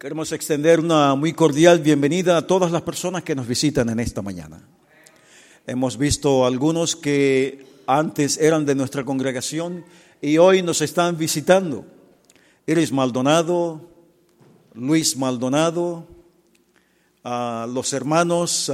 Queremos 0.00 0.32
extender 0.32 0.80
una 0.80 1.14
muy 1.14 1.34
cordial 1.34 1.80
bienvenida 1.80 2.38
a 2.38 2.46
todas 2.46 2.72
las 2.72 2.80
personas 2.80 3.22
que 3.22 3.34
nos 3.34 3.46
visitan 3.46 3.90
en 3.90 4.00
esta 4.00 4.22
mañana. 4.22 4.66
Hemos 5.66 5.98
visto 5.98 6.46
algunos 6.46 6.96
que 6.96 7.66
antes 7.86 8.38
eran 8.38 8.64
de 8.64 8.74
nuestra 8.74 9.04
congregación 9.04 9.84
y 10.22 10.38
hoy 10.38 10.62
nos 10.62 10.80
están 10.80 11.18
visitando. 11.18 11.84
Iris 12.66 12.92
Maldonado, 12.92 13.90
Luis 14.72 15.18
Maldonado, 15.18 16.08
a 17.22 17.68
los 17.70 17.92
hermanos, 17.92 18.72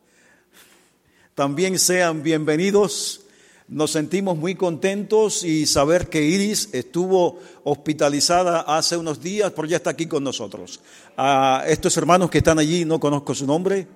también 1.34 1.78
sean 1.78 2.22
bienvenidos 2.22 3.27
nos 3.68 3.90
sentimos 3.90 4.36
muy 4.36 4.54
contentos 4.54 5.44
y 5.44 5.66
saber 5.66 6.08
que 6.08 6.24
Iris 6.24 6.70
estuvo 6.72 7.38
hospitalizada 7.64 8.60
hace 8.62 8.96
unos 8.96 9.20
días, 9.20 9.52
pero 9.54 9.68
ya 9.68 9.76
está 9.76 9.90
aquí 9.90 10.06
con 10.06 10.24
nosotros. 10.24 10.80
A 11.16 11.64
estos 11.68 11.96
hermanos 11.98 12.30
que 12.30 12.38
están 12.38 12.58
allí, 12.58 12.86
no 12.86 12.98
conozco 12.98 13.34
su 13.34 13.46
nombre, 13.46 13.86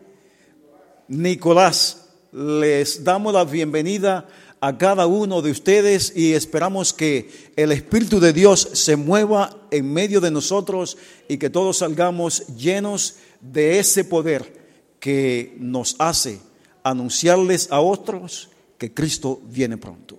Nicolás, 1.09 2.06
les 2.32 3.02
damos 3.02 3.32
la 3.32 3.45
bienvenida 3.45 4.29
a 4.60 4.77
cada 4.77 5.06
uno 5.06 5.43
de 5.43 5.51
ustedes 5.51 6.12
y 6.15 6.34
esperamos 6.34 6.93
que 6.93 7.29
el 7.57 7.73
Espíritu 7.73 8.20
de 8.20 8.32
Dios 8.32 8.68
se 8.74 8.96
mueva 8.96 9.57
en 9.70 9.93
medio 9.93 10.20
de 10.20 10.30
nosotros 10.30 10.98
y 11.29 11.38
que 11.38 11.51
todos 11.51 11.79
salgamos 11.79 12.46
llenos 12.57 13.16
de 13.41 13.79
ese 13.79 14.04
poder 14.04 14.60
que 15.01 15.57
nos 15.59 15.96
hace 15.98 16.41
anunciarles 16.84 17.73
a 17.73 17.80
otros 17.80 18.52
que 18.82 18.92
Cristo 18.92 19.41
viene 19.45 19.78
pronto. 19.78 20.18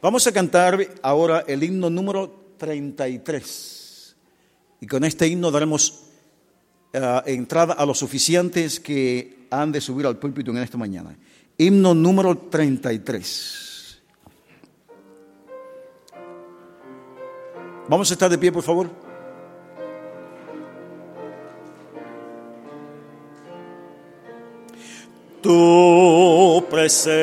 Vamos 0.00 0.24
a 0.28 0.30
cantar 0.30 0.78
ahora 1.02 1.42
el 1.48 1.64
himno 1.64 1.90
número 1.90 2.52
33. 2.58 4.14
Y 4.82 4.86
con 4.86 5.02
este 5.02 5.26
himno 5.26 5.50
daremos 5.50 6.04
eh, 6.92 7.22
entrada 7.26 7.74
a 7.74 7.84
los 7.84 8.04
oficiantes 8.04 8.78
que 8.78 9.48
han 9.50 9.72
de 9.72 9.80
subir 9.80 10.06
al 10.06 10.16
púlpito 10.16 10.52
en 10.52 10.58
esta 10.58 10.78
mañana. 10.78 11.18
Himno 11.58 11.92
número 11.92 12.38
33. 12.38 13.98
Vamos 17.88 18.08
a 18.08 18.14
estar 18.14 18.30
de 18.30 18.38
pie, 18.38 18.52
por 18.52 18.62
favor. 18.62 19.05
Tu 25.46 26.66
presencia. 26.68 27.14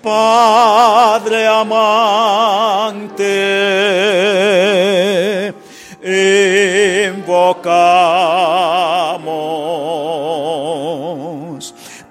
Padre 0.00 1.46
amante, 1.48 3.32
invocamos 7.10 7.64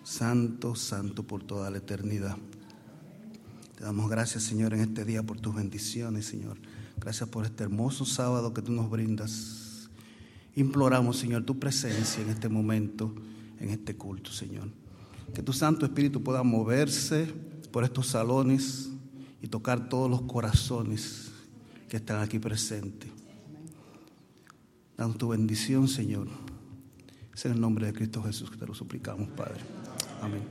Santo, 0.03 0.73
santo 0.73 1.21
por 1.21 1.43
toda 1.43 1.69
la 1.69 1.77
eternidad. 1.77 2.35
Te 3.77 3.83
damos 3.83 4.09
gracias, 4.09 4.41
Señor, 4.41 4.73
en 4.73 4.79
este 4.79 5.05
día 5.05 5.21
por 5.21 5.39
tus 5.39 5.53
bendiciones, 5.53 6.25
Señor. 6.25 6.57
Gracias 6.99 7.29
por 7.29 7.45
este 7.45 7.63
hermoso 7.63 8.05
sábado 8.05 8.55
que 8.55 8.63
tú 8.63 8.71
nos 8.71 8.89
brindas. 8.89 9.87
Imploramos, 10.55 11.17
Señor, 11.17 11.43
tu 11.43 11.59
presencia 11.59 12.23
en 12.23 12.29
este 12.29 12.49
momento, 12.49 13.13
en 13.59 13.69
este 13.69 13.95
culto, 13.95 14.31
Señor. 14.31 14.67
Que 15.35 15.43
tu 15.43 15.53
Santo 15.53 15.85
Espíritu 15.85 16.23
pueda 16.23 16.41
moverse 16.41 17.31
por 17.71 17.83
estos 17.83 18.07
salones 18.07 18.89
y 19.43 19.47
tocar 19.47 19.89
todos 19.89 20.09
los 20.09 20.23
corazones 20.23 21.29
que 21.87 21.97
están 21.97 22.19
aquí 22.23 22.39
presentes. 22.39 23.11
Danos 24.97 25.17
tu 25.17 25.27
bendición, 25.29 25.87
Señor. 25.87 26.27
Es 27.33 27.45
en 27.45 27.51
el 27.51 27.61
nombre 27.61 27.85
de 27.85 27.93
Cristo 27.93 28.23
Jesús 28.23 28.49
que 28.49 28.57
te 28.57 28.65
lo 28.65 28.73
suplicamos, 28.73 29.29
Padre. 29.29 29.61
Amén. 30.21 30.41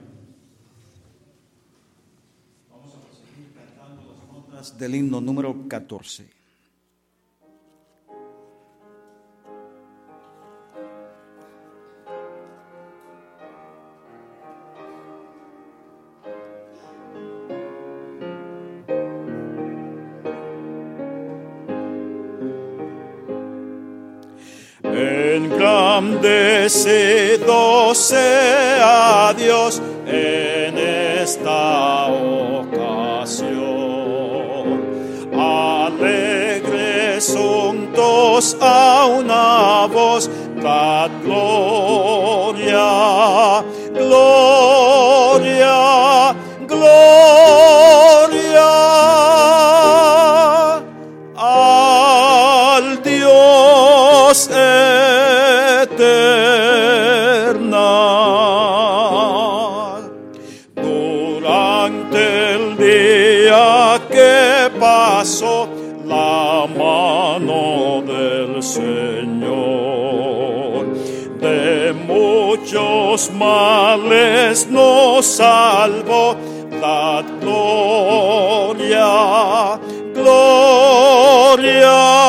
Vamos 2.71 2.95
a 2.95 3.13
seguir 3.13 3.53
cantando 3.53 4.15
las 4.17 4.33
notas 4.33 4.79
del 4.79 4.95
himno 4.95 5.21
número 5.21 5.67
14. 5.69 6.36
Engrandecido 25.97 27.95
sea 27.95 29.33
Dios 29.35 29.81
en 30.07 30.77
esta 30.77 32.09
ocasión. 32.09 33.57
Alegres 35.33 37.35
juntos 37.35 38.59
a 38.61 38.76
muchos 73.17 73.31
males 73.33 74.67
nos 74.69 75.25
salvó. 75.25 76.37
Gloria, 76.71 77.23
gloria, 80.13 80.71
gloria 81.75 82.26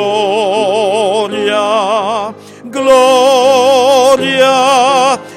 gloria, 0.00 2.32
gloria, 2.64 4.56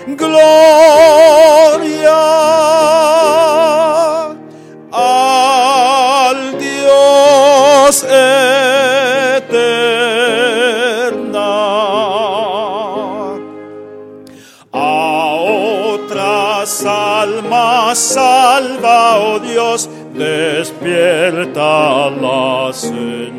gloria 0.08 2.24
al 4.92 6.58
Dios 6.60 8.04
eterna. 8.04 8.20
A 14.72 15.36
otras 15.96 16.86
almas 16.86 17.98
salva, 17.98 19.18
oh 19.20 19.40
Dios, 19.40 19.90
despierta 20.14 22.10
la 22.10 22.72
Señor. 22.74 23.33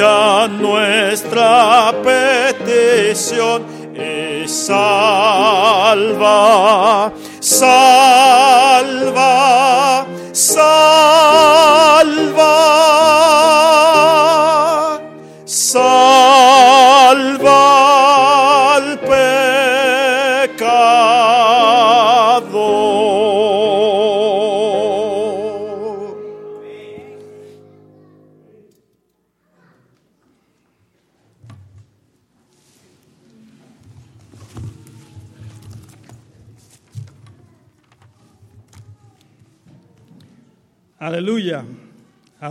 Escucha 0.00 0.48
nuestra 0.48 1.92
petición 2.02 3.69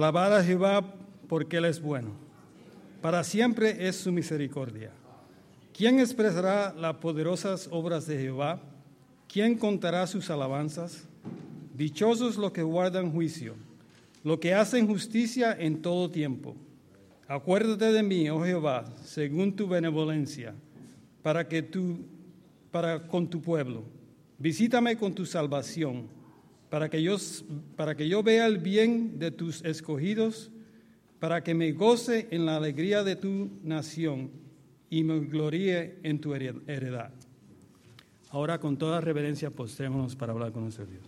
Alabad 0.10 0.38
a 0.38 0.44
Jehová 0.44 0.84
porque 1.28 1.58
Él 1.58 1.66
es 1.66 1.80
bueno. 1.80 2.14
Para 3.00 3.24
siempre 3.24 3.88
es 3.88 3.96
su 3.96 4.12
misericordia. 4.12 4.90
¿Quién 5.72 6.00
expresará 6.00 6.74
las 6.74 6.96
poderosas 6.96 7.70
obras 7.70 8.08
de 8.08 8.18
Jehová? 8.18 8.60
¿Quién 9.32 9.56
contará 9.56 10.08
sus 10.08 10.32
alabanzas? 10.32 11.08
Dichosos 11.76 12.38
los 12.38 12.52
que 12.52 12.64
guardan 12.64 13.12
juicio, 13.12 13.54
los 14.24 14.40
que 14.40 14.56
hacen 14.56 14.88
justicia 14.88 15.56
en 15.56 15.80
todo 15.80 16.10
tiempo. 16.10 16.56
Acuérdate 17.28 17.92
de 17.92 18.02
mí, 18.02 18.32
oh 18.32 18.44
Jehová, 18.44 18.86
según 19.04 19.56
tu 19.56 19.68
benevolencia, 19.68 20.56
para 21.22 21.48
que 21.48 21.62
tú 21.62 22.00
para 22.72 23.08
con 23.08 23.30
tu 23.30 23.40
pueblo. 23.44 23.84
Visítame 24.40 24.98
con 24.98 25.14
tu 25.14 25.28
salvación 25.28 26.08
para 26.70 26.90
que 26.90 27.02
yo, 27.02 27.18
para 27.76 27.96
que 27.96 28.08
yo 28.08 28.22
vea 28.24 28.46
el 28.46 28.58
bien 28.60 29.20
de 29.20 29.32
tus 29.32 29.64
escogidos, 29.66 30.52
para 31.20 31.44
que 31.44 31.54
me 31.54 31.72
goce 31.74 32.28
en 32.32 32.46
la 32.46 32.56
alegría 32.58 33.04
de 33.04 33.16
tu 33.16 33.50
nación 33.64 34.30
y 34.90 35.04
me 35.04 35.20
gloríe 35.20 35.98
en 36.04 36.20
tu 36.20 36.34
hered- 36.34 36.62
heredad. 36.68 37.12
Ahora 38.32 38.60
con 38.60 38.78
toda 38.78 39.02
reverencia 39.02 39.50
postrémonos 39.50 40.16
para 40.16 40.32
hablar 40.34 40.52
con 40.52 40.64
nuestro 40.64 40.86
Dios. 40.86 41.02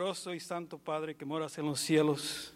Y 0.00 0.40
santo 0.40 0.78
Padre 0.78 1.14
que 1.14 1.26
moras 1.26 1.58
en 1.58 1.66
los 1.66 1.78
cielos, 1.78 2.54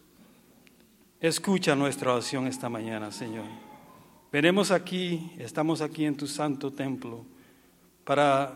escucha 1.20 1.76
nuestra 1.76 2.14
oración 2.14 2.46
esta 2.46 2.70
mañana, 2.70 3.12
Señor. 3.12 3.44
Venimos 4.32 4.70
aquí, 4.70 5.30
estamos 5.36 5.82
aquí 5.82 6.06
en 6.06 6.16
tu 6.16 6.26
santo 6.26 6.72
templo 6.72 7.26
para 8.04 8.54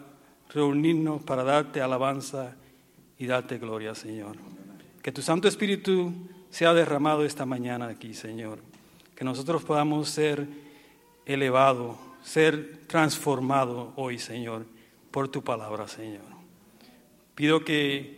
reunirnos, 0.48 1.22
para 1.22 1.44
darte 1.44 1.82
alabanza 1.82 2.56
y 3.18 3.26
darte 3.26 3.58
gloria, 3.58 3.94
Señor. 3.94 4.36
Que 5.02 5.12
tu 5.12 5.20
Santo 5.20 5.48
Espíritu 5.48 6.10
sea 6.48 6.72
derramado 6.72 7.26
esta 7.26 7.44
mañana 7.44 7.88
aquí, 7.88 8.14
Señor. 8.14 8.58
Que 9.14 9.22
nosotros 9.22 9.64
podamos 9.64 10.08
ser 10.08 10.48
elevados, 11.26 11.94
ser 12.22 12.80
transformados 12.86 13.90
hoy, 13.96 14.18
Señor, 14.18 14.64
por 15.10 15.28
tu 15.28 15.44
palabra, 15.44 15.86
Señor. 15.88 16.24
Pido 17.34 17.62
que 17.66 18.17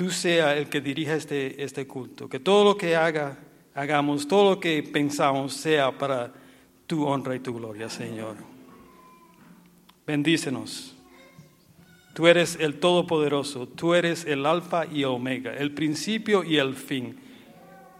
tú 0.00 0.08
sea 0.08 0.56
el 0.56 0.70
que 0.70 0.80
dirija 0.80 1.14
este, 1.14 1.62
este 1.62 1.86
culto, 1.86 2.26
que 2.26 2.40
todo 2.40 2.64
lo 2.64 2.74
que 2.74 2.96
haga, 2.96 3.36
hagamos, 3.74 4.26
todo 4.26 4.54
lo 4.54 4.58
que 4.58 4.82
pensamos 4.82 5.52
sea 5.52 5.92
para 5.92 6.32
tu 6.86 7.04
honra 7.04 7.36
y 7.36 7.40
tu 7.40 7.52
gloria, 7.52 7.90
Señor. 7.90 8.36
Bendícenos. 10.06 10.96
Tú 12.14 12.26
eres 12.26 12.56
el 12.58 12.80
Todopoderoso, 12.80 13.68
tú 13.68 13.92
eres 13.92 14.24
el 14.24 14.46
Alfa 14.46 14.86
y 14.86 15.04
Omega, 15.04 15.54
el 15.54 15.74
principio 15.74 16.44
y 16.44 16.56
el 16.56 16.76
fin. 16.76 17.18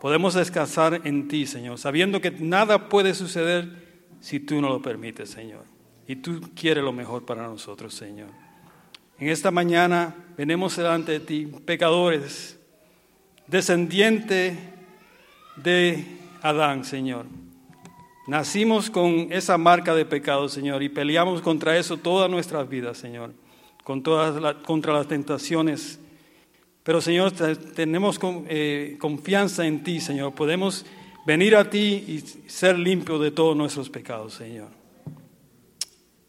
Podemos 0.00 0.32
descansar 0.32 1.02
en 1.04 1.28
ti, 1.28 1.44
Señor, 1.44 1.76
sabiendo 1.76 2.18
que 2.22 2.30
nada 2.30 2.88
puede 2.88 3.12
suceder 3.12 4.06
si 4.20 4.40
tú 4.40 4.62
no 4.62 4.70
lo 4.70 4.80
permites, 4.80 5.28
Señor. 5.28 5.64
Y 6.08 6.16
tú 6.16 6.40
quieres 6.54 6.82
lo 6.82 6.92
mejor 6.92 7.26
para 7.26 7.42
nosotros, 7.42 7.92
Señor. 7.92 8.30
En 9.18 9.28
esta 9.28 9.50
mañana 9.50 10.16
venimos 10.40 10.74
delante 10.74 11.12
de 11.12 11.20
ti, 11.20 11.46
pecadores, 11.66 12.58
descendiente 13.46 14.56
de 15.56 16.06
Adán, 16.40 16.82
Señor. 16.82 17.26
Nacimos 18.26 18.88
con 18.88 19.30
esa 19.30 19.58
marca 19.58 19.94
de 19.94 20.06
pecado, 20.06 20.48
Señor, 20.48 20.82
y 20.82 20.88
peleamos 20.88 21.42
contra 21.42 21.76
eso 21.76 21.98
todas 21.98 22.30
nuestras 22.30 22.66
vidas, 22.70 22.96
Señor, 22.96 23.34
contra 23.84 24.94
las 24.94 25.06
tentaciones. 25.06 26.00
Pero, 26.84 27.02
Señor, 27.02 27.32
te- 27.32 27.56
tenemos 27.56 28.18
eh, 28.48 28.96
confianza 28.98 29.66
en 29.66 29.84
ti, 29.84 30.00
Señor. 30.00 30.34
Podemos 30.34 30.86
venir 31.26 31.54
a 31.54 31.68
ti 31.68 32.02
y 32.08 32.20
ser 32.48 32.78
limpios 32.78 33.20
de 33.20 33.30
todos 33.30 33.54
nuestros 33.54 33.90
pecados, 33.90 34.32
Señor. 34.32 34.68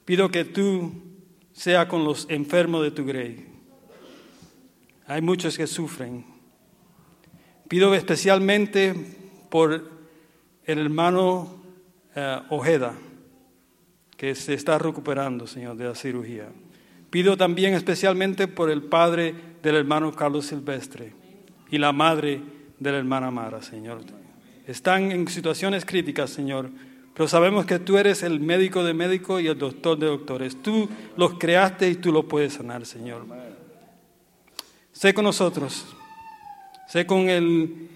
Pido 0.04 0.30
que 0.30 0.44
tú 0.44 0.92
sea 1.54 1.88
con 1.88 2.04
los 2.04 2.26
enfermos 2.30 2.84
de 2.84 2.92
tu 2.92 3.06
grey. 3.06 3.51
Hay 5.08 5.22
muchos 5.22 5.58
que 5.58 5.68
sufren. 5.68 6.26
Pido 7.68 7.94
especialmente 7.96 8.94
por 9.50 9.90
el 10.66 10.80
hermano 10.80 11.62
eh, 12.16 12.40
Ojeda, 12.50 12.94
que 14.18 14.36
se 14.36 14.54
está 14.54 14.78
recuperando, 14.78 15.48
Señor, 15.48 15.78
de 15.78 15.86
la 15.86 15.96
cirugía. 15.96 16.50
Pido 17.10 17.36
también 17.38 17.74
especialmente 17.74 18.48
por 18.48 18.70
el 18.70 18.84
padre 18.84 19.34
del 19.64 19.76
hermano 19.76 20.14
Carlos 20.14 20.46
Silvestre 20.46 21.14
y 21.70 21.78
la 21.78 21.92
madre 21.92 22.42
de 22.80 22.92
la 22.92 22.98
hermana 22.98 23.32
Mara, 23.32 23.62
Señor. 23.62 24.02
Están 24.68 25.12
en 25.12 25.28
situaciones 25.28 25.86
críticas, 25.86 26.30
Señor, 26.30 26.70
pero 27.14 27.28
sabemos 27.28 27.66
que 27.66 27.80
tú 27.80 27.98
eres 27.98 28.24
el 28.24 28.40
médico 28.40 28.84
de 28.84 28.94
médicos 28.94 29.42
y 29.42 29.48
el 29.48 29.58
doctor 29.58 29.98
de 29.98 30.08
doctores. 30.08 30.62
Tú 30.62 30.90
los 31.18 31.38
creaste 31.38 31.90
y 31.90 31.96
tú 31.96 32.12
los 32.12 32.26
puedes 32.26 32.54
sanar, 32.54 32.86
Señor. 32.86 33.26
Sé 35.02 35.16
con 35.16 35.24
nosotros, 35.26 35.88
sé 36.88 37.08
con 37.08 37.28
el 37.28 37.90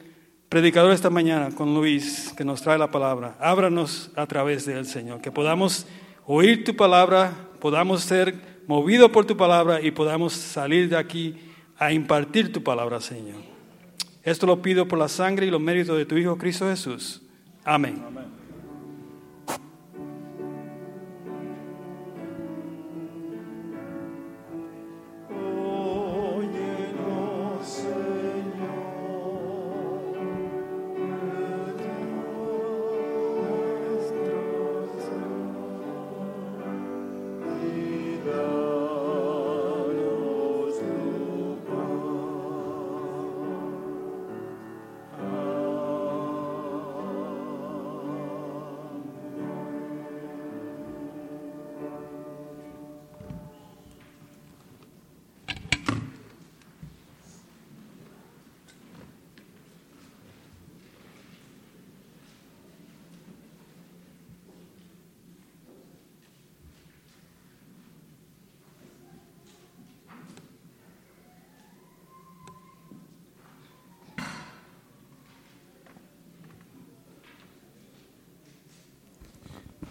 predicador 0.50 0.92
esta 0.92 1.12
mañana, 1.12 1.52
con 1.52 1.76
Luis, 1.76 2.34
que 2.36 2.44
nos 2.44 2.64
trae 2.64 2.80
la 2.80 2.90
palabra. 2.90 3.36
Ábranos 3.40 4.10
a 4.16 4.26
través 4.26 4.66
de 4.66 4.80
él, 4.80 4.88
Señor, 4.88 5.22
que 5.22 5.32
podamos 5.32 5.86
oír 6.26 6.64
tu 6.64 6.76
palabra, 6.76 7.32
podamos 7.62 8.02
ser 8.02 8.34
movidos 8.66 9.12
por 9.12 9.24
tu 9.24 9.38
palabra 9.38 9.84
y 9.84 9.92
podamos 9.92 10.34
salir 10.34 10.90
de 10.90 10.98
aquí 10.98 11.38
a 11.78 11.94
impartir 11.94 12.52
tu 12.52 12.64
palabra, 12.64 13.00
Señor. 13.00 13.44
Esto 14.24 14.48
lo 14.48 14.64
pido 14.64 14.88
por 14.88 14.98
la 14.98 15.08
sangre 15.08 15.46
y 15.46 15.52
los 15.52 15.62
méritos 15.62 15.96
de 16.00 16.08
tu 16.08 16.18
Hijo 16.18 16.40
Cristo 16.40 16.66
Jesús. 16.66 17.22
Amén. 17.64 18.02
Óyenos, 18.02 18.25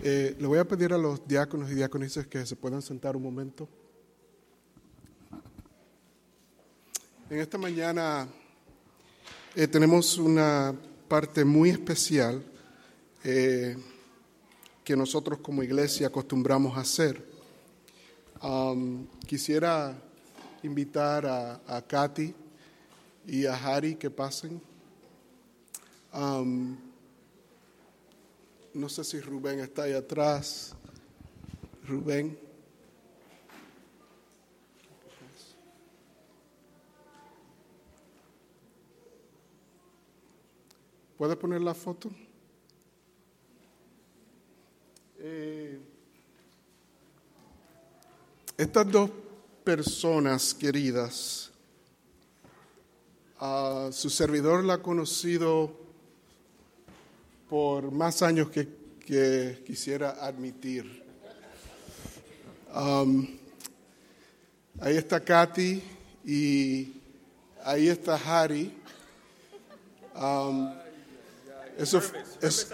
Eh, 0.07 0.37
le 0.39 0.47
voy 0.47 0.59
a 0.59 0.69
pedir 0.69 0.93
a 0.93 0.99
los 0.99 1.27
diáconos 1.27 1.71
y 1.71 1.75
diaconisas 1.75 2.27
que 2.27 2.45
se 2.45 2.57
puedan 2.57 2.83
sentar 2.83 3.17
un 3.17 3.23
momento. 3.23 3.67
En 7.31 7.39
esta 7.41 7.57
mañana 7.57 8.29
eh, 9.55 9.67
tenemos 9.67 10.19
una 10.19 10.75
parte 11.09 11.43
muy 11.43 11.71
especial 11.71 12.45
eh, 13.25 13.79
que 14.85 14.95
nosotros 14.95 15.39
como 15.39 15.63
iglesia 15.63 16.09
acostumbramos 16.09 16.77
a 16.77 16.83
hacer. 16.83 17.25
Quisiera 19.27 19.97
invitar 20.63 21.25
a, 21.25 21.63
a 21.67 21.81
Katy 21.81 22.35
y 23.27 23.47
a 23.47 23.55
Harry 23.55 23.95
que 23.95 24.11
pasen. 24.11 24.61
Um, 26.13 26.77
no 28.75 28.89
sé 28.89 29.05
si 29.05 29.21
Rubén 29.21 29.61
está 29.61 29.85
ahí 29.85 29.93
atrás. 29.93 30.75
Rubén. 31.87 32.39
¿Puede 41.17 41.37
poner 41.37 41.61
la 41.61 41.73
foto? 41.73 42.11
Eh, 45.19 45.81
estas 48.59 48.91
dos 48.91 49.11
personas 49.63 50.53
queridas, 50.53 51.51
ah, 53.39 53.89
su 53.93 54.11
servidor 54.11 54.65
la 54.65 54.75
ha 54.75 54.83
conocido 54.83 55.84
por 57.49 57.91
más 57.91 58.23
años 58.23 58.51
que, 58.51 58.69
que 59.05 59.63
quisiera 59.67 60.11
admitir. 60.25 61.05
Um, 62.75 63.27
ahí 64.81 64.97
está 64.97 65.21
Katy 65.21 65.83
y 66.25 66.93
ahí 67.63 67.89
está 67.89 68.15
Harry. 68.17 68.73
Um, 70.17 70.73
eso, 71.79 72.01
es- 72.41 72.73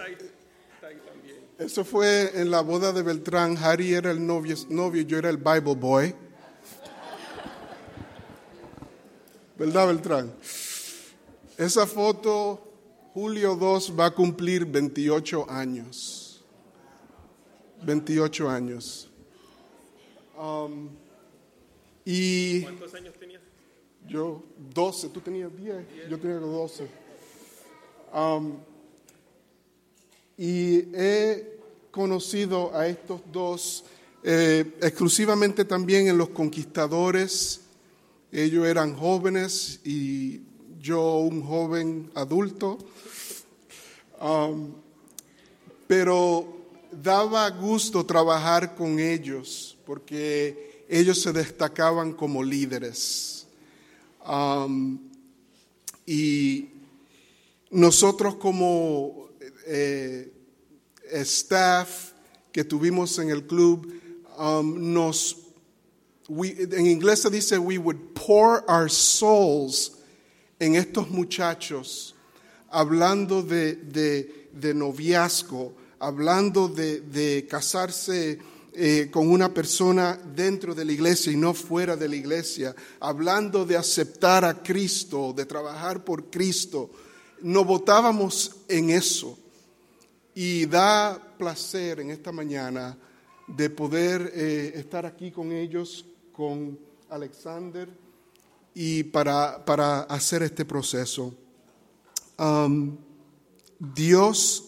eso 1.59 1.85
fue 1.85 2.41
en 2.41 2.51
la 2.51 2.61
boda 2.63 2.93
de 2.93 3.03
Beltrán. 3.03 3.57
Harry 3.59 3.93
era 3.93 4.11
el 4.11 4.27
novio, 4.27 4.57
novio 4.71 5.03
yo 5.03 5.19
era 5.19 5.29
el 5.31 5.37
Bible 5.37 5.75
Boy. 5.75 6.15
¿Verdad, 9.59 9.89
Beltrán? 9.89 10.33
Esa 11.59 11.87
foto 11.87 12.70
Julio 13.13 13.57
2 13.57 13.99
va 13.99 14.07
a 14.07 14.11
cumplir 14.11 14.65
28 14.65 15.47
años. 15.51 16.45
28 17.83 18.49
años. 18.49 19.11
Um, 20.39 20.89
y 22.05 22.63
¿Cuántos 22.63 22.95
años 22.95 23.15
tenías? 23.19 23.43
yo 24.07 24.43
12, 24.75 25.09
tú 25.09 25.21
tenías 25.21 25.55
10, 25.57 26.09
yo 26.09 26.19
tenía 26.19 26.37
12. 26.37 26.89
Um, 28.15 28.59
y 30.37 30.79
he 30.95 31.59
conocido 31.91 32.75
a 32.75 32.87
estos 32.87 33.21
dos 33.31 33.85
eh, 34.23 34.77
exclusivamente 34.81 35.65
también 35.65 36.09
en 36.09 36.17
los 36.17 36.31
conquistadores. 36.31 37.63
Ellos 38.33 38.67
eran 38.67 38.95
jóvenes 38.95 39.81
y 39.85 40.43
yo 40.81 41.19
un 41.19 41.43
joven 41.43 42.11
adulto. 42.15 42.79
Um, 44.21 44.75
pero 45.87 46.47
daba 46.93 47.49
gusto 47.51 48.05
trabajar 48.05 48.75
con 48.75 48.99
ellos 48.99 49.79
porque 49.87 50.85
ellos 50.89 51.23
se 51.23 51.33
destacaban 51.33 52.13
como 52.13 52.43
líderes. 52.43 53.47
Um, 54.27 54.99
y 56.07 56.69
nosotros 57.71 58.35
como 58.37 59.31
eh, 59.67 60.31
staff 61.23 62.13
que 62.53 62.65
tuvimos 62.65 63.19
en 63.19 63.31
el 63.31 63.47
club, 63.47 63.93
um, 64.39 64.93
nos, 64.93 65.37
en 66.29 66.87
inglés 66.87 67.23
se 67.23 67.31
dice, 67.31 67.59
we 67.59 67.79
would 67.79 68.15
pour 68.15 68.65
our 68.69 68.91
souls 68.91 69.93
en 70.59 70.75
estos 70.75 71.09
muchachos, 71.11 72.15
hablando 72.71 73.43
de, 73.43 73.75
de- 73.75 74.75
noviazgo, 74.75 75.75
hablando 75.99 76.69
de, 76.69 77.47
casarse 77.49 78.39
eh, 78.73 79.09
con 79.11 79.29
una 79.29 79.53
persona 79.53 80.19
dentro 80.35 80.75
de 80.75 80.85
la 80.85 80.93
iglesia 80.93 81.33
y 81.33 81.37
no 81.37 81.55
fuera 81.55 81.97
de 81.97 82.09
la 82.09 82.17
iglesia, 82.17 82.75
hablando 83.01 83.65
de 83.65 83.77
aceptar 83.77 84.45
a 84.45 84.63
Cristo, 84.63 85.33
de 85.33 85.47
trabajar 85.47 86.05
por 86.05 86.31
Cristo. 86.31 86.91
Nos 87.43 87.67
votábamos 87.67 88.57
en 88.69 88.91
eso. 88.91 89.37
Y 90.35 90.67
da 90.67 91.21
placer 91.37 92.01
en 92.01 92.11
esta 92.11 92.31
mañana 92.33 92.97
de 93.47 93.69
poder 93.69 94.31
eh, 94.35 94.73
estar 94.77 95.05
aquí 95.05 95.33
con 95.33 95.51
ellos, 95.51 96.05
con 96.33 96.79
Alexander, 97.09 97.89
y 98.73 99.03
para, 99.03 99.65
para 99.65 100.03
hacer 100.03 100.45
este 100.45 100.65
proceso. 100.65 101.35
Dios 103.79 104.65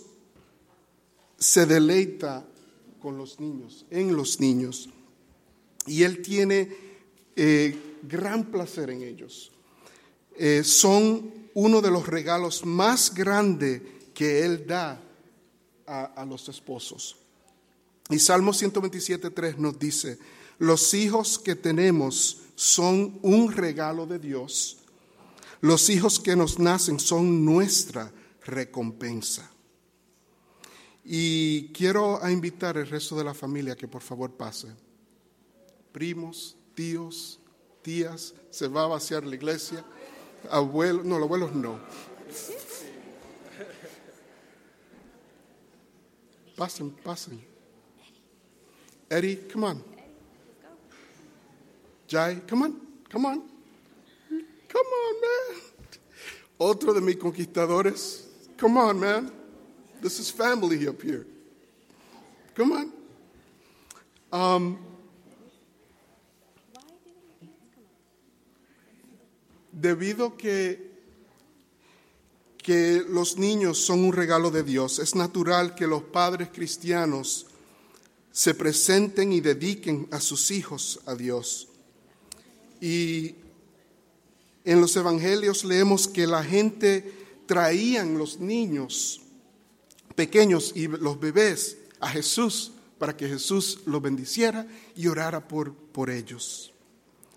se 1.38 1.66
deleita 1.66 2.46
con 3.00 3.18
los 3.18 3.40
niños, 3.40 3.84
en 3.90 4.14
los 4.14 4.40
niños, 4.40 4.88
y 5.86 6.02
Él 6.02 6.22
tiene 6.22 6.68
eh, 7.34 7.98
gran 8.02 8.44
placer 8.44 8.90
en 8.90 9.02
ellos. 9.02 9.50
Eh, 10.36 10.62
son 10.64 11.32
uno 11.54 11.80
de 11.80 11.90
los 11.90 12.06
regalos 12.06 12.64
más 12.64 13.12
grandes 13.12 13.82
que 14.14 14.44
Él 14.44 14.66
da 14.66 15.02
a, 15.86 16.04
a 16.04 16.24
los 16.24 16.48
esposos. 16.48 17.16
Y 18.08 18.18
Salmo 18.18 18.52
127.3 18.52 19.56
nos 19.56 19.78
dice, 19.78 20.18
Los 20.58 20.94
hijos 20.94 21.38
que 21.38 21.56
tenemos 21.56 22.42
son 22.54 23.18
un 23.22 23.52
regalo 23.52 24.06
de 24.06 24.18
Dios. 24.18 24.81
Los 25.62 25.88
hijos 25.90 26.18
que 26.18 26.34
nos 26.34 26.58
nacen 26.58 26.98
son 26.98 27.44
nuestra 27.44 28.12
recompensa. 28.44 29.48
Y 31.04 31.68
quiero 31.68 32.20
invitar 32.28 32.76
al 32.76 32.88
resto 32.88 33.16
de 33.16 33.22
la 33.22 33.32
familia 33.32 33.76
que 33.76 33.86
por 33.86 34.02
favor 34.02 34.32
pase. 34.32 34.68
Primos, 35.92 36.56
tíos, 36.74 37.38
tías, 37.80 38.34
se 38.50 38.66
va 38.66 38.82
a 38.82 38.88
vaciar 38.88 39.24
la 39.24 39.36
iglesia. 39.36 39.84
Abuelos, 40.50 41.04
no, 41.04 41.16
los 41.20 41.26
abuelos 41.26 41.54
no. 41.54 41.78
Pasen, 46.56 46.90
pasen. 46.90 47.40
Eddie, 49.08 49.46
come 49.52 49.66
on. 49.66 49.84
Jai, 52.08 52.42
come 52.48 52.64
on, 52.64 52.80
come 53.08 53.28
on. 53.28 53.51
Come 54.72 54.86
on, 54.86 55.20
man. 55.20 55.62
Otro 56.58 56.94
de 56.94 57.00
mis 57.00 57.16
conquistadores. 57.16 58.24
Come 58.56 58.78
on, 58.78 58.98
man. 58.98 59.30
This 60.00 60.18
is 60.18 60.30
family 60.30 60.88
up 60.88 61.02
here. 61.02 61.26
Come 62.54 62.72
on. 62.72 62.92
Um, 64.32 64.78
debido 69.70 70.38
que, 70.38 70.90
que 72.56 73.04
los 73.08 73.36
niños 73.36 73.78
son 73.78 74.04
un 74.04 74.12
regalo 74.12 74.50
de 74.50 74.62
Dios, 74.62 74.98
es 74.98 75.14
natural 75.14 75.74
que 75.74 75.86
los 75.86 76.02
padres 76.02 76.48
cristianos 76.50 77.46
se 78.30 78.54
presenten 78.54 79.32
y 79.32 79.40
dediquen 79.40 80.08
a 80.10 80.20
sus 80.20 80.50
hijos 80.50 81.00
a 81.04 81.14
Dios. 81.14 81.68
Y 82.80 83.34
en 84.64 84.80
los 84.80 84.96
evangelios 84.96 85.64
leemos 85.64 86.06
que 86.06 86.26
la 86.26 86.44
gente 86.44 87.12
traían 87.46 88.16
los 88.16 88.38
niños 88.38 89.20
pequeños 90.14 90.72
y 90.74 90.88
los 90.88 91.18
bebés 91.18 91.78
a 92.00 92.08
Jesús 92.08 92.72
para 92.98 93.16
que 93.16 93.28
Jesús 93.28 93.80
los 93.86 94.00
bendiciera 94.00 94.66
y 94.94 95.08
orara 95.08 95.46
por, 95.48 95.74
por 95.74 96.10
ellos. 96.10 96.72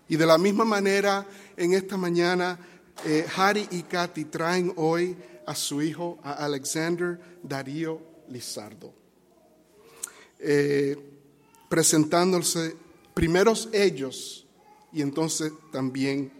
Y 0.08 0.16
de 0.16 0.26
la 0.26 0.38
misma 0.38 0.64
manera, 0.64 1.26
en 1.56 1.72
esta 1.72 1.96
mañana, 1.96 2.58
eh, 3.04 3.26
Harry 3.36 3.66
y 3.72 3.82
Katy 3.82 4.26
traen 4.26 4.72
hoy 4.76 5.16
a 5.46 5.54
su 5.54 5.82
hijo, 5.82 6.18
a 6.22 6.44
Alexander 6.44 7.18
Darío 7.42 8.00
Lizardo, 8.28 8.92
eh, 10.38 10.96
presentándose 11.68 12.76
primeros 13.14 13.68
ellos 13.72 14.46
y 14.92 15.02
entonces 15.02 15.52
también 15.72 16.32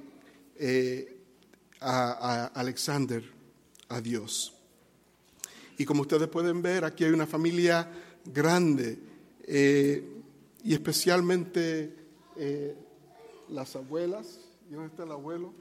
eh, 0.58 1.16
a, 1.80 2.46
Alexander 2.54 3.22
a 3.88 4.00
Dios. 4.00 4.54
Y 5.78 5.84
como 5.84 6.02
ustedes 6.02 6.28
pueden 6.28 6.62
ver, 6.62 6.84
aquí 6.84 7.04
hay 7.04 7.12
una 7.12 7.26
familia 7.26 7.90
grande 8.24 8.98
eh, 9.44 10.02
y 10.64 10.74
especialmente 10.74 11.94
eh, 12.36 12.74
las 13.50 13.76
abuelas. 13.76 14.40
¿Y 14.70 14.74
dónde 14.74 14.88
está 14.88 15.04
el 15.04 15.12
abuelo? 15.12 15.52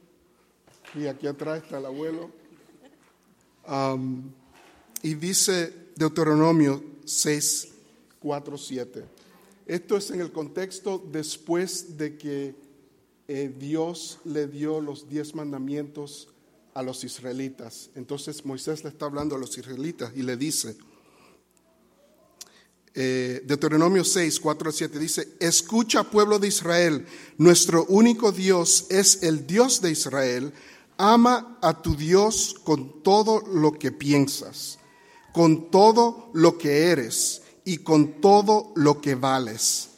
Y 0.96 1.08
aquí 1.08 1.28
atrás 1.28 1.64
está 1.64 1.78
el 1.78 1.86
abuelo. 1.86 2.32
Y 5.02 5.14
dice 5.16 5.74
Deuteronomio 5.96 6.84
6, 7.06 7.74
4, 8.20 8.58
7. 8.58 9.06
Esto 9.66 9.98
es 9.98 10.12
en 10.12 10.22
el 10.22 10.32
contexto 10.32 11.04
después 11.12 11.98
de 11.98 12.18
que 12.18 12.65
eh, 13.28 13.54
Dios 13.58 14.20
le 14.26 14.48
dio 14.48 14.82
los 14.82 15.10
diez 15.10 15.34
mandamientos 15.34 16.30
a 16.76 16.84
los 16.84 17.04
israelitas. 17.04 17.90
Entonces 17.96 18.46
Moisés 18.46 18.84
le 18.84 18.90
está 18.90 19.06
hablando 19.06 19.36
a 19.36 19.40
los 19.40 19.58
israelitas 19.58 20.12
y 20.16 20.22
le 20.22 20.38
dice, 20.38 20.78
eh, 22.94 23.42
Deuteronomio 23.46 24.04
6, 24.04 24.40
4 24.40 24.72
7 24.72 25.00
dice, 25.00 25.28
escucha 25.40 26.04
pueblo 26.04 26.38
de 26.38 26.50
Israel, 26.50 27.06
nuestro 27.38 27.86
único 27.86 28.32
Dios 28.32 28.88
es 28.90 29.24
el 29.24 29.48
Dios 29.48 29.82
de 29.82 29.92
Israel, 29.92 30.54
ama 30.98 31.58
a 31.62 31.82
tu 31.82 31.96
Dios 31.96 32.56
con 32.64 33.04
todo 33.04 33.42
lo 33.52 33.74
que 33.74 33.92
piensas, 33.92 34.80
con 35.34 35.72
todo 35.72 36.30
lo 36.34 36.58
que 36.58 36.88
eres 36.92 37.42
y 37.66 37.80
con 37.80 38.22
todo 38.22 38.72
lo 38.76 39.02
que 39.02 39.16
vales. 39.16 39.90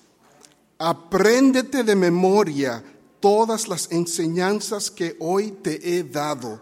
Apréndete 0.79 1.83
de 1.83 1.95
memoria 1.95 2.83
todas 3.19 3.67
las 3.67 3.91
enseñanzas 3.91 4.91
que 4.91 5.15
hoy 5.19 5.51
te 5.51 5.97
he 5.97 6.03
dado 6.03 6.61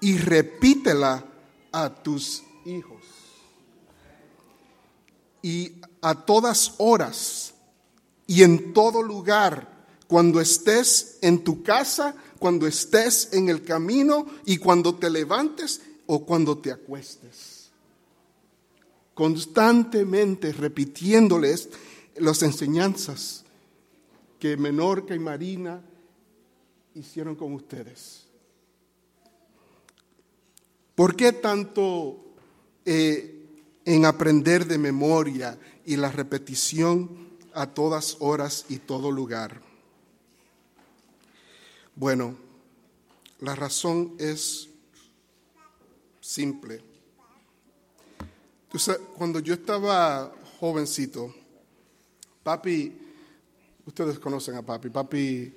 y 0.00 0.18
repítela 0.18 1.24
a 1.70 1.90
tus 2.02 2.42
hijos. 2.64 3.02
Y 5.42 5.72
a 6.00 6.14
todas 6.14 6.74
horas 6.78 7.54
y 8.26 8.42
en 8.42 8.72
todo 8.72 9.02
lugar, 9.02 9.86
cuando 10.06 10.40
estés 10.40 11.18
en 11.20 11.42
tu 11.42 11.62
casa, 11.62 12.14
cuando 12.38 12.66
estés 12.66 13.28
en 13.32 13.48
el 13.48 13.62
camino 13.62 14.26
y 14.44 14.58
cuando 14.58 14.94
te 14.94 15.10
levantes 15.10 15.80
o 16.06 16.24
cuando 16.24 16.58
te 16.58 16.70
acuestes. 16.70 17.70
Constantemente 19.14 20.52
repitiéndoles 20.52 21.68
las 22.16 22.42
enseñanzas 22.42 23.41
que 24.42 24.56
Menorca 24.56 25.14
y 25.14 25.20
Marina 25.20 25.80
hicieron 26.96 27.36
con 27.36 27.52
ustedes. 27.52 28.26
¿Por 30.96 31.14
qué 31.14 31.30
tanto 31.30 32.34
eh, 32.84 33.46
en 33.84 34.04
aprender 34.04 34.66
de 34.66 34.78
memoria 34.78 35.56
y 35.86 35.94
la 35.94 36.10
repetición 36.10 37.38
a 37.54 37.68
todas 37.68 38.16
horas 38.18 38.66
y 38.68 38.78
todo 38.78 39.12
lugar? 39.12 39.62
Bueno, 41.94 42.36
la 43.38 43.54
razón 43.54 44.16
es 44.18 44.68
simple. 46.20 46.82
cuando 49.16 49.38
yo 49.38 49.54
estaba 49.54 50.34
jovencito, 50.58 51.32
papi, 52.42 53.01
ustedes 53.86 54.18
conocen 54.18 54.56
a 54.56 54.62
papi, 54.62 54.90
papi, 54.90 55.54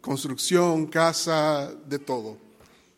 construcción, 0.00 0.86
casa, 0.86 1.74
de 1.86 1.98
todo. 1.98 2.38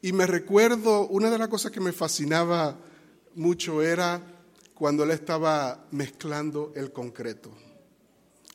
Y 0.03 0.13
me 0.13 0.27
recuerdo, 0.27 1.09
una 1.09 1.31
de 1.31 1.39
las 1.39 1.49
cosas 1.49 1.73
que 1.73 1.81
me 1.81 1.93
fascinaba 1.93 2.77
mucho 3.35 3.83
era 3.83 4.23
cuando 4.75 5.05
él 5.05 5.11
estaba 5.11 5.87
mezclando 5.91 6.73
el 6.77 6.93
concreto. 6.93 7.51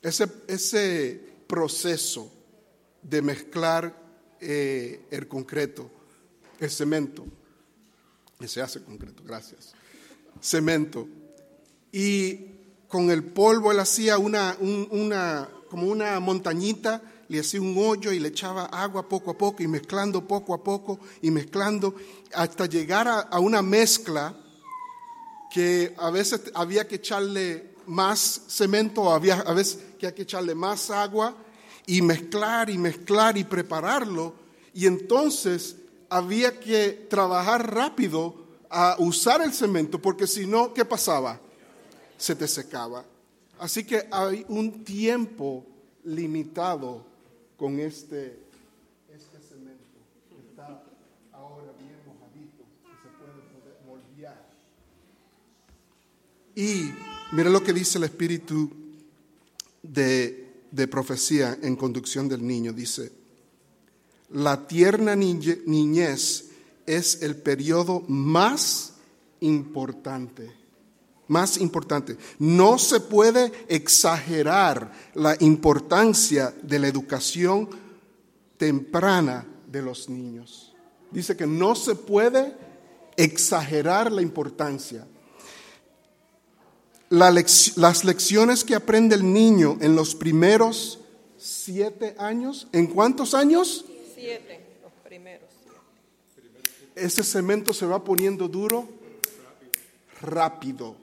Ese, 0.00 0.26
ese 0.46 1.20
proceso 1.46 2.32
de 3.02 3.22
mezclar 3.22 3.94
eh, 4.40 5.06
el 5.10 5.28
concreto, 5.28 5.90
el 6.58 6.70
cemento, 6.70 7.24
que 8.38 8.48
se 8.48 8.60
hace 8.60 8.82
concreto, 8.82 9.22
gracias, 9.24 9.72
cemento. 10.40 11.08
Y 11.92 12.52
con 12.88 13.10
el 13.10 13.24
polvo 13.24 13.72
él 13.72 13.80
hacía 13.80 14.18
una, 14.18 14.56
una, 14.60 15.48
como 15.72 15.86
una 15.86 16.20
montañita 16.20 17.00
le 17.28 17.40
hacía 17.40 17.62
un 17.62 17.74
hoyo 17.78 18.12
y 18.12 18.18
le 18.18 18.28
echaba 18.28 18.66
agua 18.66 19.08
poco 19.08 19.30
a 19.30 19.38
poco 19.38 19.62
y 19.62 19.66
mezclando 19.66 20.28
poco 20.28 20.52
a 20.52 20.62
poco 20.62 21.00
y 21.22 21.30
mezclando 21.30 21.94
hasta 22.34 22.66
llegar 22.66 23.08
a, 23.08 23.40
una 23.40 23.62
mezcla 23.62 24.36
que 25.50 25.94
a 25.96 26.10
veces 26.10 26.42
había 26.52 26.86
que 26.86 26.96
echarle 26.96 27.74
más 27.86 28.42
cemento, 28.48 29.10
había 29.10 29.36
a 29.36 29.54
veces 29.54 29.78
que 29.98 30.08
hay 30.08 30.12
que 30.12 30.24
echarle 30.24 30.54
más 30.54 30.90
agua 30.90 31.34
y 31.86 32.02
mezclar 32.02 32.68
y 32.68 32.76
mezclar 32.76 33.38
y 33.38 33.44
prepararlo. 33.44 34.34
Y 34.74 34.84
entonces 34.86 35.76
había 36.10 36.60
que 36.60 37.06
trabajar 37.08 37.74
rápido 37.74 38.44
a 38.68 38.96
usar 38.98 39.40
el 39.40 39.54
cemento 39.54 39.98
porque 40.02 40.26
si 40.26 40.46
no, 40.46 40.74
¿qué 40.74 40.84
pasaba? 40.84 41.40
Se 42.18 42.36
te 42.36 42.46
secaba. 42.46 43.06
Así 43.58 43.84
que 43.84 44.08
hay 44.10 44.44
un 44.48 44.84
tiempo 44.84 45.64
limitado 46.04 47.04
con 47.56 47.78
este, 47.78 48.38
este 49.08 49.38
cemento 49.48 49.84
que 50.28 50.48
está 50.50 50.82
ahora 51.32 51.72
bien 51.78 51.96
mojadito, 52.06 52.64
que 52.82 52.96
se 53.02 53.08
puede 53.18 53.86
moldear. 53.86 54.50
Y 56.56 56.90
mira 57.32 57.50
lo 57.50 57.62
que 57.62 57.72
dice 57.72 57.98
el 57.98 58.04
espíritu 58.04 58.70
de, 59.82 60.52
de 60.70 60.88
profecía 60.88 61.56
en 61.62 61.76
conducción 61.76 62.28
del 62.28 62.44
niño. 62.44 62.72
Dice, 62.72 63.12
la 64.30 64.66
tierna 64.66 65.14
niñez 65.14 66.50
es 66.86 67.22
el 67.22 67.36
periodo 67.36 68.00
más 68.08 68.94
importante. 69.40 70.61
Más 71.32 71.56
importante. 71.58 72.16
No 72.38 72.78
se 72.78 73.00
puede 73.00 73.50
exagerar 73.68 74.92
la 75.14 75.36
importancia 75.40 76.54
de 76.62 76.78
la 76.78 76.88
educación 76.88 77.68
temprana 78.58 79.46
de 79.66 79.82
los 79.82 80.08
niños. 80.08 80.74
Dice 81.10 81.36
que 81.36 81.46
no 81.46 81.74
se 81.74 81.94
puede 81.94 82.54
exagerar 83.16 84.12
la 84.12 84.22
importancia. 84.22 85.06
La 87.08 87.30
lec- 87.30 87.76
las 87.76 88.04
lecciones 88.04 88.64
que 88.64 88.74
aprende 88.74 89.14
el 89.14 89.32
niño 89.32 89.76
en 89.80 89.96
los 89.96 90.14
primeros 90.14 90.98
siete 91.36 92.14
años, 92.18 92.68
¿en 92.72 92.86
cuántos 92.86 93.34
años? 93.34 93.84
Siete, 94.14 94.78
los 94.82 94.92
primeros. 95.04 95.48
ese 96.94 97.24
cemento 97.24 97.72
se 97.72 97.86
va 97.86 98.02
poniendo 98.04 98.48
duro 98.48 98.86
rápido. 100.20 100.96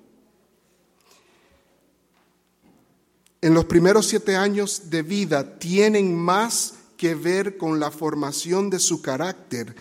En 3.41 3.54
los 3.54 3.65
primeros 3.65 4.08
siete 4.08 4.36
años 4.36 4.89
de 4.89 5.02
vida 5.02 5.58
tienen 5.60 6.15
más 6.15 6.75
que 6.97 7.15
ver 7.15 7.58
con 7.58 7.80
la 7.80 7.91
formación 7.91 8.69
de 8.69 8.80
su 8.80 9.02
carácter 9.02 9.75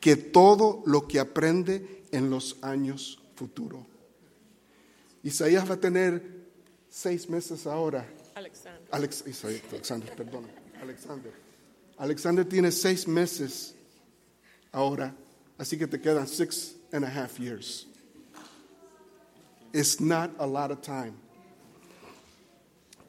que 0.00 0.16
todo 0.16 0.82
lo 0.86 1.06
que 1.06 1.20
aprende 1.20 2.04
en 2.10 2.30
los 2.30 2.56
años 2.62 3.20
futuros. 3.36 3.86
Isaías 5.22 5.68
va 5.68 5.74
a 5.74 5.80
tener 5.80 6.44
seis 6.90 7.28
meses 7.30 7.66
ahora 7.66 8.06
Alexander. 8.34 8.88
Alex, 8.90 9.24
Isaías, 9.26 9.62
Alexander, 9.70 10.16
perdón, 10.16 10.46
Alexander. 10.82 11.32
Alexander 11.98 12.44
tiene 12.44 12.72
seis 12.72 13.06
meses 13.06 13.74
ahora, 14.72 15.14
así 15.56 15.78
que 15.78 15.86
te 15.86 16.00
quedan 16.00 16.26
six 16.26 16.74
and 16.92 17.04
a 17.04 17.08
half 17.08 17.38
years. 17.38 17.86
It's 19.72 20.00
not 20.00 20.30
a 20.38 20.46
lot 20.46 20.72
of 20.72 20.82
time. 20.82 21.14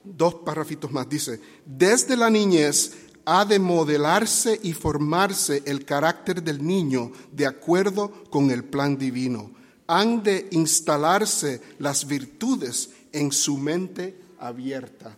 Dos 0.05 0.35
párrafitos 0.35 0.91
más 0.91 1.09
dice, 1.09 1.41
desde 1.65 2.15
la 2.15 2.29
niñez 2.29 2.93
ha 3.25 3.43
de 3.43 3.57
modelarse 3.59 4.59
y 4.61 4.73
formarse 4.73 5.63
el 5.65 5.83
carácter 5.83 6.43
del 6.43 6.65
niño 6.65 7.11
de 7.31 7.47
acuerdo 7.47 8.11
con 8.29 8.51
el 8.51 8.63
plan 8.63 8.97
divino. 8.97 9.51
Han 9.87 10.23
de 10.23 10.47
instalarse 10.51 11.61
las 11.79 12.07
virtudes 12.07 12.91
en 13.11 13.31
su 13.31 13.57
mente 13.57 14.17
abierta. 14.39 15.17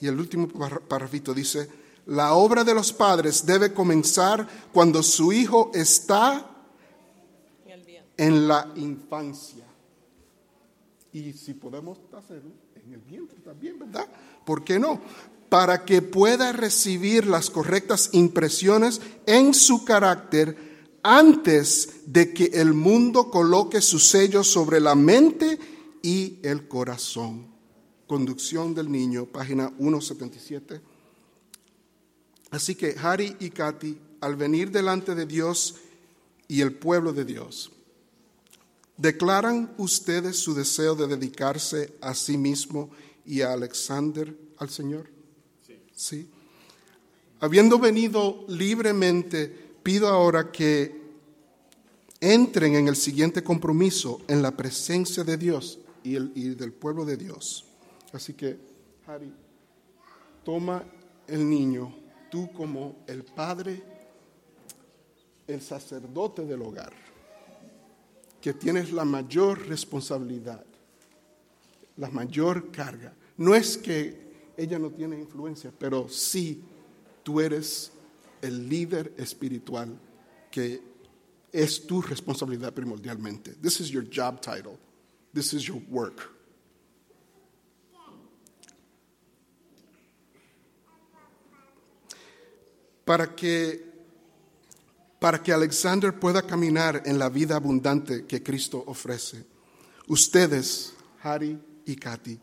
Y 0.00 0.06
el 0.06 0.18
último 0.18 0.48
párrafito 0.48 1.32
dice, 1.32 1.68
la 2.06 2.34
obra 2.34 2.64
de 2.64 2.74
los 2.74 2.92
padres 2.92 3.44
debe 3.44 3.72
comenzar 3.72 4.46
cuando 4.72 5.02
su 5.02 5.32
hijo 5.32 5.70
está 5.74 6.46
en 8.16 8.48
la 8.48 8.70
infancia. 8.76 9.64
Y 11.12 11.32
si 11.32 11.54
podemos 11.54 11.98
hacerlo 12.12 12.52
el 12.94 13.00
vientre 13.00 13.38
también, 13.40 13.78
¿verdad? 13.78 14.06
¿Por 14.44 14.64
qué 14.64 14.78
no? 14.78 15.00
Para 15.48 15.84
que 15.84 16.02
pueda 16.02 16.52
recibir 16.52 17.26
las 17.26 17.50
correctas 17.50 18.10
impresiones 18.12 19.00
en 19.26 19.54
su 19.54 19.84
carácter 19.84 20.56
antes 21.02 22.00
de 22.06 22.32
que 22.32 22.46
el 22.54 22.74
mundo 22.74 23.30
coloque 23.30 23.80
su 23.80 23.98
sello 23.98 24.44
sobre 24.44 24.80
la 24.80 24.94
mente 24.94 25.58
y 26.02 26.38
el 26.42 26.68
corazón. 26.68 27.46
Conducción 28.06 28.74
del 28.74 28.90
niño, 28.90 29.26
página 29.26 29.72
177. 29.78 30.80
Así 32.50 32.74
que 32.74 32.96
Harry 33.00 33.36
y 33.38 33.50
Katy, 33.50 33.98
al 34.20 34.36
venir 34.36 34.70
delante 34.70 35.14
de 35.14 35.26
Dios 35.26 35.76
y 36.48 36.60
el 36.60 36.74
pueblo 36.74 37.12
de 37.12 37.24
Dios, 37.24 37.70
¿declaran 39.00 39.72
ustedes 39.78 40.36
su 40.38 40.54
deseo 40.54 40.94
de 40.94 41.06
dedicarse 41.06 41.94
a 42.00 42.14
sí 42.14 42.36
mismo 42.36 42.90
y 43.24 43.40
a 43.40 43.52
Alexander 43.54 44.36
al 44.58 44.68
Señor? 44.70 45.08
Sí. 45.94 46.28
Habiendo 47.40 47.78
venido 47.78 48.44
libremente, 48.48 49.48
pido 49.82 50.08
ahora 50.08 50.50
que 50.52 51.00
entren 52.20 52.74
en 52.76 52.88
el 52.88 52.96
siguiente 52.96 53.42
compromiso 53.42 54.20
en 54.28 54.42
la 54.42 54.54
presencia 54.56 55.24
de 55.24 55.36
Dios 55.38 55.78
y, 56.04 56.16
el- 56.16 56.32
y 56.34 56.50
del 56.50 56.72
pueblo 56.72 57.04
de 57.06 57.16
Dios. 57.16 57.64
Así 58.12 58.34
que, 58.34 58.58
Harry, 59.06 59.32
toma 60.44 60.84
el 61.26 61.48
niño, 61.48 61.94
tú 62.30 62.52
como 62.52 62.96
el 63.06 63.24
padre, 63.24 63.82
el 65.46 65.60
sacerdote 65.62 66.44
del 66.44 66.60
hogar, 66.62 66.92
que 68.40 68.54
tienes 68.54 68.92
la 68.92 69.04
mayor 69.04 69.66
responsabilidad, 69.68 70.64
la 71.96 72.10
mayor 72.10 72.70
carga. 72.70 73.14
No 73.36 73.54
es 73.54 73.76
que 73.76 74.52
ella 74.56 74.78
no 74.78 74.90
tiene 74.90 75.18
influencia, 75.18 75.72
pero 75.78 76.08
sí 76.08 76.62
tú 77.22 77.40
eres 77.40 77.92
el 78.42 78.68
líder 78.68 79.12
espiritual 79.16 79.98
que 80.50 80.82
es 81.52 81.86
tu 81.86 82.00
responsabilidad 82.00 82.72
primordialmente. 82.72 83.54
This 83.54 83.80
is 83.80 83.90
your 83.90 84.04
job 84.04 84.40
title. 84.40 84.78
This 85.32 85.52
is 85.52 85.62
your 85.62 85.82
work. 85.88 86.36
Para 93.04 93.34
que 93.34 93.89
para 95.20 95.42
que 95.42 95.52
Alexander 95.52 96.18
pueda 96.18 96.42
caminar 96.42 97.02
en 97.04 97.18
la 97.18 97.28
vida 97.28 97.54
abundante 97.54 98.24
que 98.24 98.42
Cristo 98.42 98.82
ofrece. 98.86 99.44
Ustedes, 100.08 100.94
Harry 101.22 101.56
y 101.84 101.94
Katy, 101.94 102.40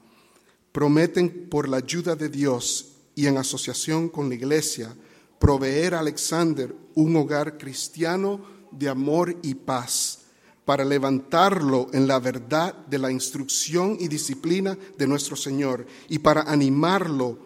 prometen 0.72 1.50
por 1.50 1.68
la 1.68 1.78
ayuda 1.78 2.16
de 2.16 2.30
Dios 2.30 2.94
y 3.16 3.26
en 3.26 3.38
asociación 3.38 4.10
con 4.10 4.30
la 4.30 4.36
iglesia 4.36 4.96
proveer 5.40 5.96
a 5.96 6.00
Alexander 6.00 6.74
un 6.94 7.16
hogar 7.16 7.58
cristiano 7.58 8.42
de 8.72 8.88
amor 8.90 9.36
y 9.42 9.56
paz 9.56 10.20
para 10.64 10.86
levantarlo 10.86 11.88
en 11.94 12.08
la 12.08 12.20
verdad 12.20 12.76
de 12.88 13.00
la 13.00 13.12
instrucción 13.12 13.98
y 14.00 14.08
disciplina 14.08 14.78
de 14.98 15.08
nuestro 15.08 15.36
Señor 15.36 15.88
y 16.10 16.20
para 16.20 16.42
animarlo 16.42 17.40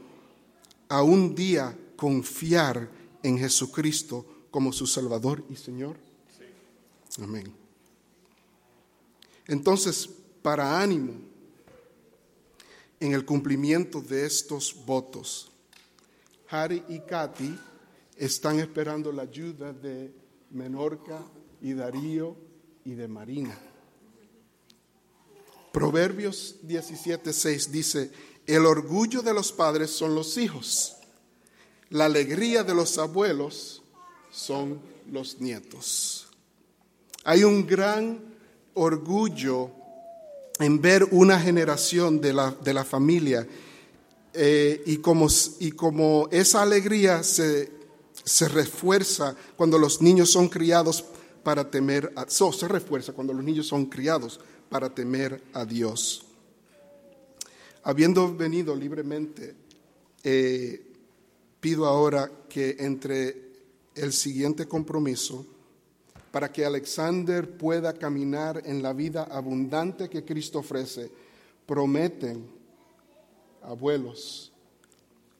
a 0.90 1.04
un 1.04 1.34
día 1.34 1.78
confiar 1.96 2.90
en 3.24 3.38
Jesucristo 3.38 4.41
como 4.52 4.74
su 4.74 4.86
Salvador 4.86 5.44
y 5.50 5.56
Señor. 5.56 5.96
Amén. 7.22 7.52
Entonces, 9.48 10.10
para 10.42 10.80
ánimo 10.80 11.14
en 13.00 13.14
el 13.14 13.26
cumplimiento 13.26 14.02
de 14.02 14.26
estos 14.26 14.76
votos, 14.86 15.52
Harry 16.50 16.84
y 16.90 17.00
Katy 17.00 17.58
están 18.18 18.60
esperando 18.60 19.12
la 19.12 19.24
ayuda 19.24 19.74
de 19.74 20.14
Menorca 20.52 21.24
y 21.62 21.74
Darío 21.74 22.36
y 22.86 22.94
de 22.94 23.08
Marina. 23.08 23.58
Proverbios 25.72 26.58
17:6 26.64 27.68
dice, 27.70 28.12
el 28.46 28.66
orgullo 28.66 29.22
de 29.22 29.34
los 29.34 29.52
padres 29.52 29.92
son 29.92 30.14
los 30.14 30.38
hijos, 30.38 30.98
la 31.90 32.06
alegría 32.06 32.64
de 32.64 32.76
los 32.76 32.98
abuelos 32.98 33.81
son 34.32 34.80
los 35.12 35.40
nietos. 35.40 36.28
Hay 37.24 37.44
un 37.44 37.68
gran 37.68 38.20
orgullo 38.74 39.72
en 40.60 40.82
ver 40.82 41.08
una 41.12 41.40
generación 41.40 42.22
de 42.22 42.34
la, 42.34 42.52
de 42.52 42.74
la 42.74 42.84
familia 42.84 43.48
eh, 44.34 44.82
y, 44.86 44.98
como, 44.98 45.28
y 45.60 45.72
como 45.72 46.30
esa 46.32 46.62
alegría 46.62 47.24
se, 47.24 47.72
se 48.24 48.48
refuerza 48.48 49.36
cuando 49.56 49.78
los 49.78 50.02
niños 50.02 50.32
son 50.32 50.48
criados 50.48 51.04
para 51.44 51.70
temer 51.70 52.14
a 52.16 52.30
so, 52.30 52.54
se 52.54 52.68
refuerza 52.68 53.14
cuando 53.14 53.34
los 53.34 53.44
niños 53.44 53.68
son 53.68 53.88
criados 53.88 54.40
para 54.70 54.94
temer 54.94 55.44
a 55.54 55.66
Dios. 55.66 56.26
Habiendo 57.84 58.34
venido 58.36 58.76
libremente, 58.76 59.56
eh, 60.24 60.86
pido 61.60 61.88
ahora 61.88 62.32
que 62.48 62.78
entre 62.80 63.51
el 63.96 64.14
siguiente 64.14 64.68
compromiso 64.68 65.46
para 66.32 66.52
que 66.52 66.66
Alexander 66.66 67.58
pueda 67.58 67.94
caminar 67.94 68.62
en 68.66 68.82
la 68.82 68.94
vida 68.94 69.24
abundante 69.24 70.10
que 70.10 70.24
Cristo 70.24 70.60
ofrece, 70.60 71.12
prometen, 71.66 72.48
abuelos, 73.62 74.52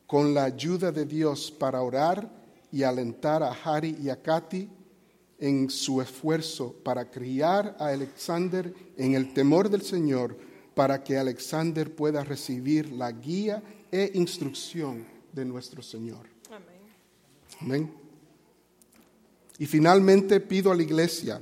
con 0.06 0.34
la 0.34 0.44
ayuda 0.44 0.92
de 0.92 1.06
Dios 1.06 1.50
para 1.52 1.82
orar 1.82 2.30
y 2.72 2.84
alentar 2.84 3.42
a 3.42 3.52
Harry 3.52 3.98
y 4.02 4.10
a 4.10 4.22
Katy 4.22 4.70
en 5.40 5.70
su 5.70 6.02
esfuerzo 6.02 6.76
para 6.84 7.10
criar 7.10 7.76
a 7.80 7.88
Alexander 7.88 8.74
en 8.98 9.16
el 9.16 9.34
temor 9.34 9.70
del 9.70 9.82
Señor, 9.82 10.38
para 10.76 11.04
que 11.04 11.18
Alexander 11.18 11.94
pueda 11.94 12.24
recibir 12.24 12.92
la 12.92 13.12
guía 13.12 13.64
e 13.92 14.12
instrucción 14.14 15.06
de 15.34 15.46
nuestro 15.46 15.82
Señor. 15.82 16.28
Amén. 16.50 16.82
Amén. 17.60 18.11
Y 19.62 19.68
finalmente 19.68 20.40
pido 20.40 20.72
a 20.72 20.76
la 20.76 20.82
iglesia 20.82 21.40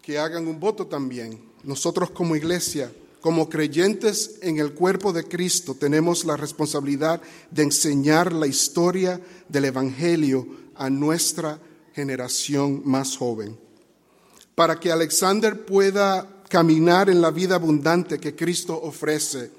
que 0.00 0.18
hagan 0.20 0.46
un 0.46 0.60
voto 0.60 0.86
también. 0.86 1.40
Nosotros 1.64 2.12
como 2.12 2.36
iglesia, 2.36 2.92
como 3.20 3.48
creyentes 3.48 4.38
en 4.42 4.60
el 4.60 4.72
cuerpo 4.72 5.12
de 5.12 5.24
Cristo, 5.24 5.74
tenemos 5.74 6.24
la 6.24 6.36
responsabilidad 6.36 7.20
de 7.50 7.64
enseñar 7.64 8.32
la 8.32 8.46
historia 8.46 9.20
del 9.48 9.64
Evangelio 9.64 10.46
a 10.76 10.90
nuestra 10.90 11.58
generación 11.92 12.82
más 12.84 13.16
joven. 13.16 13.58
Para 14.54 14.78
que 14.78 14.92
Alexander 14.92 15.66
pueda 15.66 16.44
caminar 16.48 17.10
en 17.10 17.20
la 17.20 17.32
vida 17.32 17.56
abundante 17.56 18.20
que 18.20 18.36
Cristo 18.36 18.80
ofrece, 18.80 19.50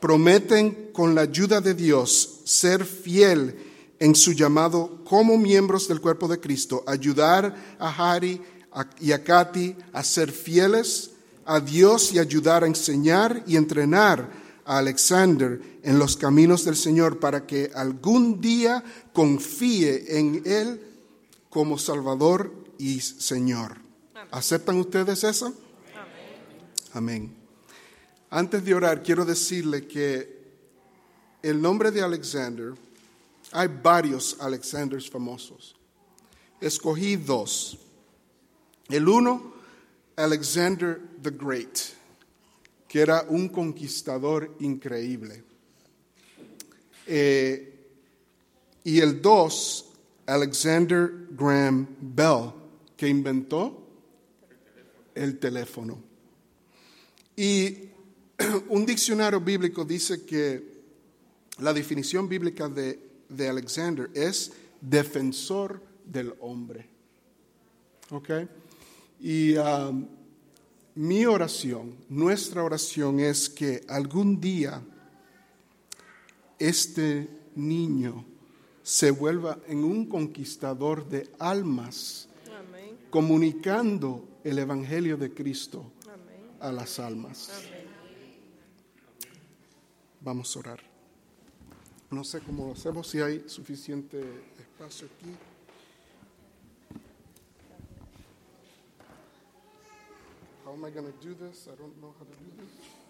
prometen 0.00 0.92
con 0.94 1.14
la 1.14 1.20
ayuda 1.20 1.60
de 1.60 1.74
Dios 1.74 2.40
ser 2.46 2.86
fiel 2.86 3.66
en 4.00 4.16
su 4.16 4.32
llamado 4.32 5.04
como 5.04 5.38
miembros 5.38 5.86
del 5.86 6.00
cuerpo 6.00 6.26
de 6.26 6.40
Cristo, 6.40 6.82
ayudar 6.86 7.76
a 7.78 8.12
Harry 8.12 8.42
y 8.98 9.12
a 9.12 9.22
Katy 9.22 9.76
a 9.92 10.02
ser 10.02 10.32
fieles 10.32 11.12
a 11.44 11.60
Dios 11.60 12.12
y 12.12 12.18
ayudar 12.18 12.64
a 12.64 12.66
enseñar 12.66 13.44
y 13.46 13.56
entrenar 13.56 14.30
a 14.64 14.78
Alexander 14.78 15.60
en 15.82 15.98
los 15.98 16.16
caminos 16.16 16.64
del 16.64 16.76
Señor 16.76 17.18
para 17.18 17.46
que 17.46 17.70
algún 17.74 18.40
día 18.40 18.82
confíe 19.12 20.18
en 20.18 20.42
Él 20.46 20.80
como 21.50 21.76
Salvador 21.76 22.54
y 22.78 23.00
Señor. 23.00 23.78
¿Aceptan 24.30 24.78
ustedes 24.78 25.24
eso? 25.24 25.52
Amén. 26.92 27.34
Antes 28.30 28.64
de 28.64 28.74
orar, 28.74 29.02
quiero 29.02 29.24
decirle 29.24 29.86
que 29.86 30.40
el 31.42 31.60
nombre 31.60 31.90
de 31.90 32.02
Alexander, 32.02 32.74
hay 33.52 33.68
varios 33.68 34.36
Alexanders 34.40 35.08
famosos. 35.08 35.74
Escogí 36.60 37.16
dos. 37.16 37.78
El 38.88 39.08
uno, 39.08 39.54
Alexander 40.16 41.00
the 41.22 41.30
Great, 41.30 41.78
que 42.88 43.00
era 43.00 43.24
un 43.28 43.48
conquistador 43.48 44.56
increíble. 44.60 45.44
Eh, 47.06 47.66
y 48.84 49.00
el 49.00 49.20
dos, 49.20 49.92
Alexander 50.26 51.28
Graham 51.30 51.88
Bell, 52.00 52.52
que 52.96 53.08
inventó 53.08 53.86
el 55.14 55.38
teléfono. 55.38 56.02
Y 57.36 57.90
un 58.68 58.86
diccionario 58.86 59.40
bíblico 59.40 59.84
dice 59.84 60.24
que 60.24 60.80
la 61.58 61.72
definición 61.72 62.28
bíblica 62.28 62.68
de, 62.68 63.09
de 63.30 63.48
Alexander 63.48 64.10
es 64.14 64.52
defensor 64.80 65.82
del 66.04 66.34
hombre. 66.40 66.86
¿Ok? 68.10 68.30
Y 69.20 69.56
um, 69.56 70.06
mi 70.94 71.24
oración, 71.24 71.96
nuestra 72.08 72.64
oración 72.64 73.20
es 73.20 73.48
que 73.48 73.82
algún 73.88 74.40
día 74.40 74.82
este 76.58 77.28
niño 77.54 78.24
se 78.82 79.10
vuelva 79.10 79.58
en 79.66 79.84
un 79.84 80.06
conquistador 80.06 81.08
de 81.08 81.30
almas, 81.38 82.28
Amén. 82.46 82.98
comunicando 83.08 84.28
el 84.42 84.58
Evangelio 84.58 85.16
de 85.16 85.32
Cristo 85.32 85.92
Amén. 86.06 86.50
a 86.58 86.72
las 86.72 86.98
almas. 86.98 87.50
Amén. 87.56 87.80
Vamos 90.20 90.54
a 90.56 90.58
orar. 90.58 90.89
No 92.10 92.24
sé 92.24 92.40
cómo 92.40 92.66
lo 92.66 92.72
hacemos, 92.72 93.06
si 93.06 93.20
hay 93.20 93.48
suficiente 93.48 94.20
espacio 94.58 95.06
aquí. 95.06 95.36
How 100.64 100.72
am 100.72 100.84
I 100.84 100.90
going 100.90 101.06
to 101.06 101.12
do 101.24 101.34
this? 101.34 101.68
I 101.68 101.76
don't 101.76 101.96
know 102.00 102.12
how 102.18 102.24
to 102.24 102.32
do 102.32 102.50
this. 102.56 103.00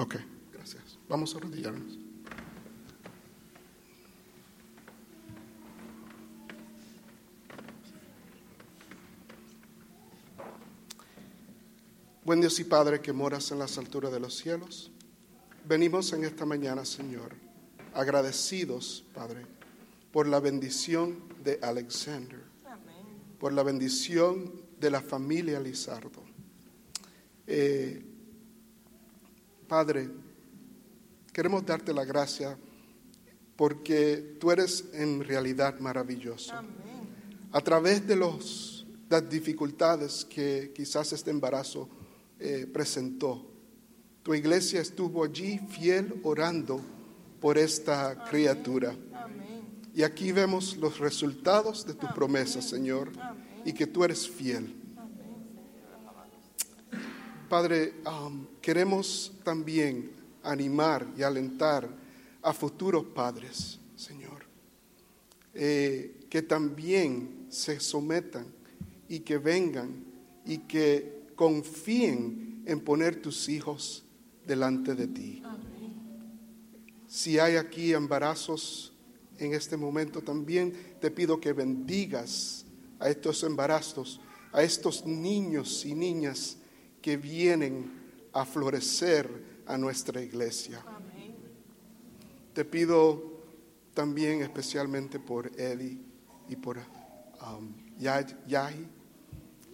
Ok, 0.00 0.16
gracias. 0.50 0.98
Vamos 1.10 1.34
a 1.34 1.38
arrodillarnos. 1.38 1.98
Buen 12.24 12.40
Dios 12.40 12.58
y 12.60 12.64
Padre 12.64 13.02
que 13.02 13.12
moras 13.12 13.50
en 13.50 13.58
las 13.58 13.76
alturas 13.76 14.10
de 14.10 14.20
los 14.20 14.38
cielos, 14.38 14.90
venimos 15.66 16.14
en 16.14 16.24
esta 16.24 16.46
mañana, 16.46 16.86
Señor, 16.86 17.34
agradecidos, 17.92 19.04
Padre, 19.12 19.44
por 20.12 20.26
la 20.26 20.40
bendición 20.40 21.24
de 21.44 21.58
Alexander, 21.60 22.40
Amén. 22.64 23.04
por 23.38 23.52
la 23.52 23.62
bendición 23.62 24.62
de 24.80 24.90
la 24.90 25.02
familia 25.02 25.60
Lizardo. 25.60 26.22
Eh, 27.46 28.09
Padre, 29.70 30.10
queremos 31.32 31.64
darte 31.64 31.94
la 31.94 32.04
gracia 32.04 32.58
porque 33.54 34.34
tú 34.40 34.50
eres 34.50 34.86
en 34.92 35.22
realidad 35.22 35.78
maravilloso. 35.78 36.52
Amén. 36.52 36.72
A 37.52 37.60
través 37.60 38.04
de 38.04 38.16
los, 38.16 38.84
las 39.08 39.30
dificultades 39.30 40.24
que 40.24 40.72
quizás 40.74 41.12
este 41.12 41.30
embarazo 41.30 41.88
eh, 42.40 42.66
presentó, 42.66 43.48
tu 44.24 44.34
iglesia 44.34 44.80
estuvo 44.80 45.22
allí 45.22 45.60
fiel 45.70 46.18
orando 46.24 46.80
por 47.40 47.56
esta 47.56 48.24
criatura. 48.24 48.96
Amén. 49.14 49.62
Y 49.94 50.02
aquí 50.02 50.32
vemos 50.32 50.76
los 50.78 50.98
resultados 50.98 51.86
de 51.86 51.94
tus 51.94 52.10
promesas, 52.10 52.68
Señor, 52.68 53.12
y 53.64 53.72
que 53.72 53.86
tú 53.86 54.02
eres 54.02 54.28
fiel. 54.28 54.79
Padre, 57.50 57.94
queremos 58.62 59.32
también 59.42 60.12
animar 60.44 61.04
y 61.18 61.24
alentar 61.24 61.88
a 62.42 62.52
futuros 62.52 63.06
padres, 63.06 63.80
Señor, 63.96 64.44
eh, 65.52 66.26
que 66.30 66.42
también 66.42 67.46
se 67.48 67.80
sometan 67.80 68.46
y 69.08 69.18
que 69.18 69.38
vengan 69.38 70.04
y 70.46 70.58
que 70.58 71.24
confíen 71.34 72.62
en 72.66 72.78
poner 72.78 73.20
tus 73.20 73.48
hijos 73.48 74.04
delante 74.46 74.94
de 74.94 75.08
ti. 75.08 75.42
Si 77.08 77.40
hay 77.40 77.56
aquí 77.56 77.92
embarazos 77.92 78.92
en 79.38 79.54
este 79.54 79.76
momento, 79.76 80.22
también 80.22 80.72
te 81.00 81.10
pido 81.10 81.40
que 81.40 81.52
bendigas 81.52 82.64
a 83.00 83.10
estos 83.10 83.42
embarazos, 83.42 84.20
a 84.52 84.62
estos 84.62 85.04
niños 85.04 85.84
y 85.84 85.96
niñas 85.96 86.58
que 87.00 87.16
vienen 87.16 87.90
a 88.32 88.44
florecer 88.44 89.28
a 89.66 89.76
nuestra 89.78 90.20
iglesia. 90.22 90.82
Amén. 90.86 91.34
Te 92.52 92.64
pido 92.64 93.40
también 93.94 94.42
especialmente 94.42 95.18
por 95.18 95.50
Eddie 95.58 95.98
y 96.48 96.56
por 96.56 96.78
um, 96.78 97.72
Yah- 97.98 98.26
Yahi. 98.46 98.86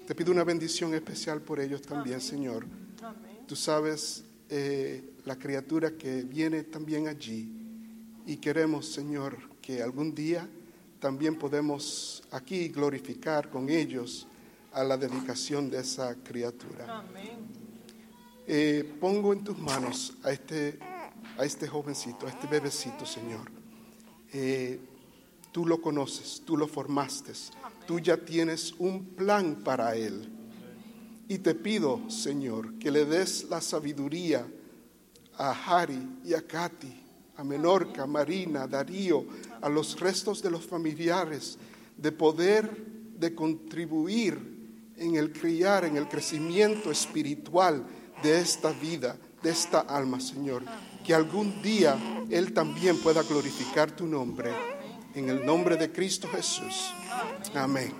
Te 0.07 0.15
pido 0.15 0.33
una 0.33 0.45
bendición 0.45 0.95
especial 0.95 1.41
por 1.43 1.59
ellos 1.61 1.83
también, 1.83 2.21
Señor. 2.21 2.65
Amén. 3.03 3.39
Tú 3.47 3.57
sabes 3.57 4.25
eh, 4.49 5.03
la 5.25 5.37
criatura 5.37 5.91
que 5.93 6.23
viene 6.23 6.63
también 6.65 7.09
allí 7.09 7.51
y 8.27 8.37
queremos, 8.37 8.87
Señor, 8.87 9.37
que 9.61 9.83
algún 9.83 10.15
día 10.15 10.49
también 11.01 11.37
podemos 11.37 12.23
aquí 12.31 12.69
glorificar 12.69 13.51
con 13.51 13.69
ellos 13.69 14.27
a 14.77 14.85
la 14.85 14.99
dedicación 14.99 15.71
de 15.71 15.81
esa 15.81 16.15
criatura. 16.17 16.99
Amén. 16.99 17.39
Eh, 18.47 18.85
pongo 19.01 19.33
en 19.33 19.43
tus 19.43 19.59
manos 19.59 20.13
a 20.23 20.31
este, 20.31 20.79
a 21.39 21.47
este 21.47 21.67
jovencito, 21.67 22.27
a 22.27 22.29
este 22.29 22.47
bebecito, 22.47 23.07
Señor. 23.07 23.51
Eh, 24.35 24.79
tú 25.51 25.65
lo 25.65 25.81
conoces, 25.81 26.43
tú 26.45 26.59
lo 26.59 26.69
formaste, 26.69 27.33
tú 27.87 28.01
ya 28.01 28.19
tienes 28.19 28.75
un 28.79 29.07
plan 29.17 29.63
para 29.65 29.97
él. 29.97 30.31
Y 31.27 31.39
te 31.39 31.55
pido, 31.55 32.11
Señor, 32.11 32.75
que 32.79 32.91
le 32.91 33.07
des 33.07 33.45
la 33.49 33.63
sabiduría 33.63 34.47
a 35.39 35.53
Harry 35.53 36.07
y 36.23 36.35
a 36.35 36.47
Katy, 36.47 37.03
a 37.35 37.43
Menorca, 37.45 38.03
a 38.03 38.07
Marina, 38.07 38.65
a 38.65 38.69
Darío, 38.69 39.25
a 39.63 39.71
los 39.71 39.99
restos 39.99 40.43
de 40.43 40.51
los 40.51 40.67
familiares, 40.67 41.57
de 41.97 42.13
poder, 42.13 42.87
de 43.19 43.35
contribuir 43.35 44.56
en 44.99 45.17
el 45.17 45.33
criar, 45.33 45.85
en 45.85 45.97
el 45.97 46.09
crecimiento 46.09 46.91
espiritual 46.91 47.85
de 48.23 48.41
esta 48.41 48.73
vida, 48.73 49.17
de 49.43 49.51
esta 49.51 49.81
alma, 49.81 50.21
Señor. 50.21 50.63
Que 51.05 51.15
algún 51.15 51.63
día 51.63 51.97
Él 52.31 52.53
también 52.53 52.99
pueda 52.99 53.23
glorificar 53.23 53.93
tu 53.93 54.07
nombre 54.07 54.51
En 55.15 55.29
el 55.29 55.47
nombre 55.47 55.77
de 55.77 55.93
Cristo 55.93 56.29
Jesús. 56.29 56.93
Amén. 57.55 57.95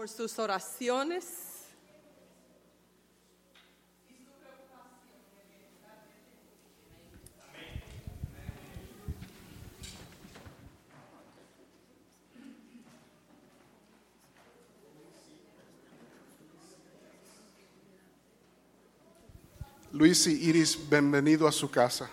Por 0.00 0.08
sus 0.08 0.38
oraciones. 0.38 1.26
Luis 19.92 20.26
y 20.26 20.48
Iris, 20.48 20.78
bienvenido 20.88 21.46
a 21.46 21.52
su 21.52 21.70
casa. 21.70 22.08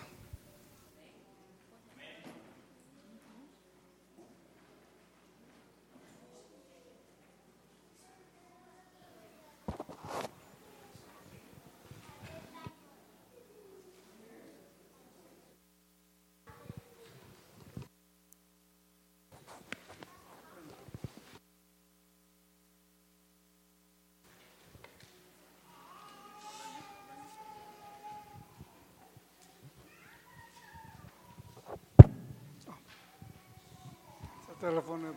Teléfono. 34.68 35.14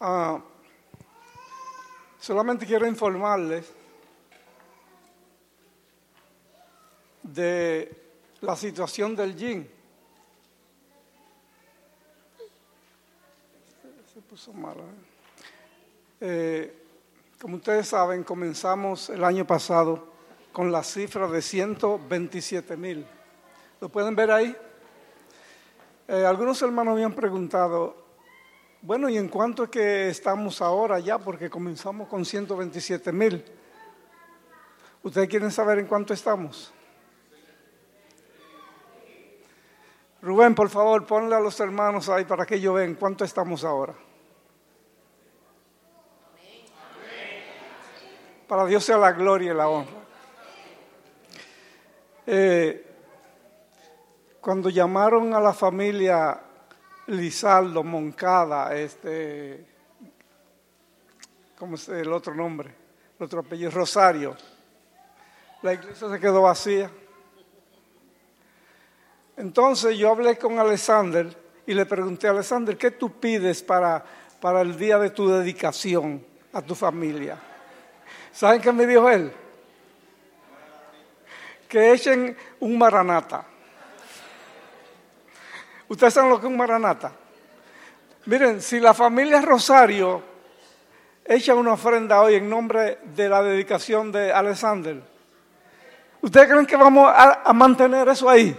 Ah, 0.00 0.40
solamente 2.18 2.64
quiero 2.64 2.86
informarles 2.86 3.70
de 7.22 7.94
la 8.40 8.56
situación 8.56 9.14
del 9.14 9.36
yin. 9.36 9.70
¿eh? 14.78 15.04
Eh, 16.20 16.82
como 17.38 17.56
ustedes 17.56 17.88
saben, 17.88 18.24
comenzamos 18.24 19.10
el 19.10 19.22
año 19.22 19.46
pasado 19.46 20.14
con 20.52 20.72
la 20.72 20.82
cifra 20.82 21.28
de 21.28 21.42
127 21.42 22.76
mil. 22.78 23.06
¿Lo 23.80 23.90
pueden 23.90 24.16
ver 24.16 24.30
ahí? 24.30 24.56
Eh, 26.06 26.26
algunos 26.26 26.60
hermanos 26.60 27.00
han 27.00 27.14
preguntado, 27.14 27.96
bueno, 28.82 29.08
¿y 29.08 29.16
en 29.16 29.28
cuánto 29.28 29.64
es 29.64 29.70
que 29.70 30.08
estamos 30.08 30.60
ahora 30.60 30.98
ya? 30.98 31.18
Porque 31.18 31.48
comenzamos 31.48 32.08
con 32.08 32.26
127 32.26 33.10
mil. 33.10 33.42
¿Ustedes 35.02 35.28
quieren 35.28 35.50
saber 35.50 35.78
en 35.78 35.86
cuánto 35.86 36.12
estamos? 36.12 36.74
Rubén, 40.20 40.54
por 40.54 40.68
favor, 40.68 41.06
ponle 41.06 41.34
a 41.36 41.40
los 41.40 41.58
hermanos 41.60 42.10
ahí 42.10 42.24
para 42.24 42.44
que 42.44 42.56
ellos 42.56 42.74
vean 42.74 42.94
cuánto 42.94 43.24
estamos 43.24 43.64
ahora. 43.64 43.94
Para 48.46 48.66
Dios 48.66 48.84
sea 48.84 48.98
la 48.98 49.12
gloria 49.12 49.52
y 49.52 49.56
la 49.56 49.68
honra. 49.68 49.92
Eh, 52.26 52.93
cuando 54.44 54.68
llamaron 54.68 55.32
a 55.32 55.40
la 55.40 55.54
familia 55.54 56.38
Lizaldo, 57.06 57.82
Moncada, 57.82 58.76
este, 58.76 59.64
¿cómo 61.58 61.76
es 61.76 61.88
el 61.88 62.12
otro 62.12 62.34
nombre? 62.34 62.68
El 63.18 63.24
otro 63.24 63.40
apellido, 63.40 63.70
Rosario. 63.70 64.36
La 65.62 65.72
iglesia 65.72 66.10
se 66.10 66.20
quedó 66.20 66.42
vacía. 66.42 66.90
Entonces 69.38 69.96
yo 69.96 70.10
hablé 70.10 70.36
con 70.36 70.58
Alexander 70.58 71.34
y 71.66 71.72
le 71.72 71.86
pregunté 71.86 72.26
a 72.26 72.32
Alexander, 72.32 72.76
¿qué 72.76 72.90
tú 72.90 73.18
pides 73.18 73.62
para, 73.62 74.04
para 74.42 74.60
el 74.60 74.76
día 74.76 74.98
de 74.98 75.08
tu 75.08 75.26
dedicación 75.26 76.22
a 76.52 76.60
tu 76.60 76.74
familia? 76.74 77.38
¿Saben 78.30 78.60
qué 78.60 78.72
me 78.72 78.86
dijo 78.86 79.08
él? 79.08 79.32
Que 81.66 81.94
echen 81.94 82.36
un 82.60 82.76
maranata. 82.76 83.53
¿Ustedes 85.88 86.14
saben 86.14 86.30
lo 86.30 86.40
que 86.40 86.46
es 86.46 86.50
un 86.50 86.56
maranata? 86.56 87.12
Miren, 88.26 88.62
si 88.62 88.80
la 88.80 88.94
familia 88.94 89.40
Rosario 89.42 90.22
echa 91.24 91.54
una 91.54 91.74
ofrenda 91.74 92.22
hoy 92.22 92.36
en 92.36 92.48
nombre 92.48 92.98
de 93.02 93.28
la 93.28 93.42
dedicación 93.42 94.10
de 94.10 94.32
Alexander, 94.32 95.02
¿ustedes 96.22 96.48
creen 96.48 96.66
que 96.66 96.76
vamos 96.76 97.12
a, 97.14 97.52
mantener 97.52 98.08
eso 98.08 98.28
ahí? 98.30 98.56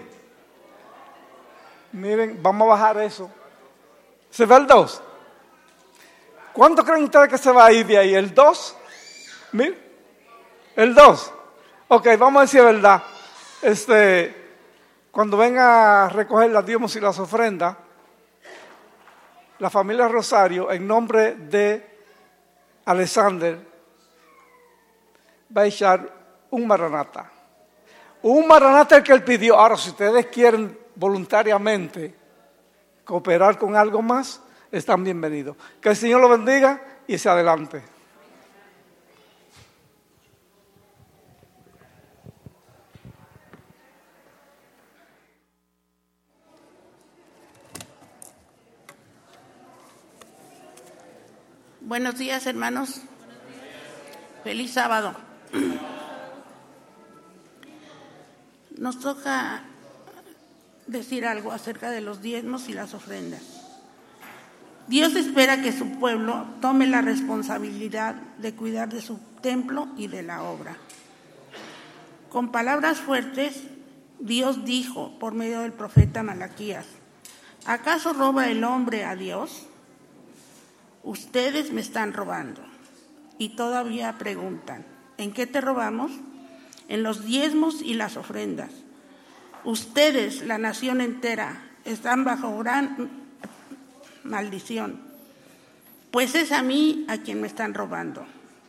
Miren, 1.94 2.42
vamos 2.44 2.68
a 2.68 2.70
bajar 2.70 2.98
eso. 3.00 3.30
¿Se 4.30 4.46
va 4.46 4.58
el 4.58 4.68
2? 4.68 5.02
¿Cuánto 6.54 6.86
creen 6.86 7.06
ustedes 7.06 7.30
que 7.30 7.38
se 7.38 7.52
va 7.52 7.66
a 7.66 7.72
ir 7.72 7.88
de 7.88 7.98
ahí? 7.98 8.14
¿El 8.14 8.34
2? 8.36 8.78
Miren, 9.54 9.80
el 10.76 10.94
2. 10.94 11.34
Ok, 11.88 12.08
vamos 12.20 12.40
a 12.40 12.42
decir 12.42 12.62
verdad. 12.62 13.02
Este, 13.64 14.45
cuando 15.16 15.38
venga 15.38 16.04
a 16.04 16.10
recoger 16.10 16.52
las 16.52 16.66
diezmos 16.66 16.94
y 16.98 17.00
las 17.00 17.18
ofrendas, 17.20 17.78
la 19.60 19.70
familia 19.70 20.10
Rosario, 20.10 20.70
en 20.70 20.86
nombre 20.86 21.36
de 21.36 22.02
Alexander, 22.84 23.58
va 25.56 25.62
a 25.62 25.66
echar 25.68 26.12
un 26.50 26.68
maranata. 26.68 27.32
Un 28.24 28.46
maranata 28.46 28.98
el 28.98 29.04
que 29.04 29.14
él 29.14 29.24
pidió. 29.24 29.58
Ahora, 29.58 29.78
si 29.78 29.92
ustedes 29.92 30.26
quieren 30.26 30.78
voluntariamente 30.96 32.14
cooperar 33.06 33.58
con 33.58 33.74
algo 33.78 34.02
más, 34.02 34.42
están 34.70 35.02
bienvenidos. 35.02 35.56
Que 35.80 35.92
el 35.92 35.96
Señor 35.96 36.20
lo 36.20 36.28
bendiga 36.28 36.82
y 37.08 37.18
se 37.18 37.30
adelante. 37.30 37.82
Buenos 51.86 52.18
días, 52.18 52.48
hermanos. 52.48 53.02
Feliz 54.44 54.74
sábado. 54.74 55.14
Nos 58.76 59.00
toca 59.00 59.62
decir 60.88 61.28
algo 61.28 61.52
acerca 61.52 61.92
de 61.92 62.02
los 62.02 62.24
diezmos 62.24 62.70
y 62.70 62.74
las 62.74 62.96
ofrendas. 62.96 63.44
Dios 64.88 65.16
espera 65.16 65.62
que 65.62 65.72
su 65.72 66.00
pueblo 66.00 66.48
tome 66.60 66.88
la 66.88 67.02
responsabilidad 67.02 68.16
de 68.40 68.56
cuidar 68.56 68.90
de 68.90 69.02
su 69.02 69.20
templo 69.44 69.88
y 69.96 70.08
de 70.08 70.24
la 70.24 70.42
obra. 70.42 70.78
Con 72.32 72.52
palabras 72.52 72.98
fuertes, 72.98 73.62
Dios 74.20 74.66
dijo 74.66 75.20
por 75.20 75.36
medio 75.36 75.60
del 75.60 75.74
profeta 75.74 76.24
Malaquías, 76.24 76.88
¿acaso 77.68 78.12
roba 78.14 78.48
el 78.48 78.64
hombre 78.64 79.06
a 79.06 79.16
Dios? 79.16 79.68
Ustedes 81.06 81.72
me 81.72 81.82
están 81.82 82.12
robando. 82.12 82.62
Y 83.38 83.56
todavía 83.56 84.18
preguntan, 84.18 84.86
¿en 85.18 85.32
qué 85.32 85.46
te 85.46 85.62
robamos? 85.62 86.12
En 86.88 87.04
los 87.04 87.26
diezmos 87.26 87.82
y 87.82 87.94
las 87.94 88.18
ofrendas. 88.18 88.72
Ustedes, 89.64 90.44
la 90.44 90.58
nación 90.58 91.02
entera, 91.02 91.62
están 91.86 92.24
bajo 92.24 92.58
gran 92.58 93.10
maldición, 94.24 95.00
pues 96.12 96.34
es 96.36 96.52
a 96.52 96.64
mí 96.64 97.06
a 97.08 97.18
quien 97.20 97.42
me 97.42 97.48
están 97.48 97.74
robando. 97.74 98.26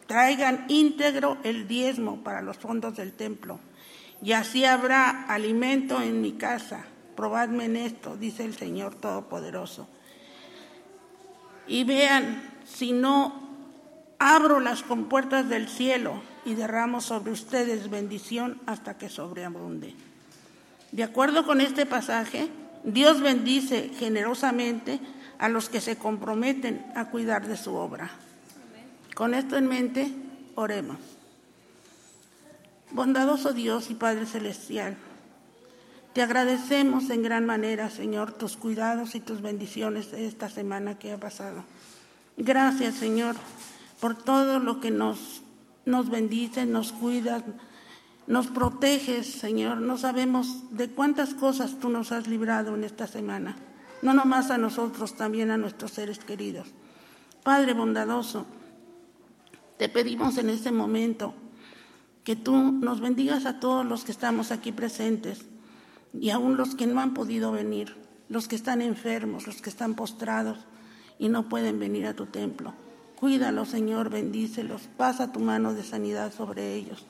traigan 0.06 0.66
íntegro 0.68 1.38
el 1.42 1.66
diezmo 1.66 2.22
para 2.22 2.42
los 2.42 2.56
fondos 2.56 2.96
del 2.96 3.12
templo, 3.12 3.58
y 4.22 4.32
así 4.32 4.64
habrá 4.64 5.24
alimento 5.24 6.00
en 6.00 6.20
mi 6.20 6.32
casa. 6.32 6.84
Probadme 7.16 7.64
en 7.64 7.76
esto, 7.76 8.16
dice 8.16 8.44
el 8.44 8.54
Señor 8.54 8.94
Todopoderoso. 8.94 9.88
Y 11.66 11.84
vean, 11.84 12.42
si 12.64 12.92
no 12.92 13.46
abro 14.18 14.60
las 14.60 14.82
compuertas 14.82 15.48
del 15.48 15.68
cielo 15.68 16.22
y 16.44 16.54
derramo 16.54 17.00
sobre 17.00 17.32
ustedes 17.32 17.90
bendición 17.90 18.60
hasta 18.66 18.96
que 18.96 19.08
sobreabunde. 19.08 19.94
De 20.92 21.02
acuerdo 21.02 21.44
con 21.44 21.60
este 21.60 21.86
pasaje, 21.86 22.48
Dios 22.84 23.20
bendice 23.20 23.90
generosamente 23.98 25.00
a 25.38 25.48
los 25.48 25.68
que 25.68 25.80
se 25.80 25.96
comprometen 25.96 26.86
a 26.94 27.06
cuidar 27.06 27.46
de 27.46 27.56
su 27.56 27.74
obra. 27.74 28.10
Con 29.14 29.34
esto 29.34 29.56
en 29.56 29.66
mente, 29.66 30.12
oremos. 30.54 30.98
Bondadoso 32.92 33.52
Dios 33.52 33.90
y 33.90 33.94
Padre 33.94 34.26
Celestial, 34.26 34.96
te 36.16 36.22
agradecemos 36.22 37.10
en 37.10 37.22
gran 37.22 37.44
manera, 37.44 37.90
Señor, 37.90 38.32
tus 38.32 38.56
cuidados 38.56 39.14
y 39.14 39.20
tus 39.20 39.42
bendiciones 39.42 40.12
de 40.12 40.26
esta 40.26 40.48
semana 40.48 40.98
que 40.98 41.12
ha 41.12 41.20
pasado. 41.20 41.62
Gracias, 42.38 42.94
Señor, 42.94 43.36
por 44.00 44.16
todo 44.16 44.58
lo 44.58 44.80
que 44.80 44.90
nos, 44.90 45.42
nos 45.84 46.08
bendices, 46.08 46.66
nos 46.66 46.92
cuidas, 46.92 47.42
nos 48.26 48.46
proteges, 48.46 49.26
Señor. 49.26 49.82
No 49.82 49.98
sabemos 49.98 50.62
de 50.70 50.88
cuántas 50.88 51.34
cosas 51.34 51.78
tú 51.80 51.90
nos 51.90 52.12
has 52.12 52.26
librado 52.28 52.74
en 52.74 52.84
esta 52.84 53.06
semana. 53.06 53.54
No 54.00 54.14
nomás 54.14 54.50
a 54.50 54.56
nosotros, 54.56 55.16
también 55.18 55.50
a 55.50 55.58
nuestros 55.58 55.90
seres 55.90 56.18
queridos. 56.18 56.68
Padre 57.42 57.74
bondadoso, 57.74 58.46
te 59.76 59.90
pedimos 59.90 60.38
en 60.38 60.48
este 60.48 60.72
momento 60.72 61.34
que 62.24 62.36
tú 62.36 62.56
nos 62.56 63.02
bendigas 63.02 63.44
a 63.44 63.60
todos 63.60 63.84
los 63.84 64.04
que 64.04 64.12
estamos 64.12 64.50
aquí 64.50 64.72
presentes 64.72 65.44
y 66.20 66.30
aún 66.30 66.56
los 66.56 66.74
que 66.74 66.86
no 66.86 67.00
han 67.00 67.14
podido 67.14 67.52
venir, 67.52 67.96
los 68.28 68.48
que 68.48 68.56
están 68.56 68.82
enfermos, 68.82 69.46
los 69.46 69.62
que 69.62 69.70
están 69.70 69.94
postrados 69.94 70.58
y 71.18 71.28
no 71.28 71.48
pueden 71.48 71.78
venir 71.78 72.06
a 72.06 72.14
tu 72.14 72.26
templo. 72.26 72.74
Cuídalos, 73.16 73.68
Señor, 73.68 74.10
bendícelos, 74.10 74.82
pasa 74.96 75.32
tu 75.32 75.40
mano 75.40 75.72
de 75.72 75.82
sanidad 75.82 76.32
sobre 76.32 76.74
ellos. 76.74 77.06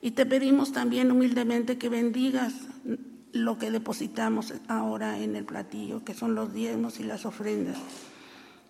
Y 0.00 0.12
te 0.12 0.24
pedimos 0.24 0.72
también 0.72 1.10
humildemente 1.10 1.76
que 1.76 1.88
bendigas 1.88 2.54
lo 3.32 3.58
que 3.58 3.70
depositamos 3.70 4.54
ahora 4.68 5.18
en 5.18 5.36
el 5.36 5.44
platillo, 5.44 6.04
que 6.04 6.14
son 6.14 6.34
los 6.34 6.54
diezmos 6.54 7.00
y 7.00 7.04
las 7.04 7.26
ofrendas, 7.26 7.76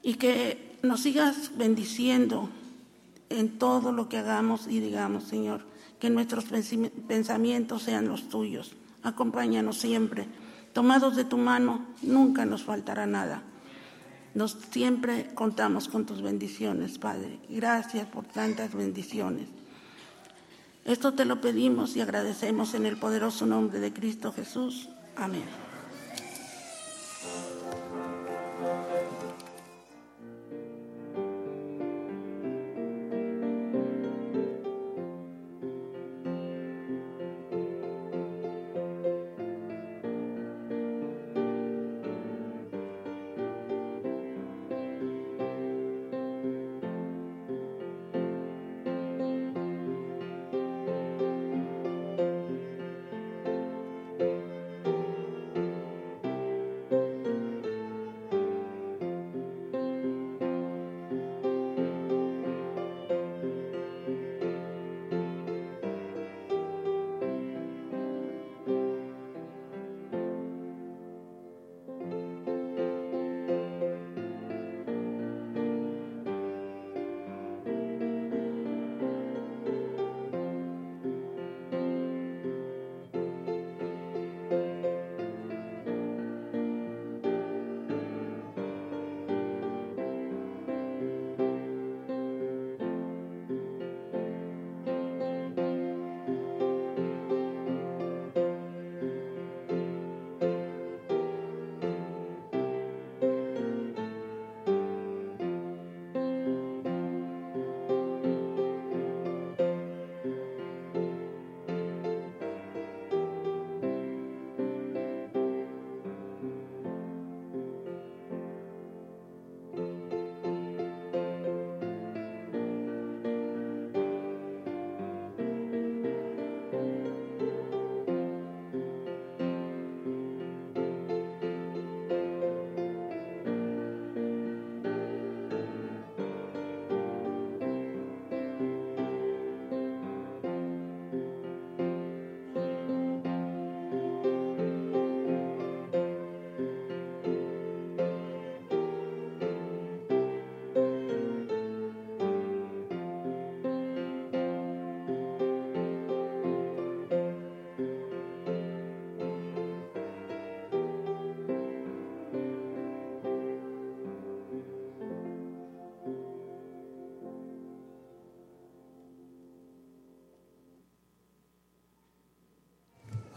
y 0.03 0.14
que 0.14 0.79
nos 0.83 1.01
sigas 1.01 1.53
bendiciendo 1.57 2.51
en 3.29 3.59
todo 3.59 3.93
lo 3.93 4.09
que 4.09 4.19
hagamos 4.19 4.66
y 4.66 4.81
digamos, 4.81 5.25
Señor, 5.25 5.62
que 6.01 6.11
nuestros 6.11 6.47
pensamientos 7.07 7.83
sean 7.83 8.09
los 8.09 8.29
tuyos. 8.29 8.75
Acompáñanos 9.03 9.79
siempre. 9.79 10.27
Tomados 10.73 11.17
de 11.17 11.25
tu 11.25 11.39
mano, 11.39 11.87
nunca 12.03 12.45
nos 12.45 12.63
faltará 12.63 13.07
nada. 13.07 13.43
Nos 14.35 14.53
siempre 14.71 15.31
contamos 15.35 15.89
con 15.89 16.07
tus 16.07 16.23
bendiciones, 16.23 16.99
Padre. 16.99 17.39
Gracias 17.49 18.07
por 18.07 18.25
tantas 18.25 18.75
bendiciones. 18.75 19.49
Esto 20.85 21.13
te 21.13 21.25
lo 21.25 21.41
pedimos 21.41 21.97
y 21.97 22.01
agradecemos 22.01 22.75
en 22.75 22.87
el 22.87 22.97
poderoso 22.97 23.47
nombre 23.47 23.81
de 23.81 23.93
Cristo 23.93 24.33
Jesús. 24.33 24.89
Amén. 25.17 25.68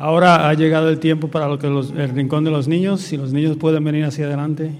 Ahora 0.01 0.49
ha 0.49 0.53
llegado 0.55 0.89
el 0.89 0.97
tiempo 0.97 1.27
para 1.27 1.47
lo 1.47 1.59
que 1.59 1.67
los- 1.67 1.91
el 1.91 2.09
rincón 2.09 2.43
de 2.43 2.49
los 2.49 2.67
niños, 2.67 3.01
si 3.01 3.17
los 3.17 3.33
niños 3.33 3.55
pueden 3.57 3.83
venir 3.83 4.03
hacia 4.03 4.25
adelante. 4.25 4.71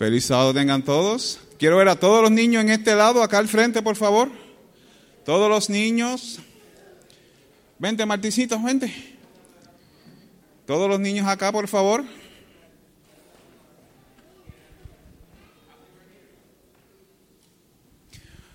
Feliz 0.00 0.24
sábado 0.24 0.54
tengan 0.54 0.82
todos. 0.82 1.38
Quiero 1.58 1.76
ver 1.76 1.88
a 1.88 1.94
todos 1.94 2.22
los 2.22 2.30
niños 2.30 2.62
en 2.62 2.70
este 2.70 2.94
lado, 2.94 3.22
acá 3.22 3.36
al 3.36 3.48
frente, 3.48 3.82
por 3.82 3.96
favor. 3.96 4.30
Todos 5.26 5.50
los 5.50 5.68
niños. 5.68 6.38
Vente, 7.78 8.06
Martincito, 8.06 8.58
vente. 8.62 9.18
Todos 10.66 10.88
los 10.88 10.98
niños 10.98 11.28
acá, 11.28 11.52
por 11.52 11.68
favor. 11.68 12.02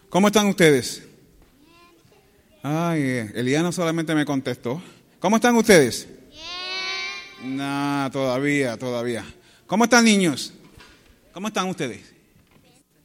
¿Cómo 0.10 0.30
están 0.30 0.48
ustedes? 0.48 1.04
Ay, 2.64 3.02
eh, 3.04 3.32
Eliana 3.36 3.72
solamente 3.72 4.16
me 4.16 4.26
contestó. 4.26 4.82
¿Cómo 5.20 5.36
están 5.36 5.56
ustedes? 5.58 6.08
No, 7.43 8.10
todavía, 8.12 8.78
todavía. 8.78 9.24
¿Cómo 9.68 9.84
están 9.84 10.06
niños? 10.06 10.55
¿Cómo 11.36 11.50
están 11.50 11.68
ustedes? 11.68 12.14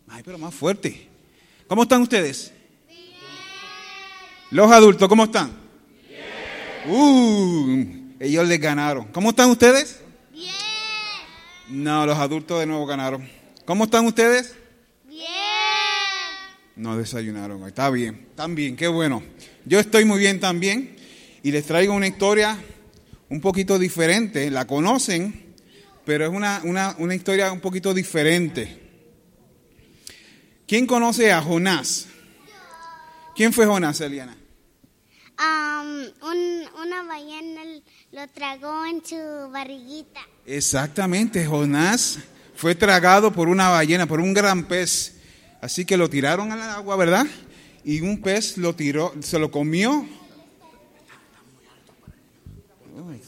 Ay, 0.06 0.22
pero 0.24 0.38
más 0.38 0.54
fuerte. 0.54 1.08
¿Cómo 1.66 1.82
están 1.82 2.00
ustedes? 2.00 2.52
Los 4.52 4.70
adultos, 4.70 5.08
¿cómo 5.08 5.24
están? 5.24 5.50
Uh, 6.86 7.84
ellos 8.20 8.46
les 8.46 8.60
ganaron. 8.60 9.06
¿Cómo 9.06 9.30
están 9.30 9.50
ustedes? 9.50 9.98
Bien, 10.30 10.52
No, 11.70 12.06
los 12.06 12.16
adultos 12.16 12.60
de 12.60 12.66
nuevo 12.66 12.86
ganaron. 12.86 13.28
¿Cómo 13.64 13.82
están 13.82 14.06
ustedes? 14.06 14.54
bien. 15.08 15.26
No 16.76 16.96
desayunaron. 16.96 17.66
Está 17.66 17.90
bien, 17.90 18.28
están 18.30 18.54
bien, 18.54 18.76
qué 18.76 18.86
bueno. 18.86 19.24
Yo 19.64 19.80
estoy 19.80 20.04
muy 20.04 20.20
bien 20.20 20.38
también 20.38 20.94
y 21.42 21.50
les 21.50 21.66
traigo 21.66 21.94
una 21.94 22.06
historia 22.06 22.56
un 23.28 23.40
poquito 23.40 23.76
diferente. 23.76 24.48
La 24.52 24.68
conocen, 24.68 25.49
pero 26.10 26.24
es 26.26 26.32
una, 26.32 26.60
una, 26.64 26.96
una 26.98 27.14
historia 27.14 27.52
un 27.52 27.60
poquito 27.60 27.94
diferente. 27.94 28.80
¿Quién 30.66 30.84
conoce 30.84 31.30
a 31.32 31.40
Jonás? 31.40 32.08
¿Quién 33.36 33.52
fue 33.52 33.64
Jonás, 33.64 34.00
Eliana? 34.00 34.36
Um, 35.38 36.00
un- 36.28 36.68
una 36.82 37.04
ballena 37.04 37.62
lo 38.10 38.26
tragó 38.30 38.84
en 38.86 39.04
su 39.06 39.14
barriguita. 39.52 40.18
Exactamente, 40.46 41.46
Jonás 41.46 42.18
fue 42.56 42.74
tragado 42.74 43.32
por 43.32 43.46
una 43.48 43.68
ballena, 43.68 44.08
por 44.08 44.18
un 44.18 44.34
gran 44.34 44.64
pez. 44.64 45.14
Así 45.60 45.84
que 45.84 45.96
lo 45.96 46.10
tiraron 46.10 46.50
al 46.50 46.60
agua, 46.60 46.96
¿verdad? 46.96 47.24
Y 47.84 48.00
un 48.00 48.20
pez 48.20 48.58
lo 48.58 48.74
tiró, 48.74 49.14
se 49.20 49.38
lo 49.38 49.52
comió. 49.52 50.04
Uy, 52.96 53.20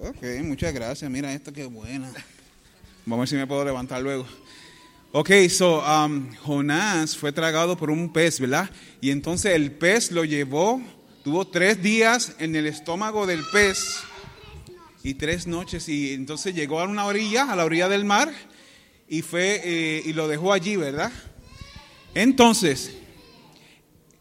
Ok, 0.00 0.22
muchas 0.44 0.72
gracias. 0.72 1.10
Mira 1.10 1.32
esto, 1.32 1.52
qué 1.52 1.64
buena. 1.64 2.12
Vamos 3.04 3.18
a 3.18 3.20
ver 3.22 3.28
si 3.28 3.34
me 3.34 3.48
puedo 3.48 3.64
levantar 3.64 4.00
luego. 4.00 4.28
Ok, 5.10 5.30
so 5.48 5.82
um, 5.82 6.32
Jonás 6.36 7.16
fue 7.16 7.32
tragado 7.32 7.76
por 7.76 7.90
un 7.90 8.12
pez, 8.12 8.38
¿verdad? 8.38 8.70
Y 9.00 9.10
entonces 9.10 9.56
el 9.56 9.72
pez 9.72 10.12
lo 10.12 10.24
llevó, 10.24 10.80
tuvo 11.24 11.48
tres 11.48 11.82
días 11.82 12.36
en 12.38 12.54
el 12.54 12.66
estómago 12.68 13.26
del 13.26 13.42
pez 13.52 13.96
y 15.02 15.14
tres 15.14 15.48
noches 15.48 15.88
y 15.88 16.14
entonces 16.14 16.54
llegó 16.54 16.78
a 16.78 16.84
una 16.84 17.04
orilla, 17.04 17.50
a 17.50 17.56
la 17.56 17.64
orilla 17.64 17.88
del 17.88 18.04
mar 18.04 18.32
y 19.08 19.22
fue 19.22 19.60
eh, 19.64 20.02
y 20.04 20.12
lo 20.12 20.28
dejó 20.28 20.52
allí, 20.52 20.76
¿verdad? 20.76 21.10
Entonces, 22.14 22.92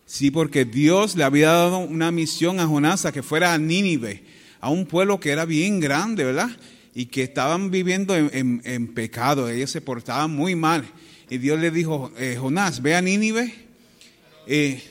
sí, 0.07 0.32
porque 0.32 0.65
Dios 0.65 1.15
le 1.15 1.23
había 1.23 1.51
dado 1.51 1.78
una 1.78 2.09
misión 2.11 2.59
a 2.59 2.65
Jonás 2.65 3.05
a 3.05 3.11
que 3.11 3.21
fuera 3.21 3.53
a 3.53 3.59
Nínive, 3.59 4.36
a 4.60 4.70
un 4.70 4.86
pueblo 4.86 5.20
que 5.20 5.32
era 5.32 5.45
bien 5.45 5.80
grande, 5.80 6.24
¿verdad? 6.24 6.49
Y 6.95 7.05
que 7.08 7.24
estaban 7.24 7.70
viviendo 7.70 8.16
en, 8.16 8.62
en- 8.64 8.88
pecado, 8.93 9.49
ellos 9.49 9.70
se 9.70 9.82
portaban 9.82 10.32
muy 10.32 10.55
mal. 10.55 10.86
Y 11.30 11.38
Dios 11.38 11.60
le 11.60 11.70
dijo, 11.72 12.12
eh, 12.18 12.38
Jonás, 12.39 12.82
ve 12.82 12.95
a 12.95 13.01
Nínive, 13.01 13.53
eh, 14.47 14.82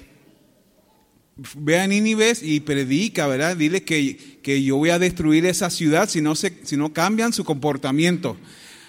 ve 1.57 1.79
a 1.81 1.87
Nínive 1.87 2.33
y 2.43 2.61
predica, 2.61 3.27
¿verdad? 3.27 3.57
Dile 3.57 3.83
que, 3.83 4.39
que 4.43 4.63
yo 4.63 4.77
voy 4.77 4.91
a 4.91 4.99
destruir 4.99 5.47
esa 5.47 5.71
ciudad 5.71 6.09
si 6.09 6.21
no, 6.21 6.35
se, 6.35 6.59
si 6.65 6.77
no 6.77 6.93
cambian 6.93 7.33
su 7.33 7.45
comportamiento. 7.45 8.37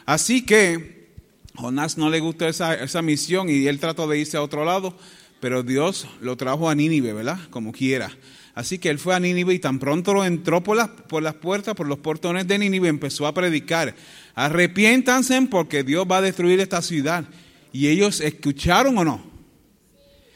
Así 0.05 0.45
que 0.45 1.07
Jonás 1.55 1.97
no 1.97 2.09
le 2.09 2.19
gustó 2.19 2.47
esa, 2.47 2.75
esa 2.75 3.01
misión 3.01 3.49
y 3.49 3.67
él 3.67 3.79
trató 3.79 4.07
de 4.07 4.19
irse 4.19 4.37
a 4.37 4.41
otro 4.43 4.63
lado, 4.63 4.97
pero 5.39 5.63
Dios 5.63 6.07
lo 6.21 6.37
trajo 6.37 6.69
a 6.69 6.75
Nínive, 6.75 7.13
¿verdad? 7.13 7.39
Como 7.49 7.71
quiera. 7.71 8.11
Así 8.57 8.79
que 8.79 8.89
él 8.89 8.97
fue 8.97 9.13
a 9.13 9.19
Nínive 9.19 9.53
y 9.53 9.59
tan 9.59 9.77
pronto 9.77 10.15
lo 10.15 10.25
entró 10.25 10.63
por 10.63 10.75
las, 10.75 10.87
por 10.89 11.21
las 11.21 11.35
puertas, 11.35 11.75
por 11.75 11.87
los 11.87 11.99
portones 11.99 12.47
de 12.47 12.57
Nínive, 12.57 12.87
empezó 12.87 13.27
a 13.27 13.33
predicar. 13.35 13.93
Arrepiéntanse 14.33 15.39
porque 15.43 15.83
Dios 15.83 16.07
va 16.09 16.17
a 16.17 16.21
destruir 16.21 16.59
esta 16.59 16.81
ciudad. 16.81 17.23
¿Y 17.71 17.87
ellos 17.87 18.19
escucharon 18.19 18.97
o 18.97 19.05
no? 19.05 19.23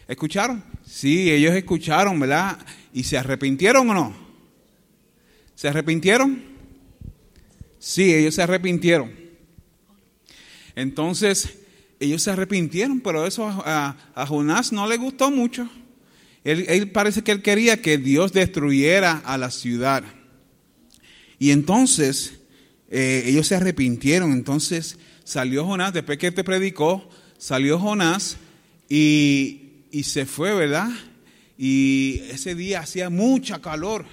¿Escucharon? 0.07 0.63
Sí, 0.85 1.31
ellos 1.31 1.55
escucharon, 1.55 2.19
¿verdad? 2.19 2.59
¿Y 2.93 3.05
se 3.05 3.17
arrepintieron 3.17 3.89
o 3.89 3.93
no? 3.95 4.13
¿Se 5.55 5.69
arrepintieron? 5.69 6.43
Sí, 7.79 8.13
ellos 8.13 8.35
se 8.35 8.43
arrepintieron. 8.43 9.11
Entonces, 10.75 11.57
ellos 11.99 12.21
se 12.21 12.29
arrepintieron, 12.29 12.99
pero 12.99 13.25
eso 13.25 13.47
a, 13.47 13.97
a 14.13 14.25
Jonás 14.27 14.71
no 14.71 14.85
le 14.85 14.97
gustó 14.97 15.31
mucho. 15.31 15.67
Él, 16.43 16.89
parece 16.91 17.21
que 17.21 17.31
él 17.31 17.41
quería 17.41 17.81
que 17.81 17.97
Dios 17.97 18.33
destruyera 18.33 19.21
a 19.25 19.37
la 19.37 19.51
ciudad. 19.51 20.03
Y 21.37 21.51
entonces, 21.51 22.33
eh, 22.89 23.23
ellos 23.25 23.47
se 23.47 23.55
arrepintieron. 23.55 24.31
Entonces, 24.31 24.97
salió 25.23 25.65
Jonás, 25.65 25.93
después 25.93 26.17
que 26.17 26.31
te 26.31 26.43
predicó, 26.43 27.07
salió 27.37 27.79
Jonás 27.79 28.37
y, 28.89 29.83
y 29.91 30.03
se 30.03 30.25
fue, 30.25 30.53
¿verdad? 30.53 30.89
Y 31.57 32.21
ese 32.31 32.55
día 32.55 32.79
hacía 32.79 33.09
mucha 33.09 33.61
calor. 33.61 34.05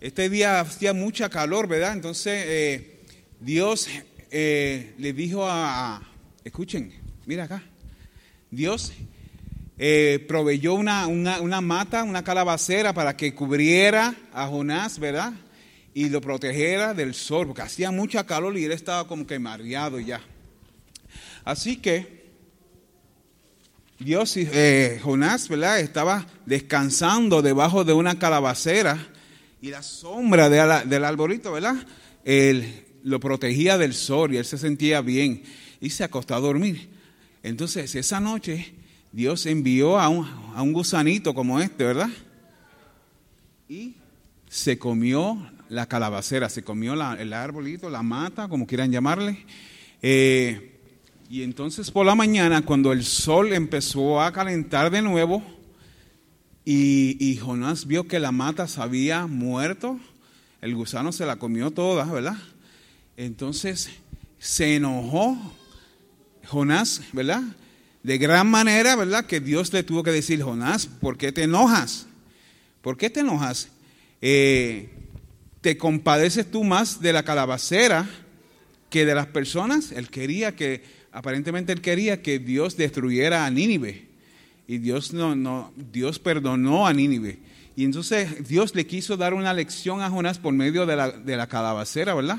Este 0.00 0.28
día 0.28 0.60
hacía 0.60 0.92
mucha 0.92 1.28
calor, 1.28 1.68
¿verdad? 1.68 1.92
Entonces 1.92 2.42
eh, 2.46 3.00
Dios 3.40 3.88
eh, 4.32 4.94
le 4.98 5.12
dijo 5.12 5.46
a- 5.48 6.02
escuchen, 6.44 6.92
mira 7.26 7.44
acá, 7.44 7.62
Dios 8.50 8.92
eh, 9.78 10.24
proveyó 10.28 10.74
una, 10.74 11.06
una, 11.06 11.40
una 11.40 11.60
mata, 11.60 12.04
una 12.04 12.22
calabacera 12.24 12.92
para 12.92 13.16
que 13.16 13.34
cubriera 13.34 14.14
a 14.32 14.46
Jonás, 14.46 14.98
¿verdad? 14.98 15.32
Y 15.94 16.08
lo 16.08 16.20
protegiera 16.20 16.94
del 16.94 17.14
sol, 17.14 17.46
porque 17.46 17.62
hacía 17.62 17.90
mucha 17.90 18.24
calor 18.24 18.56
y 18.56 18.64
él 18.64 18.72
estaba 18.72 19.06
como 19.06 19.26
que 19.26 19.38
mareado 19.38 19.98
ya. 20.00 20.20
Así 21.44 21.76
que 21.76 22.22
Dios, 23.98 24.36
eh, 24.36 25.00
Jonás, 25.02 25.48
¿verdad? 25.48 25.80
Estaba 25.80 26.26
descansando 26.44 27.40
debajo 27.40 27.84
de 27.84 27.92
una 27.92 28.18
calabacera 28.18 29.08
y 29.60 29.70
la 29.70 29.82
sombra 29.82 30.48
del 30.48 31.04
arbolito, 31.04 31.52
¿verdad? 31.52 31.76
Él 32.24 32.84
lo 33.04 33.20
protegía 33.20 33.78
del 33.78 33.94
sol 33.94 34.34
y 34.34 34.38
él 34.38 34.44
se 34.44 34.58
sentía 34.58 35.00
bien 35.00 35.42
y 35.80 35.90
se 35.90 36.04
acostó 36.04 36.34
a 36.34 36.40
dormir. 36.40 36.88
Entonces, 37.42 37.94
esa 37.94 38.20
noche, 38.20 38.74
Dios 39.12 39.44
envió 39.46 39.98
a 39.98 40.08
un, 40.08 40.26
a 40.54 40.62
un 40.62 40.72
gusanito 40.72 41.34
como 41.34 41.60
este, 41.60 41.84
¿verdad? 41.84 42.08
Y 43.68 43.94
se 44.48 44.78
comió 44.78 45.38
la 45.68 45.86
calabacera, 45.86 46.48
se 46.48 46.62
comió 46.62 46.94
el 46.94 47.32
arbolito, 47.32 47.88
la 47.88 48.02
mata, 48.02 48.48
como 48.48 48.66
quieran 48.66 48.92
llamarle. 48.92 49.44
Eh, 50.02 50.78
y 51.30 51.42
entonces 51.42 51.90
por 51.90 52.04
la 52.04 52.14
mañana, 52.14 52.62
cuando 52.62 52.92
el 52.92 53.04
sol 53.04 53.52
empezó 53.52 54.20
a 54.20 54.32
calentar 54.32 54.90
de 54.90 55.02
nuevo, 55.02 55.42
y, 56.64 57.16
y 57.18 57.36
Jonás 57.38 57.86
vio 57.86 58.06
que 58.06 58.20
la 58.20 58.32
mata 58.32 58.68
se 58.68 58.80
había 58.80 59.26
muerto, 59.26 59.98
el 60.60 60.74
gusano 60.74 61.12
se 61.12 61.26
la 61.26 61.36
comió 61.36 61.70
toda, 61.70 62.04
¿verdad? 62.04 62.36
Entonces 63.16 63.90
se 64.38 64.76
enojó 64.76 65.36
Jonás, 66.46 67.02
¿verdad? 67.12 67.42
De 68.02 68.18
gran 68.18 68.48
manera, 68.48 68.96
¿verdad? 68.96 69.26
Que 69.26 69.40
Dios 69.40 69.72
le 69.72 69.82
tuvo 69.82 70.02
que 70.02 70.10
decir, 70.10 70.42
Jonás, 70.42 70.86
¿por 70.86 71.16
qué 71.16 71.30
te 71.30 71.44
enojas? 71.44 72.06
¿Por 72.80 72.96
qué 72.96 73.10
te 73.10 73.20
enojas? 73.20 73.68
Eh, 74.20 74.90
¿Te 75.60 75.78
compadeces 75.78 76.50
tú 76.50 76.64
más 76.64 77.00
de 77.00 77.12
la 77.12 77.22
calabacera 77.22 78.08
que 78.90 79.06
de 79.06 79.14
las 79.14 79.26
personas? 79.28 79.92
Él 79.92 80.08
quería 80.08 80.56
que, 80.56 80.82
aparentemente 81.12 81.72
él 81.72 81.80
quería 81.80 82.22
que 82.22 82.40
Dios 82.40 82.76
destruyera 82.76 83.46
a 83.46 83.50
Nínive. 83.50 84.08
Y 84.66 84.78
Dios 84.78 85.12
no, 85.12 85.36
no, 85.36 85.72
Dios 85.76 86.18
perdonó 86.18 86.88
a 86.88 86.92
Nínive. 86.92 87.38
Y 87.76 87.84
entonces 87.84 88.48
Dios 88.48 88.74
le 88.74 88.86
quiso 88.86 89.16
dar 89.16 89.32
una 89.32 89.54
lección 89.54 90.02
a 90.02 90.10
Jonás 90.10 90.38
por 90.38 90.52
medio 90.52 90.86
de 90.86 90.96
la, 90.96 91.10
de 91.10 91.36
la 91.36 91.46
calabacera, 91.46 92.14
¿verdad? 92.14 92.38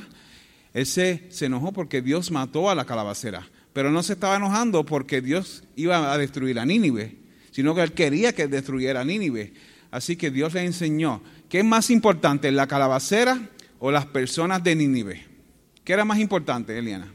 Él 0.73 0.85
se, 0.85 1.27
se 1.29 1.45
enojó 1.45 1.71
porque 1.71 2.01
Dios 2.01 2.31
mató 2.31 2.69
a 2.69 2.75
la 2.75 2.85
calabacera. 2.85 3.47
Pero 3.73 3.91
no 3.91 4.03
se 4.03 4.13
estaba 4.13 4.37
enojando 4.37 4.85
porque 4.85 5.21
Dios 5.21 5.63
iba 5.75 6.13
a 6.13 6.17
destruir 6.17 6.59
a 6.59 6.65
Nínive, 6.65 7.17
sino 7.51 7.73
que 7.73 7.81
él 7.81 7.91
quería 7.91 8.33
que 8.33 8.47
destruyera 8.47 9.01
a 9.01 9.05
Nínive. 9.05 9.53
Así 9.91 10.15
que 10.15 10.31
Dios 10.31 10.53
le 10.53 10.63
enseñó, 10.63 11.21
¿qué 11.49 11.59
es 11.59 11.65
más 11.65 11.89
importante, 11.89 12.51
la 12.51 12.67
calabacera 12.67 13.49
o 13.79 13.91
las 13.91 14.05
personas 14.05 14.63
de 14.63 14.75
Nínive? 14.75 15.25
¿Qué 15.83 15.93
era 15.93 16.05
más 16.05 16.19
importante, 16.19 16.77
Eliana? 16.77 17.13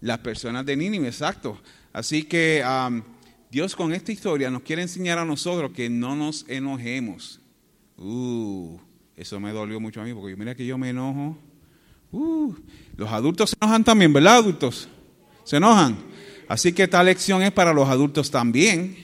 Las 0.00 0.18
personas 0.18 0.64
de 0.64 0.76
Nínive, 0.76 1.08
exacto. 1.08 1.60
Así 1.92 2.24
que 2.24 2.64
Dios 3.50 3.76
con 3.76 3.92
esta 3.92 4.10
historia 4.10 4.50
nos 4.50 4.62
quiere 4.62 4.82
enseñar 4.82 5.18
a 5.18 5.24
nosotros 5.24 5.72
que 5.72 5.88
no 5.88 6.16
nos 6.16 6.44
enojemos. 6.48 7.40
Uh, 7.96 8.78
eso 9.16 9.38
me 9.38 9.52
dolió 9.52 9.78
mucho 9.78 10.00
a 10.00 10.04
mí 10.04 10.12
porque 10.12 10.34
mira 10.34 10.54
que 10.54 10.66
yo 10.66 10.76
me 10.76 10.90
enojo. 10.90 11.38
Uh, 12.14 12.54
los 12.96 13.10
adultos 13.10 13.50
se 13.50 13.56
enojan 13.60 13.82
también, 13.82 14.12
¿verdad, 14.12 14.36
adultos? 14.36 14.88
Se 15.42 15.56
enojan. 15.56 15.96
Así 16.48 16.72
que 16.72 16.84
esta 16.84 17.02
lección 17.02 17.42
es 17.42 17.50
para 17.50 17.72
los 17.72 17.88
adultos 17.88 18.30
también, 18.30 18.96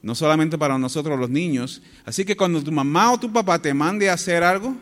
no 0.00 0.14
solamente 0.14 0.56
para 0.56 0.78
nosotros 0.78 1.18
los 1.18 1.28
niños. 1.28 1.82
Así 2.06 2.24
que 2.24 2.34
cuando 2.36 2.62
tu 2.62 2.72
mamá 2.72 3.12
o 3.12 3.20
tu 3.20 3.30
papá 3.30 3.58
te 3.60 3.74
mande 3.74 4.08
a 4.08 4.14
hacer 4.14 4.42
algo, 4.42 4.74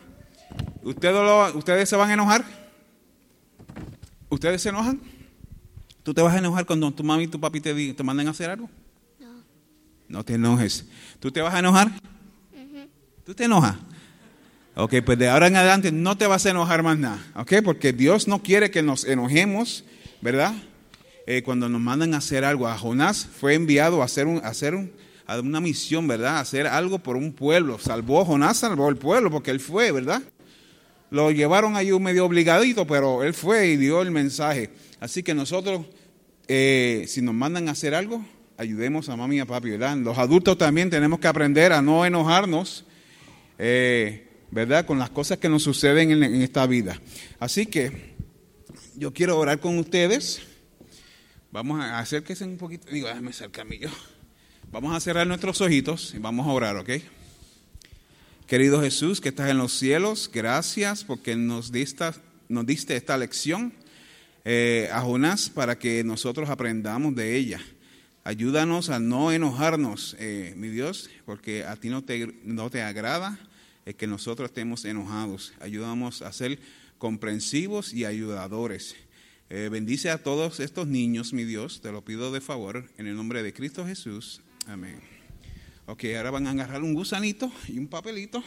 ¿ustedes, 0.83 1.15
lo- 1.15 1.57
¿ustedes 1.57 1.89
se 1.89 1.95
van 1.97 2.11
a 2.11 2.13
enojar? 2.13 2.45
¿Ustedes 4.29 4.61
se 4.61 4.69
enojan? 4.69 5.01
¿Tú 6.03 6.13
te 6.13 6.21
vas 6.21 6.33
a 6.33 6.37
enojar 6.37 6.65
cuando 6.65 6.89
tu 6.93 7.03
mamá 7.03 7.21
y 7.23 7.27
tu 7.27 7.39
papi 7.39 7.59
te, 7.59 7.93
te 7.93 8.03
manden 8.03 8.27
a 8.27 8.31
hacer 8.31 8.49
algo? 8.51 8.69
No. 9.19 9.27
No 10.07 10.23
te 10.23 10.35
enojes. 10.35 10.85
¿Tú 11.19 11.29
te 11.31 11.41
vas 11.41 11.53
a 11.53 11.59
enojar? 11.59 11.91
¿Tú 13.25 13.33
te 13.33 13.43
enojas? 13.45 13.75
Ok, 14.75 14.95
pues 15.05 15.17
de 15.17 15.29
ahora 15.29 15.47
en 15.47 15.55
adelante 15.55 15.91
no 15.91 16.17
te 16.17 16.27
vas 16.27 16.45
a 16.45 16.49
enojar 16.49 16.83
más 16.83 16.97
nada, 16.97 17.19
ok, 17.35 17.53
porque 17.63 17.93
Dios 17.93 18.27
no 18.27 18.43
quiere 18.43 18.71
que 18.71 18.81
nos 18.83 19.05
enojemos, 19.05 19.85
¿verdad? 20.21 20.53
Eh, 21.27 21.43
cuando 21.43 21.69
nos 21.69 21.79
mandan 21.79 22.13
a 22.13 22.17
hacer 22.17 22.43
algo, 22.43 22.67
a 22.67 22.77
Jonás 22.77 23.25
fue 23.25 23.53
enviado 23.53 24.01
a 24.01 24.05
hacer, 24.05 24.27
un, 24.27 24.37
a 24.43 24.49
hacer 24.49 24.75
un- 24.75 24.91
a 25.27 25.39
una 25.39 25.59
misión, 25.59 26.07
¿verdad? 26.07 26.37
A 26.37 26.39
hacer 26.41 26.67
algo 26.67 26.99
por 26.99 27.15
un 27.15 27.33
pueblo. 27.33 27.79
Salvó, 27.79 28.23
Jonás 28.25 28.57
salvó 28.57 28.89
el 28.89 28.97
pueblo 28.97 29.31
porque 29.31 29.49
él 29.49 29.59
fue, 29.59 29.91
¿verdad? 29.91 30.21
Lo 31.09 31.31
llevaron 31.31 31.75
allí 31.75 31.91
medio 31.97 32.25
obligadito, 32.25 32.85
pero 32.85 33.23
él 33.23 33.33
fue 33.33 33.69
y 33.69 33.77
dio 33.77 34.03
el 34.03 34.11
mensaje. 34.11 34.69
Así 34.99 35.23
que 35.23 35.33
nosotros, 35.33 35.85
eh, 36.47 37.05
si 37.07 37.23
nos 37.23 37.33
mandan 37.33 37.69
a 37.69 37.71
hacer 37.71 37.95
algo, 37.95 38.23
ayudemos 38.57 39.09
a 39.09 39.15
mami 39.15 39.37
y 39.37 39.39
a 39.39 39.45
papi, 39.47 39.71
¿verdad? 39.71 39.97
Los 39.97 40.17
adultos 40.19 40.59
también 40.59 40.91
tenemos 40.91 41.17
que 41.19 41.27
aprender 41.27 41.73
a 41.73 41.81
no 41.81 42.05
enojarnos, 42.05 42.85
eh, 43.57 44.27
¿verdad? 44.51 44.85
Con 44.85 44.99
las 44.99 45.09
cosas 45.09 45.37
que 45.37 45.49
nos 45.49 45.63
suceden 45.63 46.11
en, 46.11 46.41
esta 46.41 46.65
vida. 46.67 46.99
Así 47.39 47.65
que 47.65 48.15
yo 48.95 49.13
quiero 49.13 49.37
orar 49.37 49.59
con 49.59 49.77
ustedes. 49.77 50.41
Vamos 51.51 51.79
a 51.79 51.99
acérquense 51.99 52.43
un 52.43 52.57
poquito. 52.57 52.89
Digo, 52.91 53.07
déjame 53.07 53.29
acercarme 53.29 53.79
yo. 53.79 53.89
Vamos 54.71 54.95
a 54.95 54.99
cerrar 54.99 55.25
nuestros 55.27 55.61
ojitos 55.61 56.13
y 56.15 56.19
vamos 56.19 56.47
a 56.47 56.51
orar, 56.51 56.75
¿ok? 56.77 56.89
Querido 58.47 58.81
Jesús, 58.81 59.21
que 59.21 59.29
estás 59.29 59.49
en 59.49 59.57
los 59.57 59.71
cielos, 59.71 60.29
gracias 60.31 61.03
porque 61.03 61.35
nos 61.35 61.71
diste, 61.71 62.05
nos 62.47 62.65
diste 62.65 62.95
esta 62.95 63.17
lección 63.17 63.73
eh, 64.43 64.89
a 64.91 65.01
Jonás 65.01 65.49
para 65.49 65.79
que 65.79 66.03
nosotros 66.03 66.49
aprendamos 66.49 67.15
de 67.15 67.35
ella. 67.35 67.59
Ayúdanos 68.23 68.89
a 68.89 68.99
no 68.99 69.31
enojarnos, 69.31 70.15
eh, 70.19 70.53
mi 70.57 70.67
Dios, 70.67 71.09
porque 71.25 71.63
a 71.63 71.75
ti 71.75 71.89
no 71.89 72.03
te, 72.03 72.35
no 72.43 72.69
te 72.69 72.81
agrada 72.81 73.39
el 73.85 73.95
que 73.95 74.07
nosotros 74.07 74.49
estemos 74.49 74.83
enojados. 74.85 75.53
Ayúdanos 75.59 76.21
a 76.21 76.33
ser 76.33 76.59
comprensivos 76.97 77.93
y 77.93 78.05
ayudadores. 78.05 78.95
Eh, 79.49 79.69
bendice 79.71 80.09
a 80.09 80.23
todos 80.23 80.59
estos 80.59 80.87
niños, 80.87 81.31
mi 81.31 81.43
Dios, 81.43 81.81
te 81.81 81.91
lo 81.91 82.03
pido 82.03 82.31
de 82.31 82.41
favor, 82.41 82.89
en 82.97 83.05
el 83.05 83.15
nombre 83.15 83.43
de 83.43 83.53
Cristo 83.53 83.85
Jesús. 83.85 84.41
Amén. 84.65 84.99
Ok, 85.85 86.05
ahora 86.17 86.31
van 86.31 86.47
a 86.47 86.51
agarrar 86.51 86.81
un 86.81 86.95
gusanito 86.95 87.51
y 87.67 87.77
un 87.77 87.87
papelito. 87.87 88.43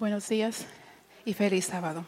Buenos 0.00 0.26
días 0.30 0.64
y 1.26 1.34
feliz 1.34 1.66
sábado. 1.66 2.06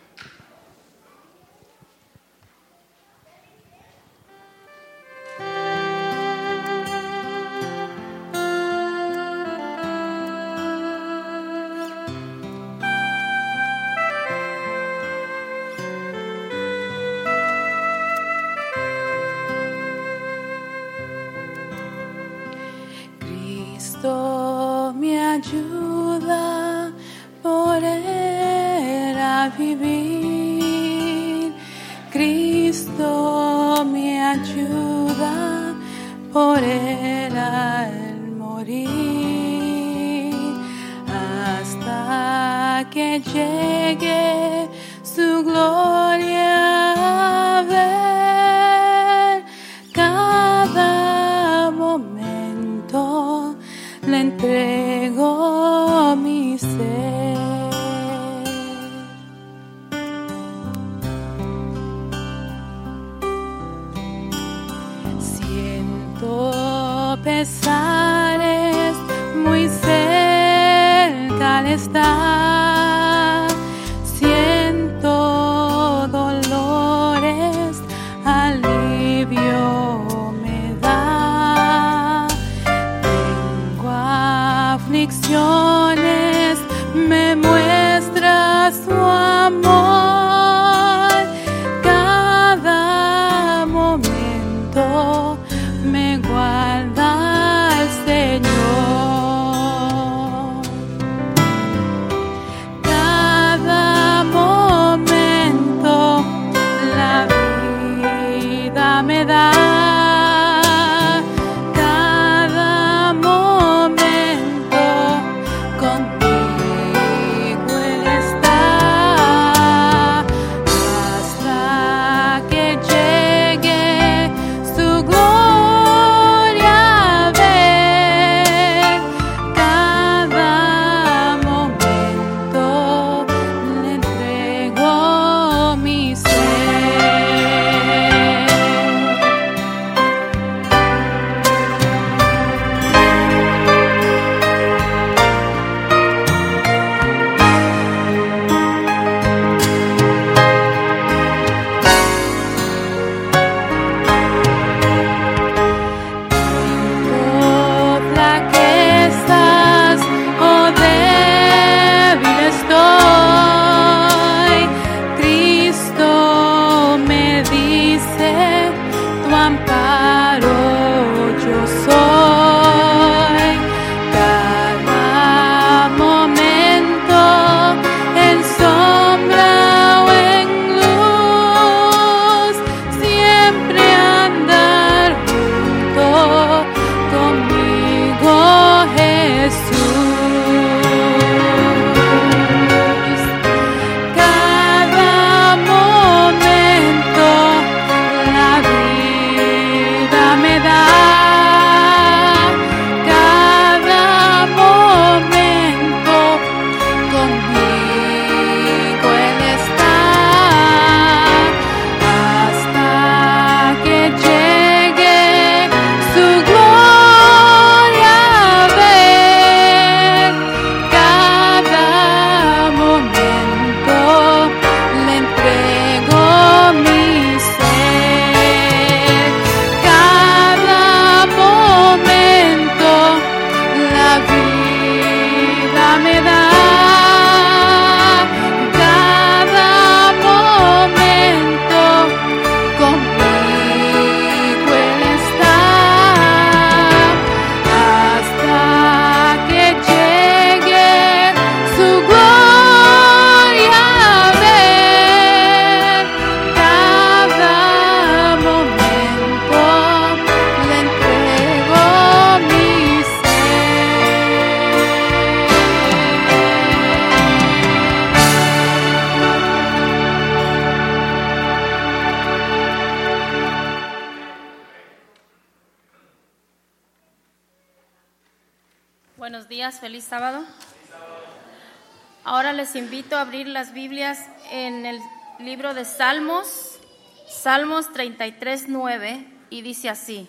Abrir 283.23 283.47
las 283.47 283.73
Biblias 283.73 284.18
en 284.51 284.85
el 284.85 284.99
libro 285.39 285.75
de 285.75 285.85
Salmos, 285.85 286.81
Salmos 287.29 287.93
33, 287.93 288.64
9, 288.66 289.27
y 289.49 289.62
dice 289.62 289.89
así, 289.89 290.29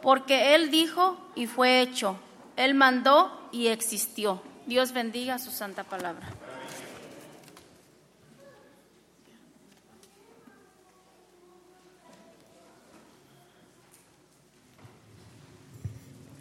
porque 0.00 0.54
Él 0.54 0.70
dijo 0.70 1.18
y 1.34 1.48
fue 1.48 1.80
hecho, 1.80 2.16
Él 2.56 2.74
mandó 2.74 3.48
y 3.50 3.66
existió. 3.66 4.40
Dios 4.66 4.92
bendiga 4.92 5.40
su 5.40 5.50
santa 5.50 5.82
palabra. 5.82 6.28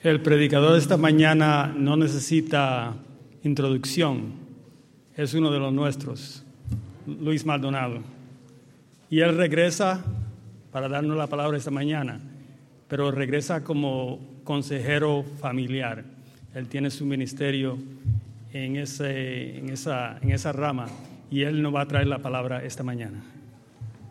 El 0.04 0.22
predicador 0.22 0.74
de 0.74 0.80
esta 0.80 0.98
mañana 0.98 1.74
no 1.76 1.98
necesita 1.98 2.94
introducción, 3.44 4.39
es 5.24 5.34
uno 5.34 5.52
de 5.52 5.60
los 5.60 5.74
nuestros, 5.74 6.46
Luis 7.06 7.46
Maldonado. 7.46 8.00
Y 9.10 9.20
él 9.20 9.36
regresa 9.36 10.02
para 10.72 10.88
darnos 10.88 11.18
la 11.18 11.28
palabra 11.28 11.58
esta 11.58 11.72
mañana, 11.72 12.22
pero 12.88 13.12
regresa 13.12 13.62
como 13.62 14.20
consejero 14.46 15.26
familiar. 15.42 16.06
Él 16.56 16.70
tiene 16.70 16.90
su 16.90 17.06
ministerio 17.06 17.78
en, 18.54 18.78
ese, 18.78 19.58
en, 19.58 19.70
esa, 19.70 20.18
en 20.20 20.32
esa 20.32 20.54
rama 20.54 20.88
y 21.30 21.42
él 21.42 21.62
nos 21.62 21.76
va 21.76 21.82
a 21.82 21.86
traer 21.86 22.08
la 22.08 22.20
palabra 22.20 22.64
esta 22.64 22.84
mañana. 22.84 23.22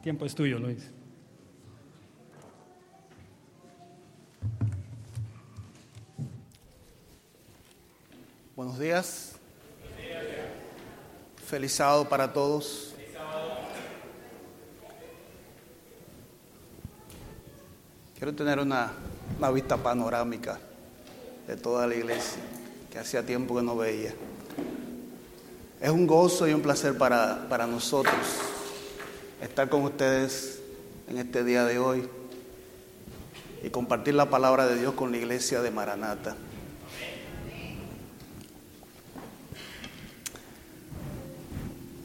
Tiempo 0.02 0.26
es 0.26 0.34
tuyo, 0.34 0.59
Luis. 0.59 0.90
Buenos 8.54 8.78
días. 8.78 9.27
Feliz 11.49 11.72
sábado 11.72 12.07
para 12.07 12.30
todos. 12.30 12.92
Quiero 18.18 18.34
tener 18.34 18.59
una, 18.59 18.92
vista 19.55 19.78
panorámica 19.78 20.59
de 21.46 21.57
toda 21.57 21.86
la 21.86 21.94
iglesia, 21.94 22.42
que 22.92 22.99
hacía 22.99 23.24
tiempo 23.24 23.57
que 23.57 23.62
no 23.62 23.74
veía. 23.78 24.12
Es 25.80 25.88
un 25.88 26.07
gozo 26.07 26.46
y 26.46 26.53
un 26.53 26.61
placer 26.61 26.99
para, 26.99 27.49
para 27.49 27.66
nosotros 27.66 28.14
estar 29.40 29.70
con 29.70 29.84
ustedes 29.84 30.61
en 31.09 31.16
este 31.16 31.44
día 31.44 31.64
de 31.64 31.78
hoy 31.78 32.07
y 33.62 33.70
compartir 33.70 34.12
la 34.12 34.28
palabra 34.28 34.66
de 34.66 34.78
Dios 34.78 34.92
con 34.92 35.12
la 35.12 35.16
iglesia 35.16 35.62
de 35.62 35.70
Maranata. 35.70 36.36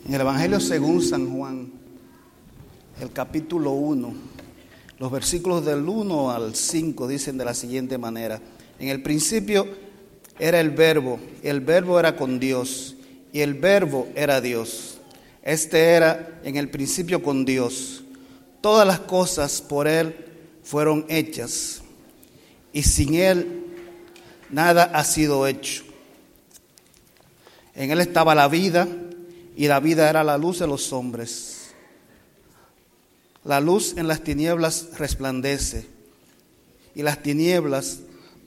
En 0.06 0.14
el 0.14 0.20
Evangelio 0.20 0.60
según 0.60 1.02
San 1.02 1.34
Juan, 1.34 1.72
el 3.00 3.14
capítulo 3.14 3.72
1, 3.72 4.14
los 5.00 5.12
versículos 5.12 5.64
del 5.66 5.88
1 5.88 6.32
al 6.32 6.56
5 6.56 7.08
dicen 7.08 7.38
de 7.38 7.46
la 7.46 7.54
siguiente 7.54 7.98
manera, 7.98 8.42
en 8.80 8.90
el 8.90 9.02
principio 9.02 9.66
era 10.40 10.60
el 10.60 10.72
verbo, 10.72 11.20
el 11.42 11.62
verbo 11.62 12.02
era 12.02 12.18
con 12.18 12.38
Dios 12.38 12.98
y 13.32 13.40
el 13.40 13.54
verbo 13.54 14.10
era 14.14 14.42
Dios. 14.42 14.98
Este 15.42 15.92
era 15.92 16.42
en 16.44 16.58
el 16.58 16.70
principio 16.70 17.24
con 17.24 17.46
Dios. 17.46 18.04
Todas 18.60 18.86
las 18.86 19.00
cosas 19.00 19.62
por 19.62 19.88
Él 19.88 20.14
fueron 20.64 21.06
hechas 21.08 21.82
y 22.74 22.84
sin 22.84 23.16
Él 23.16 23.68
nada 24.50 24.84
ha 24.84 25.06
sido 25.06 25.48
hecho. 25.48 25.84
En 27.74 27.90
Él 27.90 28.02
estaba 28.02 28.36
la 28.36 28.50
vida 28.50 28.86
y 29.56 29.68
la 29.68 29.80
vida 29.80 30.10
era 30.10 30.24
la 30.24 30.38
luz 30.38 30.60
de 30.60 30.68
los 30.68 30.92
hombres. 30.94 31.74
La 33.44 33.60
luz 33.60 33.96
en 33.98 34.08
las 34.08 34.22
tinieblas 34.22 34.98
resplandece 34.98 35.88
y 36.96 37.02
las 37.02 37.22
tinieblas 37.22 38.00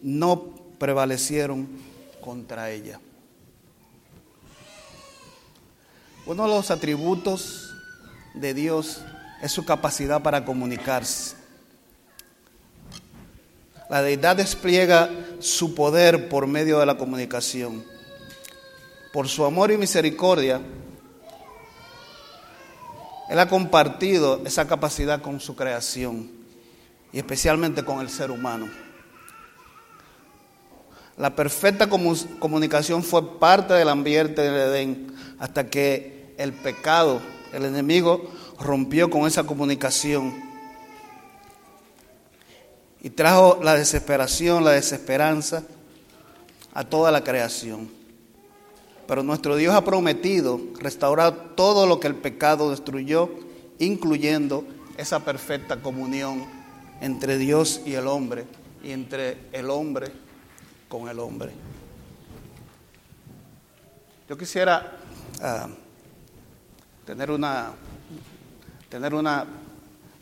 no 0.02 0.54
prevalecieron 0.78 1.68
contra 2.20 2.70
ella. 2.70 2.98
Uno 6.26 6.44
de 6.44 6.48
los 6.48 6.70
atributos 6.70 7.74
de 8.34 8.52
Dios 8.52 9.02
es 9.42 9.52
su 9.52 9.64
capacidad 9.64 10.22
para 10.22 10.44
comunicarse. 10.44 11.36
La 13.88 14.02
deidad 14.02 14.34
despliega 14.34 15.08
su 15.38 15.74
poder 15.74 16.28
por 16.28 16.48
medio 16.48 16.80
de 16.80 16.86
la 16.86 16.96
comunicación. 16.96 17.84
Por 19.12 19.28
su 19.28 19.44
amor 19.44 19.70
y 19.70 19.78
misericordia, 19.78 20.60
Él 23.28 23.38
ha 23.38 23.48
compartido 23.48 24.40
esa 24.44 24.66
capacidad 24.66 25.20
con 25.20 25.40
su 25.40 25.56
creación 25.56 26.30
y 27.12 27.18
especialmente 27.18 27.84
con 27.84 28.00
el 28.00 28.08
ser 28.08 28.30
humano. 28.30 28.68
La 31.16 31.34
perfecta 31.34 31.88
comunicación 31.88 33.02
fue 33.02 33.38
parte 33.38 33.74
del 33.74 33.88
ambiente 33.88 34.42
del 34.42 34.54
Edén 34.54 35.14
hasta 35.38 35.68
que 35.68 36.34
el 36.36 36.52
pecado, 36.52 37.20
el 37.52 37.64
enemigo, 37.64 38.30
rompió 38.60 39.08
con 39.08 39.26
esa 39.26 39.44
comunicación 39.44 40.34
y 43.00 43.10
trajo 43.10 43.60
la 43.62 43.76
desesperación, 43.76 44.64
la 44.64 44.72
desesperanza 44.72 45.62
a 46.74 46.84
toda 46.84 47.10
la 47.10 47.24
creación. 47.24 47.95
Pero 49.06 49.22
nuestro 49.22 49.56
Dios 49.56 49.74
ha 49.74 49.84
prometido 49.84 50.60
restaurar 50.78 51.54
todo 51.54 51.86
lo 51.86 52.00
que 52.00 52.08
el 52.08 52.16
pecado 52.16 52.70
destruyó, 52.70 53.30
incluyendo 53.78 54.64
esa 54.96 55.24
perfecta 55.24 55.80
comunión 55.80 56.44
entre 57.00 57.38
Dios 57.38 57.82
y 57.84 57.94
el 57.94 58.06
hombre 58.06 58.46
y 58.82 58.90
entre 58.92 59.38
el 59.52 59.70
hombre 59.70 60.10
con 60.88 61.08
el 61.08 61.18
hombre. 61.18 61.52
Yo 64.28 64.36
quisiera 64.36 64.98
uh, 65.40 65.70
tener 67.04 67.30
una, 67.30 67.72
tener 68.88 69.14
una 69.14 69.44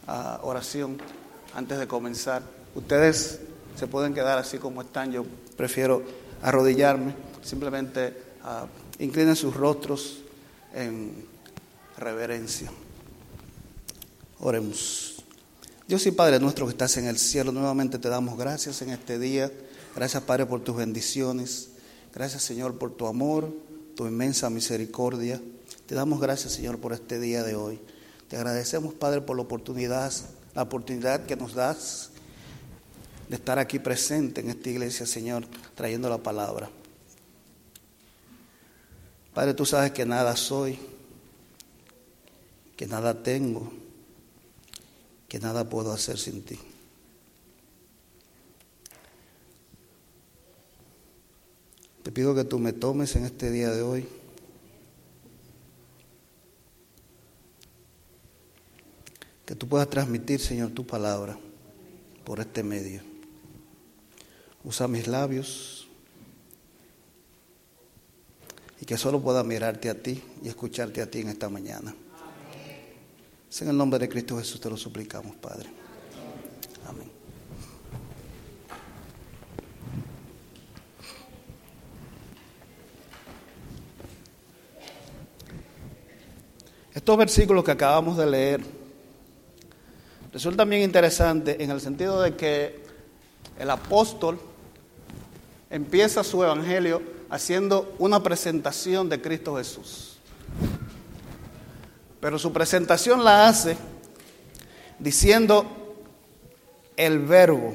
uh, 0.07 0.47
oración 0.47 0.99
antes 1.55 1.79
de 1.79 1.87
comenzar. 1.87 2.43
Ustedes 2.75 3.41
se 3.77 3.87
pueden 3.87 4.13
quedar 4.13 4.39
así 4.39 4.59
como 4.59 4.83
están, 4.83 5.11
yo 5.11 5.25
prefiero 5.57 6.03
arrodillarme, 6.43 7.15
simplemente 7.43 8.24
uh, 8.45 8.67
inclinen 9.03 9.37
sus 9.37 9.55
rostros 9.55 10.19
en 10.75 11.27
reverencia. 11.97 12.71
Oremos. 14.41 15.25
Dios 15.87 16.07
y 16.07 16.11
Padre 16.11 16.41
nuestro 16.41 16.67
que 16.67 16.73
estás 16.73 16.97
en 16.97 17.07
el 17.07 17.19
cielo, 17.19 17.53
nuevamente 17.53 17.99
te 17.99 18.09
damos 18.09 18.39
gracias 18.39 18.81
en 18.83 18.91
este 18.91 19.19
día. 19.19 19.51
Gracias 19.95 20.23
Padre 20.23 20.47
por 20.47 20.63
tus 20.63 20.77
bendiciones. 20.77 21.71
Gracias 22.15 22.43
Señor 22.43 22.79
por 22.79 22.93
tu 22.93 23.07
amor, 23.07 23.53
tu 23.95 24.07
inmensa 24.07 24.51
misericordia. 24.51 25.41
Te 25.87 25.95
damos 25.95 26.21
gracias 26.21 26.53
Señor 26.53 26.79
por 26.79 26.93
este 26.93 27.21
día 27.21 27.43
de 27.43 27.55
hoy. 27.55 27.81
Te 28.29 28.37
agradecemos 28.37 28.95
Padre 28.95 29.21
por 29.21 29.37
la 29.37 29.43
oportunidad, 29.43 30.13
la 30.55 30.63
oportunidad 30.63 31.27
que 31.27 31.37
nos 31.37 31.55
das 31.55 32.11
de 33.29 33.37
estar 33.37 33.59
aquí 33.59 33.79
presente 33.79 34.41
en 34.41 34.51
esta 34.51 34.71
iglesia 34.71 35.07
Señor, 35.07 35.47
trayendo 35.75 36.09
la 36.09 36.19
palabra. 36.19 36.71
Padre, 39.35 39.53
tú 39.53 39.67
sabes 39.67 39.91
que 39.91 40.07
nada 40.07 40.37
soy, 40.37 40.79
que 42.77 42.87
nada 42.87 43.21
tengo, 43.23 43.73
que 45.29 45.41
nada 45.41 45.69
puedo 45.69 45.93
hacer 45.93 46.19
sin 46.19 46.45
ti. 46.45 46.57
Te 52.05 52.13
pido 52.13 52.35
que 52.35 52.45
tú 52.45 52.61
me 52.61 52.73
tomes 52.73 53.17
en 53.17 53.25
este 53.25 53.51
día 53.51 53.71
de 53.71 53.83
hoy. 53.83 54.07
Que 59.47 59.57
tú 59.57 59.67
puedas 59.67 59.89
transmitir, 59.91 60.39
Señor, 60.39 60.71
tu 60.71 60.87
palabra 60.87 61.37
por 62.25 62.39
este 62.41 62.63
medio. 62.63 63.03
Usa 64.63 64.87
mis 64.87 65.09
labios 65.09 65.84
y 68.81 68.85
que 68.85 68.99
solo 68.99 69.21
pueda 69.21 69.45
mirarte 69.45 69.89
a 69.89 69.95
ti 69.95 70.23
y 70.43 70.49
escucharte 70.49 71.01
a 71.01 71.11
ti 71.11 71.21
en 71.21 71.29
esta 71.29 71.49
mañana. 71.49 71.95
En 73.61 73.69
el 73.69 73.77
nombre 73.77 74.01
de 74.01 74.09
Cristo 74.09 74.37
Jesús 74.37 74.61
te 74.61 74.69
lo 74.69 74.77
suplicamos, 74.77 75.37
Padre. 75.37 75.71
Amén. 76.89 77.09
Estos 86.93 87.17
versículos 87.17 87.63
que 87.63 87.71
acabamos 87.71 88.17
de 88.17 88.27
leer 88.27 88.61
resultan 90.33 90.69
bien 90.69 90.83
interesantes 90.83 91.57
en 91.61 91.71
el 91.71 91.81
sentido 91.81 92.21
de 92.23 92.35
que 92.35 92.83
el 93.57 93.71
apóstol 93.71 94.41
empieza 95.71 96.25
su 96.25 96.43
evangelio 96.43 97.14
haciendo 97.35 97.93
una 97.99 98.23
presentación 98.23 99.09
de 99.09 99.21
Cristo 99.21 99.57
Jesús. 99.57 100.19
Pero 102.21 102.39
su 102.39 102.53
presentación 102.53 103.25
la 103.25 103.49
hace 103.49 103.77
diciendo 105.01 105.67
el 106.97 107.19
verbo. 107.19 107.75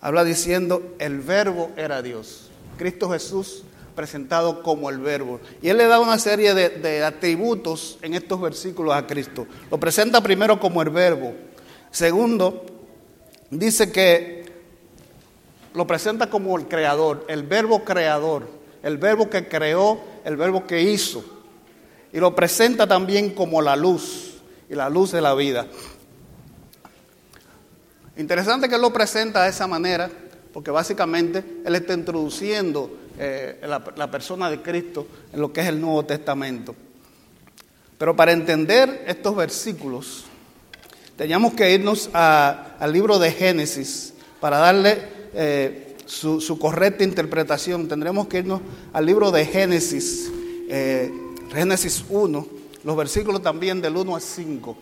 Habla 0.00 0.24
diciendo 0.24 0.96
el 0.98 1.20
verbo 1.20 1.70
era 1.76 2.02
Dios. 2.02 2.50
Cristo 2.78 3.10
Jesús 3.10 3.62
presentado 3.94 4.64
como 4.64 4.90
el 4.90 4.98
verbo. 4.98 5.40
Y 5.62 5.68
él 5.68 5.76
le 5.76 5.86
da 5.86 6.00
una 6.00 6.18
serie 6.18 6.52
de, 6.52 6.70
de 6.70 7.04
atributos 7.04 7.96
en 8.02 8.14
estos 8.14 8.40
versículos 8.40 8.92
a 8.92 9.06
Cristo. 9.06 9.46
Lo 9.70 9.78
presenta 9.78 10.20
primero 10.20 10.58
como 10.58 10.82
el 10.82 10.90
verbo. 10.90 11.32
Segundo, 11.92 12.66
dice 13.50 13.92
que 13.92 14.35
lo 15.76 15.86
presenta 15.86 16.30
como 16.30 16.56
el 16.56 16.68
creador, 16.68 17.26
el 17.28 17.42
verbo 17.42 17.84
creador, 17.84 18.48
el 18.82 18.96
verbo 18.96 19.28
que 19.28 19.46
creó, 19.46 20.00
el 20.24 20.38
verbo 20.38 20.66
que 20.66 20.80
hizo. 20.80 21.22
Y 22.14 22.18
lo 22.18 22.34
presenta 22.34 22.86
también 22.86 23.34
como 23.34 23.60
la 23.60 23.76
luz, 23.76 24.38
y 24.70 24.74
la 24.74 24.88
luz 24.88 25.12
de 25.12 25.20
la 25.20 25.34
vida. 25.34 25.66
Interesante 28.16 28.70
que 28.70 28.78
lo 28.78 28.90
presenta 28.90 29.44
de 29.44 29.50
esa 29.50 29.66
manera, 29.66 30.10
porque 30.54 30.70
básicamente 30.70 31.44
él 31.66 31.74
está 31.74 31.92
introduciendo 31.92 32.90
eh, 33.18 33.60
la, 33.66 34.10
persona 34.10 34.48
de 34.48 34.62
Cristo 34.62 35.06
en 35.30 35.42
lo 35.42 35.52
que 35.52 35.60
es 35.60 35.66
el 35.66 35.78
Nuevo 35.78 36.06
Testamento. 36.06 36.74
Pero 37.98 38.16
para 38.16 38.32
entender 38.32 39.04
estos 39.06 39.36
versículos, 39.36 40.24
teníamos 41.18 41.52
que 41.52 41.70
irnos 41.70 42.08
al 42.14 42.90
libro 42.90 43.18
de 43.18 43.30
Génesis 43.30 44.14
para 44.40 44.56
darle 44.56 45.15
eh, 45.34 45.96
su, 46.06 46.40
su 46.40 46.58
correcta 46.58 47.04
interpretación. 47.04 47.88
Tendremos 47.88 48.28
que 48.28 48.38
irnos 48.38 48.60
al 48.92 49.06
libro 49.06 49.30
de 49.30 49.44
Génesis, 49.44 50.30
eh, 50.68 51.10
Génesis 51.52 52.04
1, 52.08 52.46
los 52.84 52.96
versículos 52.96 53.42
también 53.42 53.80
del 53.80 53.96
1 53.96 54.14
al 54.14 54.22
5. 54.22 54.76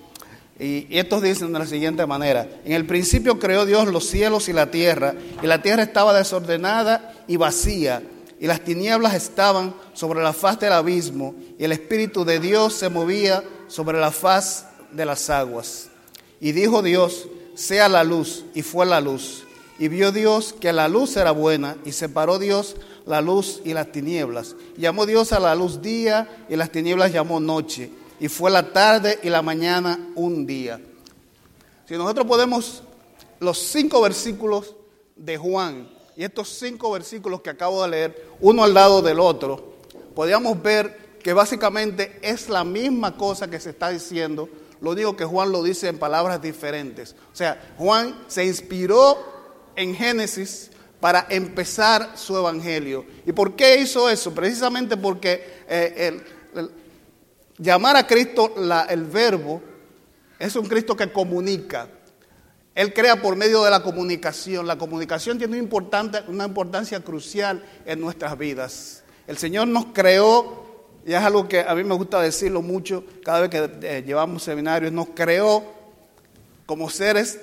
Y, 0.59 0.87
y 0.89 0.99
estos 0.99 1.23
dicen 1.23 1.53
de 1.53 1.59
la 1.59 1.67
siguiente 1.67 2.07
manera, 2.07 2.49
en 2.65 2.73
el 2.73 2.87
principio 2.87 3.41
creó 3.41 3.67
Dios 3.67 3.89
los 3.89 4.07
cielos 4.07 4.49
y 4.49 4.53
la 4.53 4.71
tierra, 4.71 5.15
y 5.43 5.47
la 5.47 5.63
tierra 5.63 5.83
estaba 5.83 6.17
desordenada 6.17 7.13
y 7.27 7.37
vacía, 7.37 8.03
y 8.39 8.47
las 8.47 8.61
tinieblas 8.61 9.15
estaban 9.15 9.75
sobre 9.95 10.23
la 10.23 10.33
faz 10.33 10.61
del 10.61 10.73
abismo, 10.73 11.35
y 11.59 11.65
el 11.65 11.73
Espíritu 11.73 12.25
de 12.25 12.39
Dios 12.39 12.75
se 12.75 12.89
movía 12.89 13.43
sobre 13.69 13.99
la 13.99 14.13
faz 14.13 14.67
de 14.93 15.05
las 15.05 15.29
aguas. 15.31 15.89
Y 16.41 16.53
dijo 16.53 16.83
Dios, 16.83 17.27
sea 17.55 17.89
la 17.89 18.05
luz, 18.05 18.45
y 18.55 18.63
fue 18.63 18.87
la 18.87 19.01
luz. 19.01 19.44
Y 19.79 19.89
vio 19.89 20.13
Dios 20.13 20.55
que 20.59 20.73
la 20.73 20.89
luz 20.89 21.17
era 21.17 21.33
buena, 21.33 21.77
y 21.85 21.93
separó 21.93 22.39
Dios 22.39 22.77
la 23.07 23.21
luz 23.21 23.61
y 23.65 23.75
las 23.75 23.91
tinieblas. 23.93 24.55
Llamó 24.77 25.07
Dios 25.07 25.33
a 25.33 25.41
la 25.41 25.55
luz 25.55 25.83
día, 25.83 26.47
y 26.49 26.57
las 26.57 26.71
tinieblas 26.71 27.13
llamó 27.13 27.41
noche. 27.41 27.91
Y 28.21 28.29
fue 28.29 28.51
la 28.51 28.73
tarde 28.73 29.19
y 29.23 29.31
la 29.31 29.43
mañana 29.43 29.99
un 30.15 30.47
día. 30.47 30.81
Si 31.87 31.95
nosotros 31.95 32.27
podemos 32.27 32.83
los 33.41 33.59
cinco 33.59 34.01
versículos 34.01 34.75
de 35.17 35.37
Juan 35.37 35.89
y 36.17 36.25
estos 36.25 36.49
cinco 36.49 36.93
versículos 36.93 37.41
que 37.41 37.51
acabo 37.51 37.83
de 37.83 37.89
leer, 37.89 38.29
uno 38.41 38.65
al 38.65 38.73
lado 38.73 39.03
del 39.03 39.21
otro, 39.21 39.75
podríamos 40.15 40.63
ver 40.63 41.19
que 41.23 41.33
básicamente 41.33 42.19
es 42.23 42.49
la 42.49 42.65
misma 42.65 43.17
cosa 43.17 43.49
que 43.51 43.59
se 43.59 43.71
está 43.71 43.89
diciendo, 43.89 44.49
lo 44.81 44.91
único 44.91 45.17
que 45.17 45.25
Juan 45.25 45.51
lo 45.51 45.63
dice 45.63 45.89
en 45.89 45.99
palabras 45.99 46.41
diferentes. 46.41 47.17
O 47.33 47.37
sea, 47.37 47.75
Juan 47.79 48.25
se 48.29 48.45
inspiró 48.45 49.34
en 49.77 49.95
Génesis 49.95 50.71
para 51.01 51.27
empezar 51.29 52.13
su 52.17 52.37
evangelio. 52.37 53.05
¿Y 53.27 53.33
por 53.33 53.55
qué 53.55 53.81
hizo 53.81 54.09
eso? 54.09 54.35
Precisamente 54.35 54.97
porque 54.97 55.63
eh, 55.69 56.23
llamar 57.59 57.97
a 57.97 58.07
Cristo 58.07 58.55
el 58.89 59.05
verbo 59.05 59.61
es 60.39 60.57
un 60.57 60.67
Cristo 60.67 60.97
que 60.97 61.13
comunica. 61.13 61.89
Él 62.75 62.93
crea 62.93 63.21
por 63.21 63.37
medio 63.37 63.63
de 63.63 63.71
la 63.71 63.83
comunicación. 63.83 64.67
La 64.67 64.79
comunicación 64.79 65.39
tiene 65.39 65.61
una 66.29 66.45
importancia 66.45 67.01
crucial 67.01 67.65
en 67.87 68.01
nuestras 68.01 68.37
vidas. 68.37 69.05
El 69.27 69.39
Señor 69.39 69.69
nos 69.69 69.87
creó, 69.87 70.89
y 71.07 71.13
es 71.13 71.23
algo 71.23 71.49
que 71.49 71.61
a 71.61 71.75
mí 71.75 71.85
me 71.85 71.95
gusta 71.95 72.21
decirlo 72.21 72.63
mucho 72.63 73.05
cada 73.23 73.41
vez 73.41 73.51
que 73.51 73.71
eh, 73.83 74.03
llevamos 74.05 74.43
seminarios, 74.43 74.93
nos 74.93 75.09
creó 75.15 75.63
como 76.67 76.91
seres 76.91 77.39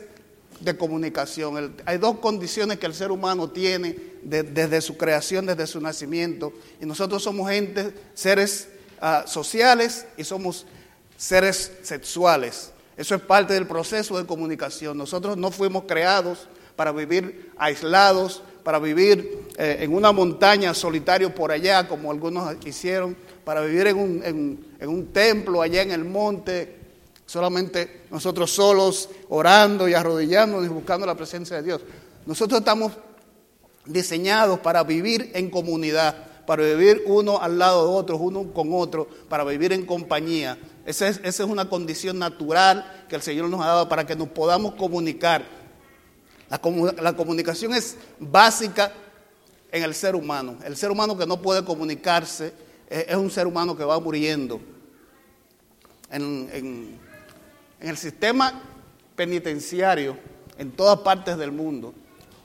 de 0.63 0.77
comunicación. 0.77 1.75
Hay 1.85 1.97
dos 1.97 2.19
condiciones 2.19 2.79
que 2.79 2.85
el 2.85 2.93
ser 2.93 3.11
humano 3.11 3.49
tiene 3.49 3.95
de- 4.23 4.43
desde 4.43 4.81
su 4.81 4.97
creación, 4.97 5.45
desde 5.45 5.67
su 5.67 5.81
nacimiento. 5.81 6.53
Y 6.79 6.85
nosotros 6.85 7.23
somos 7.23 7.49
gente, 7.49 7.93
seres 8.13 8.67
ah, 9.01 9.23
sociales 9.27 10.05
y 10.17 10.23
somos 10.23 10.65
seres 11.17 11.71
sexuales. 11.83 12.71
Eso 12.97 13.15
es 13.15 13.21
parte 13.21 13.53
del 13.53 13.65
proceso 13.67 14.17
de 14.17 14.25
comunicación. 14.25 14.97
Nosotros 14.97 15.37
no 15.37 15.51
fuimos 15.51 15.83
creados 15.87 16.47
para 16.75 16.91
vivir 16.91 17.51
aislados, 17.57 18.43
para 18.63 18.77
vivir 18.79 19.39
eh, 19.57 19.77
en 19.81 19.93
una 19.93 20.11
montaña 20.11 20.73
solitario 20.73 21.33
por 21.33 21.51
allá, 21.51 21.87
como 21.87 22.11
algunos 22.11 22.55
hicieron, 22.65 23.15
para 23.43 23.61
vivir 23.61 23.87
en 23.87 23.97
un, 23.97 24.65
en 24.79 24.89
un 24.89 25.07
templo 25.07 25.61
allá 25.61 25.81
en 25.81 25.91
el 25.91 26.05
monte, 26.05 26.75
solamente 27.31 28.01
nosotros 28.11 28.51
solos, 28.51 29.07
orando 29.29 29.87
y 29.87 29.93
arrodillándonos 29.93 30.65
y 30.65 30.69
buscando 30.69 31.05
la 31.05 31.15
presencia 31.15 31.55
de 31.55 31.63
Dios. 31.63 31.81
Nosotros 32.25 32.59
estamos 32.59 32.91
diseñados 33.85 34.59
para 34.59 34.83
vivir 34.83 35.31
en 35.33 35.49
comunidad, 35.49 36.45
para 36.45 36.63
vivir 36.63 37.03
uno 37.05 37.39
al 37.41 37.57
lado 37.57 37.87
de 37.87 37.93
otro, 37.95 38.17
uno 38.17 38.51
con 38.51 38.73
otro, 38.73 39.07
para 39.29 39.45
vivir 39.45 39.71
en 39.71 39.85
compañía. 39.85 40.57
Esa 40.85 41.07
es, 41.07 41.21
esa 41.23 41.43
es 41.43 41.49
una 41.49 41.69
condición 41.69 42.19
natural 42.19 43.05
que 43.07 43.15
el 43.15 43.21
Señor 43.21 43.47
nos 43.49 43.61
ha 43.61 43.67
dado 43.67 43.87
para 43.87 44.05
que 44.05 44.15
nos 44.17 44.27
podamos 44.27 44.75
comunicar. 44.75 45.45
La, 46.49 46.59
la 47.01 47.15
comunicación 47.15 47.73
es 47.73 47.95
básica 48.19 48.91
en 49.71 49.83
el 49.83 49.95
ser 49.95 50.17
humano. 50.17 50.57
El 50.65 50.75
ser 50.75 50.91
humano 50.91 51.17
que 51.17 51.25
no 51.25 51.41
puede 51.41 51.63
comunicarse 51.63 52.53
eh, 52.89 53.05
es 53.07 53.15
un 53.15 53.31
ser 53.31 53.47
humano 53.47 53.77
que 53.77 53.85
va 53.85 53.97
muriendo. 54.01 54.59
En, 56.09 56.49
en- 56.51 57.10
en 57.81 57.89
el 57.89 57.97
sistema 57.97 58.61
penitenciario, 59.15 60.17
en 60.57 60.71
todas 60.71 60.99
partes 60.99 61.37
del 61.37 61.51
mundo, 61.51 61.93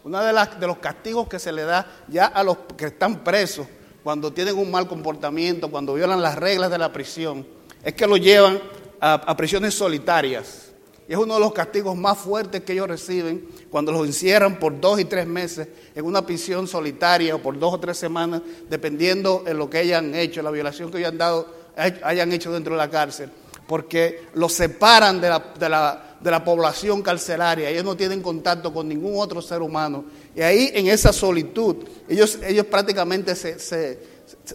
uno 0.04 0.22
de, 0.22 0.32
las- 0.32 0.58
de 0.60 0.66
los 0.66 0.78
castigos 0.78 1.28
que 1.28 1.38
se 1.38 1.52
le 1.52 1.62
da 1.62 1.86
ya 2.08 2.26
a 2.26 2.42
los 2.44 2.58
que 2.76 2.86
están 2.86 3.22
presos 3.24 3.66
cuando 4.04 4.32
tienen 4.32 4.56
un 4.56 4.70
mal 4.70 4.86
comportamiento, 4.88 5.70
cuando 5.70 5.94
violan 5.94 6.22
las 6.22 6.36
reglas 6.36 6.70
de 6.70 6.78
la 6.78 6.92
prisión, 6.92 7.46
es 7.82 7.94
que 7.94 8.06
lo 8.06 8.16
llevan 8.16 8.60
a, 9.00 9.14
a 9.14 9.36
prisiones 9.36 9.74
solitarias. 9.74 10.62
Y 11.08 11.12
es 11.12 11.18
uno 11.18 11.34
de 11.34 11.40
los 11.40 11.52
castigos 11.52 11.96
más 11.96 12.18
fuertes 12.18 12.62
que 12.62 12.72
ellos 12.72 12.88
reciben 12.88 13.46
cuando 13.70 13.92
los 13.92 14.06
encierran 14.06 14.58
por 14.58 14.80
dos 14.80 14.98
y 15.00 15.04
tres 15.04 15.26
meses 15.26 15.68
en 15.94 16.04
una 16.04 16.24
prisión 16.26 16.66
solitaria 16.66 17.34
o 17.34 17.38
por 17.42 17.58
dos 17.58 17.74
o 17.74 17.80
tres 17.80 17.96
semanas, 17.96 18.42
dependiendo 18.68 19.42
de 19.44 19.54
lo 19.54 19.70
que 19.70 19.78
hayan 19.78 20.14
hecho, 20.16 20.42
la 20.42 20.50
violación 20.50 20.90
que 20.90 20.98
hayan, 20.98 21.16
dado, 21.18 21.48
hayan 21.76 22.32
hecho 22.32 22.52
dentro 22.52 22.74
de 22.74 22.78
la 22.78 22.90
cárcel. 22.90 23.30
Porque 23.66 24.26
los 24.34 24.52
separan 24.52 25.20
de 25.20 25.28
la, 25.28 25.52
de 25.58 25.68
la- 25.68 26.02
de 26.20 26.30
la 26.30 26.42
población 26.42 27.02
carcelaria, 27.02 27.68
ellos 27.68 27.84
no 27.84 27.94
tienen 27.94 28.22
contacto 28.22 28.72
con 28.72 28.88
ningún 28.88 29.20
otro 29.20 29.42
ser 29.42 29.60
humano. 29.60 30.06
Y 30.34 30.40
ahí 30.40 30.70
en 30.74 30.88
esa 30.88 31.12
solitud, 31.12 31.76
ellos, 32.08 32.38
ellos 32.42 32.66
prácticamente 32.66 33.34
se, 33.36 33.58
se- 33.58 34.00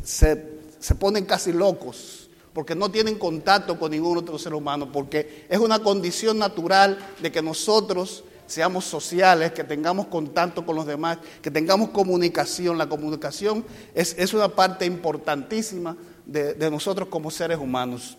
se- 0.03 0.59
se 0.79 0.95
ponen 0.95 1.25
casi 1.25 1.53
locos 1.53 2.29
porque 2.51 2.75
no 2.75 2.89
tienen 2.91 3.17
contacto 3.17 3.77
con 3.79 3.91
ningún 3.91 4.17
otro 4.17 4.37
ser 4.39 4.53
humano, 4.53 4.91
porque 4.91 5.45
es 5.47 5.59
una 5.59 5.79
condición 5.79 6.37
natural 6.39 6.97
de 7.21 7.31
que 7.31 7.41
nosotros 7.41 8.23
seamos 8.47 8.83
sociales, 8.83 9.53
que 9.53 9.63
tengamos 9.63 10.07
contacto 10.07 10.65
con 10.65 10.75
los 10.75 10.85
demás, 10.85 11.19
que 11.41 11.51
tengamos 11.51 11.89
comunicación. 11.91 12.77
La 12.77 12.89
comunicación 12.89 13.63
es, 13.95 14.15
es 14.17 14.33
una 14.33 14.49
parte 14.49 14.85
importantísima 14.85 15.95
de, 16.25 16.55
de 16.55 16.69
nosotros 16.71 17.07
como 17.07 17.31
seres 17.31 17.59
humanos. 17.59 18.17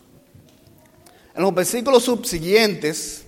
En 1.34 1.42
los 1.42 1.54
versículos 1.54 2.04
subsiguientes, 2.04 3.24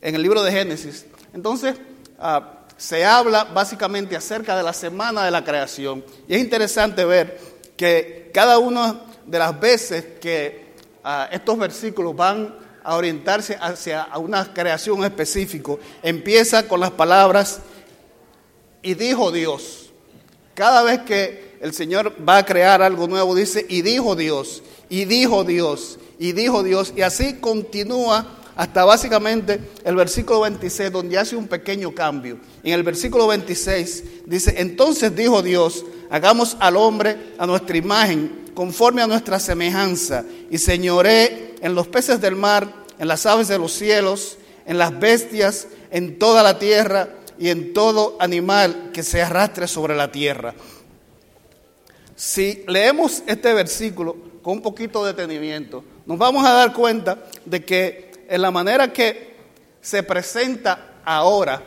en 0.00 0.14
el 0.14 0.22
libro 0.22 0.42
de 0.42 0.50
Génesis, 0.50 1.06
entonces 1.32 1.76
ah, 2.18 2.60
se 2.76 3.04
habla 3.04 3.44
básicamente 3.44 4.16
acerca 4.16 4.56
de 4.56 4.62
la 4.62 4.72
semana 4.72 5.24
de 5.24 5.30
la 5.30 5.44
creación. 5.44 6.04
Y 6.26 6.34
es 6.34 6.40
interesante 6.40 7.04
ver 7.04 7.38
que 7.76 8.30
cada 8.32 8.58
una 8.58 9.02
de 9.26 9.38
las 9.38 9.58
veces 9.60 10.04
que 10.20 10.74
ah, 11.04 11.28
estos 11.30 11.58
versículos 11.58 12.16
van 12.16 12.54
a 12.82 12.96
orientarse 12.96 13.56
hacia 13.60 14.08
una 14.16 14.52
creación 14.52 15.04
específica, 15.04 15.72
empieza 16.02 16.66
con 16.66 16.80
las 16.80 16.90
palabras, 16.90 17.60
y 18.82 18.94
dijo 18.94 19.30
Dios. 19.30 19.90
Cada 20.54 20.82
vez 20.82 21.00
que 21.00 21.58
el 21.60 21.72
Señor 21.74 22.14
va 22.26 22.38
a 22.38 22.46
crear 22.46 22.82
algo 22.82 23.06
nuevo, 23.06 23.34
dice, 23.34 23.64
y 23.68 23.82
dijo 23.82 24.16
Dios, 24.16 24.62
y 24.88 25.04
dijo 25.04 25.44
Dios, 25.44 25.98
y 26.20 26.32
dijo 26.32 26.62
Dios, 26.62 26.92
y 26.94 27.00
así 27.00 27.36
continúa 27.40 28.36
hasta 28.54 28.84
básicamente 28.84 29.58
el 29.84 29.96
versículo 29.96 30.40
26, 30.40 30.92
donde 30.92 31.16
hace 31.16 31.34
un 31.34 31.48
pequeño 31.48 31.94
cambio. 31.94 32.38
En 32.62 32.74
el 32.74 32.82
versículo 32.82 33.26
26 33.26 34.26
dice, 34.26 34.54
entonces 34.58 35.16
dijo 35.16 35.40
Dios, 35.40 35.82
hagamos 36.10 36.58
al 36.60 36.76
hombre 36.76 37.32
a 37.38 37.46
nuestra 37.46 37.74
imagen, 37.74 38.50
conforme 38.52 39.00
a 39.00 39.06
nuestra 39.06 39.40
semejanza, 39.40 40.26
y 40.50 40.58
señoré 40.58 41.54
en 41.62 41.74
los 41.74 41.88
peces 41.88 42.20
del 42.20 42.36
mar, 42.36 42.70
en 42.98 43.08
las 43.08 43.24
aves 43.24 43.48
de 43.48 43.58
los 43.58 43.72
cielos, 43.72 44.36
en 44.66 44.76
las 44.76 45.00
bestias, 45.00 45.68
en 45.90 46.18
toda 46.18 46.42
la 46.42 46.58
tierra 46.58 47.08
y 47.38 47.48
en 47.48 47.72
todo 47.72 48.18
animal 48.20 48.90
que 48.92 49.02
se 49.02 49.22
arrastre 49.22 49.66
sobre 49.66 49.96
la 49.96 50.12
tierra. 50.12 50.54
Si 52.14 52.62
leemos 52.68 53.22
este 53.26 53.54
versículo 53.54 54.28
con 54.42 54.58
un 54.58 54.62
poquito 54.62 55.02
de 55.02 55.14
detenimiento, 55.14 55.82
nos 56.10 56.18
vamos 56.18 56.44
a 56.44 56.50
dar 56.50 56.72
cuenta 56.72 57.24
de 57.44 57.64
que 57.64 58.10
en 58.28 58.42
la 58.42 58.50
manera 58.50 58.92
que 58.92 59.36
se 59.80 60.02
presenta 60.02 60.96
ahora, 61.04 61.62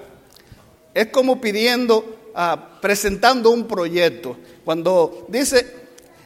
es 0.93 1.07
como 1.07 1.39
pidiendo, 1.39 2.33
ah, 2.35 2.77
presentando 2.81 3.51
un 3.51 3.69
proyecto. 3.69 4.35
Cuando 4.65 5.25
dice, 5.29 5.65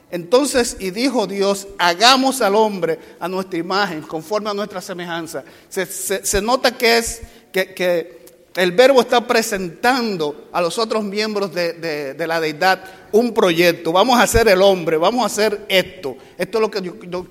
entonces, 0.10 0.78
y 0.80 0.90
dijo 0.90 1.28
Dios, 1.28 1.68
hagamos 1.78 2.42
al 2.42 2.56
hombre 2.56 2.98
a 3.20 3.28
nuestra 3.28 3.60
imagen, 3.60 4.02
conforme 4.02 4.50
a 4.50 4.56
nuestra 4.56 4.82
semejanza. 4.82 5.44
Se, 5.70 6.42
nota 6.42 6.76
que 6.76 6.98
es 6.98 7.22
que 7.52 8.26
el 8.58 8.72
verbo 8.72 9.02
está 9.02 9.26
presentando 9.28 10.50
a 10.52 10.62
los 10.62 10.78
otros 10.80 11.04
miembros 11.04 11.54
de, 11.54 11.74
de- 12.16 12.28
la 12.28 12.42
deidad 12.42 12.84
un 13.12 13.34
proyecto. 13.34 13.92
Vamos 13.92 14.20
a 14.20 14.24
hacer 14.24 14.48
el 14.48 14.62
hombre, 14.62 14.98
vamos 14.98 15.22
a 15.24 15.28
hacer 15.28 15.66
esto. 15.70 16.18
Esto 16.38 16.58
es 16.58 16.62
lo 16.62 16.72
que 16.72 16.82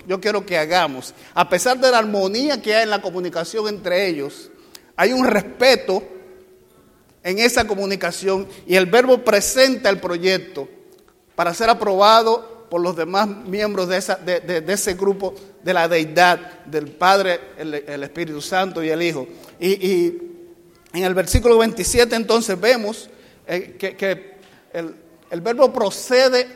yo, 0.07 0.21
quiero 0.21 0.47
que 0.47 0.57
hagamos. 0.57 1.13
A 1.35 1.49
pesar 1.49 1.79
de 1.79 1.91
la 1.91 1.99
armonía 1.99 2.63
que 2.63 2.75
hay 2.75 2.85
en 2.85 2.91
la 2.91 3.03
comunicación 3.03 3.69
entre 3.69 4.07
ellos, 4.07 4.51
hay 4.97 5.13
un 5.13 5.27
respeto 5.27 6.03
en 7.23 7.39
esa 7.41 7.67
comunicación 7.67 8.47
y 8.67 8.77
el 8.77 8.87
verbo 8.87 9.19
presenta 9.25 9.91
el 9.91 9.99
proyecto 9.99 10.69
para 11.35 11.53
ser 11.55 11.69
aprobado 11.69 12.67
por 12.71 12.81
los 12.81 12.97
demás 12.97 13.29
miembros 13.29 13.89
de, 13.89 13.97
esa- 13.97 14.17
de- 14.17 14.41
de- 14.41 14.73
ese 14.73 14.95
grupo 14.95 15.35
de 15.63 15.75
la 15.75 15.89
deidad, 15.89 16.65
del 16.67 16.87
Padre, 16.89 17.41
el, 17.59 17.75
el 17.75 18.03
Espíritu 18.05 18.41
Santo 18.41 18.83
y 18.83 18.91
el 18.91 19.03
Hijo. 19.03 19.27
Y 19.61 20.26
en 21.01 21.05
el 21.05 21.15
versículo 21.15 21.59
27 21.59 22.15
entonces 22.17 22.59
vemos 22.61 23.11
eh, 23.47 23.77
que, 23.79 24.37
el, 24.73 24.97
el 25.31 25.41
verbo 25.41 25.73
procede 25.73 26.47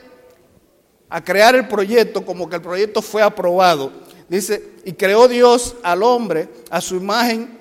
a 1.08 1.22
crear 1.22 1.54
el 1.56 1.66
proyecto 1.66 2.24
como 2.24 2.48
que 2.48 2.56
el 2.56 2.62
proyecto 2.62 3.02
fue 3.02 3.22
aprobado. 3.22 3.92
Dice, 4.28 4.74
y 4.84 4.92
creó 4.92 5.26
Dios 5.26 5.74
al 5.82 6.04
hombre 6.04 6.48
a 6.70 6.80
su 6.80 6.96
imagen 6.96 7.58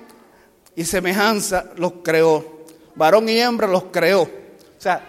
y 0.76 0.84
semejanza 0.84 1.66
los 1.76 1.94
creó. 2.04 2.60
Varón 2.94 3.28
y 3.28 3.40
hembra 3.40 3.66
los 3.66 3.84
creó. 3.84 4.22
O 4.22 4.28
sea, 4.78 5.04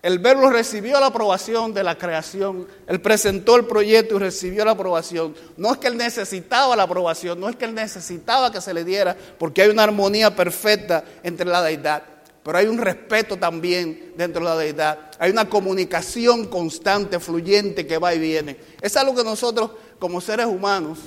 el 0.00 0.20
verbo 0.20 0.48
recibió 0.50 1.00
la 1.00 1.06
aprobación 1.06 1.74
de 1.74 1.82
la 1.82 1.98
creación. 1.98 2.68
Él 2.86 3.00
presentó 3.00 3.56
el 3.56 3.66
proyecto 3.66 4.16
y 4.16 4.18
recibió 4.20 4.64
la 4.64 4.70
aprobación. 4.72 5.34
No 5.56 5.72
es 5.72 5.78
que 5.78 5.88
él 5.88 5.96
necesitaba 5.96 6.76
la 6.76 6.84
aprobación, 6.84 7.40
no 7.40 7.48
es 7.48 7.56
que 7.56 7.64
él 7.64 7.74
necesitaba 7.74 8.52
que 8.52 8.60
se 8.60 8.72
le 8.72 8.84
diera, 8.84 9.16
porque 9.38 9.62
hay 9.62 9.70
una 9.70 9.82
armonía 9.82 10.34
perfecta 10.36 11.02
entre 11.24 11.46
la 11.46 11.62
deidad. 11.62 12.04
Pero 12.44 12.58
hay 12.58 12.66
un 12.66 12.78
respeto 12.78 13.36
también 13.36 14.14
dentro 14.16 14.40
de 14.40 14.48
la 14.48 14.56
deidad. 14.56 15.10
Hay 15.18 15.32
una 15.32 15.50
comunicación 15.50 16.46
constante, 16.46 17.18
fluyente, 17.18 17.86
que 17.86 17.98
va 17.98 18.14
y 18.14 18.20
viene. 18.20 18.56
Es 18.80 18.96
algo 18.96 19.16
que 19.16 19.24
nosotros, 19.24 19.72
como 19.98 20.20
seres 20.20 20.46
humanos, 20.46 20.98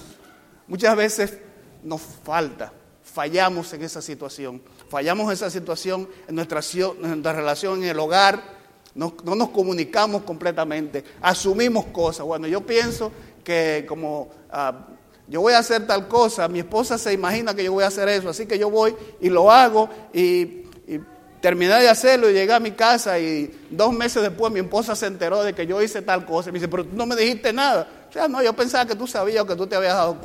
muchas 0.67 0.95
veces 0.97 1.37
nos 1.81 2.01
falta. 2.23 2.73
Fallamos 3.01 3.71
en 3.73 3.83
esa 3.83 4.01
situación. 4.01 4.61
Fallamos 4.89 5.27
en 5.27 5.31
esa 5.31 5.49
situación 5.49 6.09
en 6.27 6.35
nuestra, 6.35 6.59
en 6.73 7.01
nuestra 7.01 7.33
relación 7.33 7.81
en 7.83 7.89
el 7.89 7.99
hogar. 7.99 8.60
No, 8.93 9.13
no 9.23 9.35
nos 9.35 9.49
comunicamos 9.49 10.23
completamente. 10.23 11.03
Asumimos 11.21 11.85
cosas. 11.85 12.25
Bueno, 12.25 12.47
yo 12.47 12.61
pienso 12.65 13.11
que 13.43 13.85
como 13.87 14.29
ah, 14.51 14.87
yo 15.31 15.39
voy 15.39 15.53
a 15.53 15.59
hacer 15.59 15.87
tal 15.87 16.09
cosa, 16.09 16.49
mi 16.49 16.59
esposa 16.59 16.97
se 16.97 17.13
imagina 17.13 17.53
que 17.53 17.63
yo 17.63 17.71
voy 17.71 17.85
a 17.85 17.87
hacer 17.87 18.09
eso, 18.09 18.29
así 18.29 18.45
que 18.45 18.59
yo 18.59 18.69
voy 18.69 18.93
y 19.21 19.29
lo 19.29 19.49
hago 19.49 19.89
y, 20.13 20.61
terminé 21.41 21.73
de 21.79 21.89
hacerlo 21.89 22.29
y 22.29 22.33
llegué 22.33 22.53
a 22.53 22.59
mi 22.59 22.71
casa 22.71 23.17
y 23.17 23.51
dos 23.71 23.91
meses 23.91 24.21
después 24.21 24.53
mi 24.53 24.59
esposa 24.59 24.95
se 24.95 25.07
enteró 25.07 25.41
de 25.41 25.53
que 25.53 25.65
yo 25.65 25.81
hice 25.81 26.03
tal 26.03 26.23
cosa 26.23 26.49
y 26.49 26.51
me 26.51 26.59
dice, 26.59 26.67
pero 26.67 26.85
tú 26.85 26.95
no 26.95 27.07
me 27.07 27.15
dijiste 27.15 27.51
nada. 27.51 28.05
O 28.07 28.13
sea, 28.13 28.27
no, 28.27 28.43
yo 28.43 28.53
pensaba 28.53 28.85
que 28.85 28.95
tú 28.95 29.07
sabías 29.07 29.41
o 29.43 29.47
que 29.47 29.55
tú 29.55 29.65
te 29.65 29.75
habías 29.75 29.95
dado, 29.95 30.17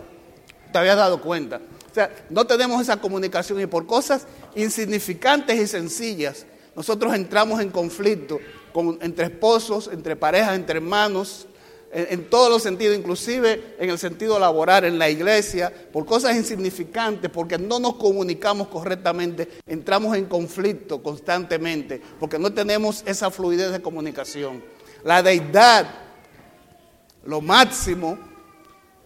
te 0.70 0.76
habías 0.76 0.96
dado 0.96 1.18
cuenta. 1.22 1.58
O 1.90 1.94
sea, 1.94 2.10
no 2.28 2.46
tenemos 2.46 2.82
esa 2.82 2.98
comunicación 2.98 3.58
y 3.60 3.66
por 3.66 3.86
cosas 3.86 4.26
insignificantes 4.54 5.58
y 5.58 5.66
sencillas, 5.66 6.44
nosotros 6.76 7.14
entramos 7.14 7.60
en 7.60 7.70
conflicto 7.70 8.38
con- 8.72 8.98
entre 9.00 9.24
esposos, 9.24 9.88
entre 9.92 10.14
parejas, 10.14 10.54
entre 10.54 10.76
hermanos, 10.76 11.46
en 11.92 12.28
todos 12.28 12.50
los 12.50 12.62
sentidos, 12.62 12.94
inclusive 12.96 13.74
en 13.78 13.88
el 13.88 13.98
sentido 13.98 14.38
laboral, 14.38 14.84
en 14.84 14.98
la 14.98 15.08
iglesia, 15.08 15.72
por 15.92 16.04
cosas 16.04 16.36
insignificantes, 16.36 17.30
porque 17.30 17.56
no 17.56 17.78
nos 17.78 17.94
comunicamos 17.94 18.68
correctamente, 18.68 19.48
entramos 19.66 20.14
en 20.14 20.26
conflicto 20.26 21.02
constantemente, 21.02 22.02
porque 22.20 22.38
no 22.38 22.52
tenemos 22.52 23.02
esa 23.06 23.30
fluidez 23.30 23.72
de 23.72 23.80
comunicación. 23.80 24.62
La 25.04 25.22
deidad, 25.22 25.86
lo 27.24 27.40
máximo, 27.40 28.18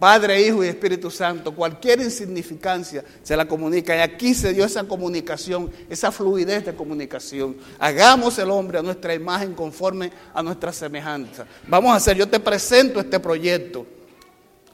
Padre, 0.01 0.41
Hijo 0.41 0.63
y 0.63 0.67
Espíritu 0.67 1.11
Santo, 1.11 1.53
cualquier 1.53 2.01
insignificancia 2.01 3.05
se 3.21 3.37
la 3.37 3.47
comunica. 3.47 3.95
Y 3.95 3.99
aquí 3.99 4.33
se 4.33 4.51
dio 4.51 4.65
esa 4.65 4.83
comunicación, 4.83 5.71
esa 5.91 6.11
fluidez 6.11 6.65
de 6.65 6.73
comunicación. 6.73 7.55
Hagamos 7.77 8.39
el 8.39 8.49
hombre 8.49 8.79
a 8.79 8.81
nuestra 8.81 9.13
imagen 9.13 9.53
conforme 9.53 10.11
a 10.33 10.41
nuestra 10.41 10.73
semejanza. 10.73 11.45
Vamos 11.67 11.91
a 11.91 11.97
hacer, 11.97 12.17
yo 12.17 12.27
te 12.27 12.39
presento 12.39 12.99
este 12.99 13.19
proyecto 13.19 13.85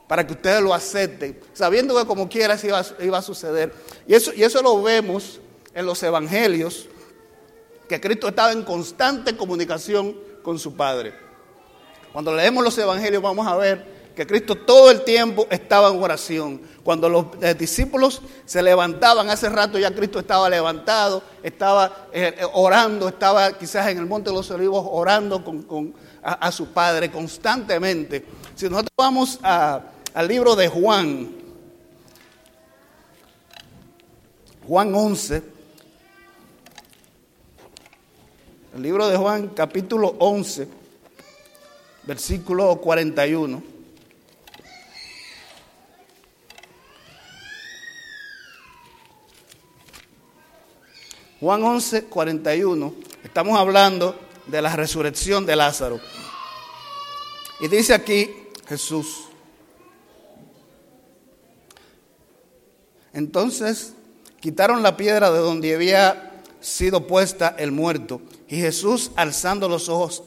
para 0.08 0.26
que 0.26 0.32
ustedes 0.32 0.62
lo 0.62 0.74
acepten, 0.74 1.38
sabiendo 1.52 2.00
que 2.00 2.08
como 2.08 2.30
quiera 2.30 2.58
iba, 2.64 2.82
iba 3.02 3.18
a 3.18 3.22
suceder. 3.22 3.74
Y 4.08 4.14
eso, 4.14 4.32
y 4.34 4.44
eso 4.44 4.62
lo 4.62 4.82
vemos 4.82 5.42
en 5.74 5.86
los 5.86 6.02
evangelios, 6.04 6.88
que 7.90 8.00
Cristo 8.00 8.30
estaba 8.30 8.54
en 8.54 8.64
constante 8.64 9.36
comunicación 9.36 10.16
con 10.42 10.58
su 10.58 10.78
Padre. 10.78 11.14
Cuando 12.14 12.34
leemos 12.34 12.64
los 12.64 12.78
evangelios 12.78 13.22
vamos 13.22 13.46
a 13.46 13.58
ver 13.58 13.97
que 14.18 14.26
Cristo 14.26 14.56
todo 14.56 14.90
el 14.90 15.04
tiempo 15.04 15.46
estaba 15.52 15.90
en 15.90 16.02
oración. 16.02 16.60
Cuando 16.84 17.08
los 17.08 17.28
eh, 17.40 17.54
discípulos 17.54 18.24
se 18.46 18.64
levantaban, 18.64 19.30
hace 19.30 19.48
rato 19.48 19.78
ya 19.78 19.94
Cristo 19.94 20.18
estaba 20.18 20.50
levantado, 20.50 21.22
estaba 21.44 22.08
eh, 22.12 22.34
eh, 22.36 22.46
orando, 22.54 23.08
estaba 23.08 23.56
quizás 23.56 23.88
en 23.90 24.00
el 24.00 24.08
Monte 24.08 24.32
de 24.32 24.36
los 24.36 24.50
Olivos 24.50 24.84
orando 24.90 25.46
con, 25.46 25.94
a, 26.24 26.52
su 26.52 26.70
Padre 26.70 27.12
constantemente. 27.12 28.26
Si 28.56 28.68
nosotros 28.68 28.92
vamos 28.98 29.40
al 29.44 30.28
libro 30.28 30.56
de 30.56 30.68
Juan, 30.68 31.36
Juan 34.68 34.96
11, 34.96 35.44
el 38.78 38.82
libro 38.82 39.08
de 39.08 39.16
Juan 39.16 39.50
capítulo 39.50 40.16
11, 40.18 40.68
versículo 42.08 42.78
41. 42.78 43.77
Juan 51.40 51.64
11, 51.64 52.06
41. 52.06 52.96
Estamos 53.24 53.60
hablando 53.60 54.20
de 54.48 54.60
la 54.60 54.76
resurrección 54.76 55.46
de 55.46 55.56
Lázaro. 55.56 56.00
Y 57.60 57.68
dice 57.68 57.94
aquí 57.94 58.32
Jesús. 58.68 59.26
Entonces 63.14 63.94
quitaron 64.40 64.82
la 64.82 64.98
piedra 64.98 65.30
de 65.30 65.38
donde 65.38 65.76
había 65.76 66.42
sido 66.60 67.06
puesta 67.06 67.56
el 67.60 67.72
muerto. 67.72 68.20
Y 68.48 68.58
Jesús, 68.58 69.12
alzando 69.16 69.70
los 69.70 69.90
ojos 69.90 70.24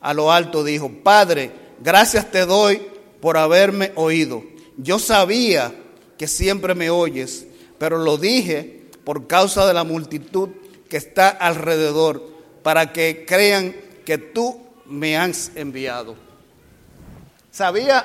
a 0.00 0.14
lo 0.14 0.30
alto, 0.30 0.62
dijo, 0.62 0.88
Padre, 1.02 1.50
gracias 1.80 2.30
te 2.30 2.46
doy 2.46 2.80
por 3.20 3.38
haberme 3.38 3.90
oído. 3.96 4.44
Yo 4.76 5.00
sabía 5.00 5.74
que 6.16 6.28
siempre 6.28 6.76
me 6.76 6.90
oyes, 6.90 7.46
pero 7.78 7.98
lo 7.98 8.18
dije 8.18 8.77
por 9.08 9.26
causa 9.26 9.66
de 9.66 9.72
la 9.72 9.84
multitud 9.84 10.50
que 10.90 10.98
está 10.98 11.30
alrededor, 11.30 12.22
para 12.62 12.92
que 12.92 13.24
crean 13.26 13.74
que 14.04 14.18
tú 14.18 14.60
me 14.84 15.16
has 15.16 15.50
enviado. 15.54 16.14
Sabía 17.50 18.04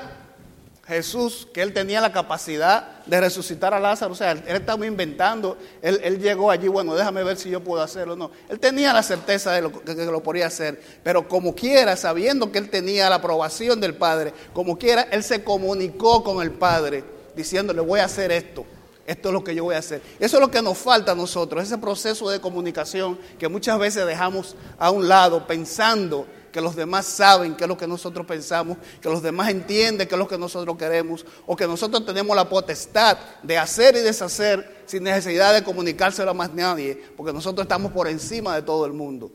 Jesús 0.86 1.46
que 1.52 1.60
él 1.60 1.74
tenía 1.74 2.00
la 2.00 2.10
capacidad 2.10 3.04
de 3.04 3.20
resucitar 3.20 3.74
a 3.74 3.80
Lázaro, 3.80 4.12
o 4.12 4.16
sea, 4.16 4.30
él, 4.30 4.44
estaba 4.46 4.86
inventando, 4.86 5.58
él, 5.82 6.18
llegó 6.20 6.50
allí, 6.50 6.68
bueno, 6.68 6.94
déjame 6.94 7.22
ver 7.22 7.36
si 7.36 7.50
yo 7.50 7.62
puedo 7.62 7.82
hacerlo, 7.82 8.16
no, 8.16 8.30
él 8.48 8.58
tenía 8.58 8.90
la 8.94 9.02
certeza 9.02 9.52
de 9.52 9.60
lo, 9.60 9.72
que, 9.72 9.94
que 9.94 10.06
lo 10.06 10.22
podía 10.22 10.46
hacer, 10.46 10.82
pero 11.02 11.28
como 11.28 11.54
quiera, 11.54 11.98
sabiendo 11.98 12.50
que 12.50 12.56
él 12.56 12.70
tenía 12.70 13.10
la 13.10 13.16
aprobación 13.16 13.78
del 13.78 13.94
Padre, 13.94 14.32
como 14.54 14.78
quiera, 14.78 15.02
él 15.10 15.22
se 15.22 15.44
comunicó 15.44 16.24
con 16.24 16.42
el 16.42 16.52
Padre 16.52 17.04
diciéndole 17.36 17.82
voy 17.82 18.00
a 18.00 18.06
hacer 18.06 18.32
esto. 18.32 18.64
Esto 19.06 19.28
es 19.28 19.32
lo 19.32 19.44
que 19.44 19.54
yo 19.54 19.64
voy 19.64 19.74
a 19.74 19.78
hacer. 19.78 20.00
Eso 20.18 20.36
es 20.36 20.40
lo 20.40 20.50
que 20.50 20.62
nos 20.62 20.78
falta 20.78 21.12
a 21.12 21.14
nosotros, 21.14 21.62
ese 21.62 21.78
proceso 21.78 22.30
de 22.30 22.40
comunicación 22.40 23.18
que 23.38 23.48
muchas 23.48 23.78
veces 23.78 24.06
dejamos 24.06 24.56
a 24.78 24.90
un 24.90 25.08
lado 25.08 25.46
pensando 25.46 26.26
que 26.50 26.60
los 26.60 26.76
demás 26.76 27.04
saben 27.04 27.56
qué 27.56 27.64
es 27.64 27.68
lo 27.68 27.76
que 27.76 27.88
nosotros 27.88 28.24
pensamos, 28.24 28.78
que 29.02 29.08
los 29.08 29.20
demás 29.20 29.50
entienden 29.50 30.06
qué 30.06 30.14
es 30.14 30.18
lo 30.18 30.28
que 30.28 30.38
nosotros 30.38 30.76
queremos, 30.76 31.26
o 31.46 31.56
que 31.56 31.66
nosotros 31.66 32.06
tenemos 32.06 32.36
la 32.36 32.48
potestad 32.48 33.18
de 33.42 33.58
hacer 33.58 33.96
y 33.96 34.00
deshacer 34.00 34.84
sin 34.86 35.02
necesidad 35.02 35.52
de 35.52 35.64
comunicárselo 35.64 36.30
a 36.30 36.34
más 36.34 36.54
nadie, 36.54 36.94
porque 37.16 37.32
nosotros 37.32 37.64
estamos 37.64 37.90
por 37.90 38.06
encima 38.06 38.54
de 38.54 38.62
todo 38.62 38.86
el 38.86 38.92
mundo. 38.92 39.32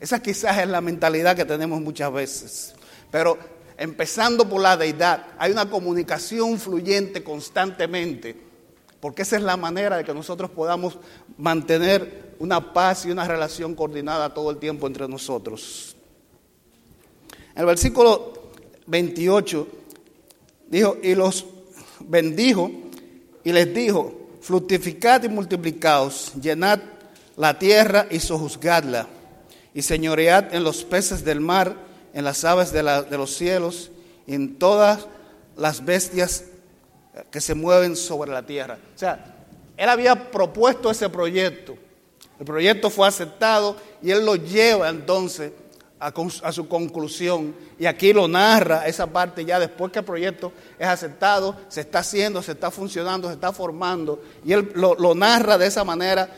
Esa 0.00 0.20
quizás 0.20 0.58
es 0.58 0.68
la 0.68 0.80
mentalidad 0.80 1.36
que 1.36 1.44
tenemos 1.44 1.80
muchas 1.80 2.12
veces. 2.12 2.74
Pero 3.12 3.38
empezando 3.76 4.48
por 4.48 4.60
la 4.60 4.76
deidad, 4.76 5.26
hay 5.38 5.52
una 5.52 5.68
comunicación 5.68 6.58
fluyente 6.58 7.22
constantemente, 7.22 8.36
porque 9.00 9.22
esa 9.22 9.36
es 9.36 9.42
la 9.42 9.56
manera 9.56 9.96
de 9.96 10.04
que 10.04 10.14
nosotros 10.14 10.50
podamos 10.50 10.98
mantener 11.36 12.34
una 12.38 12.72
paz 12.72 13.06
y 13.06 13.10
una 13.10 13.26
relación 13.26 13.74
coordinada 13.74 14.32
todo 14.32 14.50
el 14.50 14.58
tiempo 14.58 14.86
entre 14.86 15.08
nosotros. 15.08 15.96
En 17.54 17.60
el 17.60 17.66
versículo 17.66 18.32
28 18.86 19.68
dijo, 20.68 20.96
y 21.02 21.14
los 21.14 21.44
bendijo 22.00 22.70
y 23.44 23.52
les 23.52 23.72
dijo, 23.74 24.28
fructificad 24.40 25.22
y 25.22 25.28
multiplicaos, 25.28 26.32
llenad 26.40 26.80
la 27.36 27.58
tierra 27.58 28.06
y 28.10 28.20
sojuzgadla, 28.20 29.08
y 29.72 29.82
señoread 29.82 30.54
en 30.54 30.64
los 30.64 30.84
peces 30.84 31.24
del 31.24 31.40
mar, 31.40 31.76
en 32.14 32.24
las 32.24 32.44
aves 32.44 32.72
de, 32.72 32.82
los 32.82 33.34
cielos, 33.34 33.90
en 34.26 34.56
todas 34.56 35.06
las 35.56 35.84
bestias 35.84 36.44
que 37.30 37.40
se 37.40 37.54
mueven 37.54 37.96
sobre 37.96 38.32
la 38.32 38.46
tierra. 38.46 38.78
O 38.94 38.98
sea, 38.98 39.34
él 39.76 39.88
había 39.88 40.30
propuesto 40.30 40.90
ese 40.90 41.08
proyecto. 41.08 41.76
El 42.38 42.46
proyecto 42.46 42.88
fue 42.88 43.06
aceptado 43.06 43.76
y 44.00 44.12
él 44.12 44.24
lo 44.24 44.36
lleva 44.36 44.88
entonces 44.88 45.52
a, 45.98 46.52
su 46.52 46.68
conclusión. 46.68 47.54
Y 47.78 47.86
aquí 47.86 48.12
lo 48.12 48.28
narra 48.28 48.86
esa 48.86 49.08
parte 49.08 49.44
ya 49.44 49.58
después 49.58 49.90
que 49.90 49.98
el 49.98 50.04
proyecto 50.04 50.52
es 50.78 50.86
aceptado, 50.86 51.56
se 51.68 51.80
está 51.80 52.00
haciendo, 52.00 52.42
se 52.42 52.52
está 52.52 52.70
funcionando, 52.70 53.26
se 53.26 53.34
está 53.34 53.52
formando. 53.52 54.22
Y 54.44 54.52
él 54.52 54.70
lo 54.74 55.14
narra 55.16 55.58
de 55.58 55.66
esa 55.66 55.82
manera 55.82 56.28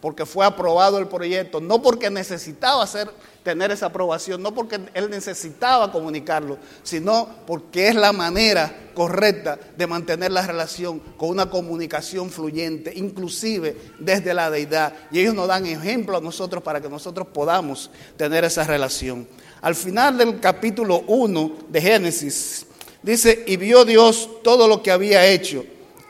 porque 0.00 0.26
fue 0.26 0.44
aprobado 0.44 0.98
el 0.98 1.08
proyecto, 1.08 1.60
no 1.60 1.82
porque 1.82 2.10
necesitaba 2.10 2.82
hacer, 2.82 3.10
tener 3.42 3.70
esa 3.70 3.86
aprobación, 3.86 4.42
no 4.42 4.52
porque 4.54 4.80
él 4.94 5.10
necesitaba 5.10 5.90
comunicarlo, 5.92 6.58
sino 6.82 7.28
porque 7.46 7.88
es 7.88 7.94
la 7.94 8.12
manera 8.12 8.90
correcta 8.94 9.58
de 9.76 9.86
mantener 9.86 10.32
la 10.32 10.46
relación 10.46 11.00
con 11.16 11.30
una 11.30 11.48
comunicación 11.48 12.30
fluyente, 12.30 12.92
inclusive 12.94 13.76
desde 13.98 14.34
la 14.34 14.50
deidad. 14.50 14.92
Y 15.10 15.20
ellos 15.20 15.34
nos 15.34 15.48
dan 15.48 15.66
ejemplo 15.66 16.16
a 16.16 16.20
nosotros 16.20 16.62
para 16.62 16.80
que 16.80 16.88
nosotros 16.88 17.28
podamos 17.32 17.90
tener 18.16 18.44
esa 18.44 18.64
relación. 18.64 19.26
Al 19.60 19.74
final 19.74 20.18
del 20.18 20.40
capítulo 20.40 21.04
1 21.06 21.56
de 21.68 21.80
Génesis, 21.80 22.66
dice, 23.02 23.44
y 23.46 23.56
vio 23.56 23.84
Dios 23.84 24.28
todo 24.42 24.68
lo 24.68 24.82
que 24.82 24.90
había 24.90 25.26
hecho, 25.26 25.64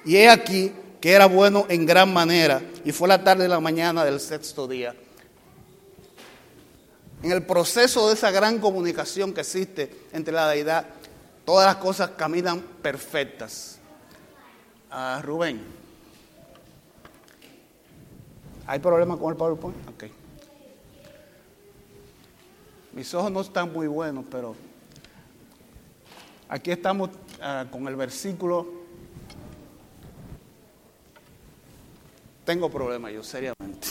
y 0.05 0.17
he 0.17 0.29
aquí 0.29 0.73
que 1.01 1.13
era 1.13 1.27
bueno 1.27 1.67
en 1.69 1.87
gran 1.87 2.13
manera, 2.13 2.63
y 2.85 2.93
fue 2.93 3.09
la 3.09 3.23
tarde 3.23 3.45
y 3.45 3.49
la 3.49 3.61
mañana 3.61 4.05
del 4.05 4.21
sexto 4.21 4.67
día. 4.67 4.95
En 7.23 7.33
el 7.33 7.45
proceso 7.45 8.09
de 8.09 8.15
esa 8.15 8.31
gran 8.31 8.59
comunicación 8.59 9.33
que 9.33 9.41
existe 9.41 10.07
entre 10.13 10.35
la 10.35 10.49
deidad, 10.49 10.87
todas 11.45 11.67
las 11.67 11.77
cosas 11.77 12.11
caminan 12.11 12.61
perfectas. 12.83 13.79
Ah, 14.91 15.21
Rubén, 15.25 15.61
¿hay 18.67 18.79
problema 18.79 19.17
con 19.19 19.31
el 19.31 19.37
PowerPoint? 19.37 19.77
Ok. 19.89 20.05
Mis 22.93 23.13
ojos 23.13 23.31
no 23.31 23.41
están 23.41 23.73
muy 23.73 23.87
buenos, 23.89 24.25
pero 24.31 24.57
aquí 26.49 26.71
estamos 26.71 27.11
ah, 27.41 27.67
con 27.71 27.87
el 27.89 27.97
versículo 27.97 28.76
Tengo 32.47 32.71
problemas 32.71 33.13
yo, 33.13 33.25
seriamente. 33.25 33.89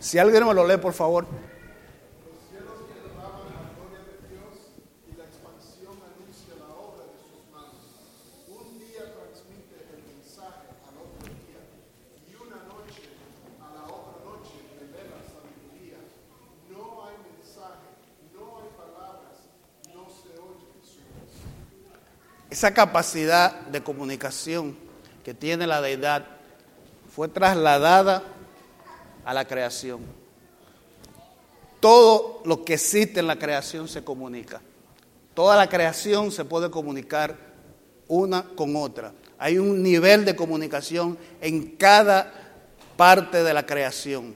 Si 0.00 0.18
alguien 0.18 0.44
me 0.44 0.52
lo 0.52 0.66
lee, 0.66 0.76
por 0.76 0.92
favor. 0.92 1.24
Esa 22.58 22.74
capacidad 22.74 23.52
de 23.68 23.84
comunicación 23.84 24.76
que 25.24 25.32
tiene 25.32 25.64
la 25.64 25.80
deidad 25.80 26.26
fue 27.14 27.28
trasladada 27.28 28.24
a 29.24 29.32
la 29.32 29.46
creación. 29.46 30.00
Todo 31.78 32.42
lo 32.44 32.64
que 32.64 32.74
existe 32.74 33.20
en 33.20 33.28
la 33.28 33.38
creación 33.38 33.86
se 33.86 34.02
comunica. 34.02 34.60
Toda 35.34 35.54
la 35.54 35.68
creación 35.68 36.32
se 36.32 36.44
puede 36.44 36.68
comunicar 36.68 37.36
una 38.08 38.42
con 38.42 38.74
otra. 38.74 39.12
Hay 39.38 39.58
un 39.58 39.80
nivel 39.80 40.24
de 40.24 40.34
comunicación 40.34 41.16
en 41.40 41.76
cada 41.76 42.32
parte 42.96 43.44
de 43.44 43.54
la 43.54 43.64
creación. 43.66 44.34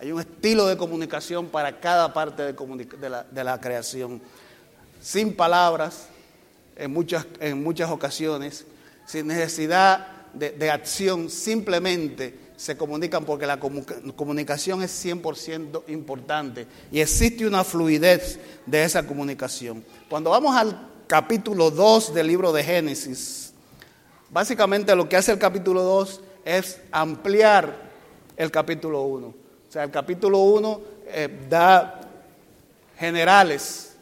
Hay 0.00 0.10
un 0.10 0.18
estilo 0.18 0.66
de 0.66 0.76
comunicación 0.76 1.46
para 1.46 1.78
cada 1.78 2.12
parte 2.12 2.52
de, 2.52 3.08
la, 3.08 3.22
de 3.22 3.44
la 3.44 3.60
creación. 3.60 4.20
Sin 5.00 5.36
palabras, 5.36 6.08
en 6.76 6.92
muchas, 6.92 7.26
en 7.40 7.62
muchas 7.62 7.90
ocasiones, 7.90 8.64
sin 9.06 9.26
necesidad 9.26 10.06
de, 10.32 10.50
de 10.50 10.70
acción, 10.70 11.30
simplemente 11.30 12.38
se 12.56 12.76
comunican 12.76 13.24
porque 13.24 13.46
la 13.46 13.58
comu- 13.60 14.14
comunicación 14.14 14.82
es 14.82 15.04
100% 15.04 15.82
importante 15.88 16.66
y 16.92 17.00
existe 17.00 17.46
una 17.46 17.64
fluidez 17.64 18.38
de 18.66 18.84
esa 18.84 19.04
comunicación. 19.06 19.84
Cuando 20.08 20.30
vamos 20.30 20.56
al 20.56 20.88
capítulo 21.06 21.70
2 21.70 22.14
del 22.14 22.26
libro 22.28 22.52
de 22.52 22.62
Génesis, 22.64 23.52
básicamente 24.30 24.94
lo 24.94 25.08
que 25.08 25.16
hace 25.16 25.32
el 25.32 25.38
capítulo 25.38 25.82
2 25.82 26.20
es 26.44 26.80
ampliar 26.92 27.90
el 28.36 28.50
capítulo 28.50 29.02
1. 29.02 29.26
O 29.26 29.34
sea, 29.68 29.84
el 29.84 29.90
capítulo 29.90 30.38
1 30.38 30.80
eh, 31.08 31.46
da 31.50 32.00
generales 32.96 33.94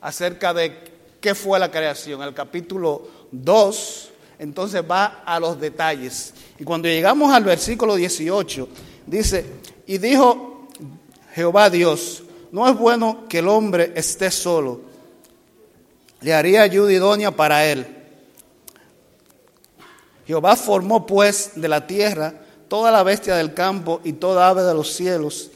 acerca 0.00 0.52
de 0.52 0.91
qué 1.22 1.34
fue 1.34 1.58
la 1.58 1.70
creación. 1.70 2.20
El 2.22 2.34
capítulo 2.34 3.08
2 3.30 4.10
entonces 4.40 4.82
va 4.88 5.22
a 5.24 5.38
los 5.40 5.58
detalles. 5.58 6.34
Y 6.58 6.64
cuando 6.64 6.88
llegamos 6.88 7.32
al 7.32 7.44
versículo 7.44 7.94
18, 7.94 8.68
dice, 9.06 9.46
y 9.86 9.96
dijo 9.98 10.68
Jehová 11.34 11.70
Dios, 11.70 12.24
no 12.50 12.68
es 12.68 12.76
bueno 12.76 13.24
que 13.28 13.38
el 13.38 13.48
hombre 13.48 13.92
esté 13.94 14.30
solo, 14.30 14.80
le 16.20 16.34
haría 16.34 16.62
ayuda 16.62 16.92
idónea 16.92 17.30
para 17.30 17.64
él. 17.66 17.86
Jehová 20.26 20.56
formó 20.56 21.06
pues 21.06 21.52
de 21.56 21.68
la 21.68 21.86
tierra 21.86 22.34
toda 22.68 22.90
la 22.90 23.02
bestia 23.02 23.34
del 23.36 23.54
campo 23.54 24.00
y 24.04 24.14
toda 24.14 24.48
ave 24.48 24.62
de 24.62 24.74
los 24.74 24.92
cielos 24.92 25.50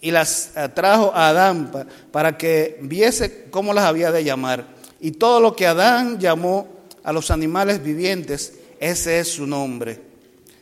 y 0.00 0.10
las 0.10 0.52
trajo 0.74 1.12
a 1.14 1.28
Adán 1.28 1.70
pa- 1.72 1.86
para 2.12 2.36
que 2.38 2.78
viese 2.82 3.46
cómo 3.50 3.72
las 3.74 3.84
había 3.84 4.10
de 4.12 4.22
llamar. 4.24 4.77
Y 5.00 5.12
todo 5.12 5.40
lo 5.40 5.54
que 5.54 5.66
Adán 5.66 6.18
llamó 6.18 6.66
a 7.04 7.12
los 7.12 7.30
animales 7.30 7.82
vivientes, 7.82 8.54
ese 8.80 9.20
es 9.20 9.28
su 9.32 9.46
nombre. 9.46 10.00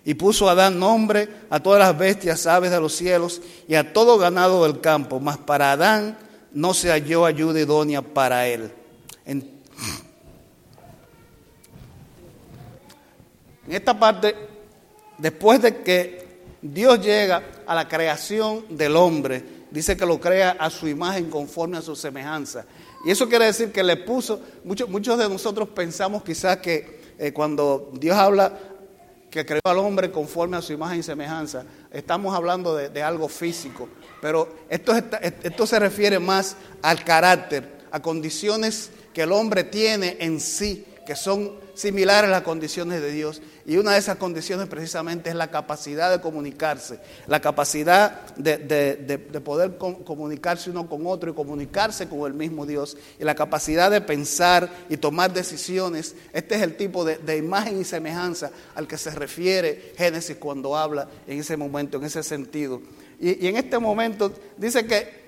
Y 0.05 0.15
puso 0.15 0.49
Adán 0.49 0.79
nombre 0.79 1.29
a 1.51 1.61
todas 1.61 1.81
las 1.81 1.97
bestias, 1.99 2.47
aves 2.47 2.71
de 2.71 2.81
los 2.81 2.95
cielos 2.95 3.43
y 3.67 3.75
a 3.75 3.93
todo 3.93 4.19
ganado 4.19 4.63
del 4.65 4.81
campo, 4.81 5.19
mas 5.19 5.39
para 5.39 5.73
Adán 5.73 6.19
no 6.53 6.75
se 6.75 6.91
halló 6.91 7.25
ayuda 7.27 7.61
idónea 7.61 8.03
para 8.03 8.47
él. 8.47 8.71
En- 9.25 9.57
En 13.67 13.73
esta 13.73 13.99
parte, 13.99 14.35
después 15.19 15.61
de 15.61 15.83
que 15.83 16.27
Dios 16.63 17.01
llega 17.01 17.43
a 17.67 17.75
la 17.75 17.89
creación 17.89 18.65
del 18.77 18.95
hombre, 18.97 19.45
dice 19.73 19.97
que 19.97 20.07
lo 20.07 20.21
crea 20.21 20.53
a 20.59 20.71
su 20.71 20.87
imagen 20.87 21.29
conforme 21.31 21.77
a 21.79 21.83
su 21.83 21.97
semejanza. 21.97 22.65
Y 23.07 23.13
eso 23.13 23.29
quiere 23.29 23.45
decir 23.45 23.71
que 23.71 23.85
le 23.85 23.97
puso, 23.97 24.41
muchos, 24.65 24.89
muchos 24.89 25.17
de 25.17 25.29
nosotros 25.29 25.69
pensamos 25.69 26.25
quizás 26.25 26.57
que 26.57 27.15
eh, 27.21 27.33
cuando 27.33 27.93
Dios 27.93 28.17
habla 28.17 28.59
que 29.31 29.47
creó 29.47 29.61
al 29.63 29.79
hombre 29.79 30.11
conforme 30.11 30.57
a 30.57 30.61
su 30.61 30.73
imagen 30.73 30.99
y 30.99 31.03
semejanza, 31.05 31.65
estamos 31.93 32.35
hablando 32.35 32.75
de, 32.75 32.89
de 32.89 33.05
algo 33.05 33.29
físico, 33.29 33.89
pero 34.21 34.53
esto, 34.69 34.93
esto 34.93 35.67
se 35.69 35.79
refiere 35.79 36.19
más 36.19 36.57
al 36.83 37.05
carácter, 37.05 37.79
a 37.93 38.03
condiciones 38.03 38.91
que 39.15 39.23
el 39.23 39.31
hombre 39.31 39.63
tiene 39.63 40.17
en 40.19 40.41
sí, 40.41 40.85
que 41.07 41.17
son 41.17 41.53
similares 41.75 42.29
a 42.29 42.33
las 42.33 42.43
condiciones 42.43 43.01
de 43.01 43.11
Dios. 43.11 43.41
Y 43.65 43.79
una 43.79 43.93
de 43.93 43.99
esas 43.99 44.17
condiciones 44.17 44.69
precisamente 44.69 45.31
es 45.31 45.37
la 45.37 45.51
capacidad 45.51 46.11
de 46.11 46.21
comunicarse, 46.21 46.99
la 47.27 47.41
capacidad 47.41 48.27
de, 48.37 48.59
de- 48.59 48.97
de- 48.97 49.17
de 49.17 49.41
poder 49.41 49.79
com- 49.79 50.05
comunicarse 50.05 50.69
uno 50.71 50.87
con 50.89 51.07
otro 51.07 51.31
y 51.31 51.35
comunicarse 51.35 52.09
con 52.09 52.27
el 52.27 52.35
mismo 52.35 52.67
Dios, 52.67 52.97
y 53.19 53.25
la 53.25 53.35
capacidad 53.35 53.91
de 53.91 54.03
pensar 54.03 54.69
y 54.91 54.99
tomar 54.99 55.33
decisiones. 55.33 56.15
Este 56.35 56.57
es 56.57 56.63
el 56.63 56.77
tipo 56.77 57.05
de, 57.05 57.17
de 57.19 57.39
imagen 57.39 57.81
y 57.81 57.85
semejanza 57.85 58.51
al 58.75 58.87
que 58.87 58.99
se 58.99 59.11
refiere 59.11 59.93
Génesis 59.97 60.37
cuando 60.37 60.77
habla 60.77 61.09
en 61.27 61.39
ese 61.41 61.57
momento, 61.57 61.97
en 61.97 62.05
ese 62.05 62.23
sentido. 62.23 62.83
Y, 63.19 63.47
y 63.47 63.49
en 63.49 63.57
este 63.57 63.79
momento 63.79 64.33
dice 64.59 64.85
que 64.87 65.26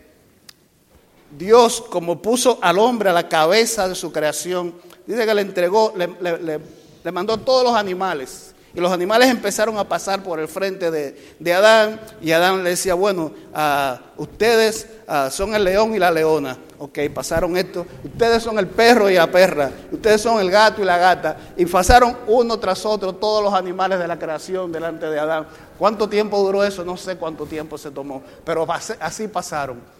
Dios, 1.30 1.84
como 1.90 2.22
puso 2.22 2.58
al 2.62 2.78
hombre 2.78 3.10
a 3.10 3.12
la 3.12 3.28
cabeza 3.28 3.88
de 3.88 3.94
su 3.94 4.12
creación, 4.12 4.74
dice 5.06 5.26
que 5.26 5.34
le 5.34 5.42
entregó, 5.42 5.92
le, 5.96 7.12
mandó 7.12 7.36
todos 7.38 7.64
los 7.64 7.74
animales. 7.74 8.54
Y 8.74 8.80
los 8.80 8.92
animales 8.92 9.28
empezaron 9.28 9.78
a 9.78 9.88
pasar 9.88 10.22
por 10.22 10.38
el 10.38 10.46
frente 10.46 10.90
de, 10.90 11.34
de 11.38 11.54
Adán. 11.54 12.00
Y 12.20 12.32
Adán 12.32 12.62
le 12.62 12.70
decía, 12.70 12.94
bueno, 12.94 13.32
ah, 13.52 13.98
ustedes 14.18 14.86
ah, 15.08 15.30
son 15.30 15.54
el 15.54 15.64
león 15.64 15.94
y 15.94 15.98
la 15.98 16.10
leona. 16.10 16.56
Ok, 16.78 16.98
pasaron 17.12 17.56
esto. 17.56 17.86
Ustedes 18.04 18.42
son 18.42 18.58
el 18.58 18.68
perro 18.68 19.10
y 19.10 19.14
la 19.14 19.26
perra. 19.26 19.70
Ustedes 19.90 20.20
son 20.20 20.38
el 20.40 20.50
gato 20.50 20.82
y 20.82 20.84
la 20.84 20.98
gata. 20.98 21.36
Y 21.56 21.64
pasaron 21.66 22.16
uno 22.26 22.58
tras 22.58 22.84
otro 22.86 23.14
todos 23.14 23.42
los 23.42 23.54
animales 23.54 23.98
de 23.98 24.06
la 24.06 24.18
creación 24.18 24.70
delante 24.70 25.06
de 25.06 25.18
Adán. 25.18 25.46
¿Cuánto 25.78 26.08
tiempo 26.08 26.38
duró 26.40 26.62
eso? 26.62 26.84
No 26.84 26.96
sé 26.96 27.16
cuánto 27.16 27.46
tiempo 27.46 27.78
se 27.78 27.90
tomó. 27.90 28.22
Pero 28.44 28.66
así 29.00 29.26
pasaron. 29.28 29.97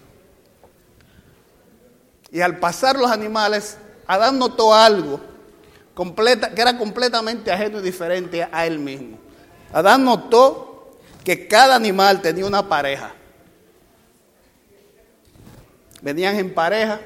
Y 2.31 2.41
al 2.41 2.59
pasar 2.59 2.99
los 2.99 3.11
animales, 3.11 3.79
Adán 4.07 4.39
notó 4.39 4.75
algo 4.75 5.21
que 5.95 6.61
era 6.63 6.79
completamente 6.79 7.51
ajeno 7.51 7.81
y 7.81 7.83
diferente 7.83 8.47
a 8.51 8.67
él 8.67 8.79
mismo. 8.79 9.19
Adán 9.73 10.05
notó 10.05 10.97
que 11.25 11.49
cada 11.49 11.75
animal 11.75 12.23
tenía 12.23 12.47
una 12.47 12.69
pareja. 12.69 13.13
Venían 16.01 16.37
en 16.37 16.55
pareja 16.55 17.01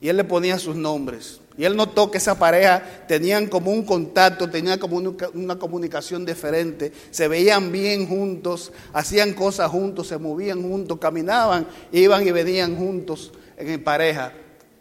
y 0.00 0.08
él 0.08 0.16
le 0.16 0.24
ponía 0.24 0.58
sus 0.58 0.76
nombres. 0.76 1.41
Y 1.56 1.64
él 1.64 1.76
notó 1.76 2.10
que 2.10 2.18
esa 2.18 2.38
pareja 2.38 2.82
tenían 3.06 3.46
como 3.46 3.70
un 3.70 3.84
contacto, 3.84 4.48
tenían 4.48 4.78
como 4.78 4.96
una, 4.96 5.58
comunicación 5.58 6.24
diferente, 6.24 6.92
se 7.10 7.28
veían 7.28 7.70
bien 7.70 8.06
juntos, 8.06 8.72
hacían 8.92 9.34
cosas 9.34 9.70
juntos, 9.70 10.08
se 10.08 10.18
movían 10.18 10.62
juntos, 10.62 10.98
caminaban, 10.98 11.66
iban 11.92 12.26
y 12.26 12.30
venían 12.30 12.76
juntos 12.76 13.32
en 13.56 13.84
pareja. 13.84 14.32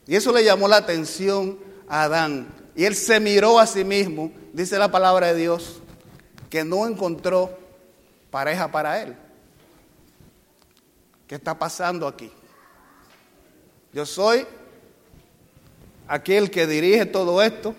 Y 0.07 0.15
eso 0.15 0.31
le 0.31 0.43
llamó 0.43 0.67
la 0.67 0.77
atención 0.77 1.59
a 1.89 2.03
Adán. 2.03 2.47
Y 2.73 2.85
él 2.85 2.95
se 2.95 3.19
miró 3.19 3.59
a 3.59 3.67
sí 3.67 3.83
mismo, 3.83 4.31
dice 4.53 4.79
la 4.79 4.89
palabra 4.89 5.27
de 5.27 5.35
Dios, 5.35 5.81
que 6.49 6.63
no 6.63 6.87
encontró 6.87 7.57
pareja 8.29 8.71
para 8.71 9.01
él. 9.01 9.15
¿Qué 11.27 11.35
está 11.35 11.57
pasando 11.57 12.07
aquí? 12.07 12.31
Yo 13.93 14.05
soy 14.05 14.45
aquel 16.11 16.51
que 16.51 16.67
dirige 16.67 17.05
todo 17.05 17.41
esto. 17.41 17.73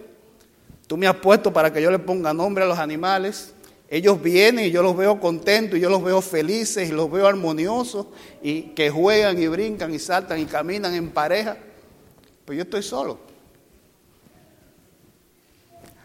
Tú 0.87 0.97
me 0.97 1.07
has 1.07 1.17
puesto 1.17 1.53
para 1.53 1.71
que 1.71 1.83
yo 1.83 1.91
le 1.91 1.99
ponga 1.99 2.33
nombre 2.33 2.65
a 2.65 2.67
los 2.67 2.79
animales. 2.79 3.53
Ellos 3.91 4.23
vienen 4.23 4.65
y 4.65 4.71
yo 4.71 4.83
los 4.83 4.97
veo 4.97 5.21
contentos, 5.21 5.79
y 5.79 5.83
yo 5.83 5.91
los 5.91 6.03
veo 6.03 6.23
felices 6.23 6.89
y 6.89 6.93
los 6.93 7.11
veo 7.11 7.27
armoniosos 7.27 8.07
y 8.43 8.63
que 8.71 8.89
juegan 8.89 9.41
y 9.41 9.49
brincan 9.49 9.93
y 9.93 9.99
saltan 9.99 10.41
y 10.41 10.47
caminan 10.47 10.95
en 10.95 11.11
pareja. 11.11 11.59
Pues 12.47 12.57
yo 12.57 12.63
estoy 12.63 12.83
solo. 12.83 13.19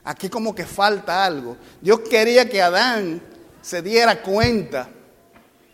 Aquí 0.04 0.28
como 0.28 0.54
que 0.54 0.66
falta 0.66 1.24
algo. 1.24 1.56
Dios 1.80 2.02
quería 2.10 2.50
que 2.50 2.62
Adán 2.62 3.22
se 3.62 3.82
diera 3.82 4.22
cuenta 4.22 4.90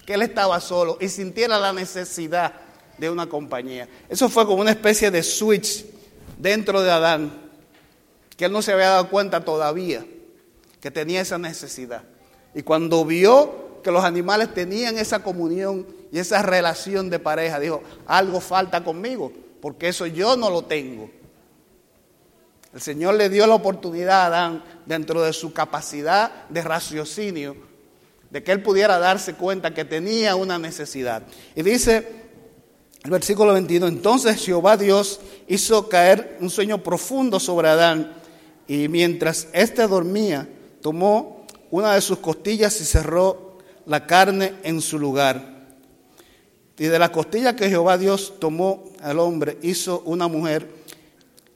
que 0.06 0.14
él 0.14 0.22
estaba 0.22 0.60
solo 0.60 1.00
y 1.02 1.10
sintiera 1.10 1.58
la 1.58 1.74
necesidad 1.74 2.54
de 3.00 3.10
una 3.10 3.28
compañía. 3.28 3.90
Eso 4.08 4.30
fue 4.30 4.46
como 4.46 4.62
una 4.62 4.72
especie 4.72 5.10
de 5.10 5.24
switch 5.24 5.93
dentro 6.44 6.82
de 6.82 6.91
Adán, 6.91 7.32
que 8.36 8.45
él 8.45 8.52
no 8.52 8.61
se 8.61 8.74
había 8.74 8.90
dado 8.90 9.10
cuenta 9.10 9.45
todavía 9.45 10.06
que 10.82 10.91
tenía 10.91 11.22
esa 11.22 11.38
necesidad. 11.38 12.03
Y 12.53 12.64
cuando 12.64 13.06
vio 13.06 13.80
que 13.82 13.91
los 13.91 14.03
animales 14.03 14.53
tenían 14.53 14.98
esa 14.98 15.24
comunión 15.24 15.88
y 16.11 16.20
esa 16.20 16.41
relación 16.41 17.10
de 17.10 17.20
pareja, 17.20 17.61
dijo, 17.61 17.82
algo 18.06 18.41
falta 18.41 18.84
conmigo, 18.84 19.32
porque 19.61 19.88
eso 19.88 20.06
yo 20.06 20.36
no 20.36 20.49
lo 20.49 20.64
tengo. 20.64 21.10
El 22.74 22.82
Señor 22.82 23.15
le 23.15 23.30
dio 23.30 23.48
la 23.48 23.56
oportunidad 23.56 24.24
a 24.24 24.26
Adán, 24.26 24.64
dentro 24.86 25.22
de 25.22 25.32
su 25.32 25.53
capacidad 25.53 26.49
de 26.49 26.61
raciocinio, 26.61 27.56
de 28.30 28.44
que 28.44 28.52
él 28.52 28.61
pudiera 28.61 28.99
darse 28.99 29.36
cuenta 29.36 29.74
que 29.74 29.86
tenía 29.86 30.36
una 30.36 30.60
necesidad. 30.60 31.24
Y 31.56 31.61
dice 31.61 32.23
el 33.04 33.12
versículo 33.12 33.54
21, 33.54 33.88
entonces 33.88 34.44
Jehová 34.44 34.78
Dios 34.78 35.20
hizo 35.48 35.90
caer 35.90 36.38
un 36.40 36.50
sueño 36.50 36.82
profundo 36.82 37.40
sobre 37.40 37.68
Adán 37.68 38.14
y 38.68 38.88
mientras 38.88 39.50
éste 39.52 39.86
dormía, 39.88 40.48
tomó 40.82 41.46
una 41.70 41.96
de 41.96 42.02
sus 42.02 42.20
costillas 42.20 42.80
y 42.80 42.86
cerró 42.86 43.58
la 43.86 44.08
carne 44.08 44.54
en 44.64 44.80
su 44.80 44.98
lugar. 44.98 45.54
Y 46.78 46.86
de 46.86 46.98
la 46.98 47.12
costilla 47.12 47.56
que 47.56 47.70
Jehová 47.70 47.98
Dios 47.98 48.34
tomó 48.40 48.86
al 49.02 49.20
hombre, 49.20 49.58
hizo 49.62 50.02
una 50.06 50.28
mujer 50.28 50.70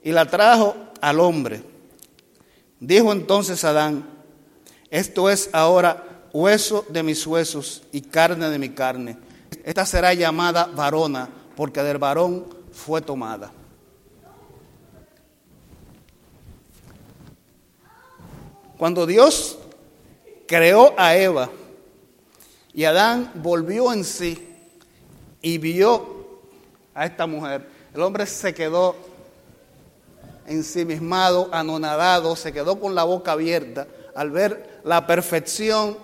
y 0.02 0.12
la 0.12 0.26
trajo 0.26 0.76
al 1.00 1.18
hombre. 1.18 1.62
Dijo 2.78 3.10
entonces 3.10 3.64
Adán, 3.64 4.06
esto 4.90 5.30
es 5.30 5.48
ahora 5.52 6.26
hueso 6.32 6.84
de 6.90 7.02
mis 7.02 7.26
huesos 7.26 7.82
y 7.90 8.02
carne 8.02 8.50
de 8.50 8.58
mi 8.58 8.68
carne. 8.68 9.16
Esta 9.64 9.84
será 9.84 10.14
llamada 10.14 10.66
varona, 10.66 11.28
porque 11.58 11.82
del 11.82 11.98
varón 11.98 12.46
fue 12.70 13.02
tomada. 13.02 13.50
Cuando 18.78 19.04
Dios 19.04 19.58
creó 20.46 20.94
a 20.96 21.16
Eva 21.16 21.50
y 22.72 22.84
Adán 22.84 23.32
volvió 23.34 23.92
en 23.92 24.04
sí 24.04 24.56
y 25.42 25.58
vio 25.58 26.44
a 26.94 27.06
esta 27.06 27.26
mujer, 27.26 27.68
el 27.92 28.02
hombre 28.02 28.24
se 28.26 28.54
quedó 28.54 28.94
ensimismado, 30.46 31.48
anonadado, 31.50 32.36
se 32.36 32.52
quedó 32.52 32.78
con 32.78 32.94
la 32.94 33.02
boca 33.02 33.32
abierta 33.32 33.88
al 34.14 34.30
ver 34.30 34.80
la 34.84 35.08
perfección 35.08 35.98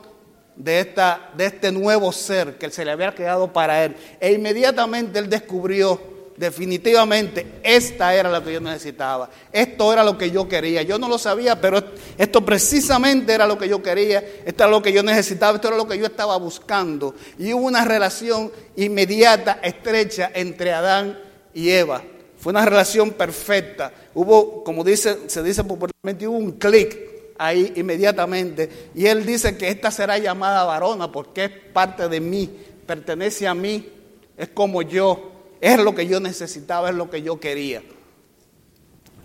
de, 0.57 0.81
esta, 0.81 1.31
de 1.37 1.47
este 1.47 1.73
nuevo 1.73 2.13
ser 2.13 2.57
que 2.59 2.71
se 2.71 2.85
le 2.85 2.91
había 2.91 3.15
quedado 3.15 3.53
para 3.53 3.85
él. 3.85 3.97
E 4.21 4.33
inmediatamente 4.33 5.19
él 5.19 5.29
descubrió 5.29 6.15
definitivamente 6.37 7.47
esta 7.63 8.15
era 8.15 8.31
lo 8.31 8.43
que 8.43 8.53
yo 8.53 8.61
necesitaba, 8.61 9.31
esto 9.53 9.93
era 9.93 10.03
lo 10.03 10.19
que 10.19 10.31
yo 10.31 10.49
quería. 10.49 10.83
Yo 10.83 10.99
no 10.99 11.09
lo 11.09 11.19
sabía, 11.19 11.61
pero 11.61 11.83
esto 12.19 12.45
precisamente 12.45 13.33
era 13.33 13.47
lo 13.47 13.59
que 13.59 13.69
yo 13.69 13.83
quería, 13.83 14.25
esto 14.45 14.65
era 14.65 14.71
lo 14.71 14.83
que 14.83 14.93
yo 14.93 15.03
necesitaba, 15.03 15.57
esto 15.57 15.69
era 15.69 15.77
lo 15.77 15.87
que 15.87 15.99
yo 15.99 16.07
estaba 16.07 16.37
buscando. 16.37 17.15
Y 17.39 17.53
hubo 17.53 17.67
una 17.67 17.85
relación 17.85 18.51
inmediata, 18.77 19.61
estrecha 19.63 20.31
entre 20.35 20.73
Adán 20.73 21.19
y 21.53 21.71
Eva. 21.71 22.03
Fue 22.39 22.51
una 22.51 22.65
relación 22.65 23.13
perfecta. 23.13 23.93
Hubo, 24.13 24.63
como 24.65 24.85
dice, 24.85 25.19
se 25.29 25.43
dice 25.43 25.65
popularmente, 25.65 26.27
hubo 26.27 26.37
un 26.37 26.53
clic 26.53 27.14
ahí 27.39 27.73
inmediatamente. 27.77 28.91
Y 28.95 29.07
él 29.07 29.25
dice 29.27 29.57
que 29.57 29.69
esta 29.69 29.91
será 29.91 30.19
llamada 30.19 30.65
varona 30.65 31.11
porque 31.11 31.45
es 31.45 31.51
parte 31.73 32.09
de 32.09 32.21
mí, 32.21 32.51
pertenece 32.87 33.47
a 33.49 33.55
mí, 33.55 33.89
es 34.37 34.49
como 34.49 34.83
yo, 34.83 35.33
es 35.61 35.79
lo 35.79 35.95
que 35.95 36.07
yo 36.07 36.21
necesitaba, 36.21 36.91
es 36.91 36.95
lo 36.95 37.11
que 37.11 37.23
yo 37.23 37.41
quería. 37.41 37.83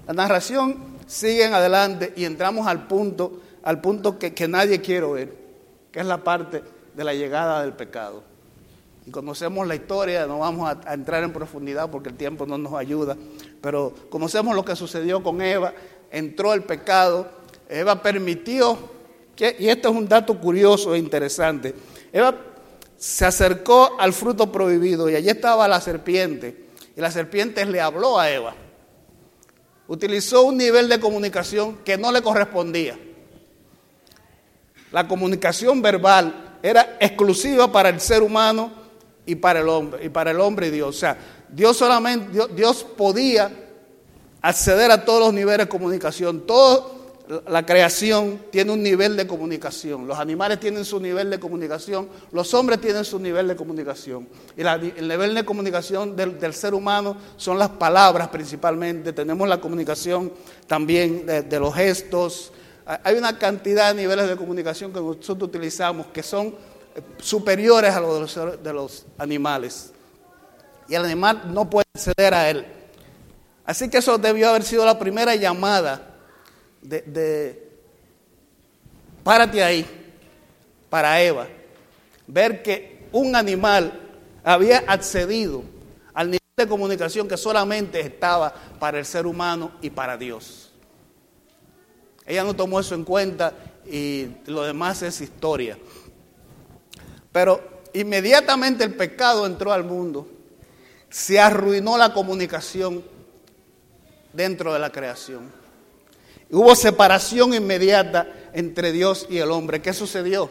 La 0.07 0.13
narración 0.13 0.97
sigue 1.07 1.45
en 1.45 1.53
adelante 1.53 2.13
y 2.15 2.25
entramos 2.25 2.67
al 2.67 2.87
punto, 2.87 3.41
al 3.63 3.81
punto 3.81 4.17
que, 4.17 4.33
que 4.33 4.47
nadie 4.47 4.81
quiere 4.81 5.05
oír, 5.05 5.33
que 5.91 5.99
es 5.99 6.05
la 6.05 6.23
parte 6.23 6.63
de 6.95 7.03
la 7.03 7.13
llegada 7.13 7.61
del 7.61 7.73
pecado. 7.73 8.23
Y 9.05 9.11
conocemos 9.11 9.67
la 9.67 9.75
historia, 9.75 10.27
no 10.27 10.39
vamos 10.39 10.69
a, 10.69 10.79
a, 10.89 10.93
entrar 10.93 11.23
en 11.23 11.33
profundidad 11.33 11.89
porque 11.89 12.09
el 12.09 12.15
tiempo 12.15 12.45
no 12.45 12.57
nos 12.57 12.73
ayuda, 12.73 13.17
pero 13.61 13.93
conocemos 14.09 14.55
lo 14.55 14.63
que 14.63 14.75
sucedió 14.75 15.23
con 15.23 15.41
Eva, 15.41 15.73
entró 16.11 16.53
el 16.53 16.63
pecado, 16.63 17.38
Eva 17.69 18.01
permitió, 18.01 18.77
que, 19.35 19.55
y 19.59 19.69
esto 19.69 19.89
es 19.89 19.95
un 19.95 20.07
dato 20.07 20.39
curioso 20.39 20.95
e 20.95 20.97
interesante, 20.97 21.75
Eva 22.11 22.35
se 22.97 23.25
acercó 23.25 23.95
al 23.99 24.11
fruto 24.11 24.51
prohibido 24.51 25.09
y 25.09 25.15
allí 25.15 25.29
estaba 25.29 25.67
la 25.67 25.79
serpiente, 25.79 26.65
y 26.97 26.99
la 26.99 27.11
serpiente 27.11 27.63
le 27.65 27.79
habló 27.79 28.19
a 28.19 28.29
Eva, 28.29 28.55
utilizó 29.87 30.41
un 30.41 30.57
nivel 30.57 30.89
de 30.89 30.99
comunicación 30.99 31.77
que 31.85 31.97
no 31.97 32.11
le 32.11 32.21
correspondía. 32.21 32.97
La 34.91 35.07
comunicación 35.07 35.81
verbal 35.83 36.57
era 36.63 36.97
exclusiva 36.99 37.71
para 37.71 37.89
el 37.89 38.01
ser 38.01 38.23
humano 38.23 38.71
y 39.25 39.35
para 39.35 39.59
el 39.59 39.69
hombre, 39.69 40.03
y 40.05 40.09
para 40.09 40.31
el 40.31 40.39
hombre 40.39 40.67
y 40.67 40.71
Dios. 40.71 40.89
O 40.89 40.99
sea, 40.99 41.17
Dios 41.47 41.77
solamente, 41.77 42.47
Dios, 42.55 42.83
podía 42.83 43.51
acceder 44.41 44.89
a 44.89 45.05
todos 45.05 45.19
los 45.19 45.33
niveles 45.33 45.67
de 45.67 45.69
comunicación. 45.69 46.45
Toda 46.47 46.98
la 47.47 47.63
creación 47.63 48.41
tiene 48.49 48.71
un 48.71 48.81
nivel 48.81 49.15
de 49.15 49.27
comunicación. 49.27 50.07
Los 50.07 50.17
animales 50.17 50.59
tienen 50.59 50.83
su 50.83 50.99
nivel 50.99 51.29
de 51.29 51.39
comunicación, 51.39 52.09
los 52.31 52.51
hombres 52.55 52.81
tienen 52.81 53.05
su 53.05 53.19
nivel 53.19 53.47
de 53.47 53.55
comunicación. 53.55 54.27
Y 54.57 54.61
el 54.61 55.07
nivel 55.07 55.35
de 55.35 55.45
comunicación 55.45 56.15
del, 56.15 56.53
ser 56.55 56.73
humano 56.73 57.15
son 57.37 57.59
las 57.59 57.69
palabras 57.69 58.29
principalmente. 58.29 59.13
Tenemos 59.13 59.47
la 59.47 59.61
comunicación 59.61 60.33
también 60.65 61.27
de, 61.27 61.59
los 61.59 61.75
gestos. 61.75 62.51
Hay- 63.03 63.15
una 63.15 63.37
cantidad 63.37 63.93
de 63.93 64.01
niveles 64.01 64.27
de 64.27 64.35
comunicación 64.35 64.91
que 64.91 64.99
nosotros 64.99 65.49
utilizamos 65.49 66.07
que 66.07 66.23
son 66.23 66.47
eh, 66.47 67.01
superiores 67.19 67.93
a 67.93 67.99
los 67.99 68.35
de 68.35 68.41
los, 68.41 68.63
de 68.63 68.73
los 68.73 69.05
animales. 69.19 69.93
Y 70.87 70.95
el 70.95 71.05
animal 71.05 71.43
no 71.53 71.69
puede 71.69 71.85
acceder 71.93 72.33
a 72.33 72.49
él. 72.49 72.65
Así 73.65 73.87
que 73.87 73.99
eso 73.99 74.17
debió 74.17 74.49
haber 74.49 74.63
sido 74.63 74.83
la 74.83 74.97
primera 74.97 75.35
llamada 75.35 76.08
de, 76.81 77.69
párate 79.23 79.63
ahí 79.63 79.85
para 80.89 81.21
Eva. 81.21 81.47
Ver 82.27 82.61
que 82.61 83.07
un 83.11 83.35
animal 83.35 83.99
había 84.43 84.83
accedido 84.87 85.63
al 86.13 86.27
nivel 86.27 86.39
de 86.57 86.67
comunicación 86.67 87.27
que 87.27 87.37
solamente 87.37 87.99
estaba 87.99 88.53
para 88.79 88.99
el 88.99 89.05
ser 89.05 89.25
humano 89.25 89.71
y 89.81 89.89
para 89.89 90.17
Dios. 90.17 90.71
Ella 92.25 92.43
no 92.43 92.55
tomó 92.55 92.79
eso 92.79 92.93
en 92.93 93.03
cuenta 93.03 93.53
y 93.85 94.27
lo 94.45 94.63
demás 94.63 95.01
es 95.01 95.21
historia. 95.21 95.77
Pero 97.31 97.81
inmediatamente 97.93 98.83
el 98.83 98.95
pecado 98.95 99.45
entró 99.45 99.71
al 99.71 99.83
mundo, 99.83 100.27
se 101.09 101.39
arruinó 101.39 101.97
la 101.97 102.13
comunicación 102.13 103.03
dentro 104.33 104.73
de 104.73 104.79
la 104.79 104.91
creación. 104.91 105.58
Hubo 106.51 106.75
separación 106.75 107.53
inmediata 107.53 108.27
entre 108.53 108.91
Dios 108.91 109.27
y 109.29 109.37
el 109.37 109.51
hombre. 109.51 109.81
¿Qué 109.81 109.93
sucedió? 109.93 110.49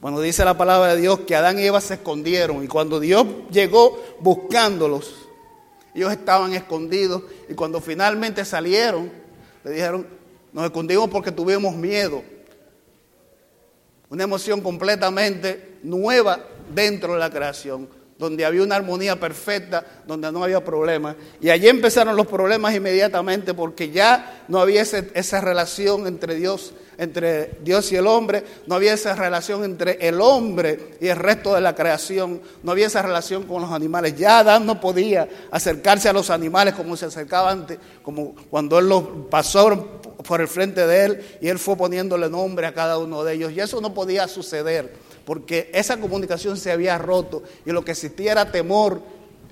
Bueno, 0.00 0.20
dice 0.20 0.44
la 0.44 0.56
palabra 0.56 0.94
de 0.94 1.00
Dios 1.00 1.20
que 1.20 1.36
Adán 1.36 1.58
y 1.58 1.64
Eva 1.64 1.80
se 1.80 1.94
escondieron 1.94 2.64
y 2.64 2.68
cuando 2.68 3.00
Dios 3.00 3.26
llegó 3.50 4.02
buscándolos, 4.20 5.14
ellos 5.94 6.10
estaban 6.12 6.54
escondidos 6.54 7.24
y 7.48 7.54
cuando 7.54 7.80
finalmente 7.80 8.44
salieron, 8.44 9.10
le 9.62 9.70
dijeron, 9.72 10.06
nos 10.52 10.64
escondimos 10.64 11.10
porque 11.10 11.32
tuvimos 11.32 11.74
miedo. 11.74 12.22
Una 14.08 14.24
emoción 14.24 14.60
completamente 14.60 15.78
nueva 15.82 16.44
dentro 16.74 17.12
de 17.12 17.18
la 17.18 17.30
creación, 17.30 17.88
donde 18.20 18.44
había 18.44 18.62
una 18.62 18.76
armonía 18.76 19.18
perfecta, 19.18 19.82
donde 20.06 20.30
no 20.30 20.44
había 20.44 20.62
problemas. 20.62 21.16
Y 21.40 21.48
allí 21.48 21.68
empezaron 21.68 22.14
los 22.14 22.26
problemas 22.26 22.74
inmediatamente 22.74 23.54
porque 23.54 23.90
ya 23.90 24.44
no 24.46 24.60
había 24.60 24.82
esa 24.82 25.40
relación 25.40 26.06
entre 26.06 26.34
Dios, 26.34 26.74
entre 26.98 27.52
Dios 27.62 27.90
y 27.92 27.96
el 27.96 28.06
hombre, 28.06 28.44
no 28.66 28.74
había 28.74 28.92
esa 28.92 29.16
relación 29.16 29.64
entre 29.64 30.06
el 30.06 30.20
hombre 30.20 30.98
y 31.00 31.08
el 31.08 31.16
resto 31.16 31.54
de 31.54 31.62
la 31.62 31.74
creación, 31.74 32.42
no 32.62 32.72
había 32.72 32.88
esa 32.88 33.00
relación 33.00 33.44
con 33.44 33.62
los 33.62 33.72
animales. 33.72 34.14
Ya 34.18 34.40
Adán 34.40 34.66
no 34.66 34.78
podía 34.82 35.26
acercarse 35.50 36.10
a 36.10 36.12
los 36.12 36.28
animales 36.28 36.74
como 36.74 36.98
se 36.98 37.06
acercaba 37.06 37.50
antes, 37.50 37.78
como 38.02 38.34
cuando 38.50 38.78
él 38.78 38.86
los 38.86 39.02
pasó 39.30 40.02
por 40.28 40.42
el 40.42 40.48
frente 40.48 40.86
de 40.86 41.04
él 41.06 41.38
y 41.40 41.48
él 41.48 41.58
fue 41.58 41.74
poniéndole 41.74 42.28
nombre 42.28 42.66
a 42.66 42.74
cada 42.74 42.98
uno 42.98 43.24
de 43.24 43.32
ellos. 43.32 43.52
Y 43.52 43.60
eso 43.60 43.80
no 43.80 43.94
podía 43.94 44.28
suceder 44.28 45.08
porque 45.30 45.70
esa 45.72 45.96
comunicación 46.00 46.56
se 46.56 46.72
había 46.72 46.98
roto 46.98 47.44
y 47.64 47.70
lo 47.70 47.84
que 47.84 47.92
existía 47.92 48.32
era 48.32 48.50
temor 48.50 49.00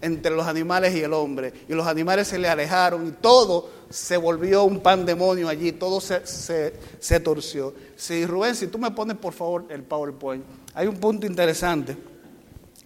entre 0.01 0.35
los 0.35 0.45
animales 0.45 0.93
y 0.97 1.03
el 1.03 1.13
hombre. 1.13 1.53
Y 1.69 1.73
los 1.73 1.87
animales 1.87 2.27
se 2.27 2.37
le 2.37 2.49
alejaron 2.49 3.07
y 3.07 3.13
todo 3.13 3.71
se 3.89 4.17
volvió 4.17 4.65
un 4.65 4.81
pandemonio 4.81 5.49
allí, 5.49 5.71
todo 5.71 6.01
se, 6.01 6.27
se, 6.27 6.75
se 6.99 7.21
torció. 7.21 7.73
Si 7.95 8.27
Rubén, 8.27 8.57
si 8.57 8.67
tú 8.67 8.77
me 8.77 8.91
pones 8.91 9.19
por 9.19 9.33
favor 9.33 9.67
el 9.69 9.85
PowerPoint, 9.85 10.45
hay 10.75 10.89
un 10.89 10.97
punto 10.97 11.29
interesante. 11.29 11.97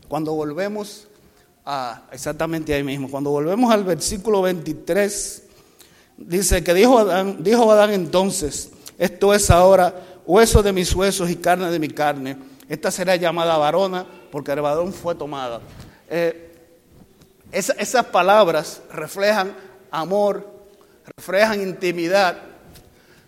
Cuando 0.06 0.34
volvemos 0.34 1.08
a, 1.64 2.02
exactamente 2.12 2.74
ahí 2.74 2.84
mismo, 2.84 3.10
cuando 3.10 3.30
volvemos 3.30 3.72
al 3.72 3.84
versículo 3.84 4.42
23, 4.42 5.44
dice 6.18 6.62
que 6.62 6.74
dijo 6.74 6.98
Adán, 6.98 7.42
dijo 7.42 7.72
Adán 7.72 7.94
entonces, 7.94 8.70
esto 8.98 9.32
es 9.32 9.50
ahora 9.50 10.20
hueso 10.26 10.62
de 10.62 10.74
mis 10.74 10.94
huesos 10.94 11.30
y 11.30 11.36
carne 11.36 11.70
de 11.70 11.78
mi 11.78 11.88
carne. 11.88 12.51
Esta 12.68 12.90
será 12.90 13.16
llamada 13.16 13.56
varona 13.56 14.06
porque 14.30 14.52
el 14.52 14.60
varón 14.60 14.92
fue 14.92 15.14
tomada. 15.14 15.60
Eh, 16.08 16.50
esa- 17.50 17.74
esas 17.74 18.06
palabras 18.06 18.82
reflejan 18.92 19.54
amor, 19.90 20.46
reflejan 21.16 21.60
intimidad, 21.60 22.38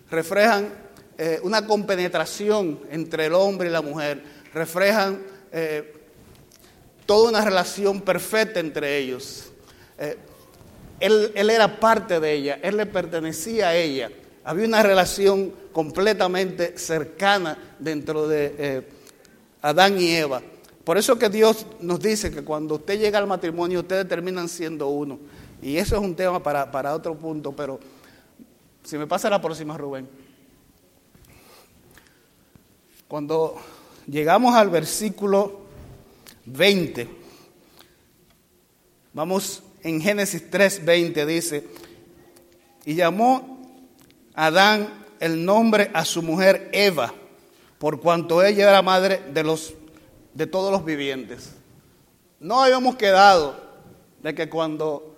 reflejan 0.09 0.69
eh, 1.17 1.39
una 1.43 1.65
compenetración 1.65 2.79
entre 2.91 3.27
el 3.27 3.33
hombre 3.33 3.69
y 3.69 3.71
la 3.71 3.81
mujer, 3.81 4.21
reflejan 4.53 5.21
eh, 5.51 5.93
toda 7.05 7.29
una 7.29 7.41
relación 7.41 8.01
perfecta 8.01 8.59
entre 8.59 8.97
ellos. 8.97 9.51
Él, 10.99 11.31
él 11.35 11.49
era 11.49 11.79
parte 11.79 12.19
de 12.19 12.33
ella, 12.33 12.59
él 12.61 12.77
le 12.77 12.85
pertenecía 12.85 13.69
a 13.69 13.75
ella. 13.75 14.09
Había 14.43 14.65
una 14.67 14.81
relación 14.83 15.53
completamente 15.71 16.77
cercana 16.77 17.75
dentro 17.79 18.27
de 18.27 18.87
Adán 19.65 19.99
y 19.99 20.11
Eva. 20.11 20.43
Por 20.83 20.95
eso 20.99 21.17
que 21.17 21.27
Dios 21.27 21.65
nos 21.81 21.99
dice 21.99 22.29
que 22.29 22.43
cuando 22.43 22.75
usted 22.75 22.99
llega 22.99 23.17
al 23.17 23.25
matrimonio, 23.25 23.79
ustedes 23.79 24.07
terminan 24.07 24.47
siendo 24.47 24.89
uno. 24.89 25.17
Y 25.59 25.77
eso 25.77 25.95
es 25.95 26.01
un 26.03 26.15
tema 26.15 26.43
para, 26.43 26.69
para 26.69 26.93
otro 26.93 27.15
punto, 27.15 27.51
pero 27.51 27.79
si 28.83 28.95
me 28.95 29.07
pasa 29.07 29.27
la 29.27 29.41
próxima, 29.41 29.75
Rubén. 29.75 30.07
Cuando 33.07 33.55
llegamos 34.05 34.53
al 34.53 34.69
versículo 34.69 35.61
20, 36.45 37.09
vamos 39.13 39.63
en 39.81 39.99
Génesis 39.99 40.43
3:20, 40.51 41.25
dice, 41.25 41.67
y 42.85 42.93
llamó 42.93 43.81
Adán 44.35 45.05
el 45.19 45.43
nombre 45.43 45.89
a 45.91 46.05
su 46.05 46.21
mujer 46.21 46.69
Eva, 46.71 47.11
por 47.77 47.99
cuanto 47.99 48.43
ella 48.43 48.69
era 48.69 48.81
madre 48.81 49.21
de, 49.33 49.43
los, 49.43 49.73
de 50.33 50.47
todos 50.47 50.71
los 50.71 50.85
vivientes. 50.85 51.53
No 52.39 52.61
habíamos 52.61 52.95
quedado 52.95 53.55
de 54.21 54.33
que 54.33 54.49
cuando 54.49 55.15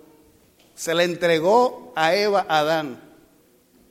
se 0.74 0.94
le 0.94 1.04
entregó 1.04 1.92
a 1.96 2.14
Eva 2.14 2.46
a 2.48 2.60
Adán, 2.60 3.00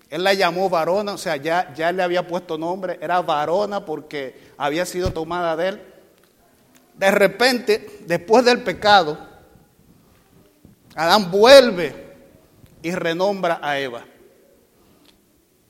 él 0.09 0.23
la 0.23 0.33
llamó 0.33 0.69
varona, 0.69 1.13
o 1.13 1.17
sea, 1.17 1.35
ya, 1.35 1.73
ya 1.73 1.91
le 1.91 2.01
había 2.01 2.27
puesto 2.27 2.57
nombre, 2.57 2.97
era 3.01 3.21
varona 3.21 3.85
porque 3.85 4.51
había 4.57 4.85
sido 4.85 5.11
tomada 5.11 5.55
de 5.55 5.67
él. 5.67 5.81
De 6.95 7.11
repente, 7.11 7.99
después 8.05 8.45
del 8.45 8.63
pecado, 8.63 9.19
Adán 10.95 11.29
vuelve 11.29 12.07
y 12.81 12.91
renombra 12.91 13.59
a 13.61 13.77
Eva. 13.79 14.05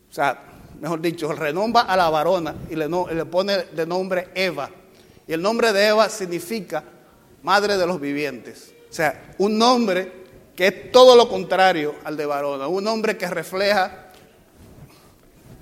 O 0.10 0.14
sea, 0.14 0.47
mejor 0.80 1.02
dicho, 1.02 1.32
renombra 1.34 1.82
a 1.84 1.96
la 1.98 2.10
varona 2.10 2.56
y 2.70 2.76
le, 2.76 2.88
le 2.88 3.26
pone 3.26 3.58
de 3.66 3.86
nombre 3.86 4.30
Eva. 4.36 4.70
Y 5.28 5.34
el 5.34 5.42
nombre 5.42 5.74
de 5.74 5.88
Eva 5.88 6.10
significa 6.10 6.84
madre 7.44 7.78
de 7.78 7.86
los 7.86 8.00
vivientes. 8.00 8.74
O 8.90 8.94
sea, 8.94 9.34
un 9.38 9.58
nombre 9.58 10.12
que 10.56 10.68
es 10.68 10.92
todo 10.92 11.16
lo 11.16 11.30
contrario 11.30 11.96
al 12.04 12.18
de 12.18 12.26
varona. 12.26 12.68
Un 12.68 12.84
nombre 12.84 13.18
que 13.18 13.28
refleja, 13.28 14.12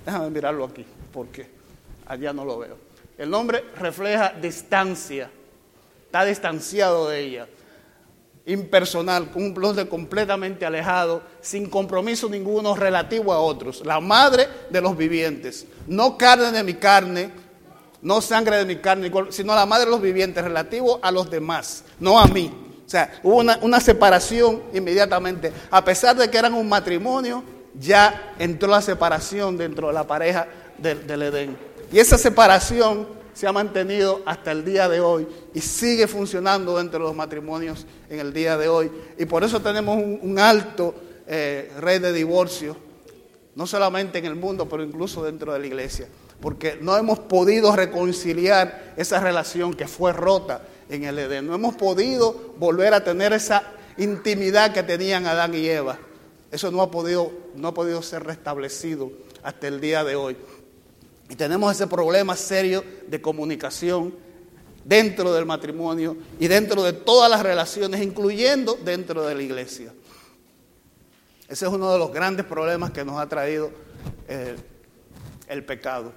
déjame 0.06 0.30
mirarlo 0.30 0.66
aquí, 0.66 0.86
porque 1.12 1.50
allá 2.06 2.32
no 2.32 2.46
lo 2.46 2.60
veo. 2.60 2.78
El 3.18 3.30
nombre 3.30 3.64
refleja 3.78 4.34
distancia, 4.42 5.30
está 6.06 6.26
distanciado 6.26 7.10
de 7.10 7.20
ella 7.20 7.48
impersonal, 8.46 9.30
un 9.36 9.54
nombre 9.54 9.88
completamente 9.88 10.66
alejado, 10.66 11.24
sin 11.42 11.70
compromiso 11.70 12.30
ninguno 12.30 12.76
relativo 12.76 13.34
a 13.34 13.40
otros. 13.40 13.84
La 13.86 14.00
madre 14.00 14.48
de 14.70 14.82
los 14.82 14.96
vivientes, 14.96 15.66
no 15.88 16.18
carne 16.18 16.52
de 16.52 16.64
mi 16.64 16.76
carne, 16.76 17.32
no 18.02 18.22
sangre 18.22 18.58
de 18.58 18.66
mi 18.66 18.76
carne, 18.78 19.12
sino 19.30 19.56
la 19.56 19.66
madre 19.66 19.86
de 19.86 19.92
los 19.92 20.02
vivientes, 20.02 20.44
relativo 20.44 21.00
a 21.02 21.12
los 21.12 21.30
demás, 21.30 21.84
no 22.00 22.20
a 22.20 22.28
mí. 22.28 22.52
O 22.86 22.90
sea, 22.90 23.20
hubo 23.24 23.38
una, 23.38 23.58
una 23.64 23.80
separación 23.80 24.62
inmediatamente. 24.74 25.52
A 25.72 25.84
pesar 25.84 26.16
de 26.16 26.30
que 26.30 26.38
eran 26.38 26.54
un 26.54 26.70
matrimonio, 26.70 27.44
ya 27.74 28.36
entró 28.38 28.70
la 28.70 28.82
separación 28.82 29.58
dentro 29.58 29.88
de 29.88 29.94
la 29.94 30.06
pareja 30.06 30.48
del 30.78 31.22
Edén. 31.24 31.58
Y 31.92 32.00
esa 32.00 32.18
separación 32.18 33.08
se 33.36 33.46
ha 33.46 33.52
mantenido 33.52 34.24
hasta 34.26 34.54
el 34.54 34.64
día 34.64 34.88
de 34.88 35.02
hoy 35.02 35.28
y 35.54 35.60
sigue 35.60 36.08
funcionando 36.08 36.78
dentro 36.78 37.00
de 37.00 37.06
los 37.06 37.16
matrimonios 37.16 37.86
en 38.10 38.20
el 38.20 38.32
día 38.34 38.58
de 38.58 38.70
hoy. 38.70 38.90
Y 39.20 39.26
por 39.26 39.44
eso 39.44 39.62
tenemos 39.62 39.98
un, 39.98 40.40
alto 40.40 40.96
eh, 41.28 41.70
rey 41.80 42.00
de 42.00 42.14
divorcio, 42.14 42.78
no 43.54 43.68
solamente 43.68 44.20
en 44.20 44.26
el 44.26 44.36
mundo, 44.36 44.70
pero 44.70 44.84
incluso 44.84 45.22
dentro 45.24 45.52
de 45.52 45.60
la 45.60 45.68
iglesia. 45.68 46.08
Porque 46.40 46.78
no 46.82 46.96
hemos 46.96 47.20
podido 47.20 47.76
reconciliar 47.76 48.94
esa 48.96 49.20
relación 49.20 49.74
que 49.74 49.88
fue 49.88 50.14
rota 50.14 50.62
en 50.90 51.04
el 51.04 51.20
Edén. 51.20 51.46
No 51.46 51.56
hemos 51.56 51.76
podido 51.76 52.54
volver 52.58 52.94
a 52.94 53.04
tener 53.04 53.34
esa 53.34 53.64
intimidad 53.98 54.74
que 54.74 54.84
tenían 54.84 55.28
Adán 55.28 55.54
y 55.54 55.68
Eva. 55.68 55.98
Eso 56.52 56.72
no 56.72 56.82
ha 56.82 56.90
podido, 56.90 57.34
no 57.56 57.68
ha 57.68 57.74
podido 57.74 58.02
ser 58.02 58.24
restablecido 58.24 59.12
hasta 59.44 59.68
el 59.68 59.82
día 59.82 60.06
de 60.06 60.16
hoy. 60.16 60.38
Y 61.30 61.36
tenemos 61.36 61.74
ese 61.74 61.88
problema 61.88 62.36
serio 62.36 62.84
de 63.08 63.22
comunicación 63.22 64.14
dentro 64.84 65.34
del 65.34 65.46
matrimonio 65.46 66.16
y 66.40 66.48
dentro 66.48 66.84
de 66.84 66.94
todas 66.94 67.30
las 67.30 67.42
relaciones, 67.42 68.02
incluyendo 68.02 68.78
dentro 68.84 69.26
de 69.26 69.36
la 69.36 69.42
iglesia. 69.42 69.92
Ese 71.48 71.66
es 71.66 71.72
uno 71.72 71.92
de 71.92 72.00
los 72.00 72.12
grandes 72.12 72.46
problemas 72.46 72.92
que 72.92 73.04
nos 73.04 73.20
ha 73.20 73.28
traído 73.28 73.72
eh, 74.28 74.56
el 75.48 75.66
pecado. 75.66 76.14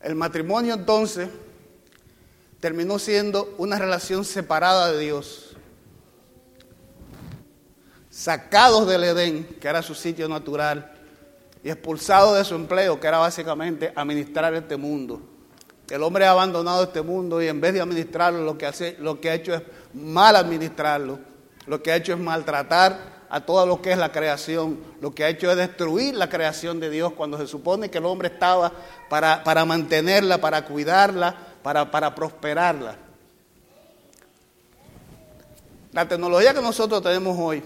El 0.00 0.14
matrimonio 0.16 0.74
entonces 0.74 1.28
terminó 2.58 2.98
siendo 2.98 3.54
una 3.58 3.78
relación 3.78 4.24
separada 4.24 4.92
de 4.92 4.98
Dios, 5.00 5.56
sacados 8.10 8.86
del 8.86 9.04
Edén, 9.04 9.44
que 9.60 9.68
era 9.68 9.82
su 9.82 9.94
sitio 9.94 10.28
natural, 10.28 10.91
y 11.64 11.70
expulsados 11.70 12.36
de 12.36 12.44
su 12.44 12.54
empleo, 12.54 12.98
que 12.98 13.06
era 13.06 13.18
básicamente 13.18 13.92
administrar 13.94 14.52
este 14.54 14.76
mundo. 14.76 15.20
El 15.88 16.02
hombre 16.02 16.24
ha 16.24 16.30
abandonado 16.30 16.84
este 16.84 17.02
mundo 17.02 17.42
y 17.42 17.48
en 17.48 17.60
vez 17.60 17.74
de 17.74 17.80
administrarlo, 17.80 18.42
lo 18.44 18.56
que, 18.56 18.66
hace, 18.66 18.96
lo 18.98 19.20
que 19.20 19.30
ha 19.30 19.34
hecho 19.34 19.54
es 19.54 19.62
mal 19.92 20.34
administrarlo, 20.36 21.18
lo 21.66 21.82
que 21.82 21.92
ha 21.92 21.96
hecho 21.96 22.14
es 22.14 22.18
maltratar 22.18 23.12
a 23.28 23.40
todo 23.40 23.64
lo 23.66 23.80
que 23.80 23.92
es 23.92 23.98
la 23.98 24.12
creación, 24.12 24.78
lo 25.00 25.14
que 25.14 25.24
ha 25.24 25.28
hecho 25.28 25.50
es 25.50 25.56
destruir 25.56 26.14
la 26.14 26.28
creación 26.28 26.80
de 26.80 26.90
Dios 26.90 27.12
cuando 27.12 27.38
se 27.38 27.46
supone 27.46 27.90
que 27.90 27.98
el 27.98 28.06
hombre 28.06 28.28
estaba 28.28 28.72
para, 29.08 29.44
para 29.44 29.64
mantenerla, 29.64 30.38
para 30.38 30.64
cuidarla, 30.64 31.34
para, 31.62 31.90
para 31.90 32.14
prosperarla. 32.14 32.96
La 35.92 36.08
tecnología 36.08 36.54
que 36.54 36.62
nosotros 36.62 37.02
tenemos 37.02 37.36
hoy, 37.38 37.62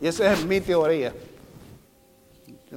y 0.00 0.06
esa 0.06 0.32
es 0.32 0.44
mi 0.44 0.60
teoría, 0.60 1.12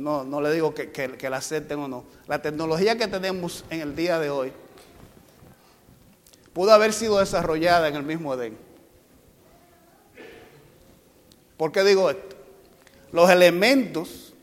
no, 0.02 0.24
no 0.24 0.42
le 0.42 0.52
digo 0.52 0.74
que, 0.74 0.92
que, 0.92 1.30
la 1.30 1.38
acepten 1.38 1.80
o 1.80 1.88
no, 1.88 2.04
la 2.28 2.42
tecnología 2.42 2.98
que 2.98 3.08
tenemos 3.08 3.64
en 3.70 3.82
el 3.82 3.96
día 3.96 4.20
de 4.20 4.30
hoy 4.30 4.52
pudo 6.54 6.72
haber 6.72 6.94
sido 6.94 7.20
desarrollada 7.20 7.88
en 7.88 7.96
el 7.96 8.04
mismo 8.04 8.34
Edén. 8.34 8.58
¿Por 11.58 11.72
qué 11.72 11.84
digo 11.84 12.10
esto? 12.10 12.36
Los 13.12 13.30
elementos 13.30 14.34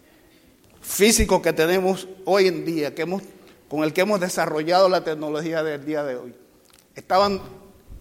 físicos 0.81 1.43
que 1.43 1.53
tenemos 1.53 2.09
hoy 2.25 2.49
en 2.49 2.65
día, 2.65 2.95
que 2.95 3.03
hemos, 3.03 3.23
con 3.69 3.85
el 3.85 3.93
que 3.93 4.03
hemos 4.03 4.21
desarrollado 4.21 4.89
la 4.89 5.05
tecnología 5.05 5.63
del 5.63 5.85
día 5.85 6.03
de 6.03 6.17
hoy, 6.17 6.35
estaban 6.95 7.41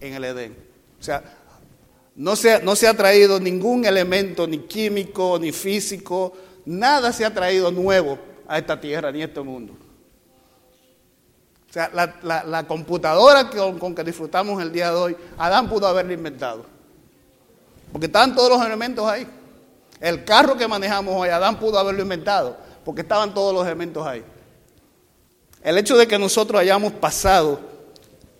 en 0.00 0.14
el 0.14 0.24
Edén. 0.24 0.56
O 0.98 1.02
sea, 1.02 1.22
no 2.14 2.36
se, 2.36 2.62
no 2.62 2.76
se 2.76 2.88
ha 2.88 2.96
traído 2.96 3.40
ningún 3.40 3.84
elemento, 3.84 4.46
ni 4.46 4.58
químico, 4.60 5.38
ni 5.38 5.52
físico, 5.52 6.32
nada 6.64 7.12
se 7.12 7.24
ha 7.24 7.32
traído 7.32 7.70
nuevo 7.70 8.18
a 8.46 8.58
esta 8.58 8.80
tierra, 8.80 9.10
ni 9.10 9.22
a 9.22 9.26
este 9.26 9.40
mundo. 9.40 9.74
O 11.68 11.72
sea, 11.72 11.90
la, 12.22 12.66
computadora 12.66 13.48
con, 13.48 13.78
con 13.78 13.94
que 13.94 14.04
disfrutamos 14.04 14.60
el 14.62 14.70
día 14.72 14.90
de 14.90 14.96
hoy, 14.96 15.16
Adán 15.38 15.68
pudo 15.68 15.86
haberla 15.86 16.12
inventado. 16.12 16.66
Porque 17.90 18.06
estaban 18.06 18.34
todos 18.34 18.50
los 18.50 18.66
elementos 18.66 19.06
ahí. 19.08 19.26
El 20.00 20.24
carro 20.24 20.56
que 20.56 20.68
manejamos 20.68 21.14
hoy, 21.16 21.30
Adán 21.30 21.58
pudo 21.58 21.78
haberlo 21.78 22.02
inventado, 22.02 22.56
porque 22.84 23.02
estaban 23.02 23.32
todos 23.32 23.54
los 23.54 23.64
elementos 23.64 24.06
ahí. 24.06 24.22
El 25.62 25.78
hecho 25.78 25.96
de 25.96 26.06
que 26.06 26.18
nosotros 26.18 26.60
hayamos 26.60 26.92
pasado 26.92 27.60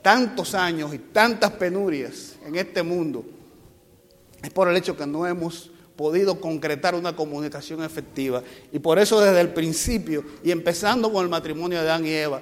tantos 0.02 0.54
años 0.54 0.92
y 0.92 0.98
tantas 0.98 1.52
penurias 1.52 2.34
en 2.44 2.56
este 2.56 2.82
mundo 2.82 3.24
es 4.42 4.50
por 4.50 4.68
el 4.68 4.76
hecho 4.76 4.96
que 4.96 5.06
no 5.06 5.26
hemos 5.26 5.70
podido 5.96 6.40
concretar 6.40 6.94
una 6.94 7.14
comunicación 7.14 7.82
efectiva. 7.82 8.42
Y 8.72 8.78
por 8.78 8.98
eso 8.98 9.20
desde 9.20 9.40
el 9.40 9.50
principio, 9.50 10.24
y 10.42 10.50
empezando 10.50 11.12
con 11.12 11.22
el 11.24 11.30
matrimonio 11.30 11.80
de 11.80 11.88
Adán 11.88 12.06
y 12.06 12.10
Eva, 12.10 12.40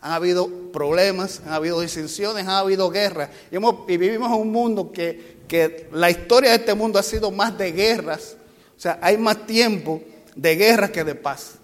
han 0.00 0.12
habido 0.12 0.48
problemas, 0.72 1.42
han 1.44 1.54
habido 1.54 1.80
disensiones, 1.80 2.44
han 2.44 2.50
habido 2.50 2.90
guerras. 2.90 3.30
Y, 3.50 3.56
hemos, 3.56 3.88
y 3.88 3.96
vivimos 3.96 4.28
en 4.28 4.40
un 4.40 4.52
mundo 4.52 4.92
que, 4.92 5.38
que 5.48 5.88
la 5.92 6.10
historia 6.10 6.50
de 6.50 6.56
este 6.56 6.74
mundo 6.74 6.98
ha 6.98 7.02
sido 7.02 7.30
más 7.30 7.56
de 7.58 7.72
guerras. 7.72 8.36
O 8.76 8.80
sea, 8.80 8.98
hay 9.02 9.18
más 9.18 9.46
tiempo 9.46 10.02
de 10.36 10.54
guerras 10.54 10.90
que 10.90 11.02
de 11.02 11.14
paz. 11.14 11.54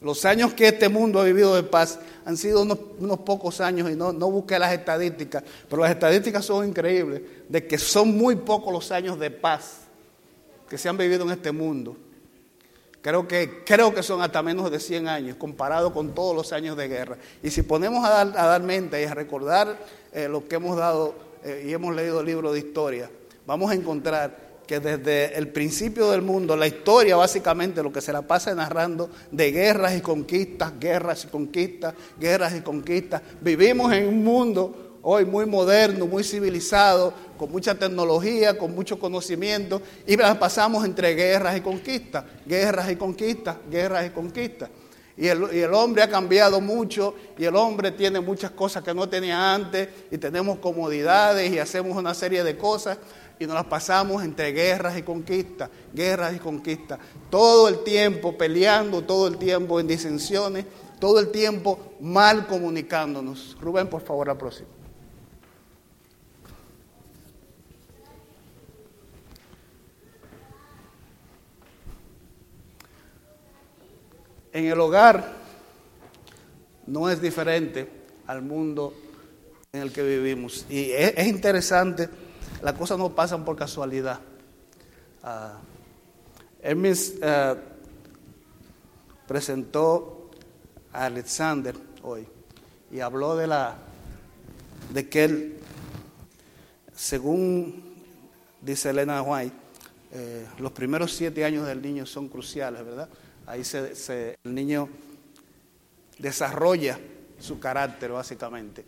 Los 0.00 0.24
años 0.24 0.52
que 0.52 0.68
este 0.68 0.88
mundo 0.88 1.20
ha 1.20 1.24
vivido 1.24 1.54
de 1.54 1.62
paz 1.62 1.98
han 2.24 2.36
sido 2.36 2.62
unos, 2.62 2.78
unos, 2.98 3.18
pocos 3.18 3.60
años 3.60 3.90
y 3.90 3.94
no, 3.94 4.12
no 4.12 4.30
busqué 4.30 4.58
las 4.58 4.72
estadísticas, 4.72 5.42
pero 5.68 5.82
las 5.82 5.90
estadísticas 5.90 6.44
son 6.44 6.68
increíbles, 6.68 7.22
de 7.48 7.66
que 7.66 7.78
son 7.78 8.16
muy 8.16 8.36
pocos 8.36 8.72
los 8.72 8.90
años 8.90 9.18
de 9.18 9.30
paz 9.30 9.82
que 10.68 10.78
se 10.78 10.88
han 10.88 10.96
vivido 10.96 11.24
en 11.24 11.30
este 11.30 11.52
mundo. 11.52 11.96
Creo 13.04 13.28
que, 13.28 13.62
creo 13.64 13.94
que 13.94 14.02
son 14.02 14.22
hasta 14.22 14.42
menos 14.42 14.70
de 14.70 14.80
100 14.80 15.08
años 15.08 15.36
comparado 15.36 15.92
con 15.92 16.14
todos 16.14 16.34
los 16.34 16.54
años 16.54 16.74
de 16.74 16.88
guerra. 16.88 17.18
Y 17.42 17.50
si 17.50 17.60
ponemos 17.60 18.02
a 18.02 18.08
dar, 18.08 18.28
a 18.28 18.46
dar 18.46 18.62
mente 18.62 19.02
y 19.02 19.04
a 19.04 19.12
recordar 19.12 19.78
eh, 20.12 20.26
lo 20.26 20.48
que 20.48 20.54
hemos 20.54 20.74
dado 20.78 21.14
eh, 21.44 21.66
y 21.68 21.72
hemos 21.74 21.94
leído 21.94 22.20
el 22.20 22.26
libro 22.26 22.50
de 22.50 22.60
historia, 22.60 23.10
vamos 23.46 23.70
a 23.70 23.74
encontrar 23.74 24.43
que 24.66 24.80
desde 24.80 25.36
el 25.36 25.48
principio 25.48 26.10
del 26.10 26.22
mundo, 26.22 26.56
la 26.56 26.66
historia 26.66 27.16
básicamente 27.16 27.82
lo 27.82 27.92
que 27.92 28.00
se 28.00 28.12
la 28.12 28.22
pasa 28.22 28.54
narrando 28.54 29.10
de 29.30 29.52
guerras 29.52 29.96
y 29.96 30.00
conquistas, 30.00 30.72
guerras 30.78 31.24
y 31.24 31.28
conquistas, 31.28 31.94
guerras 32.18 32.54
y 32.56 32.60
conquistas. 32.60 33.22
Vivimos 33.40 33.92
en 33.92 34.08
un 34.08 34.24
mundo 34.24 34.98
hoy 35.02 35.26
muy 35.26 35.44
moderno, 35.44 36.06
muy 36.06 36.24
civilizado, 36.24 37.12
con 37.36 37.52
mucha 37.52 37.74
tecnología, 37.74 38.56
con 38.56 38.74
mucho 38.74 38.98
conocimiento, 38.98 39.82
y 40.06 40.16
las 40.16 40.36
pasamos 40.38 40.84
entre 40.84 41.14
guerras 41.14 41.56
y 41.56 41.60
conquistas, 41.60 42.24
guerras 42.46 42.90
y 42.90 42.96
conquistas, 42.96 43.56
guerras 43.70 44.06
y 44.06 44.10
conquistas. 44.10 44.70
Y 45.16 45.28
el, 45.28 45.46
y 45.52 45.60
el, 45.60 45.72
hombre 45.72 46.02
ha 46.02 46.08
cambiado 46.08 46.60
mucho 46.60 47.14
y 47.38 47.44
el 47.44 47.54
hombre 47.54 47.92
tiene 47.92 48.18
muchas 48.18 48.50
cosas 48.50 48.82
que 48.82 48.92
no 48.92 49.08
tenía 49.08 49.54
antes 49.54 49.88
y 50.10 50.18
tenemos 50.18 50.58
comodidades 50.58 51.52
y 51.52 51.60
hacemos 51.60 51.96
una 51.96 52.14
serie 52.14 52.42
de 52.42 52.56
cosas 52.56 52.98
y 53.38 53.46
nos 53.46 53.54
las 53.54 53.66
pasamos 53.66 54.22
entre 54.22 54.52
guerras 54.52 54.96
y 54.96 55.02
conquistas, 55.02 55.70
guerras 55.92 56.34
y 56.34 56.38
conquistas, 56.38 56.98
todo 57.30 57.68
el 57.68 57.82
tiempo 57.82 58.36
peleando, 58.36 59.02
todo 59.02 59.26
el 59.26 59.38
tiempo 59.38 59.80
en 59.80 59.86
disensiones, 59.86 60.64
todo 61.00 61.18
el 61.18 61.30
tiempo 61.30 61.94
mal 62.00 62.46
comunicándonos. 62.46 63.56
Rubén, 63.60 63.88
por 63.88 64.02
favor, 64.02 64.28
la 64.28 64.38
próxima. 64.38 64.68
En 74.52 74.66
el 74.66 74.78
hogar 74.78 75.32
no 76.86 77.10
es 77.10 77.20
diferente 77.20 77.88
al 78.28 78.40
mundo 78.40 78.94
en 79.72 79.82
el 79.82 79.92
que 79.92 80.04
vivimos. 80.04 80.64
Y 80.70 80.92
es, 80.92 81.14
es 81.16 81.26
interesante 81.26 82.08
las 82.64 82.72
cosas 82.72 82.96
no 82.96 83.14
pasan 83.14 83.44
por 83.44 83.56
casualidad. 83.56 84.20
Uh, 85.22 85.58
Hermes 86.62 87.14
uh, 87.16 87.58
presentó 89.28 90.30
a 90.90 91.04
Alexander 91.04 91.74
hoy 92.02 92.26
y 92.90 93.00
habló 93.00 93.36
de 93.36 93.46
la 93.48 93.76
de 94.94 95.08
que 95.10 95.24
él, 95.24 95.58
según 96.94 97.82
dice 98.62 98.88
Elena 98.88 99.20
White, 99.20 99.56
eh, 100.12 100.46
los 100.58 100.72
primeros 100.72 101.12
siete 101.12 101.44
años 101.44 101.66
del 101.66 101.82
niño 101.82 102.06
son 102.06 102.28
cruciales, 102.28 102.82
¿verdad? 102.82 103.10
Ahí 103.46 103.62
se, 103.62 104.38
el 104.42 104.54
niño 104.54 104.88
desarrolla 106.18 106.98
su 107.38 107.58
carácter, 107.58 108.12
básicamente. 108.12 108.86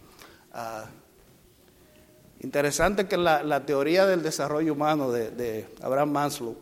Uh, 0.54 1.05
Interesante 2.40 3.06
que 3.06 3.16
la, 3.16 3.42
la, 3.42 3.64
teoría 3.64 4.06
del 4.06 4.22
desarrollo 4.22 4.74
humano 4.74 5.10
de, 5.10 5.66
Abraham 5.80 6.10
Maslow, 6.10 6.56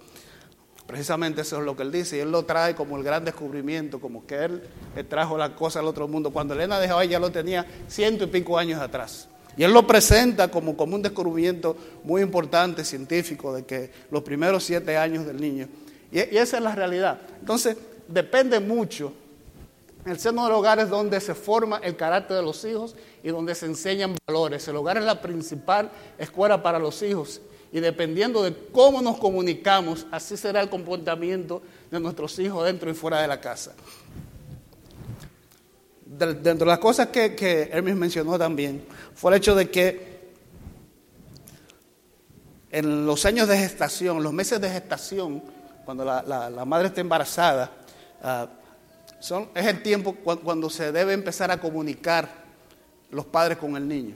precisamente 0.87 1.41
eso 1.41 1.59
es 1.59 1.65
lo 1.65 1.77
que 1.77 1.83
él 1.83 1.91
dice, 1.91 2.17
y 2.17 2.21
él 2.21 2.31
lo 2.31 2.45
trae 2.45 2.75
como 2.75 2.97
el 2.97 3.03
gran 3.03 3.25
descubrimiento, 3.25 4.01
como 4.01 4.25
que 4.27 4.45
él, 4.45 4.63
trajo 5.09 5.37
la 5.37 5.57
cosa 5.57 5.81
al 5.81 5.87
otro 5.87 6.07
mundo. 6.07 6.31
Cuando 6.31 6.55
Elena 6.55 6.79
de 6.79 6.89
Hawaii 6.89 7.09
ya 7.09 7.19
lo 7.19 7.31
tenía 7.31 7.67
ciento 7.89 8.25
y 8.25 8.27
pico 8.29 8.57
años 8.57 8.81
atrás. 8.81 9.29
Y 9.57 9.63
él 9.63 9.73
lo 9.73 9.87
presenta 9.87 10.49
como, 10.49 10.77
como 10.77 10.97
un 10.97 11.03
descubrimiento 11.03 11.77
muy 12.05 12.23
importante, 12.23 12.85
científico, 12.85 13.55
de 13.55 13.65
que 13.65 13.91
los 14.11 14.23
primeros 14.23 14.65
siete 14.65 14.97
años 14.97 15.27
del 15.27 15.41
niño. 15.41 15.69
Y, 16.11 16.19
y 16.19 16.39
esa 16.39 16.57
es 16.57 16.63
la 16.63 16.75
realidad. 16.75 17.21
Entonces, 17.41 17.77
depende 18.09 18.61
mucho 18.61 19.13
el 20.07 20.19
seno 20.19 20.45
del 20.45 20.53
hogar 20.53 20.79
es 20.81 20.89
donde 20.91 21.21
se 21.21 21.35
forma 21.35 21.79
el 21.79 21.97
carácter 21.97 22.37
de 22.37 22.43
los 22.43 22.65
hijos 22.65 22.95
y 23.23 23.29
donde 23.29 23.55
se 23.55 23.67
enseñan 23.67 24.17
valores. 24.27 24.67
El 24.69 24.77
hogar 24.77 24.99
es 24.99 25.05
la 25.05 25.21
principal 25.21 25.91
escuela 26.19 26.63
para 26.63 26.79
los 26.79 27.03
hijos. 27.03 27.41
Y 27.73 27.81
dependiendo 27.81 28.43
de 28.43 28.55
cómo 28.71 29.03
nos 29.03 29.17
comunicamos, 29.19 30.07
así 30.13 30.37
será 30.37 30.61
el 30.61 30.69
comportamiento 30.69 31.61
de 31.91 31.99
nuestros 32.01 32.39
hijos 32.39 32.65
dentro 32.65 32.91
y 32.91 32.95
fuera 32.95 33.21
de 33.21 33.29
la 33.29 33.41
casa. 33.41 33.73
de- 36.07 36.35
dentro 36.35 36.65
de 36.67 36.71
las 36.71 36.79
cosas 36.79 37.09
que, 37.09 37.69
Hermes 37.73 37.97
mencionó 37.97 38.39
también, 38.39 38.85
fue 39.17 39.33
el 39.33 39.39
hecho 39.39 39.57
de 39.57 39.69
que 39.69 40.15
en 42.71 43.05
los 43.07 43.25
años 43.25 43.49
de 43.49 43.57
gestación, 43.59 44.23
los 44.23 44.33
meses 44.33 44.61
de 44.61 44.71
gestación, 44.71 45.43
cuando 45.85 46.05
la 46.05 46.65
madre 46.65 46.89
está 46.89 47.01
embarazada, 47.01 47.73
ah, 48.23 48.47
son, 49.25 49.49
es 49.55 49.67
el 49.67 49.83
tiempo 49.83 50.15
cu- 50.15 50.41
cuando 50.41 50.69
se 50.69 50.93
debe 50.93 51.13
empezar 51.15 51.51
a 51.51 51.59
comunicar 51.61 52.45
los 53.11 53.25
padres 53.25 53.59
con 53.59 53.77
el 53.77 53.89
niño. 53.89 54.15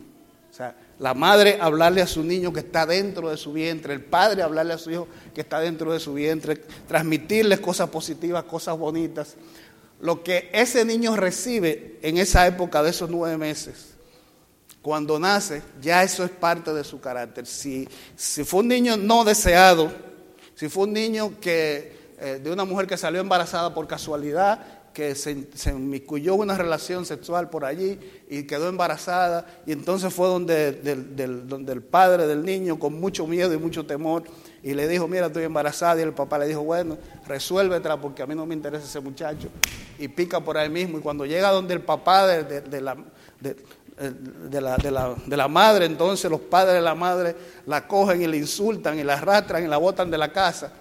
O 0.51 0.55
sea, 0.55 0.74
la 0.98 1.14
madre 1.14 1.59
hablarle 1.60 2.02
a 2.02 2.06
su 2.06 2.22
niño 2.22 2.52
que 2.52 2.60
está 2.60 2.85
dentro 2.85 3.30
de 3.30 3.36
su 3.36 3.52
vientre, 3.52 3.94
el 3.94 4.02
padre 4.02 4.43
hablarle 4.43 4.74
a 4.74 4.78
su 4.78 4.90
hijo 4.90 5.09
que 5.35 5.40
está 5.43 5.60
dentro 5.60 5.93
de 5.93 6.01
su 6.01 6.14
vientre, 6.14 6.56
transmitirles 6.86 7.60
cosas 7.60 7.89
positivas, 7.89 8.44
cosas 8.44 8.76
bonitas. 8.76 9.36
Lo 10.01 10.22
que 10.22 10.51
ese 10.52 10.85
niño 10.85 11.16
recibe 11.16 11.98
en 12.02 12.18
esa 12.18 12.47
época 12.47 12.82
de 12.82 12.90
esos 12.90 13.09
nueve 13.09 13.36
meses, 13.36 13.94
cuando 14.82 15.18
nace, 15.18 15.62
ya 15.80 16.02
eso 16.02 16.24
es 16.24 16.30
parte 16.30 16.72
de 16.72 16.85
su 16.85 17.01
carácter. 17.01 17.47
Si, 17.47 17.89
si 18.16 18.44
fue 18.44 18.60
un 18.60 18.68
niño 18.68 18.97
no 18.97 19.24
deseado, 19.24 19.93
si 20.55 20.68
fue 20.68 20.85
un 20.85 20.93
niño 20.93 21.35
que, 21.40 21.97
eh, 22.20 22.40
de 22.43 22.51
una 22.51 22.64
mujer 22.64 22.86
que 22.86 22.97
salió 22.97 23.20
embarazada 23.20 23.72
por 23.74 23.86
casualidad, 23.86 24.77
que 24.99 25.15
se, 25.15 25.47
se 25.55 25.70
inmiscuyó 25.70 26.35
una 26.35 26.59
relación 26.59 27.07
sexual 27.07 27.49
por 27.49 27.65
allí 27.65 28.01
y 28.29 28.43
quedó 28.43 28.69
embarazada, 28.69 29.47
y 29.65 29.70
entonces 29.70 30.12
fue 30.12 30.27
donde, 30.27 30.73
donde 30.73 31.73
el 31.73 31.83
padre 31.83 32.27
del 32.27 32.45
niño, 32.45 32.81
con 32.81 32.99
mucho 32.99 33.25
miedo 33.25 33.55
y 33.55 33.59
mucho 33.59 33.87
temor, 33.87 34.25
y 34.61 34.75
le 34.75 34.89
dijo, 34.89 35.07
mira, 35.07 35.27
estoy 35.27 35.45
embarazada, 35.45 36.01
y 36.01 36.03
el 36.03 36.15
papá 36.15 36.37
le 36.41 36.49
dijo, 36.49 36.62
bueno, 36.62 36.99
resuélvetela 37.29 38.01
porque 38.01 38.25
a 38.25 38.27
mí 38.27 38.35
no 38.35 38.45
me 38.45 38.57
interesa 38.57 38.87
ese 38.87 38.99
muchacho, 38.99 39.47
y 40.01 40.09
pica 40.09 40.41
por 40.41 40.59
ahí 40.59 40.69
mismo, 40.69 40.99
y 40.99 41.01
cuando 41.01 41.25
llega 41.25 41.53
donde 41.53 41.75
el 41.75 41.83
papá 41.83 42.27
de, 42.27 42.81
la... 42.81 42.97
de 43.39 43.57
la, 44.51 44.77
de, 44.77 44.91
la, 44.91 45.15
de 45.27 45.37
la 45.37 45.47
madre, 45.47 45.87
entonces 45.87 46.29
los 46.29 46.41
padres 46.41 46.75
de 46.75 46.81
la 46.81 46.97
madre 46.97 47.37
la 47.66 47.87
cogen 47.87 48.20
y 48.20 48.27
la 48.27 48.37
insultan 48.37 48.99
y 48.99 49.05
la 49.05 49.15
arrastran 49.15 49.62
y 49.62 49.69
la 49.69 49.77
botan 49.77 50.11
de 50.11 50.19
la 50.19 50.33
casa. 50.33 50.73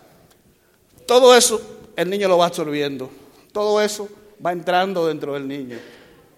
Todo 1.06 1.36
eso 1.36 1.62
el 1.96 2.10
niño 2.10 2.28
lo 2.28 2.40
va 2.40 2.48
absorbiendo, 2.48 3.10
todo 3.58 3.82
eso 3.82 4.08
va 4.46 4.52
entrando 4.52 5.08
dentro 5.08 5.34
del 5.34 5.48
niño. 5.48 5.78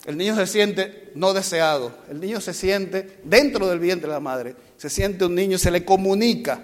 El 0.05 0.15
niño 0.15 0.37
se 0.37 0.47
siente 0.47 1.11
no 1.15 1.33
deseado, 1.33 1.91
el 2.09 2.21
niño 2.21 2.39
se 2.39 2.53
siente 2.53 3.19
dentro 3.25 3.67
del 3.67 3.77
vientre 3.77 4.07
de 4.07 4.13
la 4.13 4.21
madre, 4.21 4.55
se 4.77 4.89
siente 4.89 5.25
un 5.25 5.35
niño, 5.35 5.57
se 5.57 5.69
le 5.69 5.83
comunica, 5.83 6.63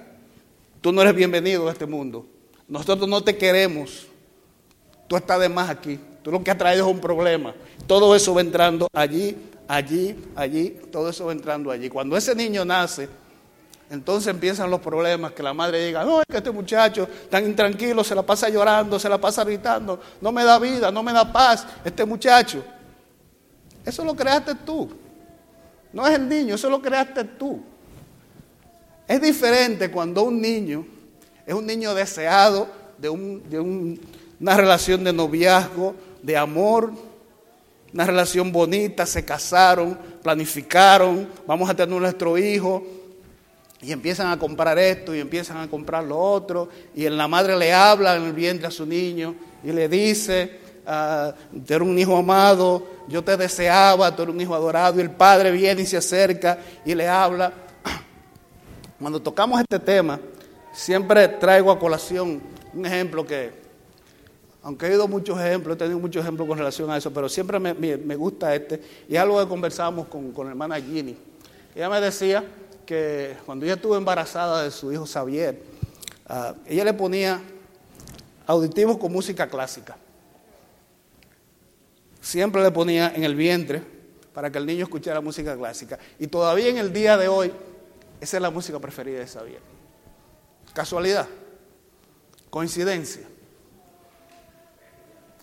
tú 0.80 0.94
no 0.94 1.02
eres 1.02 1.14
bienvenido 1.14 1.68
a 1.68 1.74
este 1.74 1.86
mundo, 1.86 2.26
nosotros 2.70 3.10
no 3.10 3.22
te 3.22 3.36
queremos, 3.36 4.08
tú 5.10 5.18
estás 5.18 5.42
de 5.42 5.50
más 5.50 5.70
aquí, 5.70 6.00
tú 6.24 6.32
lo 6.32 6.42
que 6.42 6.52
has 6.52 6.58
traído 6.58 6.88
es 6.88 6.94
un 6.94 7.02
problema. 7.02 7.54
Todo 7.86 8.16
eso 8.16 8.34
va 8.34 8.40
entrando 8.40 8.88
allí, 8.94 9.36
allí, 9.68 10.16
allí, 10.38 10.80
todo 10.90 11.10
eso 11.10 11.26
va 11.26 11.34
entrando 11.34 11.70
allí. 11.70 11.90
Cuando 11.90 12.16
ese 12.16 12.34
niño 12.34 12.64
nace, 12.64 13.10
entonces 13.90 14.28
empiezan 14.34 14.70
los 14.70 14.80
problemas, 14.82 15.32
que 15.34 15.44
la 15.44 15.54
madre 15.54 15.86
diga, 15.86 16.04
no, 16.04 16.20
es 16.20 16.26
que 16.30 16.38
este 16.38 16.52
muchacho 16.52 17.08
tan 17.30 17.46
intranquilo 17.46 18.04
se 18.04 18.16
la 18.16 18.24
pasa 18.24 18.50
llorando, 18.50 18.98
se 19.00 19.08
la 19.10 19.20
pasa 19.20 19.44
gritando, 19.44 20.00
no 20.22 20.32
me 20.32 20.44
da 20.44 20.58
vida, 20.60 20.92
no 20.92 21.04
me 21.04 21.14
da 21.14 21.32
paz, 21.32 21.66
este 21.84 22.04
muchacho. 22.06 22.64
Eso 23.86 24.04
lo 24.04 24.16
creaste 24.16 24.56
tú. 24.66 24.90
No 25.94 26.06
es 26.08 26.16
el 26.16 26.28
niño, 26.28 26.56
eso 26.56 26.70
lo 26.70 26.82
creaste 26.82 27.24
tú. 27.24 27.62
Es 29.08 29.22
diferente 29.22 29.92
cuando 29.92 30.24
un 30.24 30.42
niño 30.42 30.86
es 31.46 31.54
un 31.54 31.66
niño 31.66 31.94
deseado 31.94 32.68
de, 32.98 33.08
un- 33.10 33.48
de 33.50 33.60
un- 33.60 34.02
una 34.40 34.58
relación 34.58 35.04
de 35.04 35.14
noviazgo, 35.14 35.94
de 36.24 36.36
amor, 36.36 36.92
una 37.94 38.06
relación 38.06 38.52
bonita, 38.52 39.06
se 39.06 39.24
casaron, 39.24 39.98
planificaron, 40.24 41.30
vamos 41.46 41.70
a 41.70 41.76
tener 41.76 41.98
nuestro 42.02 42.38
hijo, 42.38 42.84
y 43.82 43.92
empiezan 43.92 44.28
a 44.32 44.40
comprar 44.40 44.80
esto 44.80 45.14
y 45.14 45.20
empiezan 45.20 45.58
a 45.58 45.68
comprar 45.70 46.04
lo 46.04 46.18
otro, 46.18 46.70
y 46.96 47.08
la 47.10 47.28
madre 47.28 47.58
le 47.58 47.74
habla 47.74 48.16
en 48.16 48.24
el 48.24 48.34
vientre 48.34 48.68
a 48.68 48.72
su 48.72 48.86
niño 48.86 49.36
y 49.64 49.72
le 49.72 49.88
dice, 49.90 50.60
ah, 50.88 51.34
tú 51.66 51.74
eres 51.74 51.88
un 51.88 51.98
hijo 52.00 52.16
amado, 52.18 52.88
yo 53.08 53.24
te 53.24 53.36
deseaba, 53.38 54.16
tú 54.16 54.24
eres 54.24 54.34
un 54.34 54.42
hijo 54.42 54.56
adorado, 54.56 54.98
y 55.00 55.02
el 55.02 55.12
padre 55.12 55.52
viene 55.52 55.82
y 55.82 55.86
se 55.86 55.98
acerca 55.98 56.58
y 56.86 56.96
le 56.96 57.08
habla. 57.08 57.52
Cuando 59.00 59.22
tocamos 59.22 59.60
este 59.60 59.80
tema, 59.80 60.20
siempre 60.74 61.28
traigo 61.28 61.72
a 61.72 61.78
colación 61.80 62.42
un 62.74 62.86
ejemplo 62.86 63.26
que, 63.26 63.52
aunque 64.64 64.88
he 64.88 64.92
oído 64.92 65.08
muchos 65.08 65.40
ejemplos, 65.40 65.76
he 65.76 65.80
tenido 65.80 66.00
muchos 66.00 66.24
ejemplos 66.24 66.48
con 66.48 66.58
relación 66.58 66.90
a 66.90 66.98
eso, 66.98 67.12
pero 67.14 67.30
siempre 67.30 67.60
me, 67.60 67.74
me- 67.74 67.98
me 67.98 68.16
gusta 68.16 68.56
este, 68.56 68.82
y 69.08 69.16
algo 69.16 69.40
que 69.40 69.48
conversamos 69.48 70.08
con, 70.08 70.32
con 70.32 70.46
la 70.48 70.52
hermana 70.52 70.78
Ginny. 70.78 71.16
Ella 71.76 71.90
me 71.90 72.00
decía 72.02 72.44
que 72.86 73.36
cuando 73.46 73.66
ella 73.66 73.76
estuvo 73.76 73.96
embarazada 73.96 74.64
de 74.64 74.72
su 74.72 74.92
hijo 74.92 75.06
Xavier, 75.06 75.62
ah, 76.28 76.54
ella 76.66 76.86
le 76.86 76.94
ponía 76.94 77.42
auditivos 78.48 78.98
con 78.98 79.12
música 79.12 79.48
clásica. 79.48 79.98
Siempre 82.22 82.64
le 82.64 82.72
ponía 82.72 83.14
en 83.16 83.24
el 83.24 83.36
vientre 83.36 83.84
para 84.34 84.52
que 84.52 84.58
el 84.58 84.66
niño 84.66 84.84
escuchara 84.84 85.22
música 85.22 85.56
clásica. 85.56 85.98
Y 86.20 86.28
todavía 86.28 86.68
en 86.70 86.78
el 86.78 86.92
día 86.92 87.18
de 87.18 87.28
hoy, 87.28 87.52
esa 88.20 88.38
es 88.38 88.42
la 88.42 88.50
música 88.50 88.80
preferida 88.80 89.20
de 89.20 89.28
Xavier. 89.28 89.62
Casualidad, 90.74 91.28
coincidencia. 92.50 93.24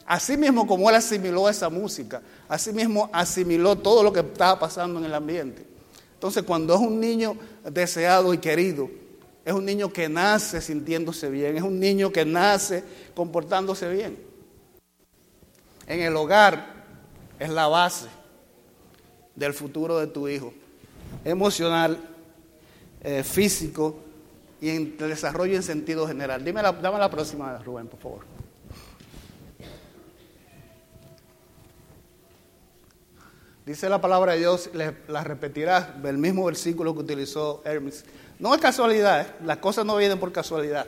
Así 0.05 0.37
mismo 0.37 0.67
como 0.67 0.91
él 0.91 0.97
asimiló 0.97 1.49
esa 1.49 1.71
música, 1.71 2.21
así 2.49 2.73
mismo 2.73 3.09
asimiló 3.13 3.77
todo 3.77 4.03
lo 4.03 4.13
que 4.13 4.21
estaba 4.21 4.59
pasando 4.59 4.99
en 4.99 5.07
el 5.07 5.15
ambiente. 5.15 5.72
Entonces, 6.23 6.45
cuando 6.45 6.73
es 6.77 6.81
un 6.81 7.01
niño 7.01 7.37
deseado 7.65 8.33
y 8.33 8.39
querido, 8.39 8.89
es 9.45 9.53
un 9.53 9.65
niño 9.65 9.93
que 9.93 10.09
nace 10.09 10.61
sintiéndose 10.61 11.29
bien, 11.29 11.57
es 11.57 11.65
un 11.65 11.81
niño 11.81 12.13
que 12.13 12.25
nace 12.25 12.85
comportándose 13.13 13.91
bien. 13.93 14.17
En 15.85 16.01
el 16.01 16.15
hogar 16.15 16.85
es 17.41 17.51
la 17.51 17.67
base 17.67 18.07
del 19.35 19.53
futuro 19.53 19.99
de 19.99 20.07
tu 20.07 20.29
hijo, 20.29 20.55
emocional, 21.25 21.99
eh, 23.03 23.25
físico 23.25 23.97
y 24.61 24.69
en 24.69 24.95
el 25.01 25.09
desarrollo 25.09 25.57
en 25.57 25.65
sentido 25.65 26.07
general. 26.07 26.45
Dime 26.45 26.63
la, 26.63 26.71
dame 26.71 27.01
la 27.01 27.11
próxima, 27.11 27.59
Rubén, 27.59 27.89
por 27.89 27.99
favor. 27.99 28.32
Dice 33.65 33.89
la 33.89 34.01
palabra 34.01 34.33
de 34.33 34.41
Dios, 34.41 34.71
la 35.07 35.23
repetirás, 35.23 35.87
el 36.05 36.19
mismo 36.19 36.45
versículo 36.47 36.95
que 36.95 37.01
utilizó 37.01 37.63
Hermes. 37.65 38.05
No 38.41 38.55
es 38.55 38.61
casualidad, 38.61 39.21
¿eh? 39.21 39.27
las 39.45 39.59
cosas 39.59 39.85
no 39.85 39.97
vienen 39.97 40.19
por 40.19 40.33
casualidad. 40.33 40.87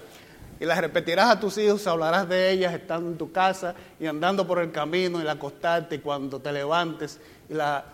Y 0.58 0.64
las 0.64 0.80
repetirás 0.80 1.30
a 1.30 1.38
tus 1.38 1.56
hijos, 1.58 1.86
hablarás 1.86 2.28
de 2.28 2.50
ellas 2.50 2.74
estando 2.74 3.10
en 3.10 3.16
tu 3.16 3.30
casa 3.30 3.74
y 4.00 4.06
andando 4.06 4.44
por 4.46 4.58
el 4.58 4.72
camino, 4.72 5.18
y 5.18 5.22
al 5.22 5.28
acostarte 5.30 6.00
cuando 6.00 6.40
te 6.40 6.50
levantes. 6.52 7.20
Y 7.48 7.54
la 7.54 7.84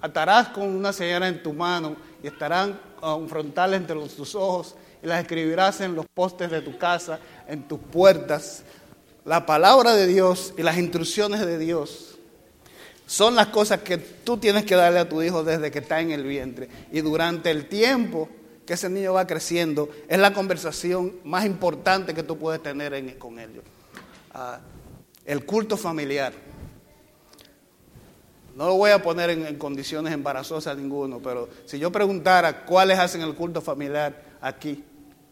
atarás 0.00 0.48
con 0.48 0.64
una 0.68 0.92
señal 0.92 1.24
en 1.24 1.42
tu 1.42 1.52
mano 1.52 1.96
y 2.22 2.28
estarán 2.28 2.78
a 3.02 3.14
un 3.14 3.28
frontal 3.28 3.74
entre 3.74 3.96
los- 3.96 4.14
tus 4.14 4.34
ojos 4.36 4.76
y 5.02 5.06
las 5.06 5.20
escribirás 5.22 5.80
en 5.80 5.94
los 5.96 6.06
postes 6.06 6.50
de 6.50 6.60
tu 6.62 6.78
casa, 6.78 7.18
en 7.48 7.66
tus 7.66 7.80
puertas. 7.80 8.62
La 9.24 9.44
palabra 9.44 9.94
de 9.94 10.06
Dios 10.06 10.54
y 10.56 10.62
las 10.62 10.78
instrucciones 10.78 11.40
de 11.40 11.58
Dios 11.58 12.09
son 13.10 13.34
las 13.34 13.48
cosas 13.48 13.80
que 13.80 13.98
tú 13.98 14.36
tienes 14.36 14.64
que 14.64 14.76
darle 14.76 15.00
a 15.00 15.08
tu 15.08 15.20
hijo 15.20 15.42
desde 15.42 15.72
que 15.72 15.80
está 15.80 16.00
en 16.00 16.12
el 16.12 16.22
vientre. 16.22 16.68
Y 16.92 17.00
durante 17.00 17.50
el 17.50 17.66
tiempo 17.68 18.28
que 18.64 18.74
ese 18.74 18.88
niño 18.88 19.14
va 19.14 19.26
creciendo, 19.26 19.88
es 20.06 20.16
la 20.16 20.32
conversación 20.32 21.14
más 21.24 21.44
importante 21.44 22.14
que 22.14 22.22
tú 22.22 22.38
puedes 22.38 22.62
tener 22.62 22.94
en- 22.94 23.18
con 23.18 23.40
ellos. 23.40 23.64
Ah, 24.32 24.60
el 25.24 25.44
culto 25.44 25.76
familiar. 25.76 26.32
No 28.54 28.66
lo 28.68 28.74
voy 28.76 28.92
a 28.92 29.02
poner 29.02 29.30
en, 29.30 29.44
en 29.44 29.56
condiciones 29.58 30.12
embarazosas 30.12 30.76
ninguno, 30.76 31.18
pero 31.18 31.48
si 31.66 31.80
yo 31.80 31.90
preguntara 31.90 32.64
cuáles 32.64 32.96
hacen 33.00 33.22
el 33.22 33.34
culto 33.34 33.60
familiar 33.60 34.22
aquí, 34.40 34.84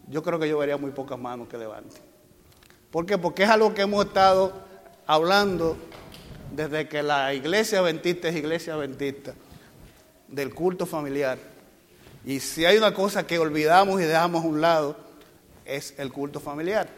yo 0.09 0.21
creo 0.21 0.37
que 0.37 0.49
yo 0.49 0.57
vería 0.57 0.75
muy 0.75 0.91
pocas 0.91 1.17
manos 1.17 1.47
que 1.47 1.57
levanten. 1.57 2.01
¿Por 2.91 3.05
qué? 3.05 3.17
Porque 3.17 3.43
es 3.43 3.49
algo 3.49 3.73
que 3.73 3.83
hemos 3.83 4.05
estado 4.05 4.51
hablando 5.07 5.77
desde 6.55 6.87
que 6.87 7.03
la 7.03 7.33
iglesia 7.33 7.79
adventista 7.79 8.29
es 8.29 8.35
iglesia 8.35 8.73
adventista, 8.73 9.33
del 10.27 10.53
culto 10.53 10.85
familiar. 10.85 11.37
Y 12.25 12.39
si 12.39 12.65
hay 12.65 12.77
una 12.77 12.93
cosa 12.93 13.25
que 13.25 13.39
olvidamos 13.39 14.01
y 14.01 14.05
dejamos 14.05 14.43
a 14.43 14.47
un 14.47 14.61
lado, 14.61 14.95
es 15.65 15.93
el 15.97 16.11
culto 16.11 16.39
familiar, 16.39 16.89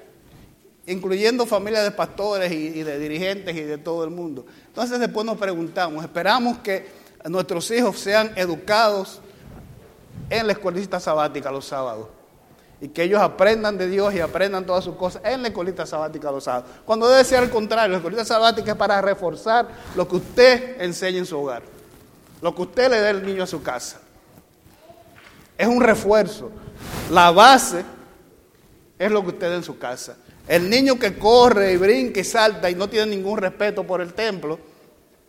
incluyendo 0.87 1.45
familias 1.45 1.83
de 1.83 1.91
pastores 1.91 2.51
y, 2.51 2.83
de 2.83 2.97
dirigentes 2.97 3.55
y 3.55 3.61
de 3.61 3.77
todo 3.77 4.03
el 4.03 4.09
mundo. 4.09 4.45
Entonces 4.67 4.99
después 4.99 5.25
nos 5.25 5.37
preguntamos, 5.37 6.03
esperamos 6.03 6.59
que 6.59 6.87
nuestros 7.29 7.69
hijos 7.71 7.99
sean 7.99 8.31
educados 8.35 9.21
en 10.29 10.47
la 10.47 10.53
escuelita 10.53 10.99
sabática 10.99 11.51
los 11.51 11.65
sábados. 11.65 12.07
Y 12.81 12.89
que 12.89 13.03
ellos 13.03 13.21
aprendan 13.21 13.77
de 13.77 13.87
Dios 13.87 14.11
y 14.15 14.19
aprendan 14.19 14.65
todas 14.65 14.83
sus 14.83 14.95
cosas 14.95 15.21
en 15.23 15.43
la 15.43 15.49
escuelita 15.49 15.85
sabática 15.85 16.31
los 16.31 16.43
sábados. 16.43 16.71
Cuando 16.83 17.07
debe 17.07 17.23
ser 17.23 17.37
al 17.37 17.51
contrario, 17.51 17.91
la 17.91 17.97
escuelita 17.97 18.25
sabática 18.25 18.71
es 18.71 18.77
para 18.77 18.99
reforzar 19.01 19.67
lo 19.95 20.07
que 20.07 20.15
usted 20.15 20.81
enseña 20.81 21.19
en 21.19 21.27
su 21.27 21.39
hogar, 21.39 21.61
lo 22.41 22.55
que 22.55 22.61
usted 22.63 22.89
le 22.89 22.99
dé 22.99 23.09
al 23.09 23.23
niño 23.23 23.43
a 23.43 23.47
su 23.47 23.61
casa. 23.61 24.01
Es 25.55 25.67
un 25.67 25.79
refuerzo. 25.79 26.49
La 27.11 27.29
base 27.29 27.85
es 28.97 29.11
lo 29.11 29.21
que 29.21 29.29
usted 29.29 29.49
da 29.49 29.55
en 29.57 29.63
su 29.63 29.77
casa. 29.77 30.17
El 30.47 30.67
niño 30.67 30.97
que 30.97 31.19
corre 31.19 31.73
y 31.73 31.77
brinca 31.77 32.19
y 32.19 32.23
salta 32.23 32.67
y 32.67 32.73
no 32.73 32.89
tiene 32.89 33.15
ningún 33.15 33.37
respeto 33.37 33.85
por 33.85 34.01
el 34.01 34.13
templo, 34.13 34.59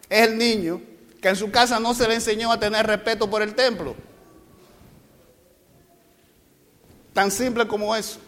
es 0.08 0.26
el 0.26 0.38
niño 0.38 0.80
que 1.20 1.28
en 1.28 1.36
su 1.36 1.50
casa 1.50 1.78
no 1.78 1.92
se 1.92 2.08
le 2.08 2.14
enseñó 2.14 2.50
a 2.50 2.58
tener 2.58 2.86
respeto 2.86 3.28
por 3.28 3.42
el 3.42 3.54
templo. 3.54 3.94
Tan 7.12 7.30
simple 7.30 7.66
como 7.66 7.94
eso. 7.94 8.18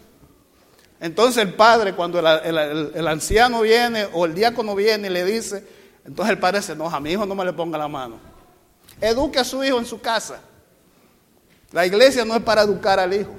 Entonces 1.01 1.43
el 1.43 1.55
padre, 1.55 1.95
cuando 1.95 2.19
el, 2.19 3.09
anciano 3.09 3.61
viene 3.63 4.09
o 4.13 4.25
el 4.25 4.35
diácono 4.35 4.75
viene 4.75 5.09
y 5.09 5.11
le 5.11 5.25
dice, 5.25 5.67
entonces 6.05 6.33
el 6.33 6.39
padre 6.39 6.63
se 6.63 6.73
enoja, 6.73 6.97
a 6.97 7.01
mi 7.01 7.11
hijo 7.13 7.27
no 7.27 7.35
me 7.35 7.45
le 7.45 7.53
ponga 7.53 7.77
la 7.77 7.89
mano. 7.89 8.19
Eduque 9.01 9.39
a 9.39 9.45
su 9.45 9.63
hijo 9.65 9.79
en 9.79 9.87
su 9.87 10.01
casa. 10.01 10.41
La 11.73 11.85
iglesia 11.85 12.25
no 12.25 12.35
es 12.37 12.43
para 12.43 12.63
educar 12.63 13.01
al 13.01 13.13
hijo. 13.13 13.35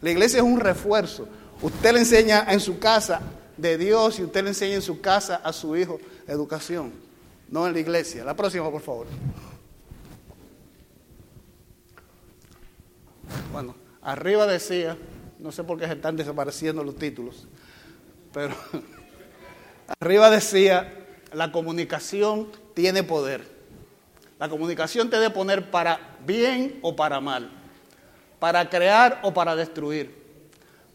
La 0.00 0.10
iglesia 0.10 0.38
es 0.38 0.42
un 0.42 0.60
refuerzo. 0.60 1.28
Usted 1.62 1.92
le 1.92 2.00
enseña 2.00 2.46
en 2.50 2.60
su 2.60 2.78
casa 2.78 3.20
de 3.56 3.78
Dios 3.78 4.18
y 4.18 4.24
usted 4.24 4.42
le 4.42 4.50
enseña 4.50 4.74
en 4.74 4.82
su 4.82 5.00
casa 5.00 5.36
a 5.36 5.52
su 5.52 5.76
hijo 5.76 5.98
educación, 6.26 6.92
no 7.48 7.66
en 7.66 7.72
la 7.72 7.78
iglesia. 7.78 8.24
La 8.24 8.34
próxima, 8.34 8.70
por 8.70 8.82
favor. 8.82 9.06
Bueno, 13.52 13.74
arriba 14.04 14.46
decía, 14.46 14.96
no 15.38 15.50
sé 15.50 15.64
por 15.64 15.78
qué 15.78 15.86
se 15.86 15.94
están 15.94 16.16
desapareciendo 16.16 16.84
los 16.84 16.96
títulos, 16.96 17.48
pero 18.32 18.54
arriba 20.00 20.30
decía, 20.30 20.92
la 21.32 21.50
comunicación 21.50 22.48
tiene 22.74 23.02
poder. 23.02 23.52
La 24.38 24.48
comunicación 24.48 25.10
te 25.10 25.16
debe 25.16 25.34
poner 25.34 25.70
para 25.70 25.98
bien 26.26 26.78
o 26.82 26.94
para 26.94 27.20
mal, 27.20 27.50
para 28.38 28.68
crear 28.68 29.20
o 29.22 29.32
para 29.32 29.56
destruir, 29.56 30.22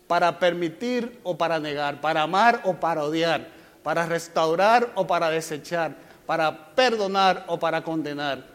para 0.08 0.40
permitir 0.40 1.20
o 1.24 1.38
para 1.38 1.60
negar, 1.60 2.02
para 2.02 2.22
amar 2.24 2.62
o 2.64 2.76
para 2.76 3.04
odiar, 3.04 3.48
para 3.82 4.06
restaurar 4.06 4.92
o 4.96 5.08
para 5.08 5.30
desechar, 5.30 5.96
para 6.26 6.76
perdonar 6.76 7.46
o 7.48 7.58
para 7.58 7.82
condenar, 7.82 8.46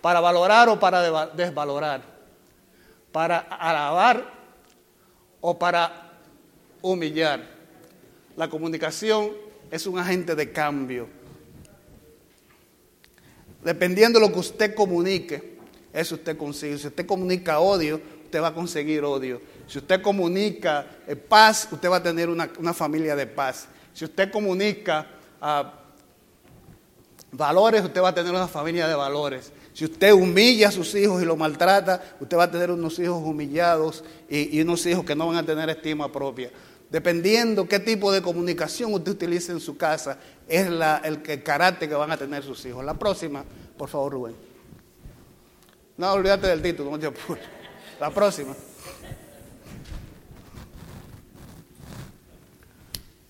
para 0.00 0.20
valorar 0.20 0.68
o 0.68 0.78
para 0.78 1.26
desvalorar, 1.28 2.15
para 3.16 3.38
alabar 3.38 4.30
o 5.40 5.58
para 5.58 6.20
humillar. 6.82 7.40
La 8.36 8.46
comunicación 8.46 9.30
es 9.70 9.86
un 9.86 9.98
agente 9.98 10.34
de 10.34 10.52
cambio. 10.52 11.08
Dependiendo 13.64 14.20
de 14.20 14.26
lo 14.26 14.30
que 14.34 14.40
usted 14.40 14.74
comunique, 14.74 15.56
eso 15.94 16.16
usted 16.16 16.36
consigue. 16.36 16.76
Si 16.76 16.88
usted 16.88 17.06
comunica 17.06 17.58
odio, 17.58 18.02
usted 18.24 18.42
va 18.42 18.48
a 18.48 18.54
conseguir 18.54 19.02
odio. 19.02 19.40
Si 19.66 19.78
usted 19.78 20.02
comunica 20.02 20.86
eh, 21.06 21.16
paz, 21.16 21.68
usted 21.72 21.88
va 21.88 21.96
a 21.96 22.02
tener 22.02 22.28
una, 22.28 22.50
una 22.58 22.74
familia 22.74 23.16
de 23.16 23.26
paz. 23.26 23.66
Si 23.94 24.04
usted 24.04 24.30
comunica 24.30 25.06
ah, 25.40 25.72
valores, 27.32 27.82
usted 27.82 28.02
va 28.02 28.10
a 28.10 28.14
tener 28.14 28.30
una 28.30 28.46
familia 28.46 28.86
de 28.86 28.94
valores. 28.94 29.52
Si 29.76 29.84
usted 29.84 30.14
humilla 30.14 30.68
a 30.68 30.72
sus 30.72 30.94
hijos 30.94 31.20
y 31.20 31.26
los 31.26 31.36
maltrata, 31.36 32.02
usted 32.18 32.34
va 32.38 32.44
a 32.44 32.50
tener 32.50 32.70
unos 32.70 32.98
hijos 32.98 33.22
humillados 33.22 34.04
y, 34.26 34.58
unos 34.62 34.86
hijos 34.86 35.04
que 35.04 35.14
no 35.14 35.26
van 35.26 35.36
a 35.36 35.44
tener 35.44 35.68
estima 35.68 36.10
propia. 36.10 36.50
Dependiendo 36.88 37.68
qué 37.68 37.78
tipo 37.78 38.10
de 38.10 38.22
comunicación 38.22 38.94
usted 38.94 39.12
utilice 39.12 39.52
en 39.52 39.60
su 39.60 39.76
casa, 39.76 40.18
es 40.48 40.66
el, 40.66 41.42
carácter 41.42 41.90
que 41.90 41.94
van 41.94 42.10
a 42.10 42.16
tener 42.16 42.42
sus 42.42 42.64
hijos. 42.64 42.82
La 42.86 42.94
próxima, 42.94 43.44
por 43.76 43.90
favor, 43.90 44.14
Rubén. 44.14 44.34
No, 45.98 46.10
olvídate 46.10 46.46
del 46.46 46.62
título, 46.62 46.90
no 46.92 46.98
te. 46.98 47.12
La 48.00 48.08
próxima. 48.08 48.56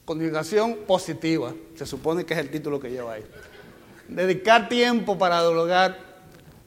Comunicación 0.04 0.76
positiva, 0.86 1.52
se 1.74 1.86
supone 1.86 2.24
que 2.24 2.34
es 2.34 2.38
el 2.38 2.50
título 2.50 2.78
que 2.78 2.88
lleva 2.88 3.14
ahí. 3.14 3.24
Dedicar 4.06 4.68
tiempo 4.68 5.18
para 5.18 5.40
dialogar 5.40 6.05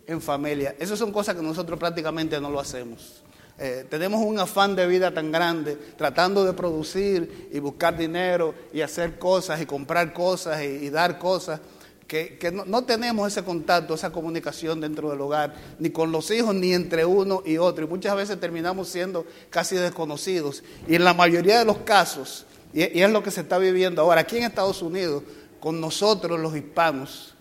en 0.10 0.22
familia. 0.22 0.76
Esas 0.80 0.98
son 0.98 1.12
cosas 1.12 1.36
que 1.36 1.42
nosotros 1.42 1.78
prácticamente 1.78 2.42
no 2.42 2.50
lo 2.50 2.60
hacemos. 2.60 3.22
Eh, 3.60 3.86
tenemos 3.90 4.22
un 4.22 4.40
afán 4.40 4.76
de 4.76 4.88
vida 4.88 5.14
tan 5.14 5.32
grande, 5.32 5.78
tratando 5.98 6.44
de 6.46 6.54
producir 6.54 7.50
y 7.52 7.60
buscar 7.60 7.96
dinero 7.96 8.56
y 8.74 8.82
hacer 8.82 9.20
cosas 9.20 9.62
y 9.62 9.66
comprar 9.66 10.14
cosas 10.14 10.64
y, 10.64 10.90
dar 10.90 11.20
cosas, 11.20 11.60
que, 12.08 12.40
no, 12.66 12.84
tenemos 12.86 13.32
ese 13.32 13.44
contacto, 13.44 13.94
esa 13.94 14.12
comunicación 14.12 14.82
dentro 14.82 15.12
del 15.12 15.22
hogar, 15.22 15.54
ni 15.78 15.92
con 15.92 16.12
los 16.12 16.32
hijos, 16.32 16.56
ni 16.56 16.74
entre 16.74 17.06
uno 17.06 17.44
y 17.46 17.58
otro. 17.58 17.86
Y 17.86 17.88
muchas 17.88 18.16
veces 18.16 18.40
terminamos 18.40 18.88
siendo 18.88 19.28
casi 19.52 19.76
desconocidos. 19.76 20.64
Y 20.88 20.96
en 20.96 21.04
la 21.04 21.14
mayoría 21.14 21.60
de 21.60 21.66
los 21.66 21.78
casos, 21.80 22.48
y, 22.74 22.98
y 22.98 23.04
es 23.04 23.12
lo 23.12 23.22
que 23.22 23.30
se 23.30 23.42
está 23.42 23.60
viviendo 23.60 24.02
ahora, 24.02 24.22
aquí 24.22 24.38
en 24.38 24.44
Estados 24.44 24.82
Unidos, 24.82 25.22
con 25.60 25.80
nosotros 25.80 26.40
los 26.40 26.56
hispanos, 26.56 27.36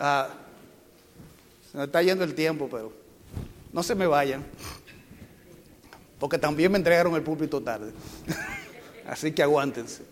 ah, 0.00 0.28
se 1.70 1.78
me 1.78 1.84
está 1.84 2.02
yendo 2.02 2.24
el 2.24 2.34
tiempo, 2.34 2.68
pero 2.70 2.92
no 3.72 3.82
se 3.82 3.94
me 3.94 4.06
vayan, 4.06 4.44
porque 6.18 6.38
también 6.38 6.72
me 6.72 6.78
entregaron 6.78 7.14
el 7.14 7.22
púlpito 7.22 7.60
tarde. 7.62 7.92
Así 9.08 9.32
que 9.32 9.42
aguántense. 9.42 10.02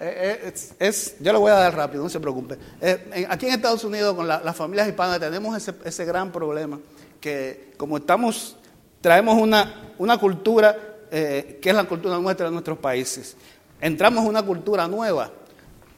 Eh, 0.00 0.52
eh, 0.78 0.92
yo 1.20 1.32
lo 1.32 1.40
voy 1.40 1.50
a 1.50 1.54
dar 1.54 1.74
rápido, 1.74 2.04
no 2.04 2.08
se 2.08 2.20
preocupe. 2.20 2.56
Eh, 2.80 3.26
aquí 3.28 3.46
en 3.46 3.52
Estados 3.54 3.82
Unidos, 3.82 4.14
con 4.14 4.28
la- 4.28 4.40
las 4.40 4.54
familias 4.54 4.86
hispanas, 4.86 5.18
tenemos 5.18 5.56
ese, 5.56 5.74
ese 5.84 6.04
gran 6.04 6.30
problema, 6.30 6.78
que 7.20 7.72
como 7.76 7.96
estamos, 7.96 8.56
traemos 9.00 9.34
una, 9.40 9.92
una 9.98 10.18
cultura 10.18 10.76
que 11.10 11.58
es 11.62 11.74
la 11.74 11.84
cultura 11.84 12.18
nuestra 12.18 12.46
de 12.46 12.52
nuestros 12.52 12.78
países. 12.78 13.34
Entramos 13.80 14.22
en 14.22 14.28
una 14.28 14.42
cultura 14.42 14.86
nueva, 14.86 15.32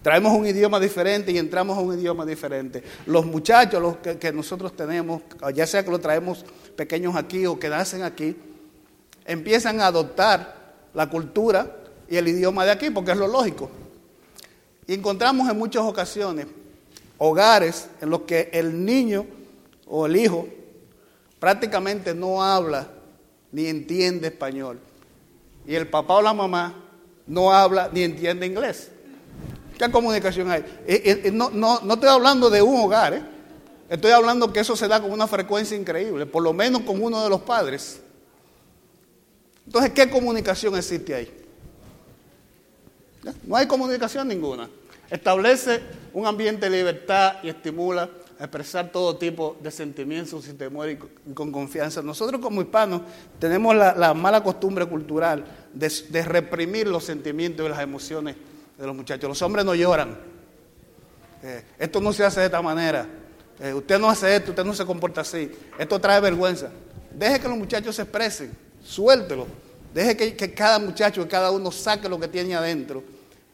Traemos 0.03 0.33
un 0.33 0.47
idioma 0.47 0.81
diferente 0.81 1.31
y 1.31 1.37
entramos 1.37 1.77
a 1.77 1.81
un 1.81 1.99
idioma 1.99 2.25
diferente. 2.25 2.83
Los 3.05 3.27
muchachos 3.27 3.83
los 3.83 3.97
que, 3.99 4.33
nosotros 4.33 4.75
tenemos, 4.75 5.23
ya 5.55 5.67
sea 5.67 5.85
que 5.85 5.91
los 5.91 6.01
traemos 6.01 6.45
pequeños 6.75 7.15
aquí 7.17 7.45
o 7.45 7.59
que 7.59 7.69
nacen 7.69 8.03
aquí, 8.03 8.35
empiezan 9.27 9.81
a 9.81 9.89
adoptar 9.89 10.75
la 10.95 11.11
cultura 11.11 11.77
y 12.09 12.17
el 12.17 12.29
idioma 12.29 12.65
de 12.65 12.71
aquí, 12.71 12.89
porque 12.89 13.13
es 13.13 13.19
lo 13.19 13.29
lógico. 13.29 13.71
Y 14.87 14.95
encontramos 14.95 15.49
en 15.51 15.59
muchas 15.59 15.83
ocasiones 15.83 16.47
hogares 17.19 17.89
en 18.01 18.09
los 18.09 18.23
que 18.23 18.49
el 18.55 18.83
niño 18.83 19.27
o 19.87 20.07
el 20.07 20.17
hijo 20.17 20.49
prácticamente 21.39 22.15
no 22.15 22.43
habla 22.43 22.89
ni 23.53 23.67
entiende 23.67 24.29
español. 24.29 24.81
Y 25.67 25.75
el 25.75 25.89
papá 25.89 26.15
o 26.15 26.23
la 26.23 26.33
mamá 26.33 26.75
no 27.27 27.53
habla 27.53 27.91
ni 27.93 28.03
entiende 28.03 28.47
inglés. 28.47 28.91
¿Qué 29.81 29.91
comunicación 29.91 30.51
hay? 30.51 30.61
Eh, 30.87 31.01
eh, 31.07 31.21
eh, 31.25 31.31
no, 31.33 31.49
no, 31.49 31.81
no 31.81 31.95
estoy 31.95 32.11
hablando 32.11 32.51
de 32.51 32.61
un 32.61 32.83
hogar, 32.83 33.23
estoy 33.89 34.11
hablando 34.11 34.53
que 34.53 34.61
eso 34.61 34.77
se 34.77 34.87
da 34.87 35.01
con 35.01 35.11
una 35.11 35.27
frecuencia 35.27 35.75
increíble, 35.75 36.27
por 36.27 36.43
lo 36.43 36.53
menos 36.53 36.83
con 36.83 37.03
uno 37.03 37.25
de 37.25 37.31
los 37.31 37.41
padres. 37.41 38.03
Entonces, 39.65 39.93
¿qué 39.93 40.11
comunicación 40.11 40.77
existe 40.77 41.15
ahí? 41.15 41.35
No 43.47 43.57
hay 43.57 43.67
comunicación 43.67 44.29
ninguna. 44.29 44.69
Establece 45.09 45.81
un 46.13 46.27
ambiente 46.27 46.69
de 46.69 46.77
libertad 46.77 47.37
y 47.43 47.49
estimula 47.49 48.11
a 48.39 48.45
expresar 48.45 48.93
todo 48.93 49.17
tipo 49.17 49.57
de 49.63 49.71
sentimientos 49.71 50.45
sin 50.45 50.59
temor 50.59 50.91
y 50.91 50.99
con- 51.33 51.51
confianza. 51.51 52.03
Nosotros 52.03 52.39
como 52.43 52.61
hispanos 52.61 53.01
tenemos 53.39 53.75
la, 53.75 53.95
la 53.95 54.13
mala 54.13 54.45
costumbre 54.45 54.85
cultural 54.85 55.43
de 55.73 56.23
reprimir 56.23 56.87
los 56.87 57.05
sentimientos 57.05 57.65
y 57.65 57.69
las 57.71 57.81
emociones 57.81 58.37
de 58.81 58.87
los 58.87 58.97
muchachos. 58.97 59.29
Los 59.29 59.43
hombres 59.43 59.65
no 59.65 59.75
lloran. 59.75 60.17
Eh, 61.43 61.63
esto 61.79 62.01
no 62.01 62.13
se 62.15 62.25
hace 62.25 62.41
de 62.41 62.47
esta 62.47 62.63
manera. 62.63 63.07
Eh, 63.61 63.75
usted 63.75 63.99
no 63.99 64.09
hace 64.09 64.35
esto, 64.35 64.53
usted 64.53 64.65
no 64.65 64.75
se 64.75 64.87
comporta 64.87 65.21
así. 65.21 65.51
Esto 65.79 65.99
trae 66.01 66.19
vergüenza. 66.21 66.71
Deje 67.13 67.41
que 67.41 67.49
los 67.49 67.59
muchachos 67.59 67.95
se 67.95 68.03
expresen, 68.03 68.57
suéltelo. 68.83 69.47
Deje 69.93 70.35
que, 70.35 70.55
cada 70.55 70.79
muchacho, 70.79 71.23
que 71.23 71.29
cada 71.29 71.51
uno 71.51 71.71
saque 71.71 72.09
lo 72.09 72.19
que 72.19 72.29
tiene 72.29 72.55
adentro. 72.55 73.03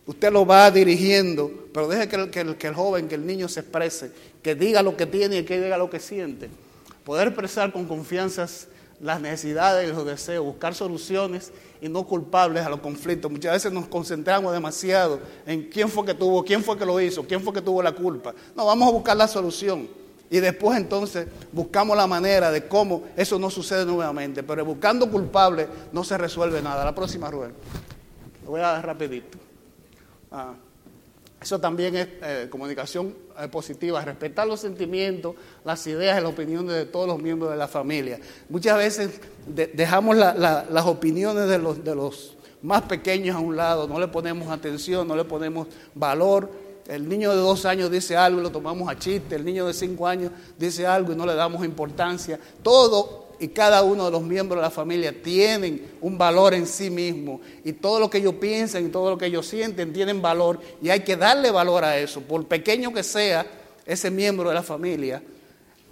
Usted 0.07 0.31
lo 0.31 0.47
va 0.47 0.71
dirigiendo, 0.71 1.51
pero 1.75 1.89
deje 1.89 2.07
que 2.31 2.69
el 2.69 2.75
joven, 2.75 3.09
que 3.09 3.17
el 3.17 3.27
niño 3.27 3.49
se 3.49 3.61
exprese, 3.61 4.13
que 4.43 4.55
diga 4.55 4.83
lo 4.83 4.97
que 4.97 5.07
tiene 5.07 5.39
y 5.39 5.45
que 5.45 5.61
diga 5.61 5.77
lo 5.77 5.91
que 5.91 5.99
siente. 5.99 6.49
Poder 7.05 7.29
expresar 7.29 7.73
con 7.73 7.87
confianza 7.87 8.47
las 9.01 9.21
necesidades 9.21 9.89
y 9.89 9.93
los 9.93 10.07
deseos, 10.07 10.45
buscar 10.45 10.75
soluciones 10.75 11.51
y 11.81 11.89
no 11.89 12.05
culpables 12.05 12.65
a 12.65 12.69
los 12.69 12.81
conflictos. 12.81 13.31
Muchas 13.31 13.53
veces 13.53 13.73
nos 13.73 13.87
concentramos 13.87 14.53
demasiado 14.53 15.21
en 15.47 15.65
quién 15.65 15.89
fue 15.89 16.05
que 16.05 16.15
tuvo, 16.15 16.45
quién 16.45 16.63
fue 16.63 16.79
que 16.79 16.87
lo 16.87 17.01
hizo, 17.01 17.25
quién 17.25 17.41
fue 17.41 17.53
que 17.53 17.63
tuvo 17.63 17.83
la 17.83 17.93
culpa. 17.93 18.35
No, 18.55 18.67
vamos 18.67 18.89
a 18.89 18.93
buscar 18.93 19.17
la 19.17 19.29
solución 19.29 19.89
Y 20.29 20.41
después 20.41 20.77
entonces 20.77 21.29
buscamos 21.53 21.97
la 21.97 22.07
manera 22.07 22.51
de 22.51 22.67
cómo 22.67 23.05
eso 23.17 23.39
no 23.39 23.51
sucede 23.51 23.85
nuevamente. 23.85 24.43
Pero 24.43 24.65
buscando 24.65 25.11
culpables 25.11 25.69
no 25.93 26.03
se 26.03 26.19
resuelve 26.19 26.61
nada. 26.61 26.85
La 26.85 26.95
próxima, 26.95 27.31
Rubén. 27.31 27.53
Lo 28.45 28.51
voy 28.51 28.61
a 28.61 28.73
dar 28.73 28.87
rapidito. 28.87 29.39
Ah, 30.31 30.55
eso 31.47 31.61
también 31.61 31.95
es 31.97 32.09
eh, 32.23 32.49
comunicación 32.51 33.15
eh, 33.41 33.47
positiva, 33.47 34.05
respetar 34.05 34.49
los 34.49 34.59
sentimientos, 34.59 35.37
las 35.65 35.87
ideas 35.87 36.19
y 36.19 36.23
las 36.23 36.33
opiniones 36.33 36.75
de 36.75 36.87
todos 36.87 37.07
los 37.07 37.23
miembros 37.23 37.53
de 37.53 37.57
la 37.57 37.69
familia. 37.69 38.19
Muchas 38.49 38.77
veces 38.77 39.21
de- 39.47 39.69
dejamos 39.69 40.17
la- 40.17 40.35
la- 40.35 40.67
las 40.69 40.85
opiniones 40.87 41.49
de 41.49 41.59
los, 41.59 41.85
de 41.85 41.95
los 41.95 42.37
más 42.63 42.83
pequeños 42.83 43.37
a 43.37 43.39
un 43.39 43.55
lado, 43.55 43.87
no 43.87 44.01
le 44.01 44.09
ponemos 44.09 44.49
atención, 44.49 45.07
no 45.07 45.15
le 45.15 45.23
ponemos 45.25 45.69
valor. 45.95 46.51
El 46.89 47.09
niño 47.09 47.31
de 47.31 47.37
dos 47.37 47.65
años 47.65 47.91
dice 47.93 48.17
algo 48.17 48.41
y 48.41 48.43
lo 48.43 48.51
tomamos 48.51 48.89
a 48.89 48.99
chiste, 48.99 49.37
el 49.37 49.45
niño 49.45 49.67
de 49.69 49.73
cinco 49.75 50.07
años 50.09 50.33
dice 50.59 50.85
algo 50.85 51.13
y 51.13 51.17
no 51.17 51.27
le 51.27 51.35
damos 51.35 51.65
importancia. 51.65 52.41
Todo 52.63 53.26
y 53.39 53.49
cada 53.49 53.83
uno 53.83 54.07
de 54.07 54.11
los 54.11 54.23
miembros 54.23 54.59
de 54.59 54.63
la 54.63 54.71
familia 54.71 55.23
tienen 55.23 55.97
un 56.01 56.17
valor 56.17 56.55
en 56.55 56.67
sí 56.67 56.91
mismo 56.91 57.41
y 57.65 57.73
todo 57.73 58.01
lo 58.01 58.09
que 58.09 58.19
ellos 58.19 58.35
piensan 58.35 58.87
y 58.87 58.89
todo 58.89 59.11
lo 59.11 59.19
que 59.19 59.27
ellos 59.27 59.47
sienten 59.47 59.93
tienen 59.93 60.23
valor 60.23 60.61
y 60.81 60.89
hay 60.89 61.01
que 61.01 61.17
darle 61.17 61.51
valor 61.51 61.85
a 61.85 61.99
eso, 61.99 62.21
por 62.21 62.47
pequeño 62.47 62.93
que 62.93 63.03
sea 63.03 63.47
ese 63.85 64.11
miembro 64.11 64.49
de 64.49 64.55
la 64.55 64.63
familia, 64.63 65.23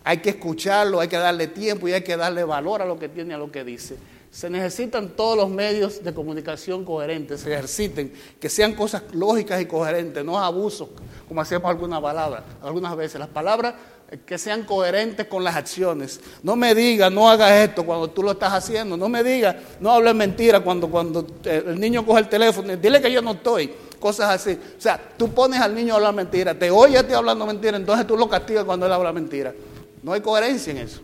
hay 0.03 0.19
que 0.19 0.31
escucharlo, 0.31 1.01
hay 1.01 1.09
que 1.09 1.17
darle 1.17 1.47
tiempo 1.49 1.89
y 1.89 1.93
hay 1.93 2.03
que 2.03 2.17
darle 2.17 2.45
valor 2.45 2.83
a 2.83 2.85
lo 2.85 2.99
que 2.99 3.09
tiene, 3.09 3.35
a 3.35 3.39
lo 3.39 3.51
que 3.51 3.65
dice. 3.65 3.97
Se 4.35 4.51
necesitan 4.51 5.11
todos 5.11 5.37
los 5.37 5.49
medios 5.49 6.03
de 6.03 6.13
comunicación 6.13 6.85
coherentes, 6.85 7.43
se 7.43 7.53
ejerciten, 7.53 8.13
que 8.41 8.49
sean 8.49 8.73
cosas 8.73 9.05
lógicas 9.13 9.63
y 9.63 9.67
coherentes, 9.67 10.25
no 10.25 10.37
abusos, 10.37 10.89
como 11.29 11.41
hacemos 11.41 11.71
algunas 11.71 12.01
palabras, 12.01 12.43
algunas 12.61 12.97
veces. 12.97 13.21
Las 13.21 13.29
palabras 13.29 13.75
eh, 14.11 14.19
que 14.27 14.37
sean 14.37 14.65
coherentes 14.65 15.29
con 15.29 15.45
las 15.45 15.55
acciones. 15.55 16.21
No 16.43 16.57
me 16.57 16.75
digas, 16.75 17.13
no 17.13 17.31
hagas 17.31 17.53
esto 17.53 17.87
cuando 17.87 18.11
tú 18.11 18.25
lo 18.25 18.33
estás 18.33 18.53
haciendo. 18.53 18.97
No 18.97 19.09
me 19.09 19.23
digas, 19.23 19.55
no 19.79 19.93
hables 19.93 20.17
mentira 20.17 20.59
cuando, 20.59 20.91
cuando 20.91 21.25
eh, 21.45 21.63
el 21.69 21.79
niño 21.79 22.05
coge 22.05 22.23
el 22.23 22.29
teléfono. 22.29 22.77
Dile 22.77 23.01
que 23.01 23.13
yo 23.13 23.23
no 23.23 23.35
estoy. 23.35 23.73
Cosas 24.01 24.31
así. 24.31 24.59
O 24.77 24.81
sea, 24.81 25.01
tú 25.17 25.33
pones 25.33 25.61
al 25.61 25.73
niño 25.73 25.95
a 25.95 25.99
hablar 25.99 26.13
mentira, 26.13 26.59
te 26.59 26.73
oye 26.73 26.99
a 26.99 27.07
ti 27.07 27.15
hablando 27.15 27.47
mentira, 27.47 27.77
entonces 27.77 28.05
tú 28.05 28.17
lo 28.17 28.29
castigas 28.29 28.65
cuando 28.65 28.85
él 28.87 28.93
habla 28.93 29.13
mentira. 29.13 29.55
No 30.03 30.13
hay 30.13 30.21
coherencia 30.21 30.73
en 30.73 30.79
eso. 30.79 31.03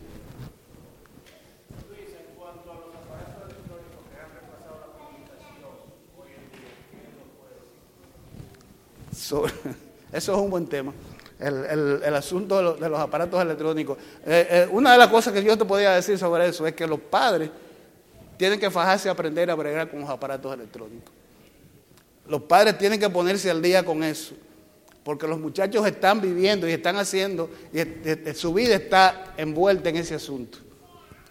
So- 9.31 9.45
eso 10.11 10.33
es 10.33 10.37
un 10.37 10.49
buen 10.49 10.67
tema. 10.67 10.93
El, 11.39 12.13
asunto 12.13 12.75
de, 12.75 12.89
los- 12.89 12.99
aparatos 12.99 13.41
electrónicos. 13.41 13.97
Eh, 14.25 14.47
eh, 14.49 14.67
una 14.71 14.91
de 14.91 14.97
las 14.97 15.07
cosas 15.07 15.33
que 15.33 15.41
yo 15.41 15.57
te 15.57 15.63
podía 15.65 15.91
decir 15.91 16.17
sobre 16.19 16.47
eso 16.47 16.67
es 16.67 16.73
que 16.73 16.85
los 16.85 16.99
padres 16.99 17.49
tienen 18.37 18.59
que 18.59 18.69
fajarse 18.69 19.07
y 19.07 19.11
aprender 19.11 19.49
a 19.49 19.55
bregar 19.55 19.89
con 19.89 20.01
los 20.01 20.09
aparatos 20.09 20.53
electrónicos. 20.53 21.13
Los 22.27 22.41
padres 22.43 22.77
tienen 22.77 22.99
que 22.99 23.09
ponerse 23.09 23.49
al 23.49 23.61
día 23.61 23.83
con 23.85 24.03
eso. 24.03 24.35
Porque 25.03 25.27
los 25.27 25.39
muchachos 25.39 25.87
están 25.87 26.21
viviendo 26.21 26.67
y 26.69 26.73
están 26.73 26.97
haciendo, 26.97 27.49
y 27.73 28.33
su 28.35 28.53
vida 28.53 28.75
está 28.75 29.33
envuelta 29.37 29.89
en 29.89 29.95
ese 29.95 30.13
asunto. 30.13 30.59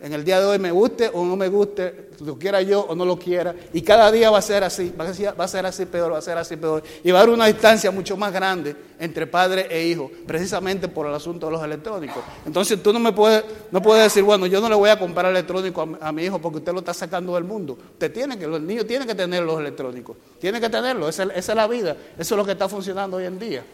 En 0.02 0.14
el 0.14 0.24
día 0.24 0.40
de 0.40 0.46
hoy 0.46 0.58
me 0.58 0.70
guste 0.70 1.10
o 1.12 1.24
no 1.26 1.36
me 1.36 1.48
guste, 1.48 2.08
lo 2.20 2.38
quiera 2.38 2.62
yo 2.62 2.80
o 2.82 2.94
no 2.94 3.04
lo 3.04 3.18
quiera, 3.18 3.54
y 3.72 3.82
cada 3.82 4.10
día 4.10 4.30
va 4.30 4.38
a 4.38 4.42
ser 4.42 4.64
así, 4.64 4.94
va 4.98 5.04
a 5.08 5.12
ser, 5.12 5.38
va 5.38 5.44
a 5.44 5.48
ser 5.48 5.66
así 5.66 5.84
peor, 5.84 6.12
va 6.12 6.18
a 6.18 6.22
ser 6.22 6.38
así 6.38 6.56
peor, 6.56 6.82
y 7.04 7.10
va 7.10 7.18
a 7.18 7.22
haber 7.22 7.34
una 7.34 7.46
distancia 7.46 7.90
mucho 7.90 8.16
más 8.16 8.32
grande 8.32 8.74
entre 8.98 9.26
padre 9.26 9.66
e 9.70 9.86
hijo, 9.86 10.10
precisamente 10.26 10.88
por 10.88 11.06
el 11.06 11.14
asunto 11.14 11.46
de 11.46 11.52
los 11.52 11.62
electrónicos. 11.62 12.22
Entonces 12.46 12.82
tú 12.82 12.92
no 12.94 12.98
me 12.98 13.12
puedes, 13.12 13.44
no 13.70 13.82
puedes 13.82 14.04
decir, 14.04 14.22
bueno, 14.22 14.46
yo 14.46 14.60
no 14.60 14.68
le 14.70 14.74
voy 14.74 14.88
a 14.88 14.98
comprar 14.98 15.26
electrónico 15.30 15.86
a, 16.00 16.12
mi- 16.12 16.22
hijo 16.24 16.38
porque 16.38 16.58
usted 16.58 16.72
lo 16.72 16.78
está 16.78 16.94
sacando 16.94 17.34
del 17.34 17.44
mundo. 17.44 17.76
Usted 17.92 18.10
tiene 18.12 18.38
que, 18.38 18.46
el 18.46 18.66
niño 18.66 18.86
tiene 18.86 19.06
que 19.06 19.14
tener 19.14 19.42
los 19.42 19.60
electrónicos, 19.60 20.16
tiene 20.38 20.60
que 20.60 20.70
tenerlo, 20.70 21.08
esa, 21.10 21.24
es- 21.24 21.30
esa 21.36 21.52
es 21.52 21.56
la 21.56 21.66
vida, 21.66 21.96
eso 22.18 22.34
es 22.34 22.38
lo 22.38 22.44
que 22.46 22.52
está 22.52 22.68
funcionando 22.70 23.18
hoy 23.18 23.26
en 23.26 23.38
día. 23.38 23.64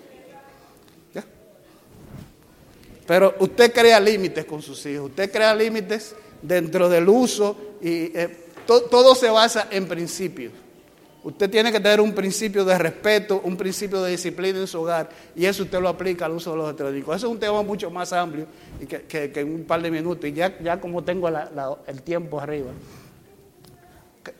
¿Ya? 1.14 1.24
Pero 3.06 3.34
usted 3.38 3.72
crea 3.72 4.00
límites 4.00 4.44
con 4.44 4.60
sus 4.62 4.84
hijos, 4.86 5.10
usted 5.10 5.30
crea 5.30 5.54
límites 5.54 6.14
dentro 6.42 6.88
del 6.88 7.08
uso 7.08 7.56
y 7.80 8.16
eh, 8.16 8.46
to- 8.66 8.82
todo 8.82 9.14
se 9.14 9.30
basa 9.30 9.68
en 9.70 9.86
principios. 9.86 10.52
Usted 11.22 11.50
tiene 11.50 11.72
que 11.72 11.80
tener 11.80 12.00
un 12.00 12.14
principio 12.14 12.64
de 12.64 12.78
respeto, 12.78 13.40
un 13.42 13.56
principio 13.56 14.00
de 14.02 14.12
disciplina 14.12 14.60
en 14.60 14.66
su 14.68 14.80
hogar 14.80 15.08
y 15.34 15.44
eso 15.44 15.64
usted 15.64 15.80
lo 15.80 15.88
aplica 15.88 16.24
al 16.26 16.32
uso 16.32 16.52
de 16.52 16.56
los 16.56 16.66
electrónicos. 16.66 17.16
Eso 17.16 17.26
es 17.26 17.32
un 17.32 17.40
tema 17.40 17.62
mucho 17.62 17.90
más 17.90 18.12
amplio 18.12 18.46
y 18.80 18.86
que, 18.86 19.32
en 19.34 19.54
un 19.54 19.64
par 19.64 19.82
de 19.82 19.90
minutos 19.90 20.24
y 20.28 20.32
ya, 20.32 20.80
como 20.80 21.02
tengo 21.02 21.28
el 21.28 22.02
tiempo 22.02 22.40
arriba. 22.40 22.70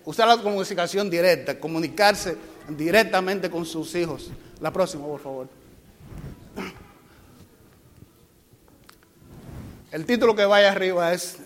Usar 0.04 0.28
la 0.28 0.36
comunicación 0.40 1.10
directa, 1.10 1.58
comunicarse 1.58 2.36
directamente 2.68 3.50
con 3.50 3.64
sus 3.66 3.92
hijos. 3.96 4.30
La 4.60 4.72
próxima, 4.72 5.06
por 5.06 5.20
favor. 5.20 5.48
El 9.92 10.04
título 10.04 10.34
que 10.34 10.44
vaya 10.44 10.72
arriba 10.72 11.12
es, 11.12 11.38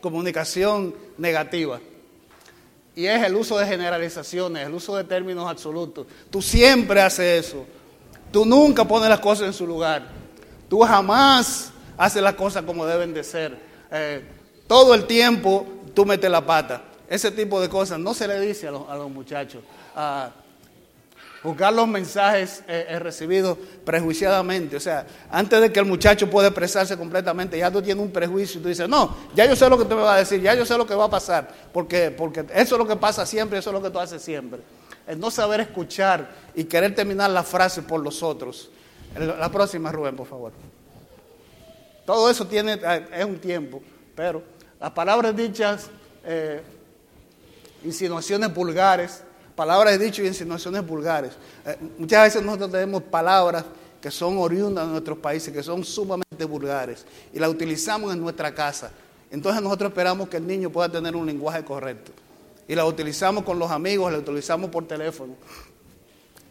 comunicación 0.00 0.94
negativa. 1.16 1.80
Y 2.94 3.06
es 3.06 3.22
el 3.24 3.36
uso 3.36 3.58
de 3.58 3.66
generalizaciones, 3.66 4.66
el 4.66 4.74
uso 4.74 4.96
de 4.96 5.04
términos 5.04 5.48
absolutos. 5.48 6.06
Tú 6.30 6.42
siempre 6.42 7.00
haces 7.00 7.46
eso. 7.46 7.64
Tú 8.32 8.44
nunca 8.44 8.84
pones 8.84 9.08
las 9.08 9.20
cosas 9.20 9.46
en 9.46 9.52
su 9.52 9.66
lugar. 9.66 10.08
Tú 10.68 10.80
jamás 10.80 11.72
haces 11.96 12.22
las 12.22 12.34
cosas 12.34 12.64
como 12.64 12.84
deben 12.84 13.14
de 13.14 13.24
ser. 13.24 13.58
Eh, 13.90 14.22
todo 14.66 14.94
el 14.94 15.06
tiempo 15.06 15.66
tú 15.94 16.04
metes 16.04 16.30
la 16.30 16.44
pata. 16.44 16.82
Ese 17.08 17.30
tipo 17.30 17.60
de 17.60 17.68
cosas 17.68 17.98
no 17.98 18.12
se 18.12 18.28
le 18.28 18.38
dice 18.40 18.68
a 18.68 18.70
los, 18.70 19.10
muchachos. 19.10 19.62
Juzgar 21.42 21.72
los 21.72 21.86
mensajes 21.86 22.64
eh, 22.66 22.86
eh, 22.88 22.98
recibidos 22.98 23.56
prejuiciadamente. 23.84 24.76
O 24.76 24.80
sea, 24.80 25.06
antes 25.30 25.60
de 25.60 25.72
que 25.72 25.78
el 25.78 25.86
muchacho 25.86 26.28
pueda 26.28 26.48
expresarse 26.48 26.96
completamente, 26.96 27.56
ya 27.56 27.70
tú 27.70 27.80
tienes 27.80 28.04
un 28.04 28.10
prejuicio 28.10 28.58
y 28.58 28.62
tú 28.62 28.68
dices, 28.68 28.88
no, 28.88 29.16
ya 29.36 29.46
yo 29.46 29.54
sé 29.54 29.68
lo 29.68 29.78
que 29.78 29.84
tú 29.84 29.94
me 29.94 30.02
vas 30.02 30.16
a 30.16 30.18
decir, 30.18 30.40
ya 30.40 30.54
yo 30.54 30.66
sé 30.66 30.76
lo 30.76 30.84
que 30.84 30.96
va 30.96 31.04
a 31.04 31.10
pasar, 31.10 31.48
porque, 31.72 32.10
porque 32.10 32.40
eso 32.52 32.74
es 32.74 32.78
lo 32.78 32.88
que 32.88 32.96
pasa 32.96 33.24
siempre, 33.24 33.58
eso 33.60 33.70
es 33.70 33.74
lo 33.74 33.80
que 33.80 33.90
tú 33.90 34.00
haces 34.00 34.20
siempre. 34.20 34.60
El 35.06 35.20
no 35.20 35.30
saber 35.30 35.60
escuchar 35.60 36.28
y 36.56 36.64
querer 36.64 36.94
terminar 36.94 37.30
la 37.30 37.44
frase 37.44 37.82
por 37.82 38.00
los 38.00 38.22
otros. 38.22 38.70
La 39.16 39.50
próxima, 39.50 39.92
Rubén, 39.92 40.16
por 40.16 40.26
favor. 40.26 40.52
Todo 42.04 42.28
eso 42.28 42.48
tiene, 42.48 42.80
eh, 42.82 43.06
es 43.12 43.24
un 43.24 43.38
tiempo, 43.38 43.80
pero 44.16 44.42
las 44.80 44.90
palabras 44.90 45.36
dichas, 45.36 45.88
insinuaciones 47.84 48.52
vulgares, 48.52 49.22
palabras 49.58 49.98
dichas 49.98 50.20
y 50.20 50.28
insinuaciones 50.28 50.86
vulgares. 50.86 51.32
Eh, 51.66 51.76
muchas 51.98 52.22
veces 52.22 52.42
nosotros 52.44 52.70
tenemos 52.70 53.02
palabras 53.02 53.64
que 54.00 54.08
son 54.08 54.38
oriundas 54.38 54.86
de 54.86 54.92
nuestros 54.92 55.18
países, 55.18 55.52
que 55.52 55.64
son 55.64 55.82
sumamente 55.82 56.44
vulgares, 56.44 57.04
y 57.32 57.40
las 57.40 57.50
utilizamos 57.50 58.12
en 58.14 58.20
nuestra 58.20 58.54
casa. 58.54 58.92
Entonces 59.32 59.60
nosotros 59.60 59.90
esperamos 59.90 60.28
que 60.28 60.36
el 60.36 60.46
niño 60.46 60.70
pueda 60.70 60.88
tener 60.88 61.16
un 61.16 61.26
lenguaje 61.26 61.64
correcto. 61.64 62.12
Y 62.68 62.76
las 62.76 62.86
utilizamos 62.86 63.42
con 63.42 63.58
los 63.58 63.68
amigos, 63.72 64.12
las 64.12 64.20
utilizamos 64.20 64.70
por 64.70 64.86
teléfono. 64.86 65.34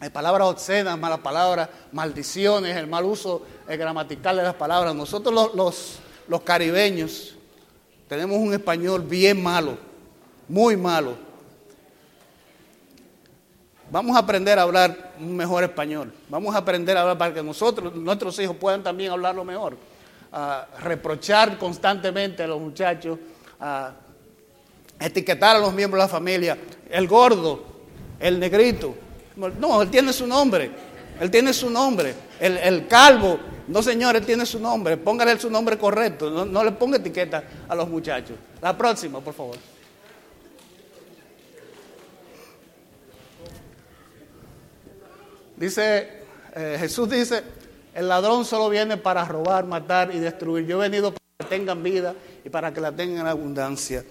Hay 0.00 0.10
palabras 0.10 0.46
obscenas, 0.46 0.98
malas 0.98 1.20
palabras, 1.20 1.70
maldiciones, 1.92 2.76
el 2.76 2.88
mal 2.88 3.06
uso 3.06 3.40
eh, 3.66 3.78
gramatical 3.78 4.36
de 4.36 4.42
las 4.42 4.54
palabras. 4.54 4.94
Nosotros 4.94 5.34
los, 5.34 5.54
los, 5.54 5.98
los 6.28 6.42
caribeños 6.42 7.36
tenemos 8.06 8.36
un 8.36 8.52
español 8.52 9.00
bien 9.00 9.42
malo, 9.42 9.78
muy 10.46 10.76
malo. 10.76 11.27
Vamos 13.90 14.16
a 14.16 14.20
aprender 14.20 14.58
a 14.58 14.62
hablar 14.62 15.12
un 15.18 15.34
mejor 15.34 15.64
español. 15.64 16.12
Vamos 16.28 16.54
a 16.54 16.58
aprender 16.58 16.96
a 16.96 17.02
hablar 17.02 17.18
para 17.18 17.32
que 17.32 17.42
nosotros, 17.42 17.94
nuestros 17.94 18.38
hijos 18.38 18.54
puedan 18.56 18.82
también 18.82 19.12
hablarlo 19.12 19.44
mejor. 19.44 19.76
A 20.30 20.66
reprochar 20.80 21.56
constantemente 21.56 22.42
a 22.42 22.46
los 22.46 22.60
muchachos, 22.60 23.18
a 23.58 23.92
etiquetar 25.00 25.56
a 25.56 25.58
los 25.58 25.72
miembros 25.72 26.02
de 26.02 26.06
la 26.06 26.08
familia. 26.08 26.58
El 26.90 27.08
gordo, 27.08 27.64
el 28.20 28.38
negrito. 28.38 28.94
No, 29.36 29.80
él 29.80 29.88
tiene 29.90 30.12
su 30.12 30.26
nombre. 30.26 30.70
Él 31.18 31.30
tiene 31.30 31.54
su 31.54 31.70
nombre. 31.70 32.14
El, 32.38 32.58
el 32.58 32.86
calvo. 32.86 33.38
No, 33.68 33.82
señor, 33.82 34.16
él 34.16 34.26
tiene 34.26 34.44
su 34.44 34.60
nombre. 34.60 34.98
Póngale 34.98 35.38
su 35.38 35.50
nombre 35.50 35.78
correcto. 35.78 36.28
No, 36.30 36.44
no 36.44 36.62
le 36.62 36.72
ponga 36.72 36.98
etiqueta 36.98 37.42
a 37.66 37.74
los 37.74 37.88
muchachos. 37.88 38.36
La 38.60 38.76
próxima, 38.76 39.20
por 39.20 39.32
favor. 39.32 39.56
Dice, 45.58 46.08
eh, 46.54 46.76
Jesús 46.78 47.10
dice, 47.10 47.42
el 47.94 48.08
ladrón 48.08 48.44
solo 48.44 48.68
viene 48.68 48.96
para 48.96 49.24
robar, 49.24 49.64
matar 49.66 50.14
y 50.14 50.18
destruir. 50.18 50.66
Yo 50.66 50.82
he 50.82 50.88
venido 50.88 51.12
para 51.12 51.48
que 51.48 51.56
tengan 51.56 51.82
vida 51.82 52.14
y 52.44 52.48
para 52.48 52.72
que 52.72 52.80
la 52.80 52.92
tengan 52.92 53.20
en 53.22 53.26
abundancia. 53.26 54.04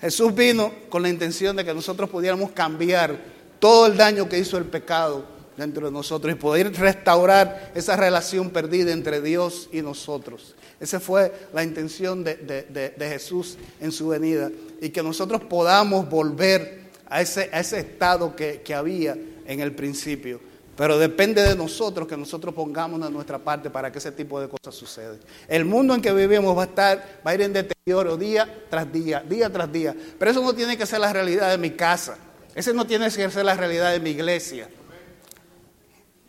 Jesús 0.00 0.34
vino 0.34 0.72
con 0.88 1.02
la 1.02 1.08
intención 1.08 1.56
de 1.56 1.64
que 1.64 1.74
nosotros 1.74 2.08
pudiéramos 2.10 2.50
cambiar 2.52 3.16
todo 3.58 3.86
el 3.86 3.96
daño 3.96 4.28
que 4.28 4.38
hizo 4.38 4.58
el 4.58 4.64
pecado 4.66 5.24
dentro 5.56 5.86
de 5.86 5.92
nosotros 5.92 6.30
y 6.32 6.36
poder 6.36 6.72
restaurar 6.78 7.72
esa 7.74 7.96
relación 7.96 8.50
perdida 8.50 8.92
entre 8.92 9.22
Dios 9.22 9.68
y 9.72 9.80
nosotros. 9.80 10.54
Esa 10.78 11.00
fue 11.00 11.32
la 11.54 11.64
intención 11.64 12.22
de, 12.22 12.36
de- 12.36 12.62
de- 12.64 12.90
de 12.90 13.08
Jesús 13.08 13.56
en 13.80 13.90
su 13.90 14.08
venida 14.08 14.50
y 14.82 14.90
que 14.90 15.02
nosotros 15.02 15.40
podamos 15.48 16.08
volver 16.10 16.80
a 17.08 17.22
ese, 17.22 17.48
a 17.52 17.60
ese 17.60 17.80
estado 17.80 18.36
que, 18.36 18.60
que 18.62 18.74
había 18.74 19.16
en 19.46 19.60
el 19.60 19.72
principio. 19.74 20.40
Pero 20.76 20.98
depende 20.98 21.42
de 21.42 21.56
nosotros 21.56 22.06
que 22.06 22.16
nosotros 22.16 22.54
pongamos 22.54 23.00
de 23.00 23.10
nuestra 23.10 23.38
parte 23.38 23.70
para 23.70 23.90
que 23.90 23.98
ese 23.98 24.12
tipo 24.12 24.38
de 24.38 24.48
cosas 24.48 24.74
sucedan. 24.74 25.18
El 25.48 25.64
mundo 25.64 25.94
en 25.94 26.02
que 26.02 26.12
vivimos 26.12 26.56
va 26.56 26.64
a 26.64 26.66
estar, 26.66 27.20
va 27.26 27.30
a 27.30 27.34
ir 27.34 27.40
en 27.40 27.54
deterioro 27.54 28.16
día 28.18 28.64
tras 28.68 28.92
día, 28.92 29.24
día 29.26 29.50
tras 29.50 29.72
día. 29.72 29.96
Pero 30.18 30.30
eso 30.30 30.42
no 30.42 30.54
tiene 30.54 30.76
que 30.76 30.84
ser 30.84 31.00
la 31.00 31.12
realidad 31.12 31.50
de 31.50 31.56
mi 31.56 31.70
casa. 31.70 32.18
Ese 32.54 32.74
no 32.74 32.86
tiene 32.86 33.10
que 33.10 33.30
ser 33.30 33.44
la 33.44 33.54
realidad 33.54 33.92
de 33.92 34.00
mi 34.00 34.10
iglesia. 34.10 34.68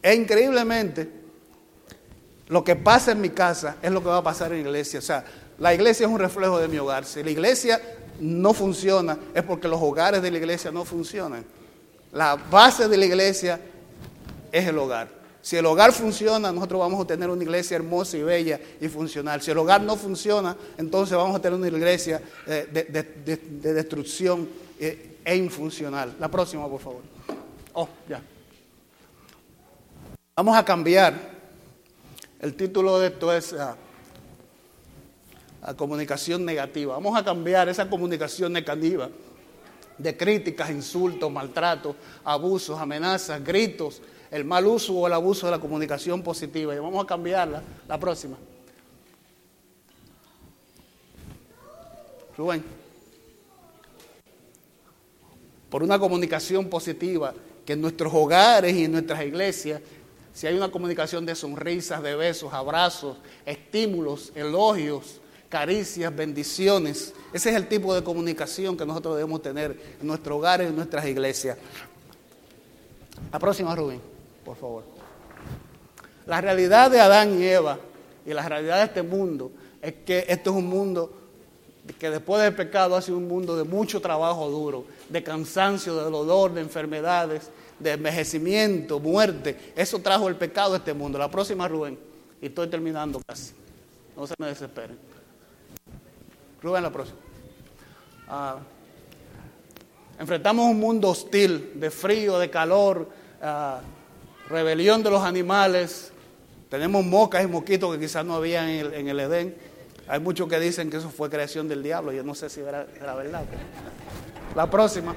E 0.01 0.15
increíblemente, 0.15 1.09
lo 2.47 2.63
que 2.63 2.77
pasa 2.77 3.11
en 3.11 3.19
mi 3.19 3.29
casa 3.29 3.75
es 3.81 3.91
lo 3.91 4.01
que 4.01 4.07
va 4.07 4.17
a 4.17 4.23
pasar 4.23 4.53
en 4.53 4.63
la 4.63 4.69
iglesia. 4.69 4.99
O 4.99 5.01
sea, 5.01 5.25
la 5.59 5.73
iglesia 5.73 6.05
es 6.05 6.11
un 6.11 6.19
reflejo 6.19 6.57
de 6.57 6.69
mi 6.69 6.77
hogar. 6.77 7.03
Si 7.03 7.21
la 7.21 7.31
iglesia 7.31 7.81
no 8.21 8.53
funciona, 8.53 9.17
es 9.33 9.43
porque 9.43 9.67
los 9.67 9.81
hogares 9.81 10.21
de 10.21 10.31
la 10.31 10.37
iglesia 10.37 10.71
no 10.71 10.85
funcionan. 10.85 11.43
La 12.13 12.35
base 12.35 12.87
de 12.87 12.95
la 12.95 13.05
iglesia 13.05 13.59
es 14.51 14.67
el 14.67 14.77
hogar. 14.77 15.09
Si 15.41 15.55
el 15.55 15.65
hogar 15.65 15.93
funciona, 15.93 16.51
nosotros 16.51 16.79
vamos 16.79 17.01
a 17.03 17.07
tener 17.07 17.29
una 17.29 17.41
iglesia 17.43 17.75
hermosa 17.75 18.17
y 18.17 18.23
bella 18.23 18.59
y 18.81 18.87
funcional. 18.89 19.41
Si 19.41 19.49
el 19.51 19.57
hogar 19.57 19.81
no 19.81 19.95
funciona, 19.95 20.57
entonces 20.77 21.15
vamos 21.15 21.35
a 21.35 21.39
tener 21.41 21.57
una 21.57 21.67
iglesia 21.69 22.21
eh, 22.45 22.67
de, 22.71 22.83
de- 22.83 23.03
de- 23.23 23.37
de 23.37 23.73
destrucción 23.73 24.47
eh, 24.79 25.17
e 25.23 25.35
infuncional. 25.37 26.15
La 26.19 26.27
próxima, 26.29 26.67
por 26.67 26.81
favor. 26.81 27.01
Oh, 27.73 27.87
ya. 28.09 28.21
Vamos 30.35 30.57
a 30.57 30.65
cambiar. 30.65 31.13
El 32.39 32.53
título 32.55 32.99
de 32.99 33.07
esto 33.07 33.33
es 33.33 33.53
ah, 33.53 33.75
a 35.61 35.73
comunicación 35.75 36.45
negativa. 36.45 36.93
Vamos 36.95 37.17
a 37.17 37.23
cambiar 37.23 37.69
esa 37.69 37.89
comunicación 37.89 38.53
negativa 38.53 39.09
de 39.97 40.15
críticas, 40.15 40.69
insultos, 40.69 41.31
maltratos, 41.31 41.95
abusos, 42.23 42.79
amenazas, 42.79 43.43
gritos, 43.43 44.01
el 44.31 44.45
mal 44.45 44.65
uso 44.65 44.93
o 44.93 45.07
el 45.07 45.13
abuso 45.13 45.47
de 45.47 45.51
la 45.51 45.59
comunicación 45.59 46.21
positiva. 46.21 46.75
Y 46.75 46.79
vamos 46.79 47.03
a 47.03 47.07
cambiarla. 47.07 47.61
La 47.87 47.99
próxima. 47.99 48.37
Rubén. 52.37 52.63
Por 55.69 55.83
una 55.83 55.99
comunicación 55.99 56.69
positiva, 56.69 57.33
que 57.65 57.73
en 57.73 57.81
nuestros 57.81 58.13
hogares 58.13 58.73
y 58.73 58.85
en 58.85 58.93
nuestras 58.93 59.21
iglesias, 59.25 59.81
si 60.33 60.47
hay 60.47 60.55
una 60.55 60.71
comunicación 60.71 61.25
de 61.25 61.35
sonrisas, 61.35 62.01
de 62.01 62.15
besos, 62.15 62.53
abrazos, 62.53 63.17
estímulos, 63.45 64.31
elogios, 64.35 65.19
caricias, 65.49 66.15
bendiciones, 66.15 67.13
ese 67.33 67.49
es 67.49 67.55
el 67.55 67.67
tipo 67.67 67.93
de 67.93 68.03
comunicación 68.03 68.77
que 68.77 68.85
nosotros 68.85 69.15
debemos 69.15 69.41
tener 69.41 69.77
en 69.99 70.07
nuestros 70.07 70.37
hogares 70.37 70.67
y 70.67 70.69
en 70.69 70.75
nuestras 70.75 71.05
iglesias. 71.07 71.57
La 73.33 73.39
próxima, 73.39 73.75
Rubén, 73.75 73.99
por 74.47 74.55
favor. 74.55 74.83
La 76.25 76.39
realidad 76.39 76.89
de 76.89 77.01
Adán 77.01 77.37
y 77.37 77.45
Eva 77.45 77.77
y 78.25 78.33
la 78.33 78.47
realidad 78.47 78.77
de 78.77 78.85
este 78.85 79.03
mundo 79.03 79.51
es 79.81 79.93
que 80.05 80.23
esto 80.29 80.51
es 80.51 80.55
un 80.55 80.67
mundo 80.67 81.11
que 81.99 82.09
después 82.09 82.41
del 82.41 82.55
pecado 82.55 82.95
ha 82.95 83.01
sido 83.01 83.17
un 83.17 83.27
mundo 83.27 83.57
de 83.57 83.65
mucho 83.65 83.99
trabajo 83.99 84.49
duro, 84.49 84.85
de 85.09 85.21
cansancio, 85.21 85.97
de 85.97 86.09
dolor, 86.09 86.53
de 86.53 86.61
enfermedades, 86.61 87.49
de 87.77 87.91
envejecimiento, 87.91 89.01
muerte. 89.01 89.73
Eso 89.75 89.99
trajo 89.99 90.29
el 90.29 90.37
pecado 90.37 90.75
a 90.75 90.77
este 90.77 90.93
mundo. 90.93 91.19
La 91.19 91.29
próxima, 91.29 91.67
Rubén. 91.67 91.99
Y 92.41 92.45
estoy 92.45 92.67
terminando 92.67 93.21
casi. 93.27 93.51
No 94.15 94.25
se 94.25 94.33
me 94.39 94.47
desesperen. 94.47 94.97
Rubén, 96.61 96.83
la 96.83 96.91
próxima. 96.91 97.19
Ah, 98.29 98.59
enfrentamos 100.17 100.65
un 100.71 100.79
mundo 100.79 101.09
hostil, 101.09 101.73
de 101.75 101.91
frío, 101.91 102.39
de 102.39 102.49
calor, 102.49 103.09
ah, 103.41 103.81
rebelión 104.49 105.03
de 105.03 105.09
los 105.09 105.23
animales. 105.23 106.11
Tenemos 106.69 107.05
moscas 107.05 107.43
y 107.43 107.47
mosquitos 107.47 107.93
que 107.93 107.99
quizás 107.99 108.25
no 108.25 108.35
había 108.35 108.69
en 108.69 109.07
el, 109.07 109.19
Edén. 109.19 109.55
Hay 110.07 110.19
muchos 110.19 110.47
que 110.47 110.59
dicen 110.59 110.89
que 110.89 110.97
eso 110.97 111.09
fue 111.09 111.29
creación 111.29 111.67
del 111.67 111.83
diablo. 111.83 112.11
Yo 112.11 112.23
no 112.23 112.35
sé 112.35 112.49
si 112.49 112.61
era, 112.61 112.87
era 113.01 113.15
verdad. 113.15 113.43
La 114.55 114.69
próxima. 114.69 115.15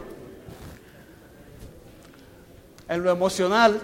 En 2.89 3.03
lo 3.03 3.11
emocional 3.11 3.81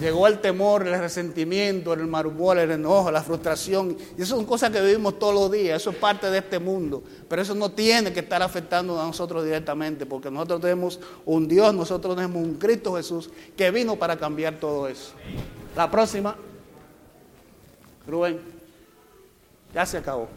llegó 0.00 0.26
el 0.26 0.40
temor, 0.40 0.86
el 0.86 0.98
resentimiento, 0.98 1.92
el 1.92 2.06
marumor, 2.06 2.58
el 2.58 2.70
enojo, 2.70 3.10
la 3.10 3.22
frustración. 3.22 3.96
Y 4.16 4.22
eso 4.22 4.36
son 4.36 4.44
cosas 4.44 4.70
que 4.70 4.80
vivimos 4.80 5.18
todos 5.18 5.34
los 5.34 5.50
días. 5.50 5.80
Eso 5.80 5.90
es 5.90 5.96
parte 5.96 6.30
de 6.30 6.38
este 6.38 6.58
mundo. 6.58 7.02
Pero 7.28 7.42
eso 7.42 7.54
no 7.54 7.70
tiene 7.70 8.12
que 8.12 8.20
estar 8.20 8.42
afectando 8.42 9.00
a 9.00 9.06
nosotros 9.06 9.44
directamente. 9.44 10.06
Porque 10.06 10.30
nosotros 10.30 10.60
tenemos 10.60 11.00
un 11.24 11.48
Dios, 11.48 11.74
nosotros 11.74 12.14
tenemos 12.16 12.42
un 12.42 12.54
Cristo 12.54 12.94
Jesús 12.94 13.30
que 13.56 13.70
vino 13.70 13.96
para 13.96 14.16
cambiar 14.16 14.58
todo 14.58 14.88
eso. 14.88 15.12
La 15.76 15.90
próxima. 15.90 16.36
Rubén. 18.06 18.40
Ya 19.74 19.84
se 19.84 19.98
acabó. 19.98 20.28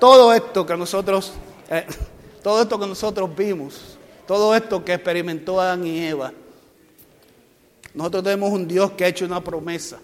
Todo 0.00 0.32
esto 0.32 0.64
que 0.64 0.76
nosotros, 0.76 1.32
eh, 1.68 1.84
todo 2.42 2.62
esto 2.62 2.78
que 2.78 2.86
nosotros 2.86 3.34
vimos, 3.36 3.98
todo 4.26 4.54
esto 4.54 4.84
que 4.84 4.94
experimentó 4.94 5.60
Adán 5.60 5.86
y 5.86 6.06
Eva, 6.06 6.32
nosotros 7.98 8.22
tenemos 8.22 8.52
un 8.52 8.68
Dios 8.68 8.92
que 8.92 9.04
ha 9.04 9.08
hecho 9.08 9.24
una 9.24 9.42
promesa, 9.42 9.98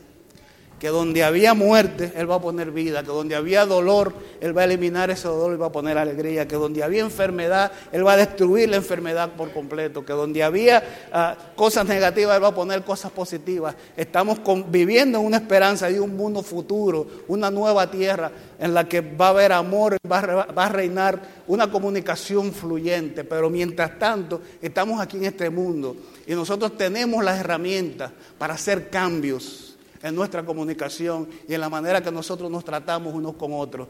que 0.78 0.88
donde 0.88 1.24
había 1.24 1.54
muerte, 1.54 2.12
Él 2.16 2.30
va 2.30 2.36
a 2.36 2.40
poner 2.40 2.70
vida, 2.70 3.02
que 3.02 3.08
donde 3.08 3.34
había 3.34 3.64
dolor, 3.64 4.12
Él 4.40 4.56
va 4.56 4.62
a 4.62 4.64
eliminar 4.64 5.10
ese 5.10 5.28
dolor 5.28 5.54
y 5.54 5.56
va 5.56 5.66
a 5.66 5.72
poner 5.72 5.96
alegría, 5.96 6.48
que 6.48 6.56
donde 6.56 6.82
había 6.82 7.02
enfermedad, 7.02 7.72
Él 7.92 8.06
va 8.06 8.12
a 8.12 8.16
destruir 8.16 8.68
la 8.68 8.76
enfermedad 8.76 9.30
por 9.36 9.52
completo, 9.52 10.04
que 10.04 10.12
donde 10.12 10.42
había 10.42 10.82
ah, 11.12 11.36
cosas 11.56 11.86
negativas, 11.86 12.36
Él 12.36 12.42
va 12.42 12.48
a 12.48 12.54
poner 12.54 12.82
cosas 12.82 13.12
positivas. 13.12 13.74
Estamos 13.96 14.38
viviendo 14.68 15.18
en 15.20 15.24
una 15.24 15.38
esperanza 15.38 15.88
de 15.88 16.00
un 16.00 16.16
mundo 16.16 16.42
futuro, 16.42 17.06
una 17.28 17.50
nueva 17.50 17.90
tierra 17.90 18.30
en 18.58 18.74
la 18.74 18.88
que 18.88 19.00
va 19.00 19.26
a 19.26 19.30
haber 19.30 19.52
amor, 19.52 19.96
va 20.10 20.18
a, 20.18 20.52
va 20.52 20.66
a 20.66 20.68
reinar 20.68 21.20
una 21.46 21.70
comunicación 21.70 22.52
fluyente, 22.52 23.24
pero 23.24 23.48
mientras 23.48 23.98
tanto 23.98 24.40
estamos 24.60 25.00
aquí 25.00 25.18
en 25.18 25.24
este 25.24 25.50
mundo 25.50 25.96
y 26.26 26.34
nosotros 26.34 26.76
tenemos 26.76 27.22
las 27.22 27.40
herramientas 27.40 28.10
para 28.38 28.54
hacer 28.54 28.88
cambios 28.88 29.73
en 30.04 30.14
nuestra 30.14 30.44
comunicación 30.44 31.26
y 31.48 31.54
en 31.54 31.60
la 31.62 31.70
manera 31.70 32.02
que 32.02 32.12
nosotros 32.12 32.50
nos 32.50 32.62
tratamos 32.62 33.14
unos 33.14 33.36
con 33.36 33.54
otros. 33.54 33.88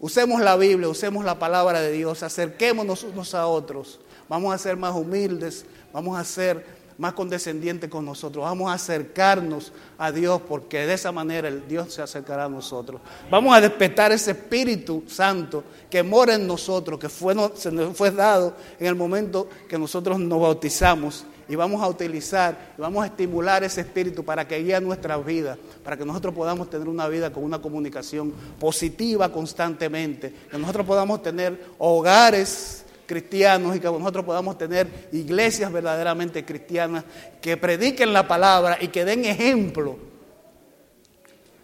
Usemos 0.00 0.40
la 0.40 0.56
Biblia, 0.56 0.88
usemos 0.88 1.26
la 1.26 1.38
palabra 1.38 1.82
de 1.82 1.92
Dios, 1.92 2.22
acerquémonos 2.22 3.04
unos 3.04 3.34
a 3.34 3.46
otros. 3.46 4.00
Vamos 4.30 4.54
a 4.54 4.56
ser 4.56 4.78
más 4.78 4.96
humildes, 4.96 5.66
vamos 5.92 6.18
a 6.18 6.24
ser 6.24 6.64
más 6.96 7.12
condescendientes 7.12 7.90
con 7.90 8.06
nosotros, 8.06 8.44
vamos 8.44 8.70
a 8.70 8.74
acercarnos 8.74 9.74
a 9.98 10.10
Dios 10.10 10.40
porque 10.48 10.86
de 10.86 10.94
esa 10.94 11.12
manera 11.12 11.48
el 11.48 11.68
Dios 11.68 11.92
se 11.92 12.00
acercará 12.00 12.46
a 12.46 12.48
nosotros. 12.48 13.02
Vamos 13.30 13.54
a 13.54 13.60
despertar 13.60 14.12
ese 14.12 14.30
Espíritu 14.30 15.04
Santo 15.06 15.64
que 15.90 16.02
mora 16.02 16.34
en 16.34 16.46
nosotros, 16.46 16.98
que 16.98 17.10
fue, 17.10 17.34
se 17.56 17.70
nos 17.70 17.94
fue 17.94 18.10
dado 18.10 18.56
en 18.78 18.86
el 18.86 18.94
momento 18.94 19.50
que 19.68 19.78
nosotros 19.78 20.18
nos 20.18 20.40
bautizamos 20.40 21.26
y 21.50 21.56
vamos 21.56 21.82
a 21.82 21.88
utilizar, 21.88 22.74
y 22.78 22.80
vamos 22.80 23.02
a 23.02 23.06
estimular 23.06 23.64
ese 23.64 23.80
espíritu 23.80 24.24
para 24.24 24.46
que 24.46 24.62
guíe 24.62 24.80
nuestras 24.80 25.24
vidas, 25.26 25.58
para 25.82 25.96
que 25.96 26.04
nosotros 26.04 26.32
podamos 26.32 26.70
tener 26.70 26.88
una 26.88 27.08
vida 27.08 27.32
con 27.32 27.42
una 27.42 27.60
comunicación 27.60 28.32
positiva 28.60 29.32
constantemente, 29.32 30.32
que 30.48 30.56
nosotros 30.56 30.86
podamos 30.86 31.24
tener 31.24 31.60
hogares 31.78 32.84
cristianos 33.04 33.74
y 33.74 33.80
que 33.80 33.88
nosotros 33.88 34.24
podamos 34.24 34.58
tener 34.58 35.08
iglesias 35.10 35.72
verdaderamente 35.72 36.44
cristianas 36.44 37.02
que 37.42 37.56
prediquen 37.56 38.12
la 38.12 38.28
palabra 38.28 38.78
y 38.80 38.86
que 38.86 39.04
den 39.04 39.24
ejemplo 39.24 39.98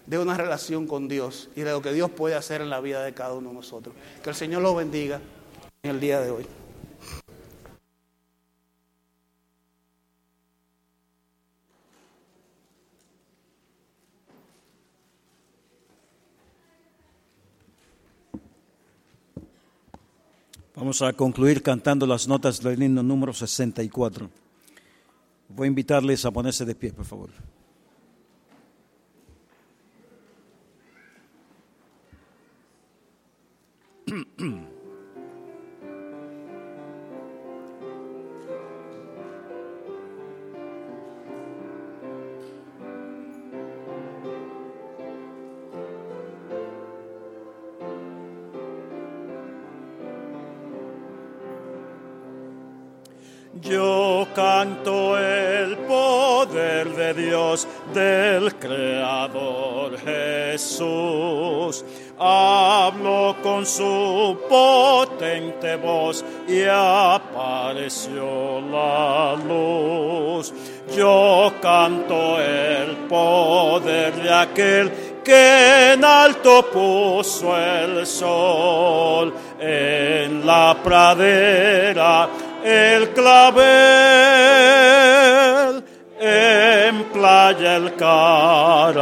de 0.04 0.18
una 0.18 0.36
relación 0.36 0.88
con 0.88 1.06
Dios 1.06 1.48
y 1.54 1.60
de 1.60 1.70
lo 1.70 1.80
que 1.80 1.92
Dios 1.92 2.10
puede 2.10 2.34
hacer 2.34 2.60
en 2.60 2.70
la 2.70 2.80
vida 2.80 3.04
de 3.04 3.14
cada 3.14 3.34
uno 3.34 3.50
de 3.50 3.54
nosotros. 3.54 3.94
Que 4.24 4.30
el 4.30 4.36
Señor 4.36 4.62
los 4.62 4.74
bendiga 4.74 5.20
en 5.84 5.90
el 5.92 6.00
día 6.00 6.20
de 6.20 6.32
hoy. 6.32 6.46
Vamos 20.76 21.00
a 21.00 21.10
concluir 21.14 21.62
cantando 21.62 22.06
las 22.06 22.28
notas 22.28 22.62
del 22.62 22.82
himno 22.82 23.02
número 23.02 23.32
64. 23.32 24.28
Voy 25.48 25.64
a 25.64 25.68
invitarles 25.68 26.26
a 26.26 26.30
ponerse 26.30 26.66
de 26.66 26.74
pie, 26.74 26.92
por 26.92 27.06
favor. 27.06 27.30
Yo 53.62 54.26
canto 54.34 55.16
el 55.18 55.76
poder 55.78 56.88
de 56.90 57.14
Dios, 57.14 57.66
del 57.94 58.54
Creador 58.56 59.96
Jesús. 59.98 61.84
Habló 62.18 63.36
con 63.42 63.64
su 63.64 64.38
potente 64.48 65.76
voz 65.76 66.24
y 66.46 66.64
apareció 66.64 68.60
la 68.60 69.36
luz. 69.36 70.52
Yo 70.94 71.52
canto 71.60 72.40
el 72.40 72.96
poder 73.08 74.14
de 74.16 74.32
aquel 74.34 74.92
que 75.24 75.92
en 75.94 76.04
alto 76.04 76.66
puso 76.70 77.56
el 77.58 78.06
sol 78.06 79.34
en 79.58 80.46
la 80.46 80.76
pradera 80.82 82.28
el 82.66 83.10
clavel 83.10 83.62
en 86.18 87.04
playa 87.12 87.76
el 87.76 87.94
caracol. 87.94 88.96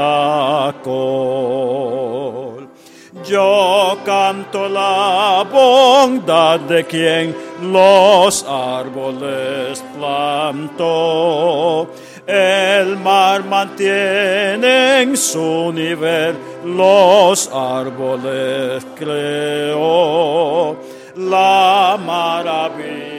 Yo 3.26 3.96
canto 4.04 4.68
la 4.68 5.46
bondad 5.50 6.60
de 6.60 6.84
quien 6.84 7.34
los 7.62 8.44
árboles 8.46 9.82
plantó. 9.96 11.88
El 12.26 12.98
mar 12.98 13.44
mantiene 13.44 15.00
en 15.00 15.16
su 15.16 15.72
nivel, 15.72 16.36
los 16.66 17.48
árboles 17.50 18.86
creó. 18.94 20.76
La 21.16 21.96
maravilla 22.04 23.13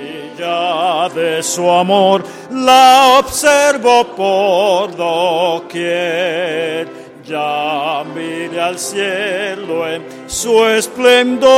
de 0.46 1.42
su 1.42 1.68
amor 1.70 2.24
la 2.52 3.18
observo 3.20 4.06
por 4.16 4.96
doquier. 4.96 6.88
Ya 7.26 8.04
mire 8.14 8.62
al 8.62 8.78
cielo 8.78 9.88
en 9.88 10.06
su 10.28 10.64
esplendor, 10.66 11.50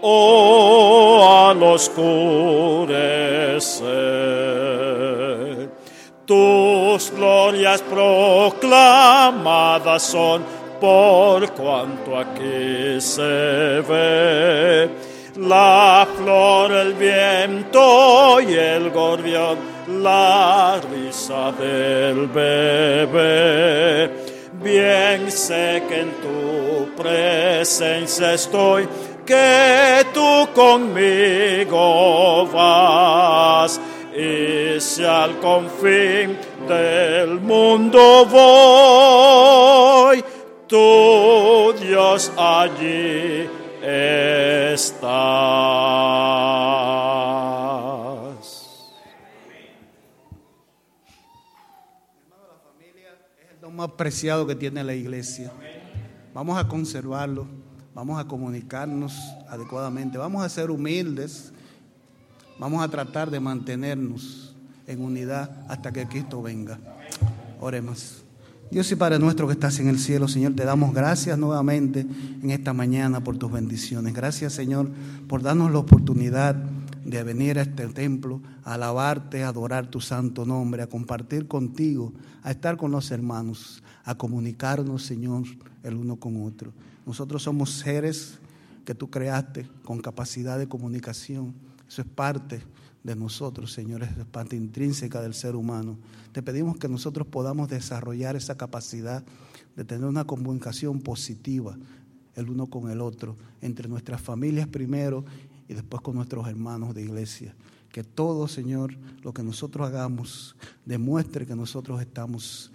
oh 0.00 1.46
al 1.48 1.62
oscurecer. 1.62 2.10
Tus 6.26 7.12
glorias 7.12 7.80
proclamadas 7.82 10.02
son 10.02 10.42
por 10.80 11.48
cuanto 11.52 12.18
aquí 12.18 13.00
se 13.00 13.80
ve. 13.88 15.11
La 15.42 16.06
flor, 16.16 16.70
el 16.70 16.94
viento 16.94 18.40
y 18.40 18.54
el 18.54 18.90
gorrión, 18.90 19.58
la 20.00 20.80
risa 20.88 21.50
del 21.50 22.28
bebé. 22.28 24.08
Bien 24.62 25.32
sé 25.32 25.82
que 25.88 26.02
en 26.02 26.12
tu 26.22 26.94
presencia 26.94 28.34
estoy, 28.34 28.88
que 29.26 30.06
tú 30.14 30.48
conmigo 30.54 32.46
vas. 32.46 33.80
Y 34.16 34.78
si 34.80 35.04
al 35.04 35.40
confín 35.40 36.38
del 36.68 37.40
mundo 37.40 38.26
voy, 38.26 40.22
tu 40.68 41.74
Dios 41.80 42.30
allí 42.36 43.61
estás. 43.82 45.12
lo 53.60 53.70
más 53.70 53.90
preciado 53.92 54.46
que 54.46 54.56
tiene 54.56 54.82
la 54.82 54.94
iglesia. 54.94 55.52
Vamos 56.34 56.58
a 56.58 56.66
conservarlo, 56.66 57.46
vamos 57.94 58.18
a 58.18 58.26
comunicarnos 58.26 59.14
adecuadamente, 59.48 60.18
vamos 60.18 60.44
a 60.44 60.48
ser 60.48 60.70
humildes, 60.70 61.52
vamos 62.58 62.82
a 62.82 62.88
tratar 62.88 63.30
de 63.30 63.38
mantenernos 63.38 64.54
en 64.86 65.02
unidad 65.02 65.64
hasta 65.68 65.92
que 65.92 66.08
Cristo 66.08 66.42
venga. 66.42 66.78
Oremos. 67.60 68.21
Dios 68.72 68.90
y 68.90 68.96
Padre 68.96 69.18
nuestro 69.18 69.46
que 69.46 69.52
estás 69.52 69.80
en 69.80 69.88
el 69.88 69.98
cielo, 69.98 70.28
Señor, 70.28 70.54
te 70.54 70.64
damos 70.64 70.94
gracias 70.94 71.36
nuevamente 71.36 72.06
en 72.42 72.50
esta 72.50 72.72
mañana 72.72 73.22
por 73.22 73.36
tus 73.36 73.52
bendiciones. 73.52 74.14
Gracias, 74.14 74.54
Señor, 74.54 74.90
por 75.28 75.42
darnos 75.42 75.70
la 75.70 75.78
oportunidad 75.78 76.54
de 77.04 77.22
venir 77.22 77.58
a 77.58 77.62
este 77.62 77.86
templo, 77.88 78.40
a 78.64 78.72
alabarte, 78.72 79.42
a 79.42 79.48
adorar 79.48 79.88
tu 79.88 80.00
santo 80.00 80.46
nombre, 80.46 80.80
a 80.80 80.86
compartir 80.86 81.46
contigo, 81.46 82.14
a 82.42 82.50
estar 82.50 82.78
con 82.78 82.92
los 82.92 83.10
hermanos, 83.10 83.82
a 84.04 84.14
comunicarnos, 84.14 85.02
Señor, 85.02 85.44
el 85.82 85.96
uno 85.96 86.16
con 86.16 86.42
otro. 86.42 86.72
Nosotros 87.04 87.42
somos 87.42 87.72
seres 87.72 88.38
que 88.86 88.94
tú 88.94 89.10
creaste 89.10 89.68
con 89.84 90.00
capacidad 90.00 90.58
de 90.58 90.66
comunicación. 90.66 91.52
Eso 91.86 92.00
es 92.00 92.08
parte 92.08 92.62
de 93.04 93.16
nosotros, 93.16 93.72
Señor, 93.72 94.02
es 94.02 94.10
parte 94.26 94.56
intrínseca 94.56 95.20
del 95.20 95.34
ser 95.34 95.56
humano. 95.56 95.98
Te 96.32 96.42
pedimos 96.42 96.76
que 96.76 96.88
nosotros 96.88 97.26
podamos 97.26 97.68
desarrollar 97.68 98.36
esa 98.36 98.56
capacidad 98.56 99.24
de 99.76 99.84
tener 99.84 100.04
una 100.04 100.24
comunicación 100.24 101.00
positiva 101.00 101.76
el 102.34 102.48
uno 102.48 102.66
con 102.66 102.90
el 102.90 103.00
otro, 103.00 103.36
entre 103.60 103.88
nuestras 103.88 104.20
familias 104.20 104.66
primero 104.66 105.24
y 105.68 105.74
después 105.74 106.02
con 106.02 106.14
nuestros 106.14 106.48
hermanos 106.48 106.94
de 106.94 107.02
iglesia. 107.02 107.54
Que 107.90 108.04
todo, 108.04 108.48
Señor, 108.48 108.96
lo 109.22 109.34
que 109.34 109.42
nosotros 109.42 109.86
hagamos, 109.86 110.56
demuestre 110.86 111.46
que 111.46 111.54
nosotros 111.54 112.00
estamos 112.00 112.72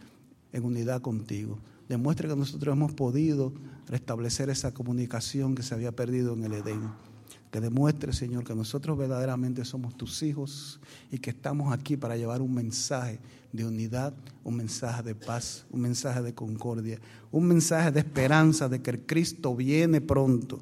en 0.54 0.64
unidad 0.64 1.02
contigo. 1.02 1.58
Demuestre 1.90 2.28
que 2.28 2.36
nosotros 2.36 2.74
hemos 2.74 2.94
podido 2.94 3.54
restablecer 3.88 4.50
esa 4.50 4.74
comunicación 4.74 5.56
que 5.56 5.64
se 5.64 5.74
había 5.74 5.92
perdido 5.92 6.34
en 6.34 6.44
el 6.44 6.54
Edén 6.54 7.07
que 7.52 7.62
demuestre, 7.62 8.14
Señor, 8.14 8.44
que 8.44 8.56
nosotros 8.56 8.98
verdaderamente 8.98 9.64
somos 9.64 9.96
tus 9.96 10.22
hijos 10.24 10.80
y 11.12 11.20
que 11.20 11.30
estamos 11.30 11.74
aquí 11.74 11.96
para 11.96 12.18
llevar 12.18 12.42
un 12.42 12.54
mensaje 12.54 13.20
de 13.54 13.66
unidad, 13.66 14.14
un 14.44 14.56
mensaje 14.56 15.04
de 15.04 15.16
paz, 15.16 15.66
un 15.70 15.82
mensaje 15.82 16.22
de 16.22 16.34
concordia, 16.34 17.00
un 17.32 17.48
mensaje 17.48 17.92
de 17.92 18.00
esperanza 18.00 18.68
de 18.68 18.82
que 18.82 18.92
el 18.92 19.06
Cristo 19.06 19.56
viene 19.56 20.02
pronto. 20.02 20.60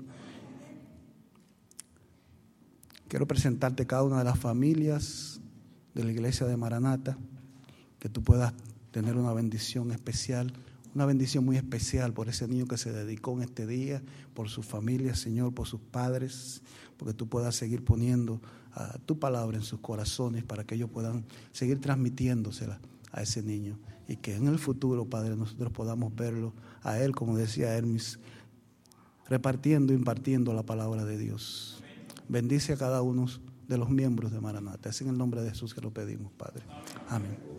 Quiero 3.07 3.27
presentarte 3.27 3.87
cada 3.87 4.03
una 4.03 4.19
de 4.19 4.23
las 4.25 4.37
familias 4.37 5.39
de 5.93 6.03
la 6.03 6.11
iglesia 6.11 6.45
de 6.45 6.57
Maranata, 6.57 7.17
que 7.99 8.09
tú 8.09 8.21
puedas 8.23 8.53
tener 8.91 9.15
una 9.15 9.33
bendición 9.33 9.91
especial, 9.91 10.53
una 10.95 11.05
bendición 11.05 11.43
muy 11.43 11.57
especial 11.57 12.13
por 12.13 12.29
ese 12.29 12.47
niño 12.47 12.65
que 12.65 12.77
se 12.77 12.93
dedicó 12.93 13.33
en 13.33 13.43
este 13.43 13.67
día, 13.67 14.01
por 14.33 14.47
su 14.47 14.63
familia, 14.63 15.13
Señor, 15.13 15.53
por 15.53 15.67
sus 15.67 15.81
padres, 15.81 16.63
porque 16.95 17.13
tú 17.13 17.27
puedas 17.27 17.55
seguir 17.55 17.83
poniendo 17.83 18.35
uh, 18.75 18.97
tu 19.05 19.19
palabra 19.19 19.57
en 19.57 19.63
sus 19.63 19.81
corazones 19.81 20.45
para 20.45 20.63
que 20.63 20.75
ellos 20.75 20.89
puedan 20.89 21.25
seguir 21.51 21.81
transmitiéndosela 21.81 22.79
a 23.11 23.21
ese 23.21 23.43
niño 23.43 23.77
y 24.07 24.15
que 24.15 24.35
en 24.35 24.47
el 24.47 24.57
futuro, 24.57 25.05
Padre, 25.05 25.35
nosotros 25.35 25.71
podamos 25.73 26.15
verlo 26.15 26.53
a 26.81 26.99
él, 26.99 27.13
como 27.13 27.35
decía 27.35 27.75
Hermes, 27.75 28.19
repartiendo, 29.27 29.93
impartiendo 29.93 30.53
la 30.53 30.63
palabra 30.63 31.03
de 31.03 31.17
Dios. 31.17 31.83
Bendice 32.29 32.73
a 32.73 32.77
cada 32.77 33.01
uno 33.01 33.25
de 33.67 33.77
los 33.77 33.89
miembros 33.89 34.31
de 34.31 34.39
Maranata. 34.39 34.89
Es 34.89 35.01
en 35.01 35.09
el 35.09 35.17
nombre 35.17 35.41
de 35.41 35.49
Jesús 35.49 35.73
que 35.73 35.81
lo 35.81 35.91
pedimos, 35.91 36.31
Padre. 36.33 36.63
Amén. 37.09 37.54